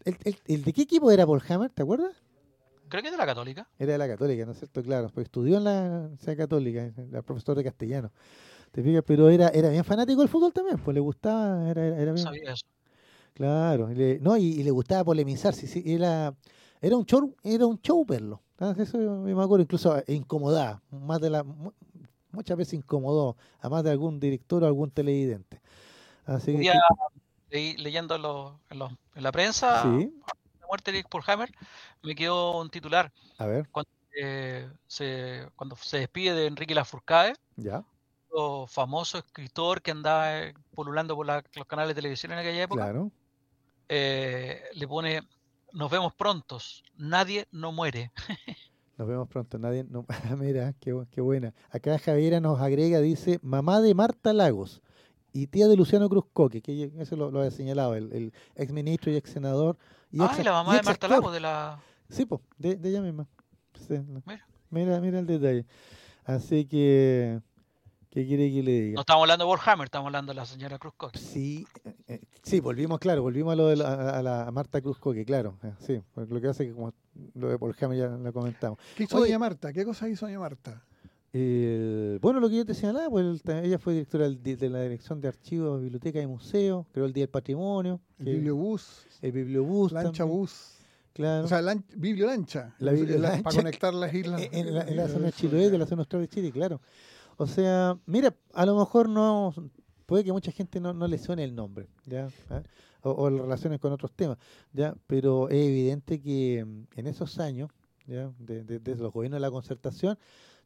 el, 0.03 0.63
de 0.63 0.73
qué 0.73 0.81
equipo 0.81 1.09
era 1.11 1.25
Paul 1.25 1.41
Hammer? 1.47 1.69
¿Te 1.69 1.83
acuerdas? 1.83 2.11
Creo 2.89 3.01
que 3.01 3.09
es 3.09 3.13
de 3.13 3.17
la 3.17 3.25
Católica. 3.27 3.67
Era 3.77 3.93
de 3.93 3.97
la 3.99 4.07
Católica, 4.07 4.45
¿no 4.45 4.51
es 4.51 4.57
cierto? 4.57 4.81
Claro, 4.83 5.07
porque 5.09 5.21
estudió 5.21 5.57
en 5.57 5.63
la 5.63 5.81
Universidad 5.99 6.35
Católica, 6.35 6.91
era 7.09 7.21
profesor 7.21 7.55
de 7.55 7.63
castellano. 7.63 8.11
¿Te 8.75 8.83
fijas? 8.83 9.03
Pero 9.07 9.29
era, 9.29 9.47
era 9.47 9.69
bien 9.69 9.85
fanático 9.85 10.19
del 10.19 10.27
fútbol 10.27 10.51
también, 10.51 10.77
pues 10.79 10.93
le 10.93 10.99
gustaba, 10.99 11.69
era, 11.69 11.85
era 11.97 12.11
bien. 12.11 12.25
Sabía 12.25 12.51
eso. 12.51 12.65
Claro, 13.33 13.89
y 13.89 13.95
le, 13.95 14.19
no, 14.19 14.35
y, 14.35 14.43
y 14.47 14.63
le 14.63 14.71
gustaba 14.71 15.05
polemizar, 15.05 15.53
sí, 15.53 15.65
sí, 15.65 15.81
era, 15.85 16.33
era 16.81 16.97
un 16.97 17.05
show, 17.05 17.33
era 17.41 17.65
un 17.65 17.79
show 17.79 18.03
verlo. 18.05 18.41
Ah, 18.59 18.75
Eso 18.77 18.97
me 18.97 19.31
acuerdo, 19.31 19.61
incluso 19.61 19.95
incomodaba, 20.07 20.81
más 20.91 21.21
de 21.21 21.29
la, 21.29 21.43
mu- 21.45 21.71
muchas 22.31 22.57
veces 22.57 22.73
incomodó 22.73 23.37
a 23.61 23.69
más 23.69 23.81
de 23.85 23.91
algún 23.91 24.19
director 24.19 24.61
o 24.61 24.67
algún 24.67 24.91
televidente. 24.91 25.61
Así 26.25 26.51
Un 26.51 26.57
que, 26.57 26.61
día 26.63 26.81
leí- 27.49 27.77
leyendo 27.77 28.17
los- 28.17 28.55
en, 28.69 28.79
los- 28.79 28.91
en 29.15 29.23
la 29.23 29.31
prensa 29.31 29.83
Sí. 29.83 30.13
la 30.59 30.67
muerte 30.67 30.91
de 30.91 30.97
Eric 30.99 31.07
Hammer, 31.29 31.49
me 32.03 32.13
quedó 32.13 32.59
un 32.59 32.69
titular. 32.69 33.09
a 33.37 33.45
ver, 33.45 33.69
Cuando, 33.71 33.89
eh, 34.21 34.69
se, 34.85 35.47
cuando 35.55 35.77
se 35.77 35.99
despide 35.99 36.33
de 36.33 36.47
Enrique 36.47 36.75
Lafourcade, 36.75 37.35
ya, 37.55 37.85
famoso 38.67 39.17
escritor 39.17 39.81
que 39.81 39.91
andaba 39.91 40.41
eh, 40.43 40.53
pululando 40.73 41.15
por 41.15 41.25
la- 41.25 41.43
los 41.55 41.65
canales 41.67 41.89
de 41.95 42.01
televisión 42.01 42.31
en 42.33 42.39
aquella 42.39 42.63
época, 42.63 42.83
claro. 42.83 43.11
eh, 43.89 44.61
le 44.73 44.87
pone, 44.87 45.21
nos 45.73 45.91
vemos 45.91 46.13
prontos, 46.13 46.83
nadie 46.97 47.47
no 47.51 47.71
muere. 47.71 48.11
Nos 48.97 49.09
vemos 49.09 49.27
pronto. 49.27 49.59
Nadie, 49.59 49.83
no, 49.83 50.05
mira, 50.37 50.71
qué, 50.79 50.93
bu- 50.95 51.05
qué 51.11 51.19
buena. 51.19 51.53
Acá 51.69 51.99
Javiera 51.99 52.39
nos 52.39 52.61
agrega, 52.61 53.01
dice, 53.01 53.39
mamá 53.41 53.81
de 53.81 53.93
Marta 53.93 54.31
Lagos 54.31 54.81
y 55.33 55.47
tía 55.47 55.67
de 55.67 55.75
Luciano 55.75 56.07
Cruzcoque, 56.07 56.61
que 56.61 56.93
eso 56.97 57.17
lo, 57.17 57.29
lo 57.29 57.39
había 57.39 57.51
señalado, 57.51 57.93
el, 57.95 58.09
el 58.13 58.33
ex 58.55 58.71
ministro 58.71 59.11
y 59.11 59.17
ex 59.17 59.29
senador. 59.31 59.77
Y 60.13 60.21
Ay, 60.21 60.27
ex- 60.31 60.37
la 60.45 60.51
y 60.51 60.53
mamá 60.53 60.71
de 60.77 60.83
Marta 60.83 60.91
actor. 61.07 61.09
Lago, 61.09 61.29
de 61.33 61.41
la... 61.41 61.77
Sí, 62.07 62.25
pues, 62.25 62.39
de, 62.57 62.77
de 62.77 62.89
ella 62.89 63.01
misma. 63.01 63.27
Sí, 63.85 63.95
la- 63.95 64.21
Mira. 64.25 64.47
mira, 64.69 65.01
mira 65.01 65.19
el 65.19 65.27
detalle. 65.27 65.65
Así 66.23 66.63
que, 66.65 67.41
¿qué 68.15 68.25
quiere 68.25 68.51
que 68.51 68.63
le 68.63 68.71
diga? 68.81 68.95
No 68.95 69.01
estamos 69.01 69.21
hablando 69.21 69.45
de 69.45 69.51
Warhammer, 69.51 69.85
estamos 69.85 70.07
hablando 70.07 70.31
de 70.31 70.35
la 70.37 70.45
señora 70.47 70.79
Cruz 70.79 70.93
Coque. 70.97 71.19
Sí, 71.19 71.67
eh, 71.83 71.95
eh, 72.07 72.21
sí, 72.41 72.59
volvimos, 72.61 72.97
claro, 72.99 73.21
volvimos 73.21 73.53
a 73.53 73.55
lo 73.55 73.67
de 73.67 73.75
la, 73.75 74.09
a 74.17 74.21
la 74.23 74.47
a 74.47 74.51
Marta 74.51 74.81
Cruzcoque, 74.81 75.23
claro. 75.25 75.57
eh, 75.63 75.73
Sí, 75.79 76.01
porque 76.13 76.33
lo 76.33 76.41
que 76.41 76.47
hace 76.47 76.65
que 76.65 76.73
como 76.73 76.91
lo 77.35 77.49
de 77.49 77.59
Paul 77.59 77.75
Hammer 77.79 77.97
ya 77.99 78.07
lo 78.07 78.33
comentamos. 78.33 78.79
¿Qué 78.95 79.03
hizo 79.03 79.17
Oye, 79.17 79.25
doña 79.27 79.37
Marta? 79.39 79.71
¿Qué 79.71 79.85
cosa 79.85 80.09
hizo 80.09 80.25
doña 80.25 80.39
Marta? 80.39 80.81
El- 81.33 82.17
bueno, 82.21 82.39
lo 82.39 82.47
que 82.49 82.55
yo 82.55 82.65
te 82.65 82.73
señalaba, 82.73 83.09
pues 83.09 83.41
ella 83.45 83.77
fue 83.77 83.93
directora 83.93 84.29
de, 84.29 84.69
la 84.69 84.81
Dirección 84.83 85.19
de 85.19 85.27
Archivos, 85.27 85.81
Biblioteca 85.81 86.21
y 86.21 86.27
Museos, 86.27 86.85
creó 86.93 87.05
el 87.05 87.11
Día 87.13 87.23
del 87.23 87.29
Patrimonio, 87.29 87.99
El 88.19 88.25
que- 88.25 88.31
bibliobús, 88.35 89.05
el 89.21 89.31
bibliobús, 89.33 89.91
lancha 89.91 90.19
también, 90.19 90.39
bus. 90.39 90.77
claro, 91.13 91.43
O 91.43 91.47
sea, 91.49 91.61
lan- 91.61 91.83
bibliolancha. 91.97 92.73
La 92.79 92.93
bibliolancha 92.93 93.43
Para 93.43 93.55
conectar 93.57 93.93
las 93.93 94.13
islas. 94.13 94.41
en, 94.43 94.49
en 94.67 94.73
la, 94.75 94.83
en 94.83 94.95
la 94.95 95.07
zona 95.09 95.25
de 95.25 95.31
Chiloé, 95.33 95.69
de 95.69 95.77
la 95.77 95.85
zona 95.85 96.03
austral 96.03 96.21
de 96.21 96.29
Chile, 96.29 96.51
claro. 96.53 96.79
O 97.37 97.47
sea, 97.47 97.99
mira, 98.05 98.35
a 98.53 98.65
lo 98.65 98.77
mejor 98.77 99.09
no, 99.09 99.53
puede 100.05 100.23
que 100.23 100.31
mucha 100.31 100.51
gente 100.51 100.79
no, 100.79 100.93
no 100.93 101.07
le 101.07 101.17
suene 101.17 101.43
el 101.43 101.53
nombre, 101.55 101.89
¿ya? 102.05 102.29
¿Ah? 102.49 102.63
O, 103.01 103.11
o 103.11 103.29
relaciones 103.29 103.79
con 103.79 103.91
otros 103.91 104.11
temas, 104.13 104.37
¿ya? 104.73 104.95
Pero 105.07 105.49
es 105.49 105.55
evidente 105.67 106.21
que 106.21 106.63
mm, 106.65 106.99
en 106.99 107.07
esos 107.07 107.39
años, 107.39 107.69
¿ya? 108.07 108.31
De, 108.39 108.63
de- 108.63 108.79
desde 108.79 109.03
los 109.03 109.11
gobiernos 109.11 109.37
de 109.37 109.41
la 109.41 109.51
concertación, 109.51 110.17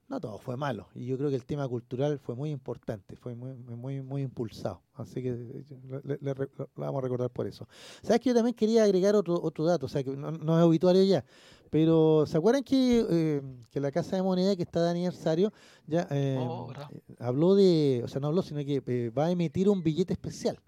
no 0.10 0.20
todo 0.22 0.38
fue 0.40 0.58
malo. 0.58 0.90
Y 0.96 1.06
yo 1.08 1.18
creo 1.18 1.30
que 1.30 1.38
el 1.38 1.46
tema 1.46 1.68
cultural 1.68 2.20
fue 2.20 2.36
muy 2.36 2.52
importante, 2.52 3.16
fue 3.16 3.36
muy, 3.36 3.54
muy, 3.56 4.02
muy 4.02 4.24
impulsado. 4.24 4.82
Así 4.96 5.24
que 5.24 5.30
eh, 5.30 5.64
le, 5.94 6.18
le- 6.22 6.34
le 6.36 6.48
vamos 6.76 7.00
a 7.00 7.04
recordar 7.04 7.30
por 7.32 7.48
eso. 7.48 7.68
¿Sabes 8.04 8.22
que 8.22 8.30
yo 8.30 8.36
también 8.36 8.56
quería 8.56 8.84
agregar 8.84 9.16
otro, 9.16 9.42
otro 9.42 9.66
dato? 9.66 9.88
O 9.88 9.90
sea, 9.90 10.04
que 10.04 10.12
no, 10.18 10.32
no 10.32 10.60
es 10.60 10.66
obituario 10.66 11.04
ya. 11.04 11.26
Pero, 11.70 12.26
¿se 12.26 12.38
acuerdan 12.38 12.64
que, 12.64 13.06
eh, 13.10 13.42
que 13.70 13.80
la 13.80 13.92
Casa 13.92 14.16
de 14.16 14.24
Moneda, 14.24 14.56
que 14.56 14.64
está 14.64 14.84
de 14.84 14.90
aniversario, 14.92 15.54
ya 15.86 16.08
eh, 16.12 16.38
Oh, 16.40 16.72
habló 17.20 17.56
de, 17.56 18.02
o 18.04 18.08
sea, 18.08 18.20
no 18.22 18.28
habló, 18.28 18.42
sino 18.42 18.60
que 18.66 18.82
eh, 18.86 19.10
va 19.12 19.26
a 19.28 19.32
emitir 19.32 19.70
un 19.70 19.84
billete 19.84 20.14
especial? 20.14 20.60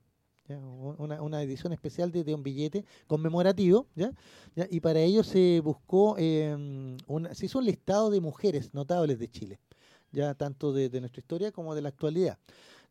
Una, 0.98 1.22
una 1.22 1.42
edición 1.42 1.72
especial 1.72 2.12
de, 2.12 2.26
de 2.26 2.34
un 2.34 2.44
billete 2.44 2.84
conmemorativo, 3.08 3.88
¿ya? 3.96 4.12
¿ya? 4.54 4.68
Y 4.70 4.82
para 4.82 5.00
ello 5.00 5.24
se 5.24 5.62
buscó, 5.64 6.18
una, 7.08 7.34
se 7.34 7.46
hizo 7.46 7.60
un 7.60 7.66
listado 7.66 8.10
de 8.10 8.20
mujeres 8.20 8.74
notables 8.74 9.18
de 9.18 9.30
Chile, 9.30 9.60
ya 10.12 10.34
tanto 10.36 10.74
de, 10.74 10.90
de 10.90 11.00
nuestra 11.00 11.22
historia 11.22 11.54
como 11.54 11.74
de 11.74 11.82
la 11.82 11.90
actualidad. 11.90 12.38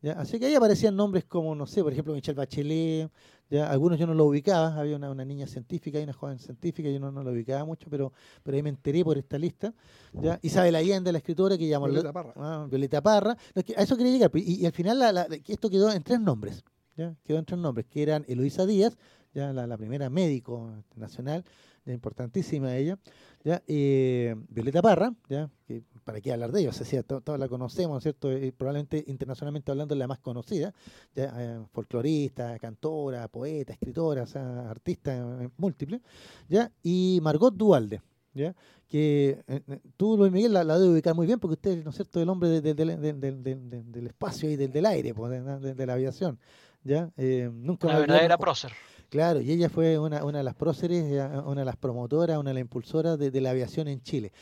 ¿Ya? 0.03 0.13
Así 0.13 0.39
que 0.39 0.47
ahí 0.47 0.55
aparecían 0.55 0.97
nombres 0.97 1.25
como, 1.25 1.55
no 1.55 1.67
sé, 1.67 1.83
por 1.83 1.93
ejemplo, 1.93 2.13
Michelle 2.15 2.37
Bachelet, 2.37 3.11
ya 3.51 3.69
algunos 3.71 3.99
yo 3.99 4.07
no 4.07 4.15
lo 4.15 4.27
ubicaba, 4.27 4.77
había 4.79 4.97
una, 4.97 5.11
una 5.11 5.25
niña 5.25 5.47
científica 5.47 5.99
y 5.99 6.05
una 6.05 6.13
joven 6.13 6.39
científica, 6.39 6.89
yo 6.89 7.01
no, 7.01 7.11
no 7.11 7.23
lo 7.25 7.33
ubicaba 7.33 7.65
mucho, 7.65 7.89
pero, 7.91 8.13
pero 8.43 8.57
ahí 8.57 8.63
me 8.63 8.69
enteré 8.71 9.03
por 9.05 9.19
esta 9.19 9.39
lista. 9.39 9.75
¿ya? 10.13 10.39
Isabel 10.43 10.77
Allende, 10.77 11.11
la 11.11 11.19
escritora, 11.19 11.59
que 11.59 11.67
llamó 11.67 11.87
Violeta 11.87 12.13
Parra. 12.13 12.33
Ah, 12.37 12.67
Violeta 12.71 13.03
Parra. 13.03 13.37
No, 13.55 13.61
es 13.61 13.65
que 13.65 13.75
a 13.77 13.83
eso 13.83 13.97
quería 13.97 14.13
llegar, 14.13 14.31
pues, 14.31 14.47
y, 14.47 14.61
y 14.63 14.67
al 14.67 14.73
final 14.73 14.99
la- 15.01 15.13
la- 15.13 15.27
esto 15.49 15.69
quedó 15.69 15.91
en 15.93 16.03
tres 16.03 16.21
nombres, 16.21 16.63
¿ya? 16.97 17.15
quedó 17.25 17.39
en 17.39 17.45
tres 17.45 17.59
nombres, 17.59 17.87
que 17.87 18.03
eran 18.03 18.25
Eloísa 18.29 18.67
Díaz, 18.67 18.97
ya 19.35 19.53
la, 19.53 19.67
la 19.67 19.77
primera 19.77 20.09
médico 20.11 20.71
nacional, 20.97 21.45
ya 21.85 21.93
importantísima 21.93 22.77
ella, 22.77 22.99
ya 23.43 23.63
eh, 23.67 24.35
Violeta 24.49 24.83
Parra, 24.83 25.13
ya 25.29 25.49
que 25.67 25.83
para 26.05 26.21
qué 26.21 26.33
hablar 26.33 26.53
de 26.53 26.61
ella, 26.61 26.71
o 26.71 26.73
sea, 26.73 27.03
todos 27.03 27.39
la 27.39 27.49
conocemos, 27.49 28.03
¿cierto? 28.03 28.31
Eh, 28.31 28.53
probablemente 28.57 29.03
internacionalmente 29.07 29.71
hablando 29.71 29.95
es 29.95 29.99
la 29.99 30.07
más 30.07 30.19
conocida, 30.19 30.75
ya 31.15 31.33
eh, 31.37 31.61
folclorista, 31.73 32.59
cantora, 32.59 33.29
poeta, 33.29 33.73
escritora, 33.73 34.23
o 34.25 34.27
sea, 34.27 34.71
artista 34.71 35.17
eh, 35.17 35.49
múltiple, 35.57 36.01
ya 36.49 36.71
y 36.83 37.19
Margot 37.23 37.55
Dualde, 37.55 38.03
ya 38.35 38.55
que 38.89 39.43
eh, 39.47 39.63
eh, 39.69 39.81
tú 39.97 40.17
Luis 40.17 40.33
Miguel 40.33 40.53
la, 40.53 40.65
la 40.65 40.79
debe 40.79 40.93
ubicar 40.93 41.15
muy 41.15 41.27
bien 41.27 41.39
porque 41.39 41.55
usted 41.55 41.79
es, 41.79 41.85
¿no 41.85 41.91
es 41.91 41.97
cierto?, 41.97 42.21
el 42.21 42.29
hombre 42.29 42.49
de- 42.49 42.61
de- 42.61 42.75
de- 42.75 42.97
de- 42.97 43.13
de- 43.15 43.33
de- 43.33 43.55
de- 43.55 43.83
del 43.85 44.07
espacio 44.09 44.51
y 44.51 44.57
del, 44.57 44.71
del 44.73 44.87
aire, 44.87 45.15
pues, 45.15 45.31
de, 45.31 45.87
la 45.87 45.93
aviación, 45.95 46.39
ya 46.85 47.11
Eh, 47.17 47.49
nunca 47.53 47.87
olvidaré 47.89 48.07
verdadera 48.13 48.39
prócer. 48.39 48.73
Claro, 49.11 49.41
y 49.41 49.51
ella 49.51 49.69
fue 49.69 49.99
una, 49.99 50.25
una 50.25 50.39
de 50.39 50.45
las 50.45 50.55
próceres, 50.55 51.05
eh, 51.05 51.21
una 51.45 51.63
de 51.63 51.65
las 51.65 51.77
promotoras, 51.77 52.39
una 52.39 52.51
de 52.51 52.55
las 52.55 52.61
impulsoras 52.61 53.19
de, 53.19 53.33
de 53.33 53.41
la 53.41 53.51
aviación 53.51 53.89
en 53.89 54.01
Chile. 54.03 54.33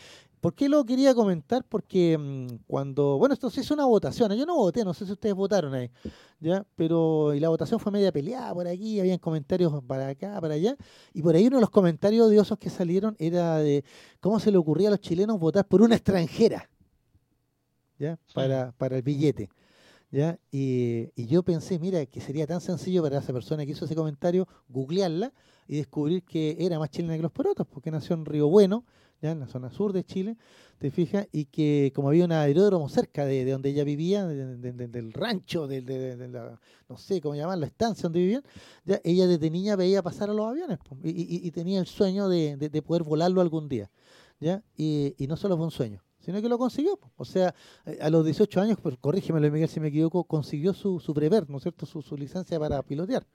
¿Por 0.41 0.55
qué 0.55 0.69
lo 0.69 0.85
quería 0.85 1.15
comentar? 1.15 1.65
Porque 1.65 2.17
mm, 2.17 2.65
cuando, 2.67 3.17
bueno, 3.19 3.33
esto 3.33 3.49
se 3.51 3.63
hizo 3.63 3.73
una 3.73 3.87
votación, 3.87 4.33
yo 4.35 4.45
no 4.45 4.57
voté, 4.57 4.85
no 4.85 4.93
sé 4.93 5.07
si 5.07 5.13
ustedes 5.13 5.35
votaron 5.35 5.75
ahí, 5.75 5.91
¿ya? 6.39 6.67
Pero, 6.77 7.35
y 7.35 7.41
la 7.41 7.49
votación 7.49 7.81
fue 7.81 7.91
media 7.91 8.13
peleada 8.13 8.53
por 8.55 8.69
aquí, 8.69 9.01
habían 9.01 9.19
comentarios 9.19 9.73
para 9.85 10.09
acá, 10.09 10.39
para 10.41 10.55
allá, 10.55 10.77
y 11.15 11.23
por 11.23 11.35
ahí 11.35 11.47
uno 11.47 11.57
de 11.57 11.63
los 11.63 11.71
comentarios 11.71 12.27
odiosos 12.27 12.59
que 12.59 12.71
salieron 12.71 13.17
era 13.19 13.57
de 13.57 13.85
cómo 14.21 14.39
se 14.39 14.53
le 14.53 14.59
ocurría 14.59 14.89
a 14.89 14.91
los 14.93 15.01
chilenos 15.01 15.41
votar 15.41 15.67
por 15.67 15.81
una 15.81 15.97
extranjera, 15.97 16.69
¿ya? 17.99 18.19
Para, 18.35 18.73
para 18.73 18.97
el 18.97 19.03
billete. 19.03 19.49
¿Ya? 20.11 20.39
Y, 20.51 21.11
yo 21.27 21.43
pensé, 21.43 21.79
mira, 21.79 22.05
que 22.07 22.21
sería 22.21 22.47
tan 22.47 22.61
sencillo 22.61 23.03
para 23.03 23.19
esa 23.19 23.33
persona 23.33 23.65
que 23.65 23.73
hizo 23.73 23.85
ese 23.85 23.95
comentario 23.95 24.47
googlearla 24.69 25.33
y 25.67 25.77
descubrir 25.77 26.23
que 26.25 26.57
era 26.61 26.79
más 26.79 26.91
chilena 26.91 27.17
que 27.17 27.23
los 27.23 27.33
porotos, 27.33 27.67
porque 27.67 27.91
nació 27.91 28.17
en 28.17 28.25
Río 28.25 28.49
Bueno, 28.49 28.85
ya 29.21 29.33
en 29.33 29.41
la 29.41 29.49
zona 29.49 29.71
sur 29.71 29.93
de 29.93 30.05
Chile, 30.05 30.37
te 30.79 30.91
fijas, 30.91 31.27
y 31.33 31.47
que 31.47 31.93
como 31.95 32.09
había 32.09 32.25
un 32.25 32.33
aeródromo 32.33 32.89
cerca 32.89 33.27
de, 33.27 33.45
de 33.45 33.51
donde 33.51 33.71
ella 33.71 33.83
vivía, 33.85 34.27
de- 34.27 34.57
de- 34.57 34.73
de- 34.73 34.89
del 34.89 35.13
rancho, 35.13 35.67
de, 35.67 35.83
la, 36.29 36.59
no 36.89 36.97
sé 36.97 37.21
cómo 37.21 37.35
llaman, 37.35 37.59
la 37.61 37.67
estancia 37.67 38.05
donde 38.05 38.21
vivían, 38.21 38.45
ya 38.85 39.01
ella 39.05 39.27
desde 39.27 39.51
niña 39.51 39.75
veía 39.77 40.03
pasar 40.03 40.31
a 40.31 40.33
los 40.35 40.47
aviones 40.47 40.79
y, 41.03 41.47
y- 41.47 41.51
tenía 41.51 41.81
el 41.81 41.87
sueño 41.87 42.29
de 42.29 42.83
poder 42.87 43.03
volarlo 43.03 43.41
algún 43.41 43.69
día. 43.69 43.91
¿ya? 44.41 44.63
Y, 44.77 45.15
y 45.19 45.27
no 45.27 45.37
solo 45.37 45.57
fue 45.57 45.65
un 45.67 45.71
sueño, 45.71 46.03
sino 46.29 46.43
que 46.43 46.49
lo 46.51 46.59
consiguió. 46.59 47.01
O 47.17 47.25
sea, 47.25 47.55
eh, 47.87 47.97
a 48.03 48.11
los 48.11 48.23
18 48.23 48.61
años, 48.61 48.79
pues, 48.83 48.99
corrígemelo 49.01 49.51
Miguel 49.51 49.67
si 49.67 49.81
me 49.81 49.89
equivoco, 49.89 50.25
consiguió 50.25 50.75
su, 50.75 51.01
su 51.01 51.15
prever, 51.15 51.49
¿no 51.49 51.57
es 51.57 51.63
cierto?, 51.63 51.87
su, 51.87 52.03
su 52.03 52.19
licencia 52.19 52.61
para 52.61 52.83
pilotear. 52.83 53.27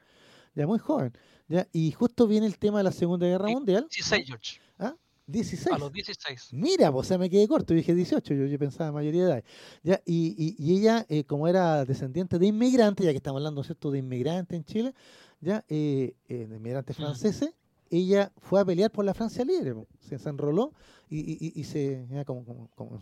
Ya 0.54 0.68
muy 0.68 0.78
joven. 0.78 1.12
¿ya? 1.48 1.68
Y 1.72 1.92
justo 1.94 2.28
viene 2.28 2.46
el 2.46 2.60
tema 2.60 2.78
de 2.78 2.84
la 2.84 2.92
Segunda 2.92 3.26
Guerra 3.26 3.50
Mundial. 3.50 3.88
16, 3.90 4.28
George. 4.28 4.60
¿Ah? 4.78 4.96
16. 5.26 5.76
A 5.76 5.80
los 5.80 5.92
16. 5.92 6.50
Mira, 6.52 6.92
pues, 6.92 7.08
o 7.08 7.08
sea, 7.08 7.18
me 7.18 7.32
quedé 7.32 7.48
corto, 7.48 7.74
dije 7.74 7.96
18, 7.96 8.32
yo, 8.36 8.46
yo 8.46 8.60
pensaba 8.60 8.92
mayoría 8.92 9.26
de 9.26 9.32
edad. 9.32 9.44
Ya, 9.82 10.00
y, 10.06 10.36
y, 10.38 10.56
y 10.64 10.78
ella, 10.78 11.04
eh, 11.10 11.24
como 11.24 11.48
era 11.48 11.86
descendiente 11.86 12.38
de 12.38 12.46
inmigrantes, 12.46 13.04
ya 13.04 13.12
que 13.12 13.18
estamos 13.18 13.40
hablando, 13.40 13.64
¿cierto?, 13.64 13.90
de 13.90 13.98
inmigrantes 13.98 14.56
en 14.56 14.66
Chile, 14.66 14.94
ya, 15.42 15.66
eh, 15.68 16.14
eh, 16.28 16.46
de 16.46 16.58
inmigrantes 16.58 16.96
franceses, 16.96 17.56
ella 17.90 18.32
fue 18.38 18.60
a 18.60 18.66
pelear 18.66 18.92
por 18.92 19.06
la 19.06 19.14
Francia 19.14 19.44
libre, 19.46 19.74
se, 20.00 20.18
se 20.18 20.30
enroló 20.30 20.74
y, 21.10 21.20
y- 21.20 21.54
y- 21.56 21.64
se, 21.64 22.06
como, 22.26 22.44
como- 22.76 22.96
en, 22.96 23.02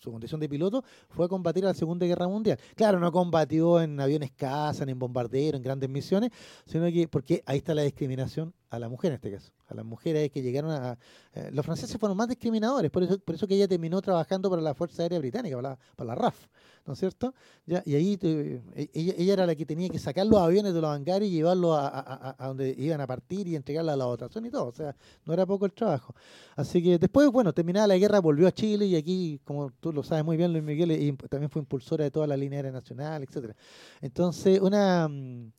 su, 0.00 0.10
condición 0.12 0.40
de 0.40 0.48
piloto, 0.48 0.84
fue 1.08 1.26
a 1.26 1.28
combatir 1.28 1.64
a 1.64 1.68
la 1.68 1.74
Segunda 1.74 2.04
Guerra 2.06 2.28
Mundial. 2.28 2.58
Claro, 2.74 3.00
no 3.00 3.10
combatió 3.10 3.80
en 3.80 3.98
aviones 4.00 4.30
caza, 4.32 4.84
en 4.84 4.98
bombarderos, 4.98 5.58
en 5.58 5.62
grandes 5.62 5.88
misiones, 5.88 6.30
sino 6.66 6.84
que, 6.86 7.08
porque 7.08 7.42
ahí 7.46 7.58
está 7.58 7.74
la 7.74 7.82
discriminación 7.82 8.52
a 8.70 8.78
la 8.78 8.88
mujer 8.88 9.12
en 9.12 9.14
este 9.16 9.32
caso, 9.32 9.52
a 9.68 9.74
las 9.74 9.84
mujeres 9.84 10.30
que 10.30 10.42
llegaron 10.42 10.70
a... 10.70 10.98
Eh, 11.32 11.50
los 11.52 11.64
franceses 11.64 11.96
fueron 11.98 12.16
más 12.16 12.28
discriminadores, 12.28 12.90
por 12.90 13.02
eso, 13.02 13.18
por 13.18 13.34
eso 13.34 13.46
que 13.46 13.54
ella 13.54 13.66
terminó 13.66 14.00
trabajando 14.02 14.50
para 14.50 14.60
la 14.60 14.74
Fuerza 14.74 15.02
Aérea 15.02 15.18
Británica, 15.18 15.56
para 15.56 15.70
la, 15.70 15.78
para 15.96 16.08
la 16.08 16.14
RAF, 16.14 16.46
¿no 16.84 16.92
es 16.92 16.98
cierto? 16.98 17.34
Ya, 17.66 17.82
y 17.86 17.94
ahí 17.94 18.18
e, 18.20 18.90
ella, 18.92 19.32
era 19.32 19.46
la 19.46 19.54
que 19.54 19.64
tenía 19.64 19.88
que 19.88 19.98
sacar 19.98 20.26
los 20.26 20.38
aviones 20.38 20.74
de 20.74 20.80
los 20.80 20.90
hangares 20.90 21.28
y 21.28 21.32
llevarlos 21.32 21.78
a, 21.80 22.36
donde 22.40 22.74
iban 22.76 23.00
a 23.00 23.06
partir 23.06 23.46
y 23.48 23.56
entregarla 23.56 23.94
a 23.94 23.96
la 23.96 24.04
votación 24.04 24.44
y 24.46 24.50
todo, 24.50 24.66
o 24.66 24.72
sea, 24.72 24.94
no 25.24 25.32
era 25.32 25.46
poco 25.46 25.64
el 25.64 25.72
trabajo. 25.72 26.14
Así 26.56 26.82
que 26.82 26.98
después, 26.98 27.30
bueno, 27.30 27.52
terminada 27.54 27.86
la 27.86 27.96
guerra, 27.96 28.20
volvió 28.20 28.46
a 28.46 28.52
Chile 28.52 28.86
y 28.86 28.96
aquí, 28.96 29.40
como 29.44 29.70
tú 29.80 29.92
lo 29.92 30.02
sabes 30.02 30.24
muy 30.24 30.36
bien, 30.36 30.52
Luis 30.52 30.64
Miguel, 30.64 31.16
también 31.30 31.50
fue 31.50 31.60
impulsora 31.60 32.04
de 32.04 32.10
toda 32.10 32.26
la 32.26 32.36
línea 32.36 32.58
aérea 32.58 32.72
nacional, 32.72 33.22
etcétera. 33.22 33.56
Entonces, 34.02 34.60
una... 34.60 35.08
Mm, 35.08 35.52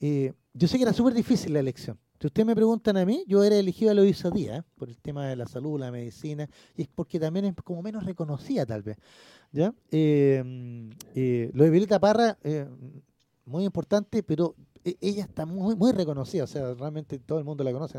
eh, 0.00 0.32
yo 0.52 0.68
sé 0.68 0.76
que 0.76 0.82
era 0.82 0.92
súper 0.92 1.14
difícil 1.14 1.52
la 1.52 1.60
elección, 1.60 1.98
si 2.18 2.26
ustedes 2.26 2.46
me 2.46 2.54
preguntan 2.54 2.96
a 2.96 3.04
mí, 3.04 3.24
yo 3.26 3.44
era 3.44 3.56
elegido 3.56 3.90
a 3.90 3.94
Loisa 3.94 4.30
Díaz 4.30 4.64
por 4.76 4.88
el 4.88 4.98
tema 4.98 5.26
de 5.26 5.36
la 5.36 5.46
salud, 5.46 5.78
la 5.78 5.90
medicina, 5.90 6.48
y 6.74 6.82
es 6.82 6.88
porque 6.88 7.20
también 7.20 7.44
es 7.44 7.54
como 7.62 7.82
menos 7.82 8.04
reconocida 8.04 8.64
tal 8.64 8.82
vez. 8.82 8.96
¿ya? 9.52 9.74
Eh, 9.90 10.42
eh, 11.14 11.50
lo 11.52 11.64
de 11.64 11.70
Violeta 11.70 11.98
Parra, 11.98 12.38
eh, 12.42 12.66
muy 13.44 13.64
importante, 13.64 14.22
pero 14.22 14.54
e, 14.84 14.96
ella 15.00 15.24
está 15.24 15.44
muy 15.44 15.76
muy 15.76 15.92
reconocida, 15.92 16.44
o 16.44 16.46
sea, 16.46 16.74
realmente 16.74 17.18
todo 17.18 17.38
el 17.38 17.44
mundo 17.44 17.64
la 17.64 17.72
conoce, 17.72 17.98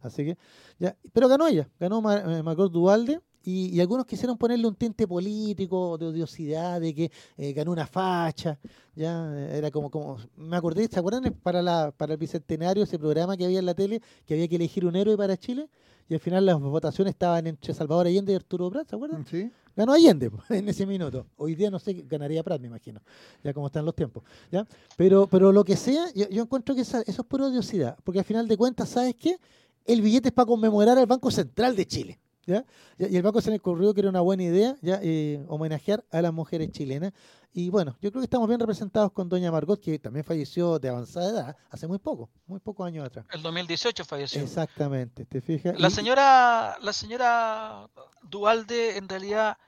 así 0.00 0.24
que, 0.24 0.38
ya, 0.78 0.96
pero 1.12 1.28
ganó 1.28 1.46
ella, 1.46 1.68
ganó 1.80 2.00
Margot 2.00 2.70
Duvalde, 2.70 3.20
y, 3.44 3.80
algunos 3.80 4.06
quisieron 4.06 4.36
ponerle 4.38 4.66
un 4.66 4.74
tinte 4.74 5.06
político, 5.06 5.98
de 5.98 6.06
odiosidad, 6.06 6.80
de 6.80 6.94
que 6.94 7.10
eh, 7.36 7.52
ganó 7.52 7.72
una 7.72 7.86
facha, 7.86 8.58
ya 8.94 9.34
era 9.50 9.70
como, 9.70 9.90
como, 9.90 10.18
me 10.36 10.56
acordé, 10.56 10.86
¿se 10.88 10.98
acuerdan 10.98 11.24
para, 11.42 11.62
la, 11.62 11.92
para 11.96 12.12
el 12.12 12.18
bicentenario 12.18 12.84
ese 12.84 12.98
programa 12.98 13.36
que 13.36 13.44
había 13.44 13.58
en 13.58 13.66
la 13.66 13.74
tele, 13.74 14.00
que 14.26 14.34
había 14.34 14.48
que 14.48 14.56
elegir 14.56 14.86
un 14.86 14.96
héroe 14.96 15.16
para 15.16 15.36
Chile? 15.36 15.68
Y 16.08 16.14
al 16.14 16.20
final 16.20 16.44
las 16.44 16.60
votaciones 16.60 17.12
estaban 17.12 17.46
entre 17.46 17.72
Salvador 17.72 18.06
Allende 18.06 18.32
y 18.32 18.36
Arturo 18.36 18.70
Prat, 18.70 18.88
¿se 18.88 18.96
acuerdan? 18.96 19.24
Sí. 19.26 19.50
Ganó 19.74 19.92
Allende 19.92 20.30
en 20.50 20.68
ese 20.68 20.86
minuto. 20.86 21.26
Hoy 21.36 21.54
día 21.54 21.70
no 21.70 21.78
sé, 21.78 22.04
ganaría 22.08 22.42
Prat, 22.42 22.60
me 22.60 22.66
imagino, 22.66 23.00
ya 23.42 23.52
como 23.52 23.66
están 23.66 23.84
los 23.84 23.94
tiempos. 23.94 24.22
¿ya? 24.50 24.66
Pero, 24.96 25.26
pero 25.26 25.52
lo 25.52 25.64
que 25.64 25.76
sea, 25.76 26.04
yo, 26.14 26.42
encuentro 26.42 26.74
que 26.74 26.82
eso 26.82 27.02
es 27.06 27.16
pura 27.26 27.46
odiosidad, 27.46 27.96
porque 28.04 28.18
al 28.18 28.24
final 28.24 28.46
de 28.46 28.56
cuentas, 28.56 28.90
¿sabes 28.90 29.14
qué? 29.14 29.38
El 29.84 30.02
billete 30.02 30.28
es 30.28 30.34
para 30.34 30.46
conmemorar 30.46 30.98
al 30.98 31.06
Banco 31.06 31.30
Central 31.30 31.74
de 31.74 31.86
Chile. 31.86 32.20
¿Ya? 32.46 32.64
Y 32.98 33.16
el 33.16 33.22
banco 33.22 33.40
se 33.40 33.50
le 33.50 33.56
ocurrió 33.56 33.94
que 33.94 34.00
era 34.00 34.10
una 34.10 34.20
buena 34.20 34.42
idea 34.42 34.76
ya 34.80 34.98
eh, 35.02 35.44
homenajear 35.48 36.04
a 36.10 36.22
las 36.22 36.32
mujeres 36.32 36.70
chilenas. 36.70 37.12
Y 37.54 37.68
bueno, 37.68 37.96
yo 38.00 38.10
creo 38.10 38.22
que 38.22 38.26
estamos 38.26 38.48
bien 38.48 38.60
representados 38.60 39.12
con 39.12 39.28
doña 39.28 39.52
Margot, 39.52 39.78
que 39.78 39.98
también 39.98 40.24
falleció 40.24 40.78
de 40.78 40.88
avanzada 40.88 41.30
edad, 41.30 41.56
hace 41.70 41.86
muy 41.86 41.98
poco, 41.98 42.30
muy 42.46 42.60
pocos 42.60 42.86
años 42.86 43.06
atrás. 43.06 43.26
El 43.30 43.42
2018 43.42 44.04
falleció. 44.04 44.40
Exactamente, 44.40 45.26
¿te 45.26 45.40
fijas? 45.40 45.78
La 45.78 45.90
señora, 45.90 46.78
la 46.80 46.92
señora 46.92 47.90
Dualde 48.22 48.96
en 48.96 49.08
realidad 49.08 49.58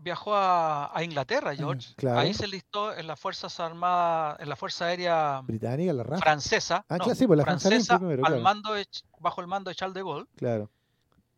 viajó 0.00 0.32
a, 0.34 0.92
Inglaterra, 1.02 1.54
George. 1.54 1.94
Ahí 2.08 2.32
se 2.34 2.46
listó 2.46 2.94
en 2.94 3.06
las 3.06 3.18
Fuerzas 3.18 3.58
Armadas, 3.58 4.38
en 4.40 4.48
la 4.48 4.56
Fuerza 4.56 4.86
Aérea 4.86 5.40
Británica, 5.42 5.92
la 5.92 6.04
francesa, 6.04 6.84
ah, 6.88 6.98
sí, 7.14 7.26
pues 7.26 7.36
la 7.36 7.44
francesa, 7.44 8.00
al 8.24 8.40
mando 8.40 8.70
bajo 9.18 9.40
el 9.40 9.46
mando 9.46 9.70
de 9.70 9.74
Charles 9.74 9.94
de 9.94 10.02
Gaulle. 10.02 10.26
Claro. 10.36 10.70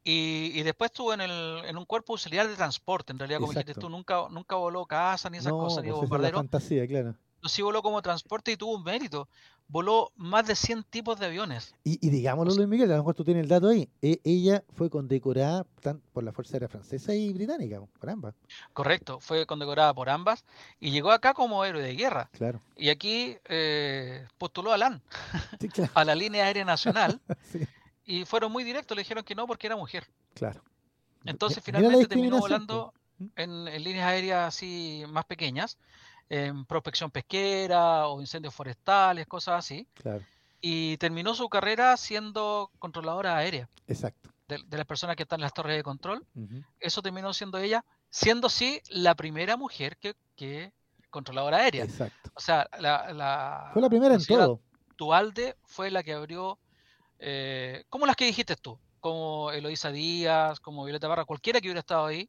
Y, 0.02 0.62
después 0.62 0.90
estuvo 0.90 1.12
en, 1.12 1.20
el, 1.20 1.62
en 1.66 1.76
un 1.76 1.84
cuerpo 1.84 2.14
auxiliar 2.14 2.48
de 2.48 2.56
transporte, 2.56 3.12
en 3.12 3.18
realidad, 3.18 3.40
como 3.40 3.52
dijiste 3.52 3.74
tú, 3.74 3.90
nunca, 3.90 4.28
nunca 4.30 4.56
voló 4.56 4.86
casa 4.86 5.28
ni 5.28 5.38
esas 5.38 5.52
cosas, 5.52 5.84
ni 5.84 5.90
pues 5.90 6.00
bombardero. 6.00 6.38
fantasía, 6.38 6.86
claro. 6.86 7.14
sí 7.44 7.60
voló 7.60 7.82
como 7.82 8.00
transporte 8.00 8.52
y 8.52 8.56
tuvo 8.56 8.76
un 8.76 8.84
mérito. 8.84 9.28
Voló 9.68 10.10
más 10.16 10.48
de 10.48 10.56
100 10.56 10.82
tipos 10.90 11.20
de 11.20 11.26
aviones. 11.26 11.76
Y, 11.84 12.04
y 12.04 12.10
digámoslo, 12.10 12.54
Luis 12.54 12.66
Miguel, 12.66 12.90
a 12.90 12.96
lo 12.96 13.02
mejor 13.02 13.14
tú 13.14 13.22
tienes 13.22 13.44
el 13.44 13.48
dato 13.48 13.68
ahí. 13.68 13.88
E, 14.02 14.20
ella 14.24 14.64
fue 14.72 14.90
condecorada 14.90 15.64
por 16.12 16.24
la 16.24 16.32
Fuerza 16.32 16.54
Aérea 16.54 16.68
Francesa 16.68 17.14
y 17.14 17.32
Británica, 17.32 17.80
por 18.00 18.10
ambas. 18.10 18.34
Correcto, 18.72 19.20
fue 19.20 19.46
condecorada 19.46 19.94
por 19.94 20.10
ambas 20.10 20.44
y 20.80 20.90
llegó 20.90 21.12
acá 21.12 21.34
como 21.34 21.64
héroe 21.64 21.82
de 21.82 21.94
guerra. 21.94 22.30
Claro. 22.32 22.60
Y 22.76 22.88
aquí 22.88 23.36
eh, 23.44 24.26
postuló 24.38 24.72
a 24.72 24.78
LAN, 24.78 25.02
a 25.94 26.04
la 26.04 26.16
línea 26.16 26.46
aérea 26.46 26.64
nacional. 26.64 27.20
sí 27.52 27.60
y 28.04 28.24
fueron 28.24 28.52
muy 28.52 28.64
directos, 28.64 28.96
le 28.96 29.02
dijeron 29.02 29.24
que 29.24 29.34
no 29.34 29.46
porque 29.46 29.66
era 29.66 29.76
mujer. 29.76 30.08
Claro. 30.34 30.62
Entonces 31.24 31.62
finalmente 31.62 32.06
terminó 32.06 32.38
volando 32.38 32.92
en, 33.36 33.64
líneas 33.82 34.06
aéreas 34.06 34.48
así 34.48 35.04
más 35.08 35.24
pequeñas, 35.24 35.78
en 36.28 36.64
prospección 36.64 37.10
pesquera 37.10 38.06
o 38.06 38.20
incendios 38.20 38.54
forestales, 38.54 39.26
cosas 39.26 39.58
así. 39.58 39.86
Claro. 39.94 40.24
Y 40.60 40.96
terminó 40.98 41.34
su 41.34 41.48
carrera 41.48 41.96
siendo 41.96 42.70
controladora 42.78 43.36
aérea. 43.36 43.68
Exacto. 43.86 44.30
De, 44.48 44.58
las 44.70 44.86
personas 44.86 45.16
que 45.16 45.22
están 45.22 45.40
en 45.40 45.44
las 45.44 45.54
torres 45.54 45.76
de 45.76 45.82
control. 45.82 46.26
Eso 46.80 47.02
terminó 47.02 47.32
siendo 47.32 47.58
ella, 47.58 47.84
siendo 48.10 48.48
sí 48.48 48.80
la 48.88 49.14
primera 49.14 49.56
mujer 49.56 49.96
que, 49.96 50.16
que 50.36 50.72
controladora 51.10 51.58
aérea. 51.58 51.84
Exacto. 51.84 52.30
O 52.34 52.40
sea, 52.40 52.68
la, 52.78 53.70
fue 53.72 53.82
la 53.82 53.88
primera 53.88 54.14
en 54.14 54.24
todo. 54.24 54.60
Tualde 54.96 55.56
fue 55.62 55.90
la 55.90 56.02
que 56.02 56.12
abrió 56.12 56.58
eh, 57.20 57.84
como 57.88 58.06
las 58.06 58.16
que 58.16 58.24
dijiste 58.24 58.56
tú, 58.56 58.78
como 58.98 59.52
Eloisa 59.52 59.92
Díaz, 59.92 60.58
como 60.58 60.84
Violeta 60.84 61.06
Barra, 61.06 61.24
cualquiera 61.24 61.60
que 61.60 61.68
hubiera 61.68 61.80
estado 61.80 62.06
ahí, 62.06 62.28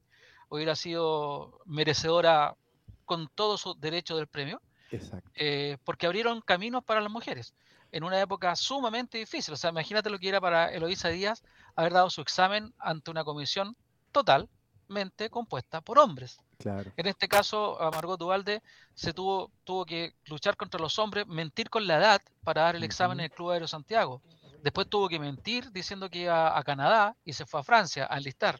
hubiera 0.49 0.75
sido 0.75 1.59
merecedora 1.65 2.55
con 3.05 3.29
todo 3.33 3.57
su 3.57 3.73
derecho 3.75 4.17
del 4.17 4.27
premio, 4.27 4.61
eh, 5.35 5.77
porque 5.85 6.05
abrieron 6.05 6.41
caminos 6.41 6.83
para 6.83 6.99
las 6.99 7.11
mujeres 7.11 7.53
en 7.91 8.03
una 8.03 8.19
época 8.19 8.55
sumamente 8.55 9.17
difícil. 9.17 9.53
O 9.53 9.57
sea, 9.57 9.69
imagínate 9.69 10.09
lo 10.09 10.19
que 10.19 10.29
era 10.29 10.41
para 10.41 10.71
Eloisa 10.71 11.09
Díaz 11.09 11.43
haber 11.75 11.93
dado 11.93 12.09
su 12.09 12.21
examen 12.21 12.73
ante 12.77 13.11
una 13.11 13.23
comisión 13.23 13.75
totalmente 14.11 15.29
compuesta 15.29 15.81
por 15.81 15.99
hombres. 15.99 16.39
Claro. 16.57 16.91
En 16.95 17.07
este 17.07 17.27
caso, 17.27 17.81
a 17.81 17.89
Margot 17.91 18.19
Duvalde 18.19 18.61
se 18.93 19.13
tuvo, 19.13 19.51
tuvo 19.63 19.85
que 19.85 20.13
luchar 20.25 20.55
contra 20.57 20.79
los 20.79 20.99
hombres, 20.99 21.25
mentir 21.27 21.69
con 21.69 21.87
la 21.87 21.97
edad 21.97 22.21
para 22.43 22.63
dar 22.63 22.75
el 22.75 22.83
examen 22.83 23.19
en 23.19 23.25
el 23.25 23.31
Club 23.31 23.51
Aéreo 23.51 23.67
Santiago. 23.67 24.21
Después 24.63 24.87
tuvo 24.87 25.09
que 25.09 25.19
mentir 25.19 25.71
diciendo 25.71 26.09
que 26.09 26.19
iba 26.19 26.57
a 26.57 26.63
Canadá 26.63 27.15
y 27.25 27.33
se 27.33 27.45
fue 27.45 27.59
a 27.59 27.63
Francia 27.63 28.07
a 28.09 28.17
enlistar. 28.17 28.59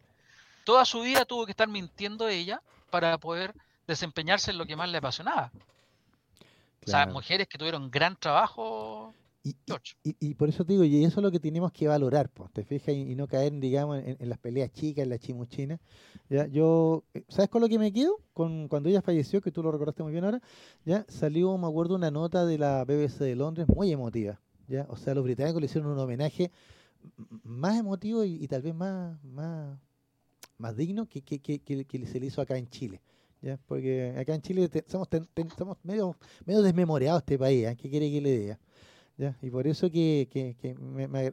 Toda 0.64 0.86
su 0.86 1.02
vida 1.02 1.26
tuvo 1.26 1.46
que 1.46 1.52
estar 1.52 1.68
mintiendo 1.68 2.28
ella 2.28 2.62
para 2.90 3.18
poder 3.18 3.54
desempeñarse 3.88 4.52
en 4.52 4.58
lo 4.58 4.66
que 4.66 4.76
más 4.76 4.90
le 4.90 4.98
apasionaba. 4.98 5.52
O 6.86 6.90
sea, 6.90 7.06
mujeres 7.06 7.48
que 7.48 7.58
tuvieron 7.58 7.92
gran 7.92 8.16
trabajo. 8.16 9.14
Y, 9.44 9.56
y, 10.04 10.36
por 10.36 10.50
eso 10.50 10.64
te 10.64 10.74
digo, 10.74 10.84
y 10.84 11.04
eso 11.04 11.20
es 11.20 11.24
lo 11.24 11.32
que 11.32 11.40
tenemos 11.40 11.72
que 11.72 11.88
valorar, 11.88 12.30
pues, 12.30 12.52
te 12.52 12.64
fijas, 12.64 12.94
y, 12.94 13.16
no 13.16 13.28
caer, 13.28 13.52
digamos, 13.60 14.00
en, 14.04 14.30
las 14.30 14.38
peleas 14.38 14.72
chicas, 14.72 15.04
en 15.04 15.10
la 15.10 15.18
chimuchina. 15.18 15.80
¿ya? 16.30 16.46
Yo, 16.48 17.04
eh, 17.16 17.24
¿sabes 17.28 17.50
con 17.50 17.62
lo 17.62 17.68
que 17.68 17.80
me 17.80 17.92
quedo? 17.92 18.20
Con, 18.34 18.68
cuando 18.68 18.90
ella 18.90 19.02
falleció, 19.02 19.42
que 19.42 19.52
tú 19.52 19.64
lo 19.64 19.72
recordaste 19.72 20.04
muy 20.04 20.12
bien 20.12 20.26
ahora, 20.26 20.42
ya 20.86 21.06
salió, 21.08 21.58
me 21.58 21.68
acuerdo, 21.68 21.96
una 21.96 22.12
nota 22.12 22.46
de 22.46 22.60
la 22.60 22.84
BBC 22.84 23.20
de 23.20 23.36
Londres 23.36 23.68
muy 23.68 23.92
emotiva. 23.92 24.40
O 24.90 24.98
sea, 24.98 25.14
los 25.14 25.24
británicos 25.24 25.62
le 25.62 25.66
hicieron 25.66 25.92
un 25.92 26.00
homenaje 26.00 26.52
más 27.44 27.78
emotivo 27.78 28.24
y, 28.24 28.48
tal 28.48 28.62
vez 28.62 28.76
más, 28.76 29.24
más, 29.24 29.78
más 30.58 30.76
digno 30.76 31.08
que, 31.08 31.22
que, 31.22 31.40
que, 31.40 32.06
se 32.06 32.20
le 32.20 32.28
hizo 32.28 32.42
acá 32.42 32.58
en 32.58 32.70
Chile. 32.70 33.02
¿ya? 33.42 33.58
Porque 33.68 34.16
acá 34.18 34.36
en 34.36 34.42
Chile 34.42 34.70
somos, 34.88 35.08
somos 35.58 35.78
medio, 35.84 36.16
medio 36.46 36.62
desmemoriados 36.62 37.22
este 37.22 37.38
país, 37.38 37.68
¿eh? 37.68 37.76
¿qué 37.76 37.90
quiere 37.90 38.12
que 38.12 38.22
le 38.22 38.40
diga? 38.40 38.60
Y 39.42 39.50
por 39.50 39.68
eso 39.68 39.90
que, 39.92 40.28
que, 40.32 40.76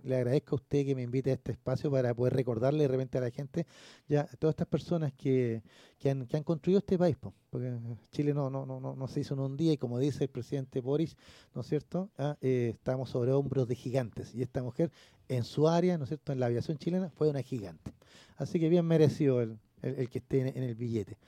le 0.05 0.17
agradezco 0.17 0.57
a 0.57 0.57
usted 0.57 0.85
que 0.85 0.95
me 0.95 1.03
invite 1.03 1.31
a 1.31 1.35
este 1.35 1.53
espacio 1.53 1.91
para 1.91 2.15
poder 2.15 2.35
recordarle 2.35 2.83
de 2.83 2.89
repente 2.89 3.19
a 3.19 3.21
la 3.21 3.31
gente 3.31 3.67
ya 4.09 4.25
todas 4.39 4.53
estas 4.53 4.67
personas 4.67 5.13
que, 5.13 5.63
que, 5.99 6.11
han, 6.11 6.27
construido 6.45 6.79
este 6.79 6.99
país, 6.99 7.17
porque 7.51 7.73
Chile 8.13 8.35
no, 8.35 8.51
no, 8.51 8.67
no, 8.67 8.81
no 8.81 9.09
se 9.09 9.21
hizo 9.21 9.35
en 9.35 9.41
un 9.41 9.57
día 9.57 9.73
y 9.73 9.77
como 9.79 9.99
dice 9.99 10.25
el 10.25 10.31
presidente 10.31 10.81
Boris, 10.81 11.17
¿no 11.55 11.63
es 11.63 11.67
cierto? 11.67 12.11
Ah, 12.19 12.37
eh, 12.41 12.73
estamos 12.75 13.11
sobre 13.11 13.33
hombros 13.33 13.67
de 13.69 13.75
gigantes 13.75 14.35
y 14.35 14.43
esta 14.43 14.63
mujer 14.63 14.91
en 15.29 15.45
su 15.45 15.69
área, 15.69 15.97
¿no 15.99 16.05
es 16.05 16.11
cierto? 16.11 16.33
En 16.33 16.41
la 16.41 16.47
aviación 16.47 16.79
chilena 16.79 17.11
fue 17.11 17.31
una 17.31 17.43
gigante. 17.43 17.93
Así 18.37 18.61
que 18.61 18.69
bien 18.69 18.87
merecido 18.87 19.41
el, 19.41 19.59
el, 19.83 20.09
que 20.09 20.19
esté 20.19 20.41
en 20.41 20.63
el 20.63 20.75
billete. 20.75 21.19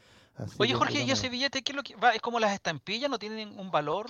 Oye, 0.59 0.75
Jorge, 0.75 1.03
¿y 1.03 1.11
ese 1.11 1.29
billete 1.29 1.63
qué 1.63 1.73
es 1.73 1.77
lo 1.77 1.83
que 1.83 1.97
va? 1.97 2.15
¿Es 2.15 2.21
como 2.21 2.41
las 2.41 2.53
estampillas? 2.53 3.11
¿No 3.11 3.19
tienen 3.19 3.59
un 3.59 3.71
valor? 3.71 4.07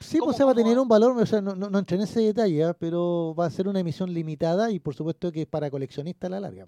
Sí, 0.00 0.18
pues 0.18 0.36
se 0.36 0.44
va 0.44 0.52
a 0.52 0.54
tener 0.54 0.78
un 0.78 0.88
valor, 0.88 1.16
o 1.16 1.26
sea, 1.26 1.40
no, 1.40 1.54
no, 1.54 1.78
entré 1.78 1.96
en 1.96 2.04
ese 2.04 2.20
detalle, 2.20 2.64
¿ah? 2.64 2.74
pero 2.74 3.34
va 3.38 3.46
a 3.46 3.50
ser 3.50 3.68
una 3.68 3.80
emisión 3.80 4.12
limitada 4.12 4.70
y 4.70 4.78
por 4.78 4.94
supuesto 4.94 5.30
que 5.30 5.42
es 5.42 5.46
para 5.46 5.70
coleccionistas 5.70 6.28
a 6.28 6.30
la 6.30 6.40
larga. 6.40 6.66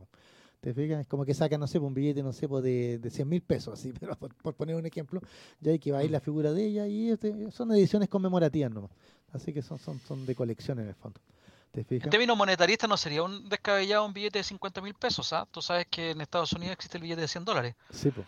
¿Te 0.61 0.75
fijas? 0.75 1.01
Es 1.01 1.07
como 1.07 1.25
que 1.25 1.35
sacan, 1.35 1.61
no 1.61 1.67
sé, 1.67 1.79
un 1.79 1.95
billete, 1.95 2.23
no 2.23 2.33
sé, 2.33 2.47
de, 2.47 2.99
de 2.99 3.11
100 3.11 3.29
mil 3.29 3.43
pesos, 3.43 3.79
así, 3.79 3.93
pero 4.01 4.17
por, 4.17 4.55
poner 4.55 4.77
un 4.77 4.87
ejemplo, 4.87 5.21
ya 5.61 5.73
hay 5.73 5.79
que 5.79 5.93
va 5.93 5.99
a 5.99 6.05
ir 6.05 6.11
la 6.11 6.21
figura 6.21 6.53
de 6.53 6.67
ella 6.67 6.87
y 6.87 7.11
este, 7.11 7.51
son 7.53 7.73
ediciones 7.73 8.09
conmemorativas 8.09 8.71
nomás. 8.71 8.91
Así 9.33 9.53
que 9.53 9.63
son, 9.63 9.79
son, 9.79 10.01
son 10.01 10.25
de 10.27 10.35
colección 10.35 10.79
en 10.79 10.89
el 10.89 10.95
fondo. 10.95 11.21
¿Te 11.73 11.85
fijas? 11.85 12.07
En 12.07 12.11
términos 12.11 12.37
monetaristas 12.37 12.89
no 12.89 12.97
sería 12.97 13.23
un 13.23 13.49
descabellado 13.49 14.07
un 14.07 14.13
billete 14.13 14.39
de 14.39 14.45
50 14.45 14.81
mil 14.81 14.95
pesos, 14.95 15.33
¿ah? 15.33 15.47
Tú 15.51 15.61
sabes 15.61 15.87
que 15.91 16.11
en 16.11 16.21
Estados 16.21 16.53
Unidos 16.53 16.73
existe 16.73 16.97
el 16.97 17.03
billete 17.03 17.21
de 17.21 17.29
100 17.29 17.45
dólares. 17.45 17.75
Sí, 17.91 18.11
pues. 18.11 18.27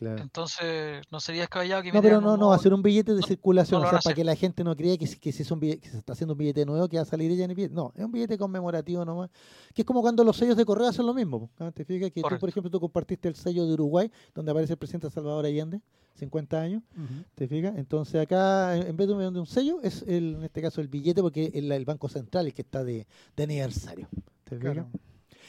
Entonces, 0.00 1.02
no 1.10 1.20
sería 1.20 1.42
descabellado 1.42 1.82
que 1.82 1.92
No, 1.92 2.02
pero 2.02 2.20
no, 2.20 2.36
no, 2.36 2.48
va 2.48 2.56
a 2.56 2.58
ser 2.58 2.74
un 2.74 2.82
billete 2.82 3.14
de 3.14 3.22
circulación, 3.22 3.84
o 3.84 3.88
sea, 3.88 4.00
para 4.00 4.14
que 4.14 4.24
la 4.24 4.34
gente 4.34 4.64
no 4.64 4.74
crea 4.74 4.96
que, 4.96 5.06
que, 5.06 5.32
si 5.32 5.42
es 5.42 5.50
un 5.50 5.60
billete, 5.60 5.80
que 5.82 5.90
se 5.90 5.98
está 5.98 6.14
haciendo 6.14 6.34
un 6.34 6.38
billete 6.38 6.66
nuevo 6.66 6.88
que 6.88 6.96
va 6.96 7.02
a 7.02 7.06
salir 7.06 7.30
ella 7.30 7.44
en 7.44 7.50
el 7.50 7.56
billete. 7.56 7.74
No, 7.74 7.92
es 7.94 8.04
un 8.04 8.10
billete 8.10 8.36
conmemorativo 8.36 9.04
nomás. 9.04 9.30
Que 9.72 9.82
es 9.82 9.86
como 9.86 10.02
cuando 10.02 10.24
los 10.24 10.36
sellos 10.36 10.56
de 10.56 10.64
correo 10.64 10.88
hacen 10.88 11.06
lo 11.06 11.14
mismo. 11.14 11.48
¿Te 11.74 11.84
fijas 11.84 12.10
que 12.10 12.22
tú, 12.22 12.38
por 12.38 12.48
ejemplo, 12.48 12.70
tú 12.70 12.80
compartiste 12.80 13.28
el 13.28 13.36
sello 13.36 13.66
de 13.66 13.72
Uruguay, 13.72 14.10
donde 14.34 14.50
aparece 14.50 14.72
el 14.72 14.78
presidente 14.78 15.10
Salvador 15.10 15.46
Allende, 15.46 15.80
50 16.14 16.60
años, 16.60 16.82
¿te 17.34 17.46
fijas? 17.46 17.76
Entonces 17.76 18.20
acá, 18.20 18.76
en 18.76 18.96
vez 18.96 19.08
de 19.08 19.14
un, 19.14 19.46
sello, 19.46 19.80
es 19.82 20.02
el, 20.02 20.36
en 20.36 20.44
este 20.44 20.60
caso 20.60 20.80
el 20.80 20.88
billete, 20.88 21.22
porque 21.22 21.50
es 21.52 21.54
el, 21.54 21.84
Banco 21.84 22.08
Central 22.08 22.46
el 22.46 22.54
que 22.54 22.62
está 22.62 22.82
de, 22.82 23.06
aniversario. 23.36 24.08
¿Te 24.44 24.58
fijas? 24.58 24.86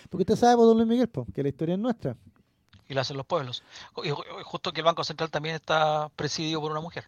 Porque 0.09 0.21
usted 0.21 0.35
sabe, 0.35 0.61
don 0.61 0.77
Luis 0.77 0.87
Miguel, 0.87 1.09
que 1.33 1.41
la 1.41 1.49
historia 1.49 1.73
es 1.73 1.79
nuestra 1.81 2.15
y 2.87 2.93
la 2.93 3.01
hacen 3.01 3.17
los 3.17 3.25
pueblos. 3.25 3.63
Y 4.03 4.09
justo 4.43 4.71
que 4.71 4.81
el 4.81 4.85
Banco 4.85 5.03
Central 5.03 5.29
también 5.29 5.55
está 5.55 6.09
presidido 6.15 6.61
por 6.61 6.71
una 6.71 6.81
mujer. 6.81 7.05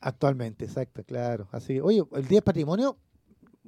Actualmente, 0.00 0.64
exacto, 0.64 1.02
claro. 1.04 1.48
Así 1.52 1.80
oye, 1.80 2.02
el 2.14 2.28
Día 2.28 2.38
de 2.38 2.42
Patrimonio, 2.42 2.96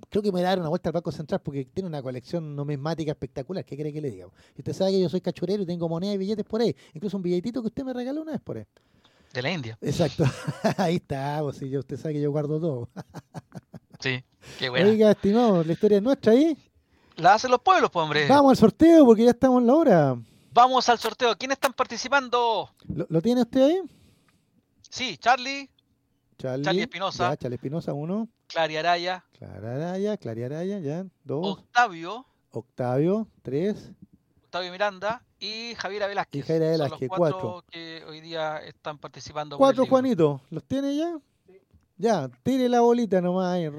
creo 0.08 0.22
que 0.22 0.32
me 0.32 0.42
dar 0.42 0.58
una 0.58 0.68
vuelta 0.68 0.88
al 0.90 0.92
Banco 0.92 1.10
Central 1.12 1.40
porque 1.40 1.64
tiene 1.64 1.88
una 1.88 2.02
colección 2.02 2.54
numismática 2.54 3.12
espectacular. 3.12 3.64
¿Qué 3.64 3.76
cree 3.76 3.92
que 3.92 4.00
le 4.00 4.10
diga? 4.10 4.26
Y 4.56 4.60
usted 4.60 4.72
sabe 4.72 4.92
que 4.92 5.00
yo 5.00 5.08
soy 5.08 5.20
cachurero 5.20 5.62
y 5.62 5.66
tengo 5.66 5.88
monedas 5.88 6.14
y 6.14 6.18
billetes 6.18 6.44
por 6.44 6.60
ahí. 6.60 6.74
Incluso 6.94 7.16
un 7.16 7.22
billetito 7.22 7.60
que 7.60 7.68
usted 7.68 7.84
me 7.84 7.92
regaló 7.92 8.22
una 8.22 8.32
vez 8.32 8.40
por 8.40 8.58
ahí. 8.58 8.64
De 9.32 9.42
la 9.42 9.50
India. 9.50 9.78
Exacto. 9.80 10.24
ahí 10.76 10.96
está, 10.96 11.38
pues, 11.42 11.60
yo, 11.60 11.80
usted 11.80 11.96
sabe 11.96 12.14
que 12.14 12.20
yo 12.20 12.30
guardo 12.30 12.60
todo. 12.60 12.88
sí, 14.00 14.22
qué 14.58 14.68
bueno. 14.70 14.88
Oiga, 14.88 15.10
estimado, 15.10 15.64
la 15.64 15.72
historia 15.72 15.98
es 15.98 16.02
nuestra 16.02 16.32
ahí. 16.32 16.56
La 17.16 17.34
hacen 17.34 17.50
los 17.50 17.60
pueblos, 17.60 17.90
pues, 17.90 18.04
hombre. 18.04 18.28
Vamos 18.28 18.50
al 18.50 18.56
sorteo 18.56 19.04
porque 19.04 19.24
ya 19.24 19.30
estamos 19.30 19.60
en 19.60 19.66
la 19.66 19.74
hora. 19.74 20.16
Vamos 20.52 20.88
al 20.88 20.98
sorteo. 20.98 21.36
¿Quiénes 21.36 21.56
están 21.56 21.72
participando? 21.72 22.70
¿Lo, 22.88 23.22
tiene 23.22 23.42
usted 23.42 23.62
ahí? 23.62 23.82
Sí, 24.88 25.16
Charlie. 25.18 25.70
Charlie, 26.38 26.82
Espinosa. 26.82 27.36
Charlie 27.36 27.56
Espinosa, 27.56 27.92
uno. 27.92 28.28
Clary 28.46 28.76
Araya. 28.76 29.24
Clara 29.32 29.74
Araya, 29.74 30.16
Clary 30.16 30.44
Araya, 30.44 30.78
ya. 30.78 31.04
Dos. 31.24 31.58
Octavio. 31.58 32.26
Octavio, 32.50 33.28
tres. 33.42 33.90
Octavio 34.44 34.72
Miranda 34.72 35.22
y 35.38 35.74
Javiera 35.74 36.06
Velázquez. 36.06 36.40
Y 36.40 36.46
Javiera 36.46 36.70
Velázquez, 36.70 37.08
Son 37.08 37.08
los 37.08 37.18
cuatro, 37.18 37.64
que 37.70 38.04
hoy 38.08 38.20
día 38.20 38.58
están 38.58 38.98
participando. 38.98 39.58
Cuatro, 39.58 39.86
Juanito. 39.86 40.40
¿Los 40.50 40.64
tiene 40.64 40.96
ya? 40.96 41.18
Ya, 41.96 42.30
tire 42.42 42.68
la 42.68 42.80
bolita 42.80 43.20
nomás 43.20 43.54
ahí. 43.54 43.70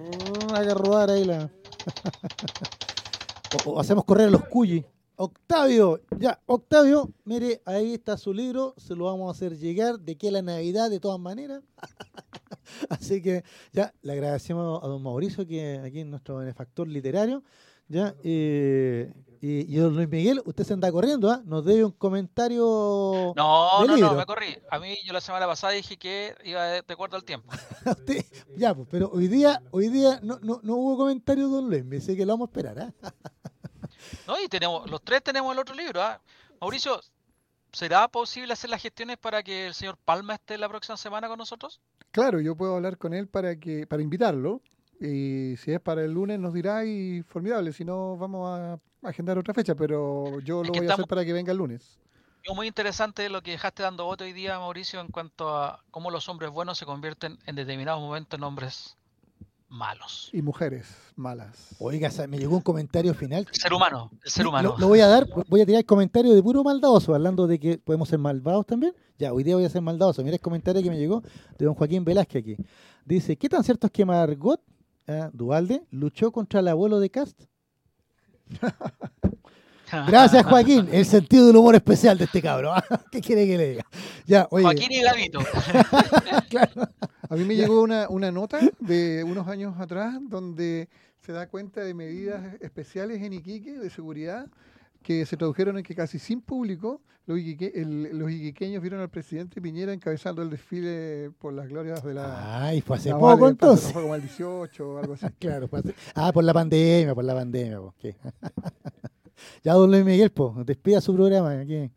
Haga 0.53 0.73
rodar 0.73 1.09
ahí 1.09 1.23
la. 1.23 1.49
o, 3.65 3.79
hacemos 3.79 4.03
correr 4.03 4.27
a 4.27 4.31
los 4.31 4.45
cuyis. 4.45 4.83
Octavio, 5.21 5.99
ya, 6.17 6.39
Octavio, 6.45 7.11
mire, 7.25 7.61
ahí 7.65 7.95
está 7.95 8.15
su 8.15 8.33
libro, 8.33 8.73
se 8.77 8.95
lo 8.95 9.03
vamos 9.03 9.27
a 9.27 9.31
hacer 9.31 9.57
llegar 9.57 9.99
de 9.99 10.17
que 10.17 10.31
la 10.31 10.41
Navidad 10.41 10.89
de 10.89 11.01
todas 11.01 11.19
maneras. 11.19 11.61
Así 12.89 13.21
que 13.21 13.43
ya 13.73 13.93
le 14.01 14.13
agradecemos 14.13 14.81
a 14.81 14.87
don 14.87 15.03
Mauricio, 15.03 15.45
que 15.45 15.81
aquí 15.83 15.99
es 15.99 16.05
nuestro 16.05 16.37
benefactor 16.37 16.87
literario, 16.87 17.43
ya, 17.89 18.15
y, 18.23 19.07
y, 19.41 19.75
don 19.75 19.93
Luis 19.93 20.07
Miguel, 20.07 20.41
usted 20.45 20.63
se 20.63 20.71
anda 20.71 20.89
corriendo, 20.89 21.29
¿ah? 21.29 21.41
Nos 21.43 21.65
debe 21.65 21.83
un 21.83 21.91
comentario. 21.91 23.33
No, 23.35 23.85
no, 23.85 23.97
no, 23.97 24.13
me 24.13 24.25
corrí. 24.25 24.57
A 24.71 24.79
mí 24.79 24.95
yo 25.03 25.11
la 25.11 25.19
semana 25.19 25.47
pasada 25.47 25.73
dije 25.73 25.97
que 25.97 26.33
iba 26.45 26.63
de, 26.63 26.83
acuerdo 26.87 27.17
al 27.17 27.25
tiempo. 27.25 27.51
ya, 28.55 28.73
pues, 28.73 28.87
pero 28.89 29.11
hoy 29.11 29.27
día, 29.27 29.61
hoy 29.71 29.89
día 29.89 30.21
no, 30.23 30.39
no, 30.41 30.61
no 30.63 30.77
hubo 30.77 30.95
comentario, 30.95 31.49
don 31.49 31.69
Luis, 31.69 31.83
me 31.83 31.97
dice 31.97 32.15
que 32.15 32.25
lo 32.25 32.31
vamos 32.31 32.47
a 32.47 32.51
esperar, 32.51 32.93
¿ah? 33.03 33.11
No, 34.27 34.39
y 34.41 34.47
tenemos, 34.47 34.89
los 34.89 35.01
tres 35.01 35.23
tenemos 35.23 35.53
el 35.53 35.59
otro 35.59 35.75
libro. 35.75 36.01
¿ah? 36.01 36.21
Mauricio, 36.61 36.99
¿será 37.71 38.07
posible 38.07 38.53
hacer 38.53 38.69
las 38.69 38.81
gestiones 38.81 39.17
para 39.17 39.43
que 39.43 39.67
el 39.67 39.73
señor 39.73 39.97
Palma 39.97 40.35
esté 40.35 40.57
la 40.57 40.69
próxima 40.69 40.97
semana 40.97 41.27
con 41.27 41.37
nosotros? 41.37 41.79
Claro, 42.11 42.39
yo 42.39 42.55
puedo 42.55 42.75
hablar 42.75 42.97
con 42.97 43.13
él 43.13 43.27
para 43.27 43.55
que 43.57 43.85
para 43.87 44.01
invitarlo. 44.01 44.61
Y 44.99 45.55
si 45.57 45.71
es 45.71 45.79
para 45.79 46.03
el 46.03 46.11
lunes 46.11 46.39
nos 46.39 46.53
dirá 46.53 46.83
y 46.83 47.23
formidable, 47.23 47.71
si 47.71 47.85
no 47.85 48.17
vamos 48.17 48.49
a 48.49 48.79
agendar 49.07 49.37
otra 49.37 49.53
fecha, 49.53 49.73
pero 49.73 50.41
yo 50.41 50.61
lo 50.61 50.73
voy 50.73 50.87
a 50.87 50.93
hacer 50.93 51.05
para 51.05 51.23
que 51.23 51.31
venga 51.31 51.51
el 51.51 51.57
lunes. 51.57 51.99
Es 52.43 52.55
muy 52.55 52.67
interesante 52.67 53.29
lo 53.29 53.41
que 53.41 53.51
dejaste 53.51 53.83
dando 53.83 54.05
voto 54.05 54.23
hoy 54.23 54.33
día, 54.33 54.59
Mauricio, 54.59 54.99
en 54.99 55.07
cuanto 55.07 55.55
a 55.57 55.83
cómo 55.91 56.09
los 56.11 56.27
hombres 56.27 56.51
buenos 56.51 56.77
se 56.77 56.85
convierten 56.85 57.37
en 57.45 57.55
determinados 57.55 58.01
momentos 58.01 58.37
en 58.37 58.43
hombres 58.43 58.97
malos. 59.69 60.29
Y 60.33 60.41
mujeres 60.41 60.87
malas. 61.15 61.75
Oiga, 61.79 62.09
me 62.27 62.37
llegó 62.37 62.55
un 62.55 62.61
comentario 62.61 63.13
final. 63.13 63.47
El 63.51 63.59
ser 63.59 63.73
humano, 63.73 64.11
el 64.23 64.31
ser 64.31 64.47
humano. 64.47 64.75
Lo, 64.77 64.87
voy 64.87 64.99
a 64.99 65.07
dar, 65.07 65.27
voy 65.47 65.61
a 65.61 65.65
tirar 65.65 65.79
el 65.79 65.85
comentario 65.85 66.33
de 66.33 66.43
puro 66.43 66.63
maldadoso, 66.63 67.13
hablando 67.13 67.47
de 67.47 67.59
que 67.59 67.77
podemos 67.77 68.09
ser 68.09 68.19
malvados 68.19 68.65
también. 68.65 68.93
Ya, 69.17 69.33
hoy 69.33 69.43
día 69.43 69.55
voy 69.55 69.65
a 69.65 69.69
ser 69.69 69.81
maldadoso. 69.81 70.23
Mira 70.23 70.35
el 70.35 70.41
comentario 70.41 70.81
que 70.81 70.89
me 70.89 70.97
llegó 70.97 71.21
de 71.57 71.65
don 71.65 71.75
Joaquín 71.75 72.03
Velázquez 72.03 72.41
aquí. 72.41 72.57
Dice, 73.05 73.37
¿qué 73.37 73.49
tan 73.49 73.63
cierto 73.63 73.87
es 73.87 73.91
que 73.91 74.05
Margot 74.05 74.61
eh, 75.07 75.29
Dualde 75.33 75.83
luchó 75.91 76.31
contra 76.31 76.59
el 76.59 76.67
abuelo 76.67 76.99
de 76.99 77.09
Cast? 77.09 77.41
Gracias, 80.07 80.45
Joaquín. 80.45 80.87
El 80.91 81.05
sentido 81.05 81.47
del 81.47 81.55
humor 81.55 81.75
especial 81.75 82.17
de 82.17 82.25
este 82.25 82.41
cabro. 82.41 82.73
¿Qué 83.11 83.21
quiere 83.21 83.47
que 83.47 83.57
le 83.57 83.69
diga? 83.69 83.85
Ya, 84.25 84.47
Joaquín 84.49 84.91
y 84.91 85.01
Gavito. 85.01 85.39
claro. 86.49 86.89
A 87.29 87.35
mí 87.35 87.45
me 87.45 87.55
llegó 87.55 87.81
una, 87.81 88.09
una 88.09 88.31
nota 88.31 88.59
de 88.79 89.23
unos 89.23 89.47
años 89.47 89.79
atrás 89.79 90.15
donde 90.21 90.89
se 91.21 91.31
da 91.31 91.47
cuenta 91.47 91.81
de 91.81 91.93
medidas 91.93 92.55
especiales 92.61 93.21
en 93.21 93.33
Iquique 93.33 93.73
de 93.73 93.89
seguridad 93.89 94.47
que 95.03 95.25
se 95.25 95.37
tradujeron 95.37 95.77
en 95.77 95.83
que 95.83 95.95
casi 95.95 96.19
sin 96.19 96.41
público 96.41 97.01
los, 97.25 97.39
iquiqueños 98.31 98.81
vieron 98.81 99.01
al 99.01 99.09
presidente 99.09 99.61
Piñera 99.61 99.93
encabezando 99.93 100.41
el 100.41 100.49
desfile 100.49 101.29
por 101.37 101.53
las 101.53 101.67
glorias 101.67 102.03
de 102.03 102.15
la... 102.15 102.65
Ay, 102.65 102.81
fue 102.81 102.97
hace 102.97 103.11
poco 103.11 103.47
entonces. 103.47 103.93
Fue 103.93 104.01
como 104.01 104.15
el 104.15 104.21
18 104.23 104.89
o 104.89 104.97
algo 104.97 105.13
así. 105.13 105.27
claro, 105.39 105.67
fue 105.67 105.81
Ah, 106.15 106.31
por 106.33 106.43
la 106.43 106.53
pandemia, 106.53 107.13
por 107.13 107.23
la 107.23 107.35
pandemia. 107.35 107.79
ya, 109.63 109.73
don 109.73 109.91
Luis 109.91 110.03
Miguel, 110.03 110.31
pues, 110.31 110.65
despida 110.65 111.01
su 111.01 111.13
programa. 111.13 111.51
Aquí, 111.51 111.91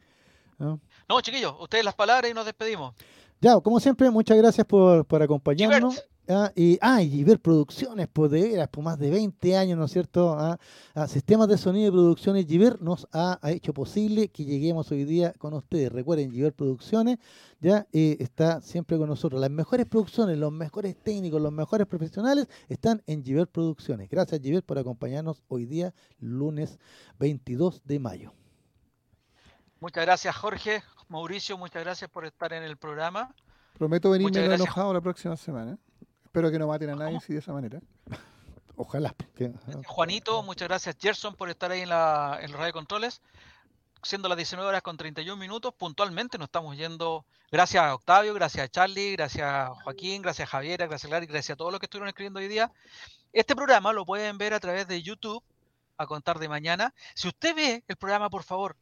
¿no? 0.58 0.80
no, 1.08 1.20
chiquillos, 1.22 1.54
ustedes 1.60 1.82
las 1.82 1.94
palabras 1.94 2.30
y 2.30 2.34
nos 2.34 2.44
despedimos. 2.44 2.94
Ya, 3.42 3.58
como 3.60 3.80
siempre, 3.80 4.08
muchas 4.08 4.38
gracias 4.38 4.64
por, 4.64 5.04
por 5.04 5.20
acompañarnos. 5.20 6.00
Ah, 6.28 6.52
y, 6.54 6.78
ah, 6.80 7.02
y 7.02 7.24
ver 7.24 7.40
producciones, 7.40 8.06
pues 8.12 8.30
de 8.30 8.40
veras, 8.40 8.68
por 8.68 8.84
más 8.84 8.96
de 9.00 9.10
20 9.10 9.56
años, 9.56 9.76
¿no 9.76 9.86
es 9.86 9.90
cierto? 9.90 10.32
Ah, 10.38 10.60
ah, 10.94 11.08
sistemas 11.08 11.48
de 11.48 11.58
sonido 11.58 11.88
y 11.88 11.90
producciones 11.90 12.46
Giver 12.46 12.80
nos 12.80 13.08
ha, 13.12 13.40
hecho 13.50 13.74
posible 13.74 14.28
que 14.28 14.44
lleguemos 14.44 14.92
hoy 14.92 15.04
día 15.04 15.32
con 15.38 15.54
ustedes. 15.54 15.90
Recuerden, 15.90 16.30
Giver 16.30 16.52
Producciones 16.52 17.18
ya 17.60 17.84
eh, 17.92 18.16
está 18.20 18.60
siempre 18.60 18.96
con 18.96 19.08
nosotros. 19.08 19.40
Las 19.40 19.50
mejores 19.50 19.86
producciones, 19.86 20.38
los 20.38 20.52
mejores 20.52 20.94
técnicos, 21.02 21.42
los 21.42 21.52
mejores 21.52 21.88
profesionales 21.88 22.46
están 22.68 23.02
en 23.08 23.24
Giver 23.24 23.48
Producciones. 23.48 24.08
Gracias, 24.08 24.40
Giver, 24.40 24.62
por 24.62 24.78
acompañarnos 24.78 25.42
hoy 25.48 25.66
día, 25.66 25.92
lunes 26.20 26.78
22 27.18 27.82
de 27.84 27.98
mayo. 27.98 28.32
Muchas 29.80 30.06
gracias, 30.06 30.36
Jorge. 30.36 30.84
Mauricio, 31.12 31.58
muchas 31.58 31.84
gracias 31.84 32.10
por 32.10 32.24
estar 32.24 32.54
en 32.54 32.62
el 32.62 32.78
programa. 32.78 33.34
Prometo 33.74 34.10
venirme 34.10 34.54
enojado 34.54 34.94
la 34.94 35.00
próxima 35.02 35.36
semana. 35.36 35.76
Espero 36.24 36.50
que 36.50 36.58
no 36.58 36.66
maten 36.66 36.88
a 36.88 36.94
nadie 36.94 37.20
si 37.20 37.34
de 37.34 37.40
esa 37.40 37.52
manera. 37.52 37.80
Ojalá. 38.76 39.14
Juanito, 39.86 40.42
muchas 40.42 40.68
gracias. 40.68 40.96
Gerson 40.98 41.34
por 41.34 41.50
estar 41.50 41.70
ahí 41.70 41.82
en 41.82 41.90
la, 41.90 42.38
en 42.40 42.50
radio 42.54 42.72
controles. 42.72 43.20
Siendo 44.02 44.26
las 44.26 44.38
19 44.38 44.66
horas 44.66 44.80
con 44.80 44.96
31 44.96 45.36
minutos, 45.36 45.74
puntualmente 45.74 46.38
nos 46.38 46.46
estamos 46.46 46.78
yendo. 46.78 47.26
Gracias 47.50 47.84
a 47.84 47.94
Octavio, 47.94 48.32
gracias 48.32 48.64
a 48.64 48.68
Charlie, 48.70 49.12
gracias 49.12 49.46
a 49.46 49.74
Joaquín, 49.84 50.22
gracias 50.22 50.48
a 50.48 50.50
Javiera, 50.50 50.86
gracias 50.86 51.04
a 51.04 51.14
Gladys, 51.14 51.28
gracias 51.28 51.54
a 51.54 51.56
todos 51.56 51.72
los 51.72 51.78
que 51.78 51.86
estuvieron 51.86 52.08
escribiendo 52.08 52.40
hoy 52.40 52.48
día. 52.48 52.72
Este 53.34 53.54
programa 53.54 53.92
lo 53.92 54.06
pueden 54.06 54.38
ver 54.38 54.54
a 54.54 54.60
través 54.60 54.88
de 54.88 55.02
YouTube 55.02 55.44
a 55.98 56.06
contar 56.06 56.38
de 56.38 56.48
mañana. 56.48 56.94
Si 57.14 57.28
usted 57.28 57.54
ve 57.54 57.84
el 57.86 57.96
programa, 57.96 58.30
por 58.30 58.44
favor, 58.44 58.76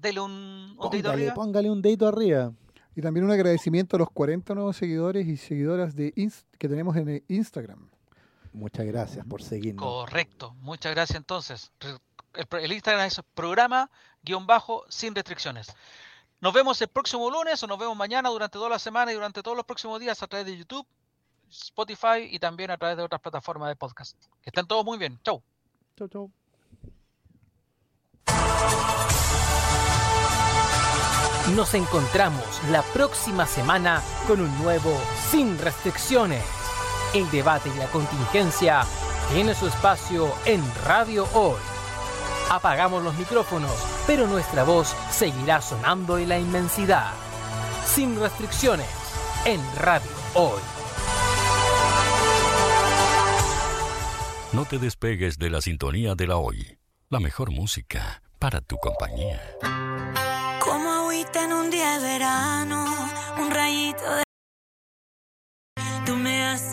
dele 0.00 0.20
un, 0.20 0.76
dedito 0.90 1.10
arriba. 1.10 1.34
Póngale 1.34 1.70
un 1.70 1.82
dedito 1.82 2.06
arriba. 2.06 2.52
Y 2.94 3.02
también 3.02 3.24
un 3.24 3.30
agradecimiento 3.30 3.96
a 3.96 4.00
los 4.00 4.10
40 4.10 4.54
nuevos 4.54 4.76
seguidores 4.76 5.26
y 5.26 5.36
seguidoras 5.36 5.94
de 5.94 6.12
que 6.58 6.68
tenemos 6.68 6.96
en 6.96 7.22
Instagram. 7.28 7.88
Muchas 8.52 8.86
gracias 8.86 9.24
por 9.24 9.42
seguirnos. 9.42 9.84
Correcto, 9.84 10.54
muchas 10.60 10.94
gracias 10.94 11.16
entonces. 11.16 11.70
El, 12.34 12.72
Instagram 12.72 13.06
es 13.06 13.20
programa 13.34 13.88
guion 14.22 14.46
bajo 14.46 14.84
sin 14.88 15.14
restricciones. 15.14 15.68
Nos 16.40 16.52
vemos 16.52 16.80
el 16.82 16.88
próximo 16.88 17.30
lunes 17.30 17.62
o 17.62 17.66
nos 17.66 17.78
vemos 17.78 17.96
mañana 17.96 18.30
durante 18.30 18.58
toda 18.58 18.68
la 18.68 18.78
semana 18.78 19.12
y 19.12 19.14
durante 19.14 19.42
todos 19.42 19.56
los 19.56 19.66
próximos 19.66 20.00
días 20.00 20.20
a 20.22 20.26
través 20.26 20.46
de 20.46 20.56
YouTube, 20.56 20.86
Spotify 21.50 22.28
y 22.30 22.38
también 22.38 22.70
a 22.70 22.78
través 22.78 22.96
de 22.96 23.02
otras 23.02 23.20
plataformas 23.20 23.68
de 23.68 23.76
podcast. 23.76 24.16
Que 24.42 24.50
estén 24.50 24.66
todos 24.66 24.84
muy 24.84 24.98
bien. 24.98 25.20
Chau. 25.24 25.42
Chau, 25.96 26.08
chau. 26.08 26.30
Nos 31.54 31.74
encontramos 31.74 32.44
la 32.70 32.82
próxima 32.82 33.46
semana 33.46 34.02
con 34.26 34.40
un 34.40 34.58
nuevo 34.62 34.92
Sin 35.30 35.58
Restricciones. 35.58 36.44
El 37.14 37.30
debate 37.30 37.70
y 37.74 37.78
la 37.78 37.86
contingencia 37.86 38.82
tiene 39.32 39.54
su 39.54 39.66
espacio 39.66 40.32
en 40.44 40.62
Radio 40.84 41.26
Hoy. 41.34 41.56
Apagamos 42.50 43.02
los 43.02 43.14
micrófonos, 43.16 43.72
pero 44.06 44.26
nuestra 44.26 44.64
voz 44.64 44.94
seguirá 45.10 45.60
sonando 45.60 46.18
en 46.18 46.28
la 46.28 46.38
inmensidad. 46.38 47.12
sin 47.86 48.20
restricciones 48.20 48.86
en 49.44 49.60
Radio 49.76 50.10
Hoy. 50.34 50.60
No 54.52 54.64
te 54.66 54.78
despegues 54.78 55.38
de 55.38 55.50
la 55.50 55.60
sintonía 55.60 56.14
de 56.14 56.26
la 56.26 56.36
Hoy. 56.36 56.78
La 57.08 57.20
mejor 57.20 57.50
música 57.50 58.22
para 58.38 58.60
tu 58.60 58.76
compañía. 58.76 59.40
Como 60.60 60.97
en 61.34 61.52
un 61.52 61.70
día 61.70 61.98
de 61.98 62.06
verano, 62.06 62.86
un 63.38 63.50
rayito 63.50 64.02
de... 64.16 64.22
Tú 66.06 66.16
me 66.16 66.46
haces 66.46 66.68